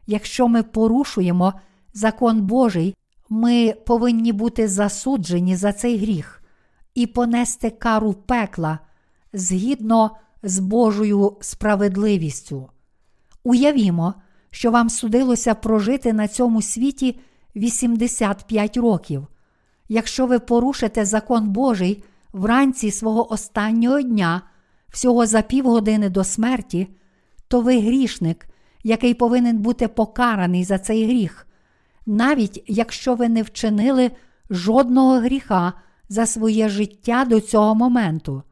Якщо 0.06 0.48
ми 0.48 0.62
порушуємо 0.62 1.52
закон 1.94 2.40
Божий, 2.40 2.96
ми 3.28 3.74
повинні 3.86 4.32
бути 4.32 4.68
засуджені 4.68 5.56
за 5.56 5.72
цей 5.72 5.98
гріх 5.98 6.42
і 6.94 7.06
понести 7.06 7.70
кару 7.70 8.12
пекла 8.12 8.78
згідно 9.32 10.10
з 10.42 10.58
Божою 10.58 11.36
справедливістю. 11.40 12.68
Уявімо, 13.44 14.14
що 14.52 14.70
вам 14.70 14.90
судилося 14.90 15.54
прожити 15.54 16.12
на 16.12 16.28
цьому 16.28 16.62
світі 16.62 17.20
85 17.56 18.76
років. 18.76 19.26
Якщо 19.88 20.26
ви 20.26 20.38
порушите 20.38 21.04
закон 21.04 21.48
Божий 21.48 22.04
вранці 22.32 22.90
свого 22.90 23.32
останнього 23.32 24.02
дня, 24.02 24.42
всього 24.88 25.26
за 25.26 25.42
півгодини 25.42 26.08
до 26.08 26.24
смерті, 26.24 26.88
то 27.48 27.60
ви 27.60 27.80
грішник, 27.80 28.46
який 28.84 29.14
повинен 29.14 29.58
бути 29.58 29.88
покараний 29.88 30.64
за 30.64 30.78
цей 30.78 31.06
гріх, 31.06 31.46
навіть 32.06 32.64
якщо 32.66 33.14
ви 33.14 33.28
не 33.28 33.42
вчинили 33.42 34.10
жодного 34.50 35.18
гріха 35.18 35.72
за 36.08 36.26
своє 36.26 36.68
життя 36.68 37.24
до 37.24 37.40
цього 37.40 37.74
моменту. 37.74 38.42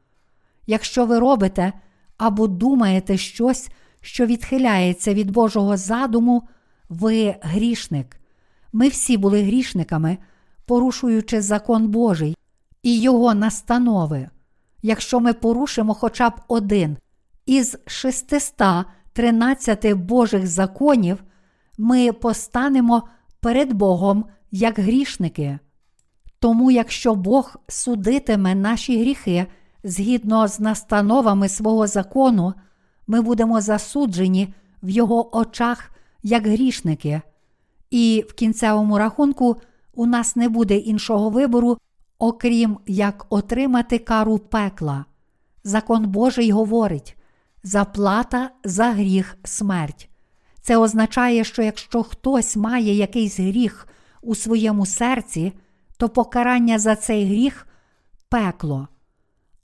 Якщо 0.67 1.07
ви 1.07 1.19
робите 1.19 1.73
або 2.19 2.47
думаєте 2.47 3.17
щось, 3.17 3.69
що 4.01 4.27
відхиляється 4.27 5.15
від 5.15 5.31
Божого 5.31 5.77
задуму, 5.77 6.49
ви 6.89 7.35
грішник. 7.41 8.21
Ми 8.73 8.89
всі 8.89 9.17
були 9.17 9.43
грішниками, 9.43 10.19
порушуючи 10.67 11.43
закон 11.43 11.89
Божий 11.89 12.37
і 12.83 13.01
його 13.01 13.35
настанови. 13.35 14.29
Якщо 14.83 15.21
ми 15.21 15.33
порушимо 15.33 15.95
хоча 15.95 16.31
б 16.31 16.33
один 16.49 16.97
із 17.47 17.79
613 17.87 19.93
Божих 19.93 20.47
законів, 20.47 21.25
ми 21.79 22.13
постанемо 22.13 23.03
перед 23.41 23.73
Богом 23.73 24.25
як 24.51 24.79
грішники. 24.79 25.59
Тому, 26.39 26.71
якщо 26.71 27.15
Бог 27.15 27.57
судитиме 27.69 28.55
наші 28.55 29.01
гріхи 29.01 29.47
згідно 29.85 30.49
з 30.49 30.61
настановами 30.61 31.49
свого 31.49 31.87
закону, 31.87 32.55
ми 33.11 33.21
будемо 33.21 33.61
засуджені 33.61 34.55
в 34.83 34.89
Його 34.89 35.37
очах 35.37 35.91
як 36.23 36.47
грішники, 36.47 37.21
і 37.91 38.25
в 38.29 38.33
кінцевому 38.33 38.99
рахунку 38.99 39.57
у 39.95 40.07
нас 40.07 40.37
не 40.37 40.49
буде 40.49 40.77
іншого 40.77 41.31
вибору, 41.31 41.79
окрім 42.19 42.79
як 42.87 43.27
отримати 43.31 43.99
кару 43.99 44.39
пекла. 44.39 45.05
Закон 45.65 46.07
Божий 46.07 46.51
говорить 46.51 47.17
заплата 47.63 48.51
за 48.65 48.91
гріх 48.91 49.37
смерть. 49.45 50.09
Це 50.61 50.77
означає, 50.77 51.45
що 51.45 51.63
якщо 51.63 52.03
хтось 52.03 52.57
має 52.57 52.95
якийсь 52.95 53.41
гріх 53.41 53.89
у 54.23 54.35
своєму 54.35 54.87
серці, 54.87 55.53
то 55.97 56.09
покарання 56.09 56.79
за 56.79 56.97
цей 56.97 57.27
гріх 57.27 57.67
пекло, 58.29 58.89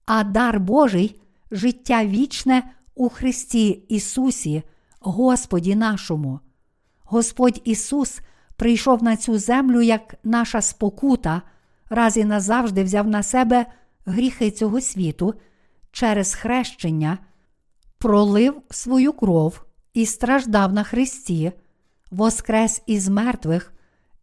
а 0.06 0.24
дар 0.24 0.60
Божий 0.60 1.20
життя 1.50 2.04
вічне 2.04 2.62
у 2.96 3.08
Христі 3.08 3.68
Ісусі, 3.68 4.62
Господі 5.00 5.76
нашому. 5.76 6.40
Господь 7.04 7.60
Ісус 7.64 8.20
прийшов 8.56 9.02
на 9.02 9.16
цю 9.16 9.38
землю 9.38 9.82
як 9.82 10.14
наша 10.24 10.60
спокута, 10.60 11.42
раз 11.90 12.16
і 12.16 12.24
назавжди 12.24 12.84
взяв 12.84 13.08
на 13.08 13.22
себе 13.22 13.66
гріхи 14.06 14.50
цього 14.50 14.80
світу 14.80 15.34
через 15.92 16.34
хрещення, 16.34 17.18
пролив 17.98 18.62
свою 18.70 19.12
кров 19.12 19.64
і 19.94 20.06
страждав 20.06 20.72
на 20.72 20.82
Христі, 20.82 21.52
воскрес 22.10 22.82
із 22.86 23.08
мертвих, 23.08 23.72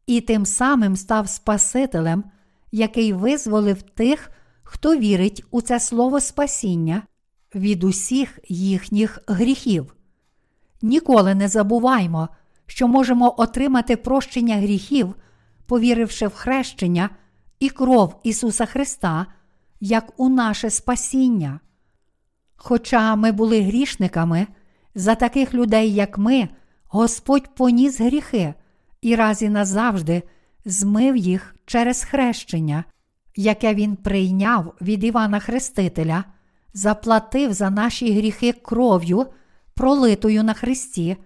і 0.07 0.21
тим 0.21 0.45
самим 0.45 0.95
став 0.95 1.29
Спасителем, 1.29 2.23
який 2.71 3.13
визволив 3.13 3.81
тих, 3.81 4.31
хто 4.63 4.97
вірить 4.97 5.45
у 5.51 5.61
це 5.61 5.79
слово 5.79 6.19
спасіння 6.19 7.03
від 7.55 7.83
усіх 7.83 8.39
їхніх 8.49 9.19
гріхів. 9.27 9.95
Ніколи 10.81 11.35
не 11.35 11.47
забуваймо, 11.47 12.29
що 12.67 12.87
можемо 12.87 13.35
отримати 13.37 13.97
прощення 13.97 14.55
гріхів, 14.55 15.15
повіривши 15.65 16.27
в 16.27 16.33
хрещення 16.33 17.09
і 17.59 17.69
кров 17.69 18.19
Ісуса 18.23 18.65
Христа, 18.65 19.25
як 19.79 20.13
у 20.17 20.29
наше 20.29 20.69
спасіння. 20.69 21.59
Хоча 22.55 23.15
ми 23.15 23.31
були 23.31 23.61
грішниками, 23.61 24.47
за 24.95 25.15
таких 25.15 25.53
людей, 25.53 25.93
як 25.93 26.17
ми, 26.17 26.49
Господь 26.87 27.55
поніс 27.55 27.99
гріхи 27.99 28.53
і 29.01 29.15
раз 29.15 29.41
і 29.41 29.49
назавжди 29.49 30.23
змив 30.65 31.15
їх 31.15 31.55
через 31.65 32.03
хрещення, 32.03 32.83
яке 33.35 33.73
Він 33.73 33.95
прийняв 33.95 34.73
від 34.81 35.03
Івана 35.03 35.39
Хрестителя, 35.39 36.23
заплатив 36.73 37.53
за 37.53 37.69
наші 37.69 38.13
гріхи 38.13 38.53
кров'ю, 38.53 39.25
пролитою 39.73 40.43
на 40.43 40.53
Христі, 40.53 41.17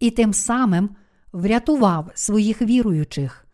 і 0.00 0.10
тим 0.10 0.34
самим 0.34 0.90
врятував 1.32 2.10
своїх 2.14 2.62
віруючих. 2.62 3.46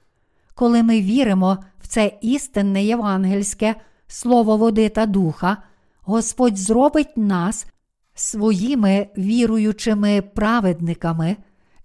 Коли 0.55 0.83
ми 0.83 1.01
віримо 1.01 1.59
в 1.81 1.87
це 1.87 2.13
істинне 2.21 2.85
євангельське 2.85 3.75
слово 4.07 4.57
води 4.57 4.89
та 4.89 5.07
духа, 5.07 5.57
Господь 6.03 6.57
зробить 6.57 7.17
нас 7.17 7.67
своїми 8.15 9.07
віруючими 9.19 10.23
праведниками 10.23 11.37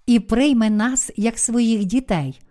і 0.05 0.19
прийме 0.19 0.69
нас 0.69 1.11
як 1.15 1.39
своїх 1.39 1.85
дітей. 1.85 2.41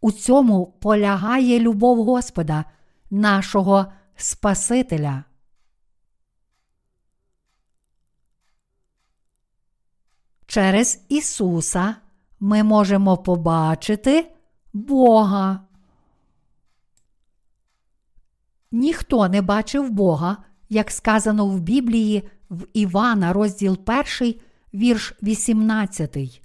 У 0.00 0.12
цьому 0.12 0.66
полягає 0.66 1.60
любов 1.60 2.04
Господа, 2.04 2.64
нашого 3.10 3.86
Спасителя. 4.16 5.24
Через 10.52 11.00
Ісуса 11.08 11.96
ми 12.40 12.62
можемо 12.62 13.16
побачити 13.16 14.30
Бога. 14.72 15.60
Ніхто 18.72 19.28
не 19.28 19.42
бачив 19.42 19.90
Бога, 19.90 20.36
як 20.68 20.90
сказано 20.90 21.46
в 21.46 21.60
Біблії 21.60 22.28
в 22.50 22.66
Івана, 22.72 23.32
розділ 23.32 23.78
1, 24.20 24.34
вірш 24.74 25.14
18. 25.22 26.42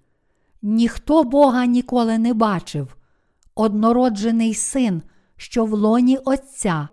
Ніхто 0.62 1.24
Бога 1.24 1.66
ніколи 1.66 2.18
не 2.18 2.34
бачив. 2.34 2.98
Однороджений 3.56 4.54
син, 4.54 5.02
що 5.38 5.66
в 5.66 5.74
лоні 5.74 6.18
Отця, 6.18 6.88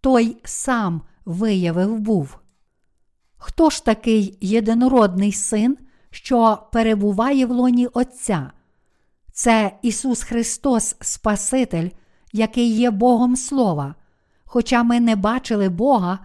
той 0.00 0.36
сам 0.44 1.02
виявив 1.24 1.98
був. 1.98 2.38
Хто 3.36 3.70
ж 3.70 3.84
такий 3.84 4.38
єдинородний 4.40 5.32
син, 5.32 5.78
що 6.12 6.58
перебуває 6.72 7.46
в 7.46 7.50
лоні 7.50 7.86
Отця? 7.86 8.50
Це 9.32 9.72
Ісус 9.82 10.22
Христос, 10.22 10.96
Спаситель, 11.00 11.88
який 12.32 12.72
є 12.72 12.90
Богом 12.90 13.36
Слова. 13.36 13.94
Хоча 14.44 14.82
ми 14.82 15.00
не 15.00 15.16
бачили 15.16 15.68
Бога, 15.68 16.18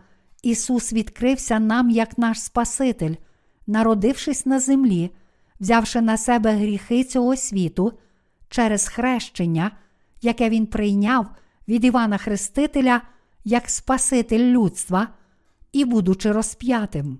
Ісус 0.43 0.93
відкрився 0.93 1.59
нам 1.59 1.89
як 1.89 2.17
наш 2.17 2.41
Спаситель, 2.41 3.15
народившись 3.67 4.45
на 4.45 4.59
землі, 4.59 5.11
взявши 5.59 6.01
на 6.01 6.17
себе 6.17 6.51
гріхи 6.51 7.03
цього 7.03 7.35
світу 7.35 7.93
через 8.49 8.87
хрещення, 8.87 9.71
яке 10.21 10.49
Він 10.49 10.65
прийняв 10.65 11.27
від 11.67 11.85
Івана 11.85 12.17
Хрестителя 12.17 13.01
як 13.45 13.69
Спаситель 13.69 14.39
людства 14.51 15.07
і 15.71 15.85
будучи 15.85 16.31
розп'ятим. 16.31 17.19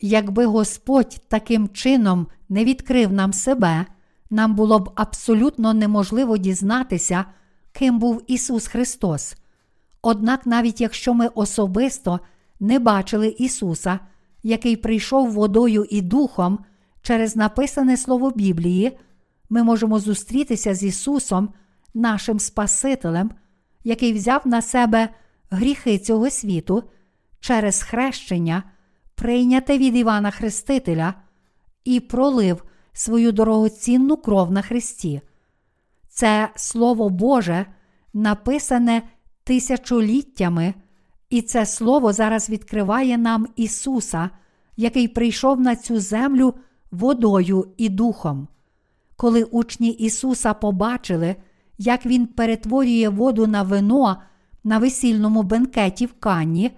Якби 0.00 0.46
Господь 0.46 1.20
таким 1.28 1.68
чином 1.68 2.26
не 2.48 2.64
відкрив 2.64 3.12
нам 3.12 3.32
себе, 3.32 3.86
нам 4.30 4.54
було 4.54 4.78
б 4.78 4.90
абсолютно 4.94 5.74
неможливо 5.74 6.38
дізнатися, 6.38 7.24
ким 7.72 7.98
був 7.98 8.22
Ісус 8.26 8.66
Христос. 8.66 9.36
Однак, 10.02 10.46
навіть 10.46 10.80
якщо 10.80 11.14
ми 11.14 11.26
особисто 11.26 12.20
не 12.60 12.78
бачили 12.78 13.28
Ісуса, 13.28 13.98
який 14.42 14.76
прийшов 14.76 15.32
водою 15.32 15.86
і 15.90 16.02
духом 16.02 16.58
через 17.02 17.36
написане 17.36 17.96
Слово 17.96 18.30
Біблії, 18.30 18.98
ми 19.50 19.62
можемо 19.62 19.98
зустрітися 19.98 20.74
з 20.74 20.84
Ісусом, 20.84 21.48
нашим 21.94 22.40
Спасителем, 22.40 23.30
який 23.84 24.12
взяв 24.12 24.42
на 24.44 24.62
себе 24.62 25.08
гріхи 25.50 25.98
цього 25.98 26.30
світу 26.30 26.82
через 27.40 27.82
хрещення, 27.82 28.62
прийняте 29.16 29.78
від 29.78 29.96
Івана 29.96 30.30
Хрестителя, 30.30 31.14
і 31.84 32.00
пролив 32.00 32.64
свою 32.92 33.32
дорогоцінну 33.32 34.16
кров 34.16 34.52
на 34.52 34.62
Христі. 34.62 35.20
Це 36.08 36.48
Слово 36.56 37.08
Боже 37.08 37.66
написане 38.14 39.02
тисячоліттями, 39.44 40.74
і 41.30 41.42
це 41.42 41.66
слово 41.66 42.12
зараз 42.12 42.50
відкриває 42.50 43.18
нам 43.18 43.46
Ісуса, 43.56 44.30
який 44.76 45.08
прийшов 45.08 45.60
на 45.60 45.76
цю 45.76 46.00
землю 46.00 46.54
водою 46.90 47.68
і 47.76 47.88
духом. 47.88 48.48
Коли 49.16 49.44
учні 49.44 49.90
Ісуса 49.90 50.54
побачили, 50.54 51.36
як 51.78 52.06
Він 52.06 52.26
перетворює 52.26 53.08
воду 53.08 53.46
на 53.46 53.62
вино 53.62 54.16
на 54.64 54.78
весільному 54.78 55.42
бенкеті 55.42 56.06
в 56.06 56.12
Канні, 56.12 56.70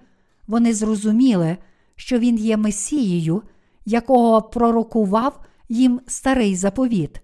вони 0.47 0.73
зрозуміли, 0.73 1.57
що 1.99 2.19
Він 2.19 2.37
є 2.37 2.57
Месією, 2.57 3.43
якого 3.85 4.41
пророкував 4.41 5.39
їм 5.69 6.01
старий 6.07 6.55
заповіт. 6.55 7.21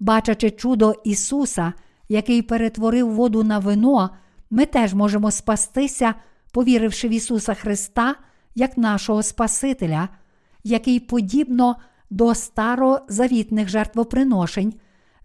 Бачачи 0.00 0.50
чудо 0.50 0.94
Ісуса, 1.04 1.72
який 2.08 2.42
перетворив 2.42 3.14
воду 3.14 3.44
на 3.44 3.58
вино, 3.58 4.10
ми 4.50 4.66
теж 4.66 4.94
можемо 4.94 5.30
спастися, 5.30 6.14
повіривши 6.52 7.08
в 7.08 7.10
Ісуса 7.10 7.54
Христа 7.54 8.14
як 8.54 8.78
нашого 8.78 9.22
Спасителя, 9.22 10.08
який, 10.64 11.00
подібно 11.00 11.76
до 12.10 12.34
старозавітних 12.34 13.68
жертвоприношень, 13.68 14.74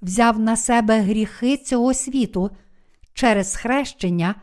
взяв 0.01 0.39
на 0.39 0.55
себе 0.55 0.99
гріхи 0.99 1.57
цього 1.57 1.93
світу 1.93 2.49
через 3.13 3.55
хрещення, 3.55 4.35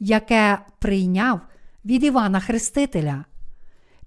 яке 0.00 0.58
прийняв 0.78 1.40
від 1.84 2.04
Івана 2.04 2.40
Хрестителя. 2.40 3.24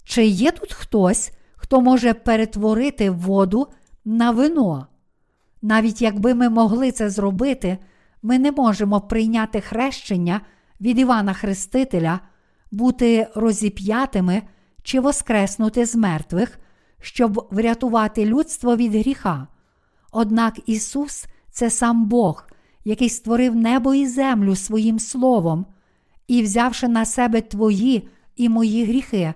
Чи 0.04 0.24
є 0.26 0.50
тут 0.50 0.72
хтось, 0.72 1.32
хто 1.56 1.80
може 1.80 2.14
перетворити 2.14 3.10
воду 3.10 3.66
на 4.04 4.30
вино? 4.30 4.86
Навіть 5.62 6.02
якби 6.02 6.34
ми 6.34 6.48
могли 6.48 6.92
це 6.92 7.10
зробити, 7.10 7.78
ми 8.22 8.38
не 8.38 8.52
можемо 8.52 9.00
прийняти 9.00 9.60
хрещення 9.60 10.40
від 10.80 10.98
Івана 10.98 11.32
Хрестителя, 11.32 12.20
бути 12.70 13.28
розіп'ятими 13.34 14.42
чи 14.82 15.00
воскреснути 15.00 15.86
з 15.86 15.96
мертвих, 15.96 16.58
щоб 17.00 17.48
врятувати 17.50 18.26
людство 18.26 18.76
від 18.76 18.94
гріха. 18.94 19.46
Однак 20.12 20.60
Ісус 20.66 21.26
це 21.50 21.70
сам 21.70 22.04
Бог, 22.08 22.46
який 22.84 23.08
створив 23.08 23.56
небо 23.56 23.94
і 23.94 24.06
землю 24.06 24.56
своїм 24.56 24.98
Словом, 24.98 25.66
і, 26.28 26.42
взявши 26.42 26.88
на 26.88 27.04
себе 27.04 27.40
твої 27.40 28.08
і 28.36 28.48
мої 28.48 28.84
гріхи 28.84 29.34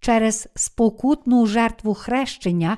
через 0.00 0.48
спокутну 0.54 1.46
жертву 1.46 1.94
хрещення, 1.94 2.76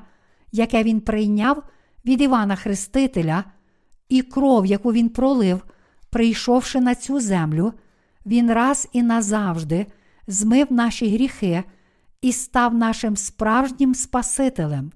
яке 0.52 0.82
Він 0.82 1.00
прийняв 1.00 1.62
від 2.04 2.20
Івана 2.20 2.56
Хрестителя, 2.56 3.44
і 4.08 4.22
кров, 4.22 4.66
яку 4.66 4.92
Він 4.92 5.08
пролив, 5.08 5.64
прийшовши 6.10 6.80
на 6.80 6.94
цю 6.94 7.20
землю, 7.20 7.72
Він 8.26 8.52
раз 8.52 8.88
і 8.92 9.02
назавжди 9.02 9.86
змив 10.26 10.72
наші 10.72 11.10
гріхи 11.14 11.64
і 12.22 12.32
став 12.32 12.74
нашим 12.74 13.16
справжнім 13.16 13.94
Спасителем. 13.94 14.92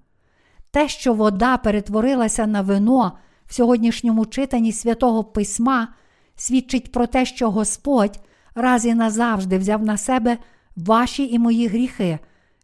Те, 0.71 0.89
що 0.89 1.15
вода 1.15 1.57
перетворилася 1.57 2.47
на 2.47 2.61
вино 2.61 3.19
в 3.47 3.55
сьогоднішньому 3.55 4.27
читанні 4.27 4.73
святого 4.73 5.25
Письма, 5.25 5.89
свідчить 6.37 6.93
про 6.93 7.07
те, 7.07 7.25
що 7.25 7.51
Господь 7.51 8.21
раз 8.55 8.87
і 8.87 8.95
назавжди 8.95 9.59
взяв 9.59 9.85
на 9.85 9.97
себе 9.97 10.39
ваші 10.77 11.27
і 11.27 11.39
мої 11.39 11.67
гріхи 11.67 12.19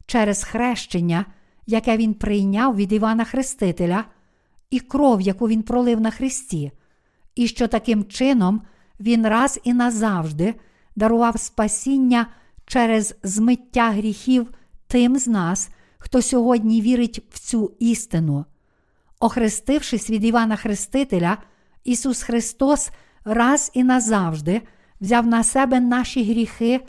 через 0.06 0.44
хрещення, 0.44 1.24
яке 1.66 1.96
Він 1.96 2.14
прийняв 2.14 2.76
від 2.76 2.92
Івана 2.92 3.24
Хрестителя, 3.24 4.04
і 4.70 4.80
кров, 4.80 5.20
яку 5.20 5.48
Він 5.48 5.62
пролив 5.62 6.00
на 6.00 6.10
Христі, 6.10 6.72
і 7.34 7.48
що 7.48 7.68
таким 7.68 8.04
чином 8.04 8.62
Він 9.00 9.26
раз 9.26 9.60
і 9.64 9.72
назавжди 9.72 10.54
дарував 10.96 11.40
спасіння 11.40 12.26
через 12.66 13.14
змиття 13.22 13.90
гріхів 13.90 14.50
тим 14.86 15.18
з 15.18 15.26
нас, 15.26 15.70
хто 15.98 16.22
сьогодні 16.22 16.80
вірить 16.80 17.22
в 17.30 17.38
цю 17.38 17.72
істину. 17.78 18.44
Охрестившись 19.20 20.10
від 20.10 20.24
Івана 20.24 20.56
Хрестителя, 20.56 21.38
Ісус 21.84 22.22
Христос 22.22 22.90
раз 23.24 23.70
і 23.74 23.84
назавжди 23.84 24.62
взяв 25.00 25.26
на 25.26 25.44
себе 25.44 25.80
наші 25.80 26.24
гріхи 26.24 26.80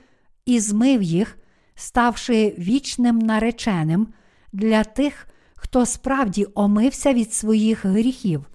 і 0.50 0.60
змив 0.60 1.02
їх, 1.02 1.38
ставши 1.76 2.56
вічним 2.58 3.20
нареченим 3.20 4.08
для 4.54 4.84
тих, 4.84 5.28
хто 5.56 5.86
справді 5.86 6.48
омився 6.56 7.14
від 7.14 7.34
своїх 7.34 7.86
гріхів, 7.86 8.46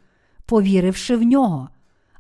повіривши 0.47 1.17
в 1.17 1.23
нього. 1.23 1.69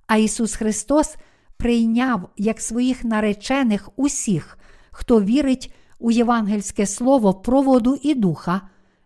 А 0.06 0.16
Ісус 0.16 0.54
Христос 0.56 1.16
прийняв 1.56 2.28
як 2.36 2.60
своїх 2.60 3.04
наречених 3.04 3.90
усіх, 3.96 4.58
хто 4.90 5.22
вірить 5.22 5.74
у 5.98 6.10
євангельське 6.10 6.86
слово 6.86 7.34
про 7.34 7.62
воду 7.62 7.98
і 8.02 8.14
духа, 8.14 8.60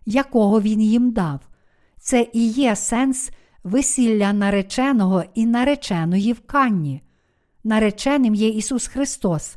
якого 0.05 0.61
Він 0.61 0.81
їм 0.81 1.11
дав. 1.11 1.39
Це 1.99 2.27
і 2.33 2.47
є 2.47 2.75
сенс 2.75 3.31
весілля 3.63 4.33
нареченого 4.33 5.23
і 5.35 5.45
нареченої 5.45 6.33
в 6.33 6.39
Канні. 6.39 7.01
Нареченим 7.63 8.35
є 8.35 8.49
Ісус 8.49 8.87
Христос, 8.87 9.55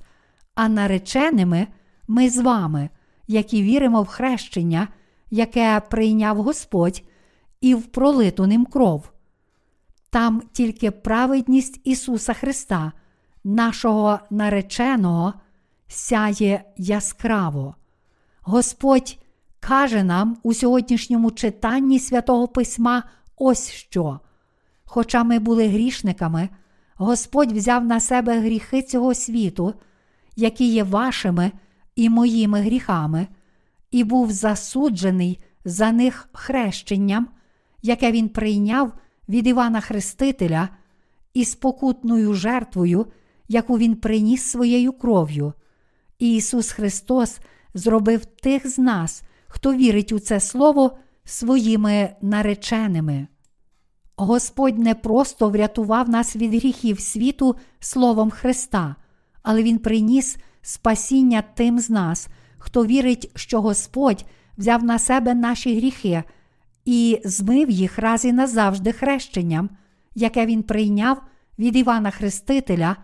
а 0.54 0.68
нареченими 0.68 1.66
ми 2.08 2.30
з 2.30 2.38
вами, 2.38 2.88
які 3.26 3.62
віримо 3.62 4.02
в 4.02 4.06
хрещення, 4.06 4.88
яке 5.30 5.82
прийняв 5.90 6.42
Господь 6.42 7.02
і 7.60 7.74
в 7.74 7.86
пролиту 7.86 8.46
ним 8.46 8.64
кров. 8.64 9.12
Там 10.10 10.42
тільки 10.52 10.90
праведність 10.90 11.80
Ісуса 11.84 12.32
Христа, 12.32 12.92
нашого 13.44 14.18
нареченого, 14.30 15.34
сяє 15.88 16.64
яскраво. 16.76 17.74
Господь 18.40 19.18
каже 19.60 20.02
нам 20.02 20.36
у 20.42 20.54
сьогоднішньому 20.54 21.30
читанні 21.30 21.98
святого 21.98 22.48
Письма 22.48 23.02
ось 23.36 23.70
що. 23.70 24.20
Хоча 24.84 25.24
ми 25.24 25.38
були 25.38 25.68
грішниками, 25.68 26.48
Господь 26.96 27.52
взяв 27.52 27.84
на 27.84 28.00
себе 28.00 28.40
гріхи 28.40 28.82
цього 28.82 29.14
світу, 29.14 29.74
які 30.36 30.72
є 30.72 30.84
вашими 30.84 31.52
і 31.96 32.08
моїми 32.08 32.60
гріхами, 32.60 33.26
і 33.90 34.04
був 34.04 34.32
засуджений 34.32 35.42
за 35.64 35.92
них 35.92 36.28
хрещенням, 36.32 37.28
яке 37.82 38.12
Він 38.12 38.28
прийняв 38.28 38.92
від 39.28 39.46
Івана 39.46 39.80
Хрестителя 39.80 40.68
і 41.34 41.44
спокутною 41.44 42.34
жертвою, 42.34 43.06
яку 43.48 43.78
Він 43.78 43.96
приніс 43.96 44.42
своєю 44.42 44.92
кров'ю. 44.92 45.52
Ісус 46.18 46.72
Христос 46.72 47.40
зробив 47.74 48.24
тих 48.24 48.68
з 48.68 48.78
нас, 48.78 49.22
хто 49.48 49.74
вірить 49.74 50.12
у 50.12 50.18
це 50.18 50.40
Слово 50.40 50.98
своїми 51.24 52.10
нареченими. 52.22 53.26
Господь 54.16 54.78
не 54.78 54.94
просто 54.94 55.48
врятував 55.48 56.08
нас 56.08 56.36
від 56.36 56.54
гріхів 56.54 57.00
світу 57.00 57.56
Словом 57.80 58.30
Христа, 58.30 58.96
але 59.42 59.62
Він 59.62 59.78
приніс 59.78 60.36
спасіння 60.62 61.42
тим 61.54 61.78
з 61.78 61.90
нас, 61.90 62.28
хто 62.58 62.86
вірить, 62.86 63.30
що 63.34 63.60
Господь 63.60 64.24
взяв 64.58 64.84
на 64.84 64.98
себе 64.98 65.34
наші 65.34 65.76
гріхи 65.76 66.22
і 66.84 67.20
змив 67.24 67.70
їх 67.70 67.98
раз 67.98 68.24
і 68.24 68.32
назавжди 68.32 68.92
хрещенням, 68.92 69.70
яке 70.14 70.46
Він 70.46 70.62
прийняв 70.62 71.22
від 71.58 71.76
Івана 71.76 72.10
Хрестителя, 72.10 72.96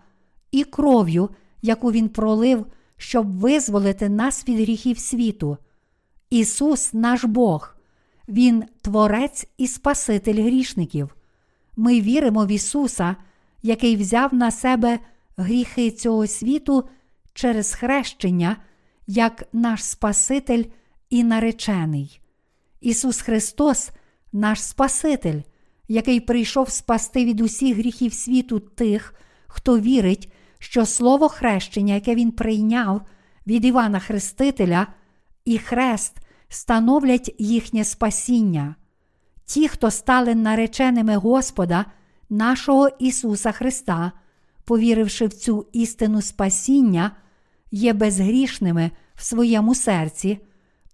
і 0.51 0.63
кров'ю, 0.63 1.29
яку 1.61 1.91
Він 1.91 2.09
пролив, 2.09 2.65
щоб 2.97 3.37
визволити 3.37 4.09
нас 4.09 4.47
від 4.47 4.59
гріхів 4.59 4.99
світу. 4.99 5.57
Ісус 6.29 6.93
наш 6.93 7.23
Бог, 7.23 7.75
Він 8.27 8.63
Творець 8.81 9.47
і 9.57 9.67
Спаситель 9.67 10.43
грішників. 10.43 11.15
Ми 11.77 12.01
віримо 12.01 12.45
в 12.45 12.51
Ісуса, 12.51 13.15
який 13.63 13.95
взяв 13.95 14.33
на 14.33 14.51
себе 14.51 14.99
гріхи 15.39 15.91
цього 15.91 16.27
світу 16.27 16.89
через 17.33 17.73
хрещення, 17.73 18.57
як 19.07 19.43
наш 19.53 19.83
Спаситель 19.83 20.63
і 21.09 21.23
наречений. 21.23 22.21
Ісус 22.81 23.21
Христос, 23.21 23.89
наш 24.33 24.63
Спаситель, 24.63 25.41
який 25.87 26.19
прийшов 26.19 26.69
спасти 26.69 27.25
від 27.25 27.41
усіх 27.41 27.77
гріхів 27.77 28.13
світу 28.13 28.59
тих, 28.59 29.13
хто 29.47 29.79
вірить, 29.79 30.31
що 30.59 30.85
Слово 30.85 31.29
хрещення, 31.29 31.93
яке 31.93 32.15
Він 32.15 32.31
прийняв 32.31 33.01
від 33.47 33.65
Івана 33.65 33.99
Хрестителя, 33.99 34.87
і 35.45 35.57
хрест 35.57 36.17
становлять 36.49 37.35
їхнє 37.39 37.83
спасіння. 37.83 38.75
Ті, 39.45 39.67
хто 39.67 39.91
стали 39.91 40.35
нареченими 40.35 41.15
Господа, 41.15 41.85
нашого 42.29 42.89
Ісуса 42.99 43.51
Христа, 43.51 44.11
повіривши 44.69 45.27
в 45.27 45.33
цю 45.33 45.65
істину 45.71 46.21
спасіння, 46.21 47.11
є 47.71 47.93
безгрішними 47.93 48.91
в 49.15 49.23
своєму 49.23 49.75
серці, 49.75 50.39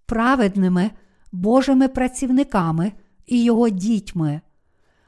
праведними 0.06 0.90
Божими 1.32 1.88
працівниками 1.88 2.92
і 3.26 3.44
Його 3.44 3.68
дітьми. 3.68 4.40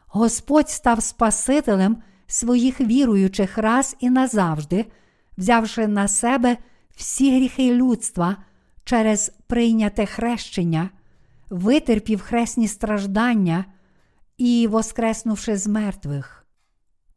Господь 0.07 0.71
став 0.71 1.03
Спасителем 1.03 1.97
своїх 2.27 2.81
віруючих 2.81 3.59
раз 3.59 3.97
і 4.01 4.11
назавжди, 4.11 4.87
взявши 5.39 5.87
на 5.87 6.09
себе 6.09 6.57
всі 6.97 7.37
гріхи 7.37 7.75
людства 7.75 8.37
через 8.85 9.33
прийняте 9.47 10.07
хрещення, 10.07 10.91
витерпів 11.51 12.21
хресні 12.21 12.69
страждання 12.69 13.65
і 14.39 14.67
воскреснувши 14.67 15.57
з 15.57 15.67
мертвих. 15.67 16.38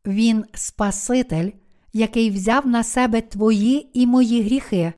Він 0.05 0.45
Спаситель, 0.53 1.49
який 1.93 2.29
взяв 2.29 2.67
на 2.67 2.83
себе 2.83 3.21
твої 3.21 3.99
і 4.01 4.07
мої 4.07 4.43
гріхи, 4.43 4.93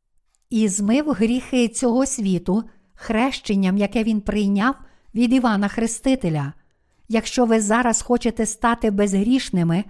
і 0.49 0.67
змив 0.67 1.11
гріхи 1.11 1.67
цього 1.67 2.05
світу 2.05 2.63
хрещенням, 2.95 3.77
яке 3.77 4.03
він 4.03 4.21
прийняв 4.21 4.75
від 5.15 5.33
Івана 5.33 5.67
Хрестителя. 5.67 6.53
Якщо 7.09 7.45
ви 7.45 7.61
зараз 7.61 8.01
хочете 8.01 8.45
стати 8.45 8.91
безгрішними, 8.91 9.83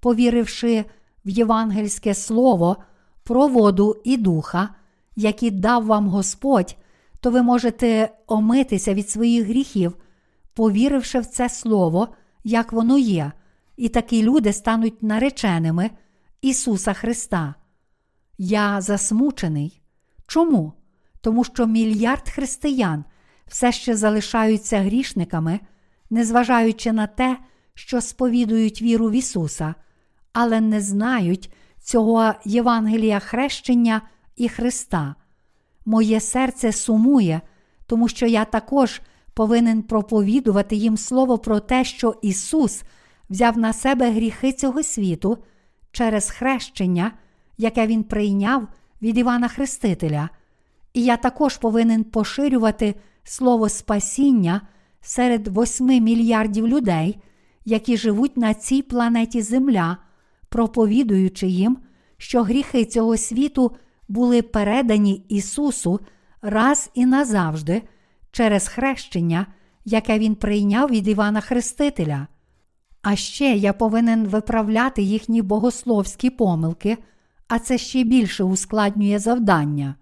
повіривши 0.00 0.84
в 1.24 1.28
євангельське 1.28 2.14
слово 2.14 2.76
про 3.24 3.48
воду 3.48 3.96
і 4.04 4.16
духа, 4.16 4.68
які 5.16 5.50
дав 5.50 5.86
вам 5.86 6.08
Господь, 6.08 6.76
то 7.20 7.30
ви 7.30 7.42
можете 7.42 8.10
омитися 8.26 8.94
від 8.94 9.10
своїх 9.10 9.46
гріхів, 9.46 9.96
повіривши 10.54 11.20
в 11.20 11.26
це 11.26 11.48
слово, 11.48 12.08
як 12.44 12.72
воно 12.72 12.98
є, 12.98 13.32
і 13.76 13.88
такі 13.88 14.22
люди 14.22 14.52
стануть 14.52 15.02
нареченими 15.02 15.90
Ісуса 16.42 16.92
Христа. 16.92 17.54
Я 18.38 18.80
засмучений. 18.80 19.82
Чому? 20.26 20.72
Тому 21.20 21.44
що 21.44 21.66
мільярд 21.66 22.28
християн 22.28 23.04
все 23.46 23.72
ще 23.72 23.96
залишаються 23.96 24.80
грішниками, 24.80 25.60
незважаючи 26.10 26.92
на 26.92 27.06
те, 27.06 27.38
що 27.74 28.00
сповідують 28.00 28.82
віру 28.82 29.08
в 29.08 29.12
Ісуса, 29.12 29.74
але 30.32 30.60
не 30.60 30.80
знають 30.80 31.52
цього 31.80 32.32
Євангелія 32.44 33.18
хрещення 33.18 34.02
і 34.36 34.48
Христа. 34.48 35.14
Моє 35.84 36.20
серце 36.20 36.72
сумує, 36.72 37.40
тому 37.86 38.08
що 38.08 38.26
я 38.26 38.44
також 38.44 39.00
повинен 39.34 39.82
проповідувати 39.82 40.76
їм 40.76 40.96
слово 40.96 41.38
про 41.38 41.60
те, 41.60 41.84
що 41.84 42.14
Ісус 42.22 42.82
взяв 43.30 43.58
на 43.58 43.72
себе 43.72 44.10
гріхи 44.10 44.52
цього 44.52 44.82
світу 44.82 45.38
через 45.92 46.30
хрещення, 46.30 47.12
яке 47.58 47.86
Він 47.86 48.04
прийняв 48.04 48.68
від 49.02 49.18
Івана 49.18 49.48
Хрестителя. 49.48 50.28
І 50.94 51.04
я 51.04 51.16
також 51.16 51.56
повинен 51.56 52.04
поширювати 52.04 52.94
слово 53.24 53.68
спасіння 53.68 54.60
серед 55.00 55.48
восьми 55.48 56.00
мільярдів 56.00 56.68
людей, 56.68 57.18
які 57.64 57.96
живуть 57.96 58.36
на 58.36 58.54
цій 58.54 58.82
планеті 58.82 59.42
Земля, 59.42 59.96
проповідуючи 60.48 61.46
їм, 61.46 61.78
що 62.16 62.42
гріхи 62.42 62.84
цього 62.84 63.16
світу 63.16 63.76
були 64.08 64.42
передані 64.42 65.24
Ісусу 65.28 66.00
раз 66.42 66.90
і 66.94 67.06
назавжди 67.06 67.82
через 68.30 68.68
хрещення, 68.68 69.46
яке 69.84 70.18
Він 70.18 70.34
прийняв 70.34 70.90
від 70.90 71.08
Івана 71.08 71.40
Хрестителя. 71.40 72.26
А 73.08 73.16
ще 73.16 73.56
я 73.56 73.72
повинен 73.72 74.26
виправляти 74.26 75.02
їхні 75.02 75.42
богословські 75.42 76.30
помилки, 76.30 76.98
а 77.48 77.58
це 77.58 77.78
ще 77.78 78.04
більше 78.04 78.44
ускладнює 78.44 79.18
завдання. 79.18 79.94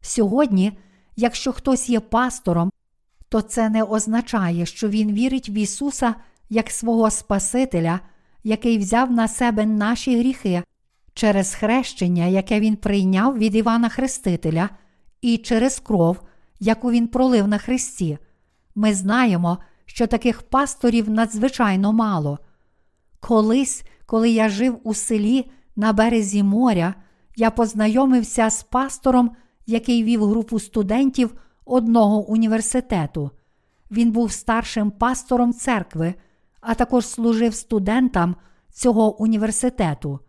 Сьогодні, 0.00 0.78
якщо 1.16 1.52
хтось 1.52 1.88
є 1.88 2.00
пастором, 2.00 2.70
то 3.28 3.42
це 3.42 3.68
не 3.68 3.82
означає, 3.82 4.66
що 4.66 4.88
він 4.88 5.12
вірить 5.12 5.48
в 5.48 5.50
Ісуса 5.50 6.14
як 6.50 6.70
свого 6.70 7.10
Спасителя, 7.10 8.00
який 8.44 8.78
взяв 8.78 9.10
на 9.10 9.28
себе 9.28 9.66
наші 9.66 10.18
гріхи 10.18 10.62
через 11.14 11.54
хрещення, 11.54 12.26
яке 12.26 12.60
Він 12.60 12.76
прийняв 12.76 13.38
від 13.38 13.54
Івана 13.54 13.88
Хрестителя, 13.88 14.68
і 15.20 15.38
через 15.38 15.80
кров, 15.80 16.20
яку 16.60 16.90
Він 16.90 17.08
пролив 17.08 17.48
на 17.48 17.58
Христі. 17.58 18.18
Ми 18.74 18.94
знаємо, 18.94 19.58
що 19.86 20.06
таких 20.06 20.42
пасторів 20.42 21.10
надзвичайно 21.10 21.92
мало. 21.92 22.38
Колись, 23.20 23.84
коли 24.06 24.30
я 24.30 24.48
жив 24.48 24.78
у 24.84 24.94
селі 24.94 25.50
на 25.76 25.92
березі 25.92 26.42
моря, 26.42 26.94
я 27.36 27.50
познайомився 27.50 28.50
з 28.50 28.62
пастором, 28.62 29.30
який 29.66 30.04
вів 30.04 30.24
групу 30.24 30.60
студентів 30.60 31.34
одного 31.64 32.26
університету. 32.26 33.30
Він 33.90 34.12
був 34.12 34.32
старшим 34.32 34.90
пастором 34.90 35.52
церкви, 35.52 36.14
а 36.60 36.74
також 36.74 37.06
служив 37.06 37.54
студентам 37.54 38.36
цього 38.72 39.22
університету. 39.22 40.20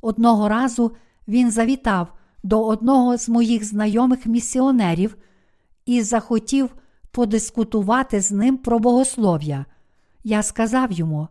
Одного 0.00 0.48
разу 0.48 0.92
він 1.28 1.50
завітав 1.50 2.12
до 2.42 2.66
одного 2.66 3.16
з 3.16 3.28
моїх 3.28 3.64
знайомих 3.64 4.26
місіонерів 4.26 5.16
і 5.86 6.02
захотів 6.02 6.74
подискутувати 7.12 8.20
з 8.20 8.32
ним 8.32 8.56
про 8.56 8.78
богослов'я. 8.78 9.64
Я 10.24 10.42
сказав 10.42 10.92
йому, 10.92 11.28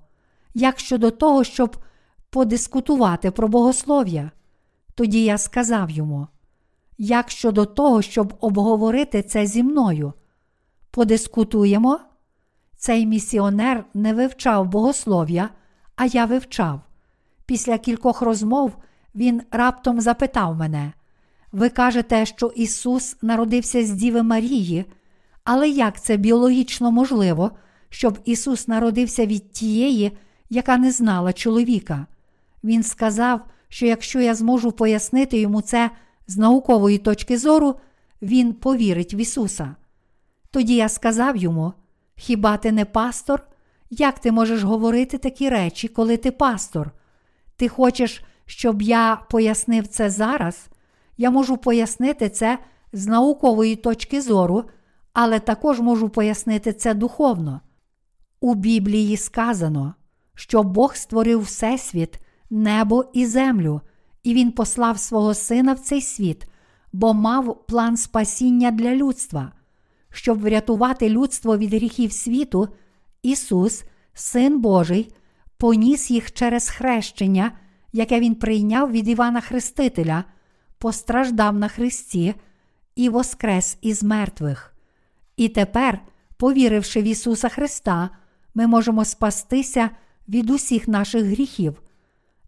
як 0.53 0.79
щодо 0.79 1.11
того, 1.11 1.43
щоб 1.43 1.77
подискутувати 2.29 3.31
про 3.31 3.47
богослов'я. 3.47 4.31
Тоді 4.95 5.23
я 5.23 5.37
сказав 5.37 5.89
йому, 5.89 6.27
як 6.97 7.29
щодо 7.29 7.65
того, 7.65 8.01
щоб 8.01 8.33
обговорити 8.39 9.23
це 9.23 9.45
зі 9.45 9.63
мною. 9.63 10.13
Подискутуємо? 10.91 11.99
Цей 12.77 13.05
місіонер 13.05 13.85
не 13.93 14.13
вивчав 14.13 14.67
богослов'я, 14.67 15.49
а 15.95 16.05
я 16.05 16.25
вивчав. 16.25 16.81
Після 17.45 17.77
кількох 17.77 18.21
розмов 18.21 18.77
він 19.15 19.41
раптом 19.51 20.01
запитав 20.01 20.55
мене: 20.55 20.93
Ви 21.51 21.69
кажете, 21.69 22.25
що 22.25 22.47
Ісус 22.47 23.17
народився 23.21 23.85
з 23.85 23.91
Діви 23.91 24.23
Марії, 24.23 24.85
але 25.43 25.69
як 25.69 26.01
це 26.01 26.17
біологічно 26.17 26.91
можливо, 26.91 27.51
щоб 27.89 28.19
Ісус 28.25 28.67
народився 28.67 29.25
від 29.25 29.51
тієї, 29.51 30.11
яка 30.49 30.77
не 30.77 30.91
знала 30.91 31.33
чоловіка? 31.33 32.05
Він 32.63 32.83
сказав, 32.83 33.41
що 33.69 33.85
якщо 33.85 34.19
я 34.19 34.35
зможу 34.35 34.71
пояснити 34.71 35.39
йому 35.39 35.61
це 35.61 35.91
з 36.27 36.37
наукової 36.37 36.97
точки 36.97 37.37
зору, 37.37 37.75
він 38.21 38.53
повірить 38.53 39.13
в 39.13 39.15
Ісуса. 39.15 39.75
Тоді 40.51 40.75
я 40.75 40.89
сказав 40.89 41.37
йому: 41.37 41.73
Хіба 42.15 42.57
ти 42.57 42.71
не 42.71 42.85
пастор? 42.85 43.47
Як 43.89 44.19
ти 44.19 44.31
можеш 44.31 44.63
говорити 44.63 45.17
такі 45.17 45.49
речі, 45.49 45.87
коли 45.87 46.17
ти 46.17 46.31
пастор? 46.31 46.91
Ти 47.55 47.67
хочеш, 47.67 48.23
щоб 48.45 48.81
я 48.81 49.21
пояснив 49.29 49.87
це 49.87 50.09
зараз? 50.09 50.67
Я 51.17 51.31
можу 51.31 51.57
пояснити 51.57 52.29
це 52.29 52.59
з 52.93 53.07
наукової 53.07 53.75
точки 53.75 54.21
зору, 54.21 54.63
але 55.13 55.39
також 55.39 55.79
можу 55.79 56.09
пояснити 56.09 56.73
це 56.73 56.93
духовно. 56.93 57.61
У 58.39 58.55
Біблії 58.55 59.17
сказано, 59.17 59.93
що 60.35 60.63
Бог 60.63 60.95
створив 60.95 61.41
Всесвіт, 61.41 62.19
небо 62.49 63.05
і 63.13 63.25
землю, 63.25 63.81
і 64.23 64.33
Він 64.33 64.51
послав 64.51 64.99
свого 64.99 65.33
Сина 65.33 65.73
в 65.73 65.79
цей 65.79 66.01
світ, 66.01 66.47
бо 66.93 67.13
мав 67.13 67.65
план 67.67 67.97
спасіння 67.97 68.71
для 68.71 68.95
людства. 68.95 69.51
Щоб 70.13 70.39
врятувати 70.39 71.09
людство 71.09 71.57
від 71.57 71.73
гріхів 71.73 72.11
світу, 72.11 72.67
Ісус, 73.23 73.83
Син 74.13 74.61
Божий, 74.61 75.13
поніс 75.57 76.11
їх 76.11 76.31
через 76.31 76.69
хрещення, 76.69 77.51
яке 77.93 78.19
Він 78.19 78.35
прийняв 78.35 78.91
від 78.91 79.07
Івана 79.07 79.41
Хрестителя, 79.41 80.23
постраждав 80.77 81.55
на 81.55 81.67
Христі 81.67 82.35
і 82.95 83.09
воскрес 83.09 83.77
із 83.81 84.03
мертвих. 84.03 84.70
І 85.37 85.49
тепер, 85.49 86.01
повіривши 86.37 87.01
в 87.01 87.03
Ісуса 87.03 87.49
Христа, 87.49 88.09
ми 88.55 88.67
можемо 88.67 89.05
спастися 89.05 89.89
від 90.27 90.49
усіх 90.49 90.87
наших 90.87 91.23
гріхів. 91.23 91.81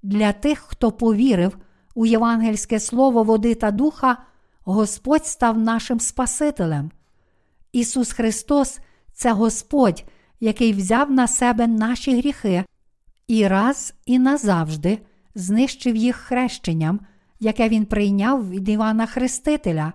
Для 0.03 0.32
тих, 0.34 0.60
хто 0.60 0.92
повірив 0.92 1.58
у 1.95 2.06
євангельське 2.06 2.80
слово 2.80 3.24
води 3.24 3.56
та 3.56 3.72
духа, 3.72 4.18
Господь 4.64 5.26
став 5.26 5.58
нашим 5.58 6.00
Спасителем. 6.00 6.92
Ісус 7.72 8.12
Христос 8.12 8.80
це 9.14 9.32
Господь, 9.32 10.06
який 10.40 10.74
взяв 10.74 11.12
на 11.12 11.28
себе 11.28 11.68
наші 11.68 12.18
гріхи 12.18 12.66
і 13.28 13.48
раз 13.48 13.94
і 14.06 14.20
назавжди 14.20 15.00
знищив 15.36 15.95
їх 15.95 16.16
хрещенням, 16.16 17.00
яке 17.40 17.70
Він 17.70 17.86
прийняв 17.86 18.50
від 18.50 18.70
Івана 18.70 19.06
Хрестителя, 19.06 19.94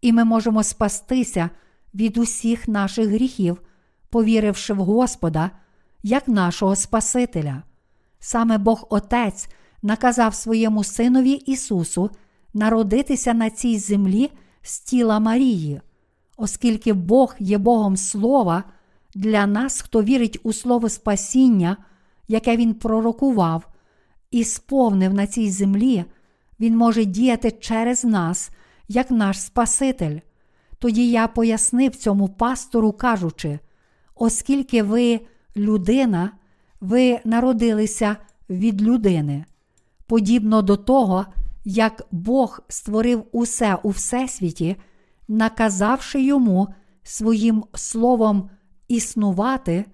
і 0.00 0.12
ми 0.12 0.24
можемо 0.24 0.62
спастися 0.62 1.50
від 1.94 2.18
усіх 2.18 2.68
наших 2.68 3.08
гріхів, 3.08 3.62
повіривши 4.10 4.74
в 4.74 4.76
Господа 4.76 5.50
як 6.02 6.28
нашого 6.28 6.76
Спасителя. 6.76 7.62
Саме 8.20 8.58
Бог 8.58 8.86
Отець 8.90 9.48
наказав 9.82 10.34
своєму 10.34 10.84
Синові 10.84 11.32
Ісусу 11.32 12.10
народитися 12.54 13.34
на 13.34 13.50
цій 13.50 13.78
землі 13.78 14.30
з 14.62 14.80
тіла 14.80 15.20
Марії, 15.20 15.80
оскільки 16.36 16.92
Бог 16.92 17.34
є 17.38 17.58
Богом 17.58 17.96
Слова 17.96 18.64
для 19.14 19.46
нас, 19.46 19.80
хто 19.80 20.02
вірить 20.02 20.40
у 20.42 20.52
Слово 20.52 20.88
Спасіння, 20.88 21.76
яке 22.28 22.56
Він 22.56 22.74
пророкував 22.74 23.68
і 24.30 24.44
сповнив 24.44 25.14
на 25.14 25.26
цій 25.26 25.50
землі, 25.50 26.04
Він 26.60 26.76
може 26.76 27.04
діяти 27.04 27.50
через 27.50 28.04
нас, 28.04 28.50
як 28.88 29.10
наш 29.10 29.40
Спаситель. 29.40 30.18
Тоді 30.78 31.10
я 31.10 31.28
пояснив 31.28 31.96
цьому 31.96 32.28
пастору, 32.28 32.92
кажучи, 32.92 33.58
оскільки 34.14 34.82
ви 34.82 35.20
людина, 35.56 36.32
ви 36.80 37.20
народилися 37.24 38.16
від 38.50 38.82
людини. 38.82 39.44
Подібно 40.06 40.62
до 40.62 40.76
того, 40.76 41.26
як 41.64 42.06
Бог 42.10 42.60
створив 42.68 43.24
усе 43.32 43.74
у 43.82 43.88
Всесвіті, 43.88 44.76
наказавши 45.28 46.22
йому 46.22 46.68
своїм 47.02 47.64
словом 47.74 48.50
існувати, 48.88 49.84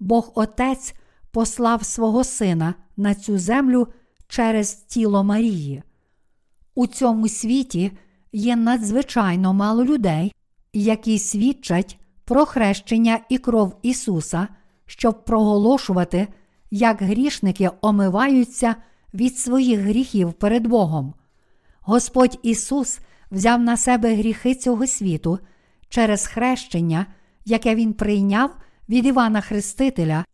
Бог 0.00 0.32
Отець 0.34 0.94
послав 1.30 1.84
свого 1.84 2.24
Сина 2.24 2.74
на 2.96 3.14
цю 3.14 3.38
землю 3.38 3.88
через 4.28 4.74
тіло 4.74 5.24
Марії. 5.24 5.82
У 6.74 6.86
цьому 6.86 7.28
світі 7.28 7.92
є 8.32 8.56
надзвичайно 8.56 9.52
мало 9.54 9.84
людей, 9.84 10.34
які 10.72 11.18
свідчать 11.18 11.98
про 12.24 12.46
хрещення 12.46 13.20
і 13.28 13.38
кров 13.38 13.78
Ісуса, 13.82 14.48
щоб 14.86 15.24
проголошувати, 15.24 16.28
як 16.70 17.02
грішники 17.02 17.70
омиваються 17.80 18.74
від 19.14 19.38
своїх 19.38 19.80
гріхів 19.80 20.32
перед 20.32 20.66
Богом. 20.66 21.14
Господь 21.80 22.38
Ісус 22.42 22.98
взяв 23.30 23.60
на 23.60 23.76
себе 23.76 24.14
гріхи 24.14 24.54
цього 24.54 24.86
світу 24.86 25.38
через 25.88 26.26
хрещення, 26.26 27.06
яке 27.44 27.74
Він 27.74 27.92
прийняв 27.92 28.56
від 28.88 29.06
Івана 29.06 29.40
Хрестителя, 29.40 30.24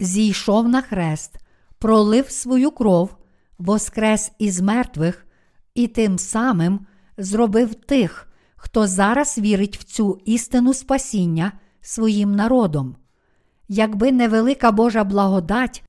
зійшов 0.00 0.68
на 0.68 0.82
хрест, 0.82 1.36
пролив 1.78 2.30
свою 2.30 2.70
кров, 2.70 3.16
воскрес 3.58 4.32
із 4.38 4.60
мертвих 4.60 5.26
і 5.74 5.88
тим 5.88 6.18
самим 6.18 6.86
зробив 7.18 7.74
тих, 7.74 8.28
хто 8.56 8.86
зараз 8.86 9.38
вірить 9.38 9.78
в 9.78 9.84
цю 9.84 10.20
істину 10.24 10.74
спасіння 10.74 11.52
своїм 11.80 12.34
народом. 12.34 12.96
Якби 13.68 14.12
невелика 14.12 14.72
Божа 14.72 15.04
благодать, 15.04 15.82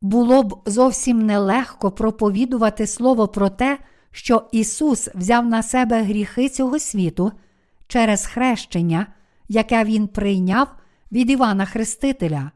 було 0.00 0.42
б 0.42 0.62
зовсім 0.66 1.26
нелегко 1.26 1.90
проповідувати 1.90 2.86
Слово 2.86 3.28
про 3.28 3.50
те, 3.50 3.78
що 4.10 4.48
Ісус 4.52 5.08
взяв 5.14 5.46
на 5.46 5.62
себе 5.62 6.02
гріхи 6.02 6.48
цього 6.48 6.78
світу 6.78 7.32
через 7.86 8.26
хрещення, 8.26 9.06
яке 9.48 9.84
Він 9.84 10.08
прийняв 10.08 10.68
від 11.12 11.30
Івана 11.30 11.64
Хрестителя. 11.64 12.50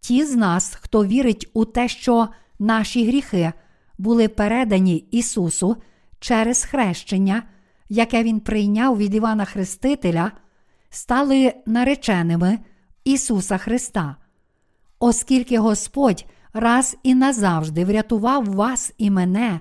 Ті 0.00 0.24
з 0.24 0.36
нас, 0.36 0.74
хто 0.80 1.04
вірить 1.04 1.50
у 1.52 1.64
те, 1.64 1.88
що 1.88 2.28
наші 2.58 3.06
гріхи 3.06 3.52
були 3.98 4.28
передані 4.28 4.96
Ісусу 5.10 5.76
через 6.20 6.64
хрещення, 6.64 7.42
яке 7.88 8.22
Він 8.22 8.40
прийняв 8.40 8.98
від 8.98 9.14
Івана 9.14 9.44
Хрестителя, 9.44 10.32
стали 10.90 11.54
нареченими 11.66 12.58
Ісуса 13.04 13.58
Христа. 13.58 14.16
Оскільки 14.98 15.58
Господь 15.58 16.24
раз 16.52 16.96
і 17.02 17.14
назавжди 17.14 17.84
врятував 17.84 18.44
вас 18.44 18.92
і 18.98 19.10
мене 19.10 19.60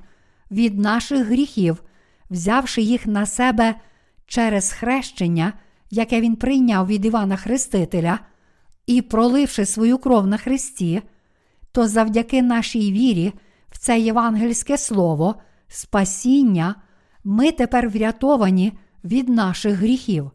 від 0.51 0.79
наших 0.79 1.27
гріхів, 1.27 1.83
взявши 2.29 2.81
їх 2.81 3.07
на 3.07 3.25
себе 3.25 3.75
через 4.25 4.71
хрещення, 4.71 5.53
яке 5.91 6.21
Він 6.21 6.35
прийняв 6.35 6.87
від 6.87 7.05
Івана 7.05 7.35
Хрестителя, 7.35 8.19
і 8.85 9.01
проливши 9.01 9.65
свою 9.65 9.97
кров 9.97 10.27
на 10.27 10.37
Христі, 10.37 11.01
то 11.71 11.87
завдяки 11.87 12.41
нашій 12.41 12.91
вірі 12.91 13.33
в 13.69 13.77
це 13.77 13.99
євангельське 13.99 14.77
слово, 14.77 15.35
спасіння, 15.69 16.75
ми 17.23 17.51
тепер 17.51 17.89
врятовані 17.89 18.73
від 19.03 19.29
наших 19.29 19.73
гріхів. 19.73 20.31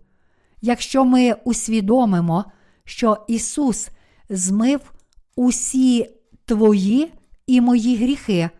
Якщо 0.62 1.04
ми 1.04 1.32
усвідомимо, 1.44 2.44
що 2.84 3.24
Ісус 3.28 3.88
змив 4.28 4.92
усі 5.36 6.10
твої 6.44 7.12
і 7.46 7.60
мої 7.60 7.96
гріхи 7.96 8.50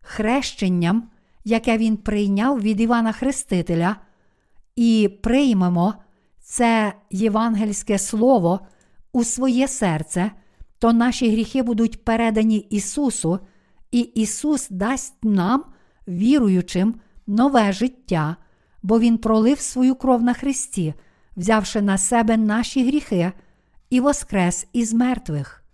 хрещенням, 0.00 1.10
яке 1.44 1.78
Він 1.78 1.96
прийняв 1.96 2.60
від 2.60 2.80
Івана 2.80 3.12
Хрестителя, 3.12 3.96
і 4.76 5.10
приймемо 5.22 5.94
це 6.40 6.92
євангельське 7.10 7.98
слово 7.98 8.60
у 9.12 9.24
своє 9.24 9.68
серце, 9.68 10.30
то 10.78 10.92
наші 10.92 11.30
гріхи 11.30 11.62
будуть 11.62 12.04
передані 12.04 12.56
Ісусу, 12.56 13.38
і 13.90 14.00
Ісус 14.00 14.68
дасть 14.70 15.24
нам, 15.24 15.64
віруючим, 16.10 16.94
нове 17.26 17.72
життя, 17.72 18.36
бо 18.82 19.00
Він 19.00 19.18
пролив 19.18 19.60
свою 19.60 19.94
кров 19.94 20.22
на 20.22 20.34
Христі, 20.34 20.94
взявши 21.36 21.82
на 21.82 21.98
себе 21.98 22.36
наші 22.36 22.86
гріхи 22.86 23.32
і 23.90 24.00
воскрес 24.00 24.66
із 24.72 24.94
мертвих. 24.94 25.64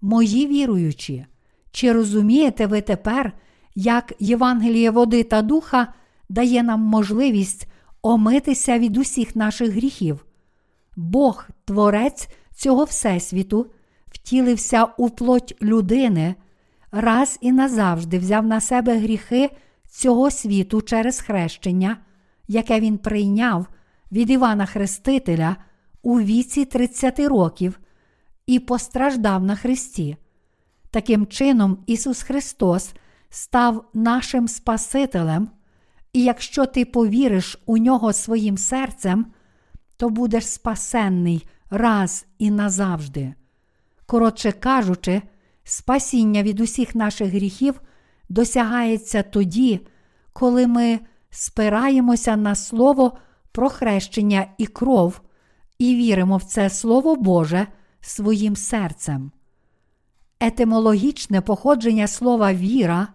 Мої 0.00 0.46
віруючі, 0.46 1.26
чи 1.70 1.92
розумієте 1.92 2.66
ви 2.66 2.80
тепер, 2.80 3.32
як 3.74 4.12
Євангеліє 4.18 4.90
води 4.90 5.22
та 5.22 5.42
духа 5.42 5.94
дає 6.28 6.62
нам 6.62 6.80
можливість 6.80 7.66
омитися 8.02 8.78
від 8.78 8.96
усіх 8.96 9.36
наших 9.36 9.70
гріхів? 9.70 10.26
Бог, 10.96 11.48
Творець 11.64 12.28
цього 12.54 12.84
Всесвіту, 12.84 13.66
втілився 14.06 14.84
у 14.84 15.10
плоть 15.10 15.54
людини, 15.62 16.34
раз 16.92 17.38
і 17.40 17.52
назавжди 17.52 18.18
взяв 18.18 18.46
на 18.46 18.60
себе 18.60 18.98
гріхи 18.98 19.50
цього 19.94 20.30
світу 20.30 20.82
через 20.82 21.20
хрещення, 21.20 21.96
яке 22.48 22.80
він 22.80 22.98
прийняв 22.98 23.66
від 24.12 24.30
Івана 24.30 24.66
Хрестителя 24.66 25.56
у 26.02 26.20
віці 26.20 26.64
30 26.64 27.20
років 27.20 27.80
і 28.46 28.58
постраждав 28.58 29.44
на 29.44 29.56
Христі. 29.56 30.16
Таким 30.90 31.26
чином, 31.26 31.78
Ісус 31.86 32.22
Христос 32.22 32.92
став 33.30 33.84
нашим 33.94 34.48
Спасителем, 34.48 35.48
і 36.12 36.24
якщо 36.24 36.66
ти 36.66 36.84
повіриш 36.84 37.58
у 37.66 37.78
нього 37.78 38.12
своїм 38.12 38.58
серцем, 38.58 39.26
то 39.96 40.08
будеш 40.08 40.48
спасенний 40.48 41.46
раз 41.70 42.26
і 42.38 42.50
назавжди. 42.50 43.34
Коротше 44.06 44.52
кажучи, 44.52 45.22
спасіння 45.64 46.42
від 46.42 46.60
усіх 46.60 46.94
наших 46.94 47.28
гріхів 47.28 47.80
досягається 48.34 49.22
тоді, 49.22 49.80
коли 50.32 50.66
ми 50.66 51.00
спираємося 51.30 52.36
на 52.36 52.54
слово 52.54 53.18
про 53.52 53.68
хрещення 53.68 54.46
і 54.58 54.66
кров 54.66 55.20
і 55.78 55.94
віримо 55.94 56.36
в 56.36 56.42
це 56.42 56.70
Слово 56.70 57.16
Боже 57.16 57.66
своїм 58.00 58.56
серцем. 58.56 59.30
Етимологічне 60.40 61.40
походження 61.40 62.06
слова 62.06 62.54
віра 62.54 63.08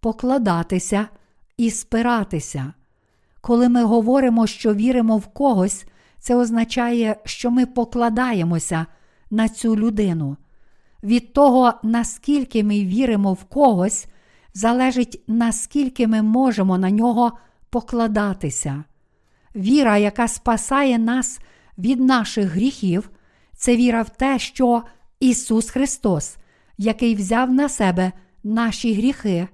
покладатися 0.00 1.08
і 1.56 1.70
спиратися. 1.70 2.72
Коли 3.40 3.68
ми 3.68 3.84
говоримо, 3.84 4.46
що 4.46 4.74
віримо 4.74 5.16
в 5.16 5.26
когось, 5.26 5.84
це 6.18 6.36
означає, 6.36 7.16
що 7.24 7.50
ми 7.50 7.66
покладаємося 7.66 8.86
на 9.30 9.48
цю 9.48 9.76
людину. 9.76 10.36
Від 11.02 11.32
того, 11.32 11.72
наскільки 11.82 12.64
ми 12.64 12.84
віримо 12.84 13.32
в 13.32 13.44
когось, 13.44 14.06
залежить, 14.54 15.22
наскільки 15.26 16.06
ми 16.06 16.22
можемо 16.22 16.78
на 16.78 16.90
нього 16.90 17.32
покладатися. 17.70 18.84
Віра, 19.56 19.98
яка 19.98 20.28
спасає 20.28 20.98
нас 20.98 21.40
від 21.78 22.00
наших 22.00 22.46
гріхів, 22.46 23.10
це 23.56 23.76
віра 23.76 24.02
в 24.02 24.10
те, 24.10 24.38
що 24.38 24.82
Ісус 25.20 25.70
Христос, 25.70 26.36
який 26.78 27.14
взяв 27.14 27.52
на 27.52 27.68
себе 27.68 28.12
наші 28.44 28.94
гріхи 28.94 29.48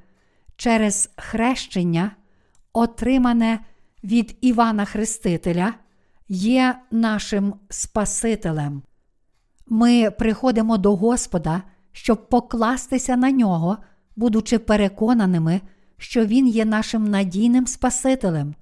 через 0.56 1.10
хрещення, 1.16 2.10
отримане 2.72 3.58
від 4.04 4.36
Івана 4.40 4.84
Хрестителя, 4.84 5.74
є 6.28 6.78
нашим 6.90 7.54
Спасителем. 7.68 8.82
Ми 9.66 10.10
приходимо 10.10 10.78
до 10.78 10.96
Господа, 10.96 11.62
щоб 11.92 12.28
покластися 12.28 13.16
на 13.16 13.30
нього, 13.30 13.78
будучи 14.20 14.58
переконаними, 14.58 15.60
що 15.96 16.26
Він 16.26 16.48
є 16.48 16.64
нашим 16.64 17.04
надійним 17.04 17.66
Спасителем. 17.66 18.54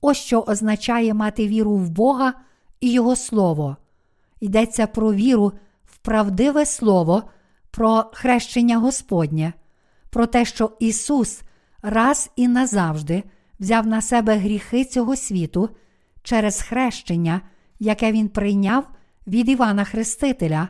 Ось 0.00 0.16
що 0.16 0.40
означає 0.40 1.14
мати 1.14 1.48
віру 1.48 1.76
в 1.76 1.90
Бога 1.90 2.34
і 2.80 2.92
Його 2.92 3.16
Слово. 3.16 3.76
Йдеться 4.40 4.86
про 4.86 5.14
віру 5.14 5.52
в 5.84 5.96
правдиве 5.96 6.66
Слово, 6.66 7.22
про 7.70 8.04
хрещення 8.12 8.78
Господнє, 8.78 9.52
про 10.10 10.26
те, 10.26 10.44
що 10.44 10.70
Ісус 10.80 11.42
раз 11.82 12.30
і 12.36 12.48
назавжди 12.48 13.22
взяв 13.60 13.86
на 13.86 14.00
себе 14.00 14.36
гріхи 14.36 14.84
цього 14.84 15.16
світу 15.16 15.68
через 16.22 16.62
хрещення, 16.62 17.40
яке 17.78 18.12
Він 18.12 18.28
прийняв 18.28 18.88
від 19.26 19.48
Івана 19.48 19.84
Хрестителя, 19.84 20.68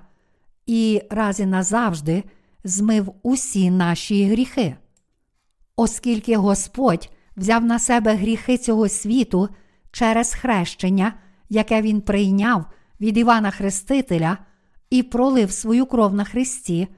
і 0.66 1.02
раз 1.10 1.40
і 1.40 1.46
назавжди 1.46 2.24
змив 2.64 3.14
усі 3.22 3.70
наші 3.70 4.24
гріхи. 4.24 4.76
Оскільки 5.76 6.36
Господь 6.36 7.10
взяв 7.36 7.64
на 7.64 7.78
себе 7.78 8.14
гріхи 8.14 8.58
цього 8.58 8.88
світу 8.88 9.48
через 9.90 10.34
хрещення, 10.34 11.14
яке 11.48 11.82
Він 11.82 12.00
прийняв 12.00 12.64
від 13.00 13.16
Івана 13.16 13.50
Хрестителя 13.50 14.38
і 14.90 15.02
пролив 15.02 15.52
свою 15.52 15.86
кров 15.86 16.14
на 16.14 16.24
Христі, 16.24 16.88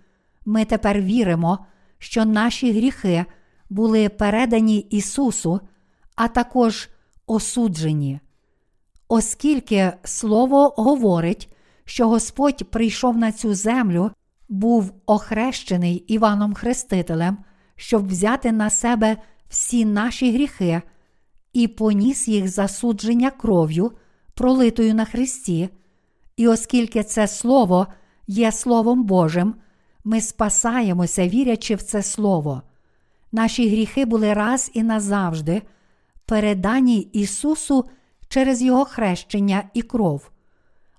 ми 0.45 0.65
тепер 0.65 1.01
віримо, 1.01 1.67
що 1.99 2.25
наші 2.25 2.73
гріхи 2.73 3.25
були 3.71 4.09
передані 4.09 4.79
Ісусу, 4.79 5.61
а 6.15 6.29
також 6.29 6.89
осуджені. 7.27 8.21
Оскільки 9.09 9.93
Слово 10.05 10.75
говорить, 10.77 11.55
що 11.85 12.09
Господь 12.09 12.71
прийшов 12.71 13.17
на 13.17 13.33
цю 13.33 13.55
землю, 13.55 14.11
був 14.49 14.93
охрещений 15.07 15.95
Іваном 15.95 16.55
Хрестителем, 16.55 17.39
щоб 17.77 18.09
взяти 18.09 18.53
на 18.53 18.71
себе 18.71 19.17
всі 19.49 19.85
наші 19.85 20.33
гріхи 20.33 20.83
і 21.53 21.69
поніс 21.69 22.29
їх 22.29 22.49
засудження 22.49 23.31
кров'ю, 23.31 23.93
пролитою 24.35 24.95
на 24.95 25.05
Христі. 25.05 25.69
І 26.37 26.49
оскільки 26.49 27.03
це 27.03 27.29
Слово 27.29 27.87
є 28.27 28.53
Словом 28.53 29.05
Божим, 29.05 29.55
ми 30.05 30.21
спасаємося, 30.21 31.29
вірячи 31.29 31.75
в 31.75 31.83
це 31.83 32.03
Слово. 32.03 32.63
Наші 33.33 33.69
гріхи 33.69 34.05
були 34.05 34.35
раз 34.35 34.71
і 34.75 34.83
назавжди 34.83 35.63
передані 36.27 36.99
Ісусу 36.99 37.85
через 38.29 38.63
Його 38.63 38.85
хрещення 38.85 39.63
і 39.75 39.83
кров. 39.83 40.31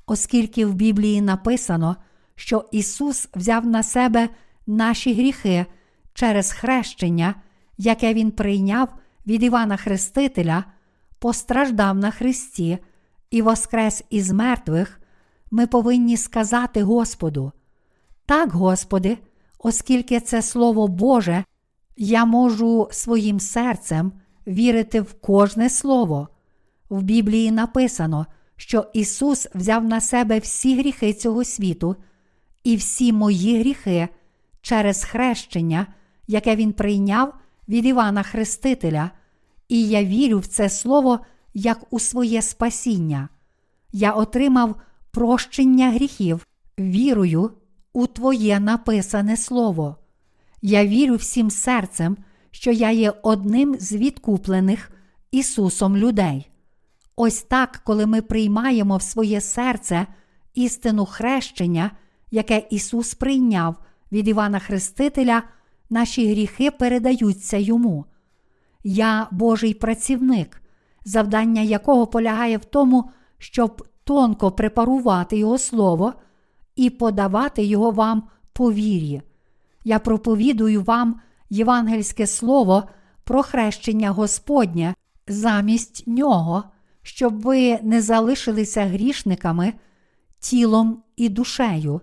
Оскільки 0.05 0.65
в 0.65 0.73
Біблії 0.73 1.21
написано, 1.21 1.95
що 2.37 2.65
Ісус 2.71 3.29
взяв 3.35 3.65
на 3.65 3.83
себе 3.83 4.29
наші 4.67 5.13
гріхи 5.13 5.65
через 6.13 6.51
хрещення, 6.51 7.35
яке 7.77 8.13
Він 8.13 8.31
прийняв 8.31 8.89
від 9.27 9.43
Івана 9.43 9.77
Хрестителя, 9.77 10.63
постраждав 11.19 11.97
на 11.97 12.11
Христі 12.11 12.77
і 13.31 13.41
воскрес 13.41 14.03
із 14.09 14.31
мертвих, 14.31 14.99
ми 15.51 15.67
повинні 15.67 16.17
сказати 16.17 16.83
Господу. 16.83 17.51
Так, 18.25 18.51
Господи, 18.51 19.17
оскільки 19.59 20.19
це 20.19 20.41
Слово 20.41 20.87
Боже, 20.87 21.43
я 21.97 22.25
можу 22.25 22.87
своїм 22.91 23.39
серцем 23.39 24.11
вірити 24.47 25.01
в 25.01 25.13
кожне 25.13 25.69
слово. 25.69 26.27
В 26.89 27.01
Біблії 27.01 27.51
написано, 27.51 28.25
що 28.55 28.85
Ісус 28.93 29.47
взяв 29.55 29.83
на 29.83 30.01
себе 30.01 30.39
всі 30.39 30.79
гріхи 30.79 31.13
цього 31.13 31.43
світу 31.43 31.95
і 32.63 32.75
всі 32.75 33.13
мої 33.13 33.59
гріхи 33.59 34.07
через 34.61 35.03
хрещення, 35.03 35.87
яке 36.27 36.55
Він 36.55 36.73
прийняв 36.73 37.33
від 37.69 37.85
Івана 37.85 38.23
Хрестителя, 38.23 39.11
і 39.69 39.87
я 39.87 40.03
вірю 40.03 40.39
в 40.39 40.45
це 40.45 40.69
слово 40.69 41.19
як 41.53 41.93
у 41.93 41.99
своє 41.99 42.41
спасіння. 42.41 43.29
Я 43.91 44.11
отримав 44.11 44.75
прощення 45.11 45.91
гріхів, 45.91 46.47
вірую 46.79 47.51
у 47.93 48.07
Твоє 48.07 48.59
написане 48.59 49.37
Слово. 49.37 49.95
Я 50.61 50.85
вірю 50.85 51.15
всім 51.15 51.49
серцем, 51.49 52.17
що 52.51 52.71
я 52.71 52.91
є 52.91 53.13
одним 53.23 53.75
з 53.79 53.93
відкуплених 53.93 54.91
Ісусом 55.31 55.97
людей. 55.97 56.49
Ось 57.15 57.41
так, 57.41 57.81
коли 57.83 58.05
ми 58.05 58.21
приймаємо 58.21 58.97
в 58.97 59.01
своє 59.01 59.41
серце 59.41 60.07
істину 60.53 61.05
хрещення, 61.05 61.91
яке 62.31 62.67
Ісус 62.69 63.13
прийняв 63.13 63.75
від 64.11 64.27
Івана 64.27 64.59
Хрестителя, 64.59 65.43
наші 65.89 66.31
гріхи 66.31 66.71
передаються 66.71 67.57
йому. 67.57 68.05
Я 68.83 69.27
Божий 69.31 69.73
працівник, 69.73 70.61
завдання 71.05 71.61
якого 71.61 72.07
полягає 72.07 72.57
в 72.57 72.65
тому, 72.65 73.09
щоб 73.37 73.87
тонко 74.03 74.51
препарувати 74.51 75.37
Його 75.37 75.57
Слово 75.57 76.13
і 76.75 76.89
подавати 76.89 77.63
його 77.63 77.91
вам 77.91 78.23
по 78.53 78.71
вірі. 78.71 79.21
Я 79.83 79.99
проповідую 79.99 80.83
вам 80.83 81.21
євангельське 81.49 82.27
слово 82.27 82.83
про 83.23 83.43
хрещення 83.43 84.11
Господнє 84.11 84.95
замість 85.27 86.07
нього, 86.07 86.63
щоб 87.01 87.41
ви 87.41 87.79
не 87.83 88.01
залишилися 88.01 88.85
грішниками 88.85 89.73
тілом 90.39 91.03
і 91.15 91.29
душею, 91.29 92.01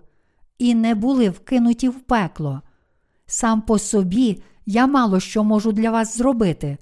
і 0.57 0.75
не 0.75 0.95
були 0.95 1.29
вкинуті 1.29 1.89
в 1.89 1.99
пекло. 1.99 2.61
Сам 3.25 3.61
по 3.61 3.79
собі 3.79 4.41
я 4.65 4.87
мало 4.87 5.19
що 5.19 5.43
можу 5.43 5.71
для 5.71 5.91
вас 5.91 6.17
зробити. 6.17 6.77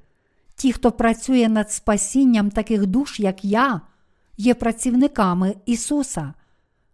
Ті, 0.56 0.72
хто 0.72 0.92
працює 0.92 1.50
над 1.50 1.72
спасінням 1.72 2.52
таких 2.52 2.86
душ, 2.86 3.20
як 3.20 3.46
я, 3.46 3.82
є 4.38 4.54
працівниками 4.54 5.56
Ісуса. 5.66 6.34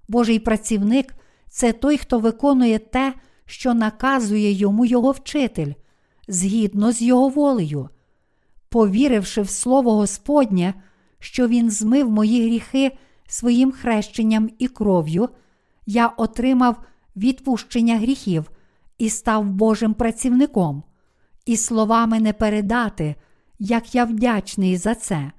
Божий 0.07 0.39
працівник 0.39 1.15
це 1.49 1.73
той, 1.73 1.97
хто 1.97 2.19
виконує 2.19 2.79
те, 2.79 3.13
що 3.45 3.73
наказує 3.73 4.51
йому 4.51 4.85
його 4.85 5.11
вчитель, 5.11 5.73
згідно 6.27 6.91
з 6.91 7.01
його 7.01 7.29
волею. 7.29 7.89
Повіривши 8.69 9.41
в 9.41 9.49
Слово 9.49 9.95
Господнє, 9.95 10.73
що 11.19 11.47
Він 11.47 11.71
змив 11.71 12.09
мої 12.09 12.43
гріхи 12.43 12.97
своїм 13.27 13.71
хрещенням 13.71 14.49
і 14.59 14.67
кров'ю, 14.67 15.29
я 15.89 16.07
отримав 16.07 16.77
відпущення 17.15 17.97
гріхів 17.97 18.51
і 18.97 19.09
став 19.09 19.45
Божим 19.45 19.93
працівником, 19.93 20.83
і 21.45 21.57
словами 21.57 22.19
не 22.19 22.33
передати, 22.33 23.15
як 23.59 23.95
я 23.95 24.05
вдячний 24.05 24.77
за 24.77 24.95
це. 24.95 25.31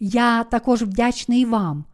Я 0.00 0.44
також 0.44 0.82
вдячний 0.82 1.44
вам, 1.44 1.84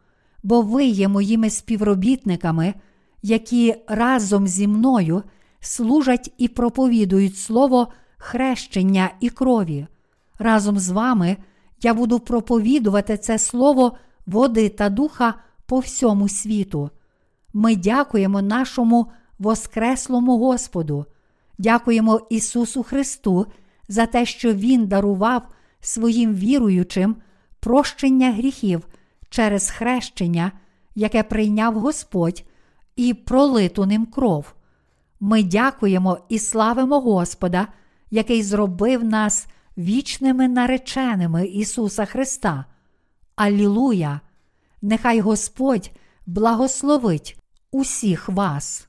бо 0.43 0.61
ви 0.61 0.85
є 0.85 1.07
моїми 1.07 1.49
співробітниками, 1.49 2.73
які 3.21 3.75
разом 3.87 4.47
зі 4.47 4.67
мною 4.67 5.23
служать 5.59 6.33
і 6.37 6.47
проповідують 6.47 7.37
слово 7.37 7.87
хрещення 8.17 9.11
і 9.19 9.29
крові. 9.29 9.87
Разом 10.39 10.79
з 10.79 10.89
вами 10.89 11.37
я 11.81 11.93
буду 11.93 12.19
проповідувати 12.19 13.17
це 13.17 13.39
слово 13.39 13.97
води 14.25 14.69
та 14.69 14.89
духа 14.89 15.33
по 15.65 15.79
всьому 15.79 16.29
світу. 16.29 16.89
Ми 17.53 17.75
дякуємо 17.75 18.41
нашому 18.41 19.11
Воскреслому 19.39 20.37
Господу, 20.37 21.05
дякуємо 21.57 22.21
Ісусу 22.29 22.83
Христу 22.83 23.45
за 23.87 24.05
те, 24.05 24.25
що 24.25 24.53
Він 24.53 24.87
дарував 24.87 25.41
своїм 25.81 26.35
віруючим 26.35 27.15
прощення 27.59 28.31
гріхів 28.31 28.87
через 29.29 29.69
хрещення, 29.69 30.51
яке 30.95 31.23
прийняв 31.23 31.79
Господь, 31.79 32.43
і 32.95 33.13
пролиту 33.13 33.85
ним 33.85 34.05
кров. 34.05 34.53
Ми 35.19 35.43
дякуємо 35.43 36.17
і 36.29 36.39
славимо 36.39 36.99
Господа, 36.99 37.67
який 38.11 38.43
зробив 38.43 39.03
нас 39.03 39.47
вічними 39.77 40.47
нареченими 40.47 41.47
Ісуса 41.47 42.05
Христа. 42.05 42.65
Алілуя! 43.35 44.19
Нехай 44.81 45.19
Господь 45.19 45.91
благословить 46.25 47.38
усіх 47.71 48.29
вас. 48.29 48.88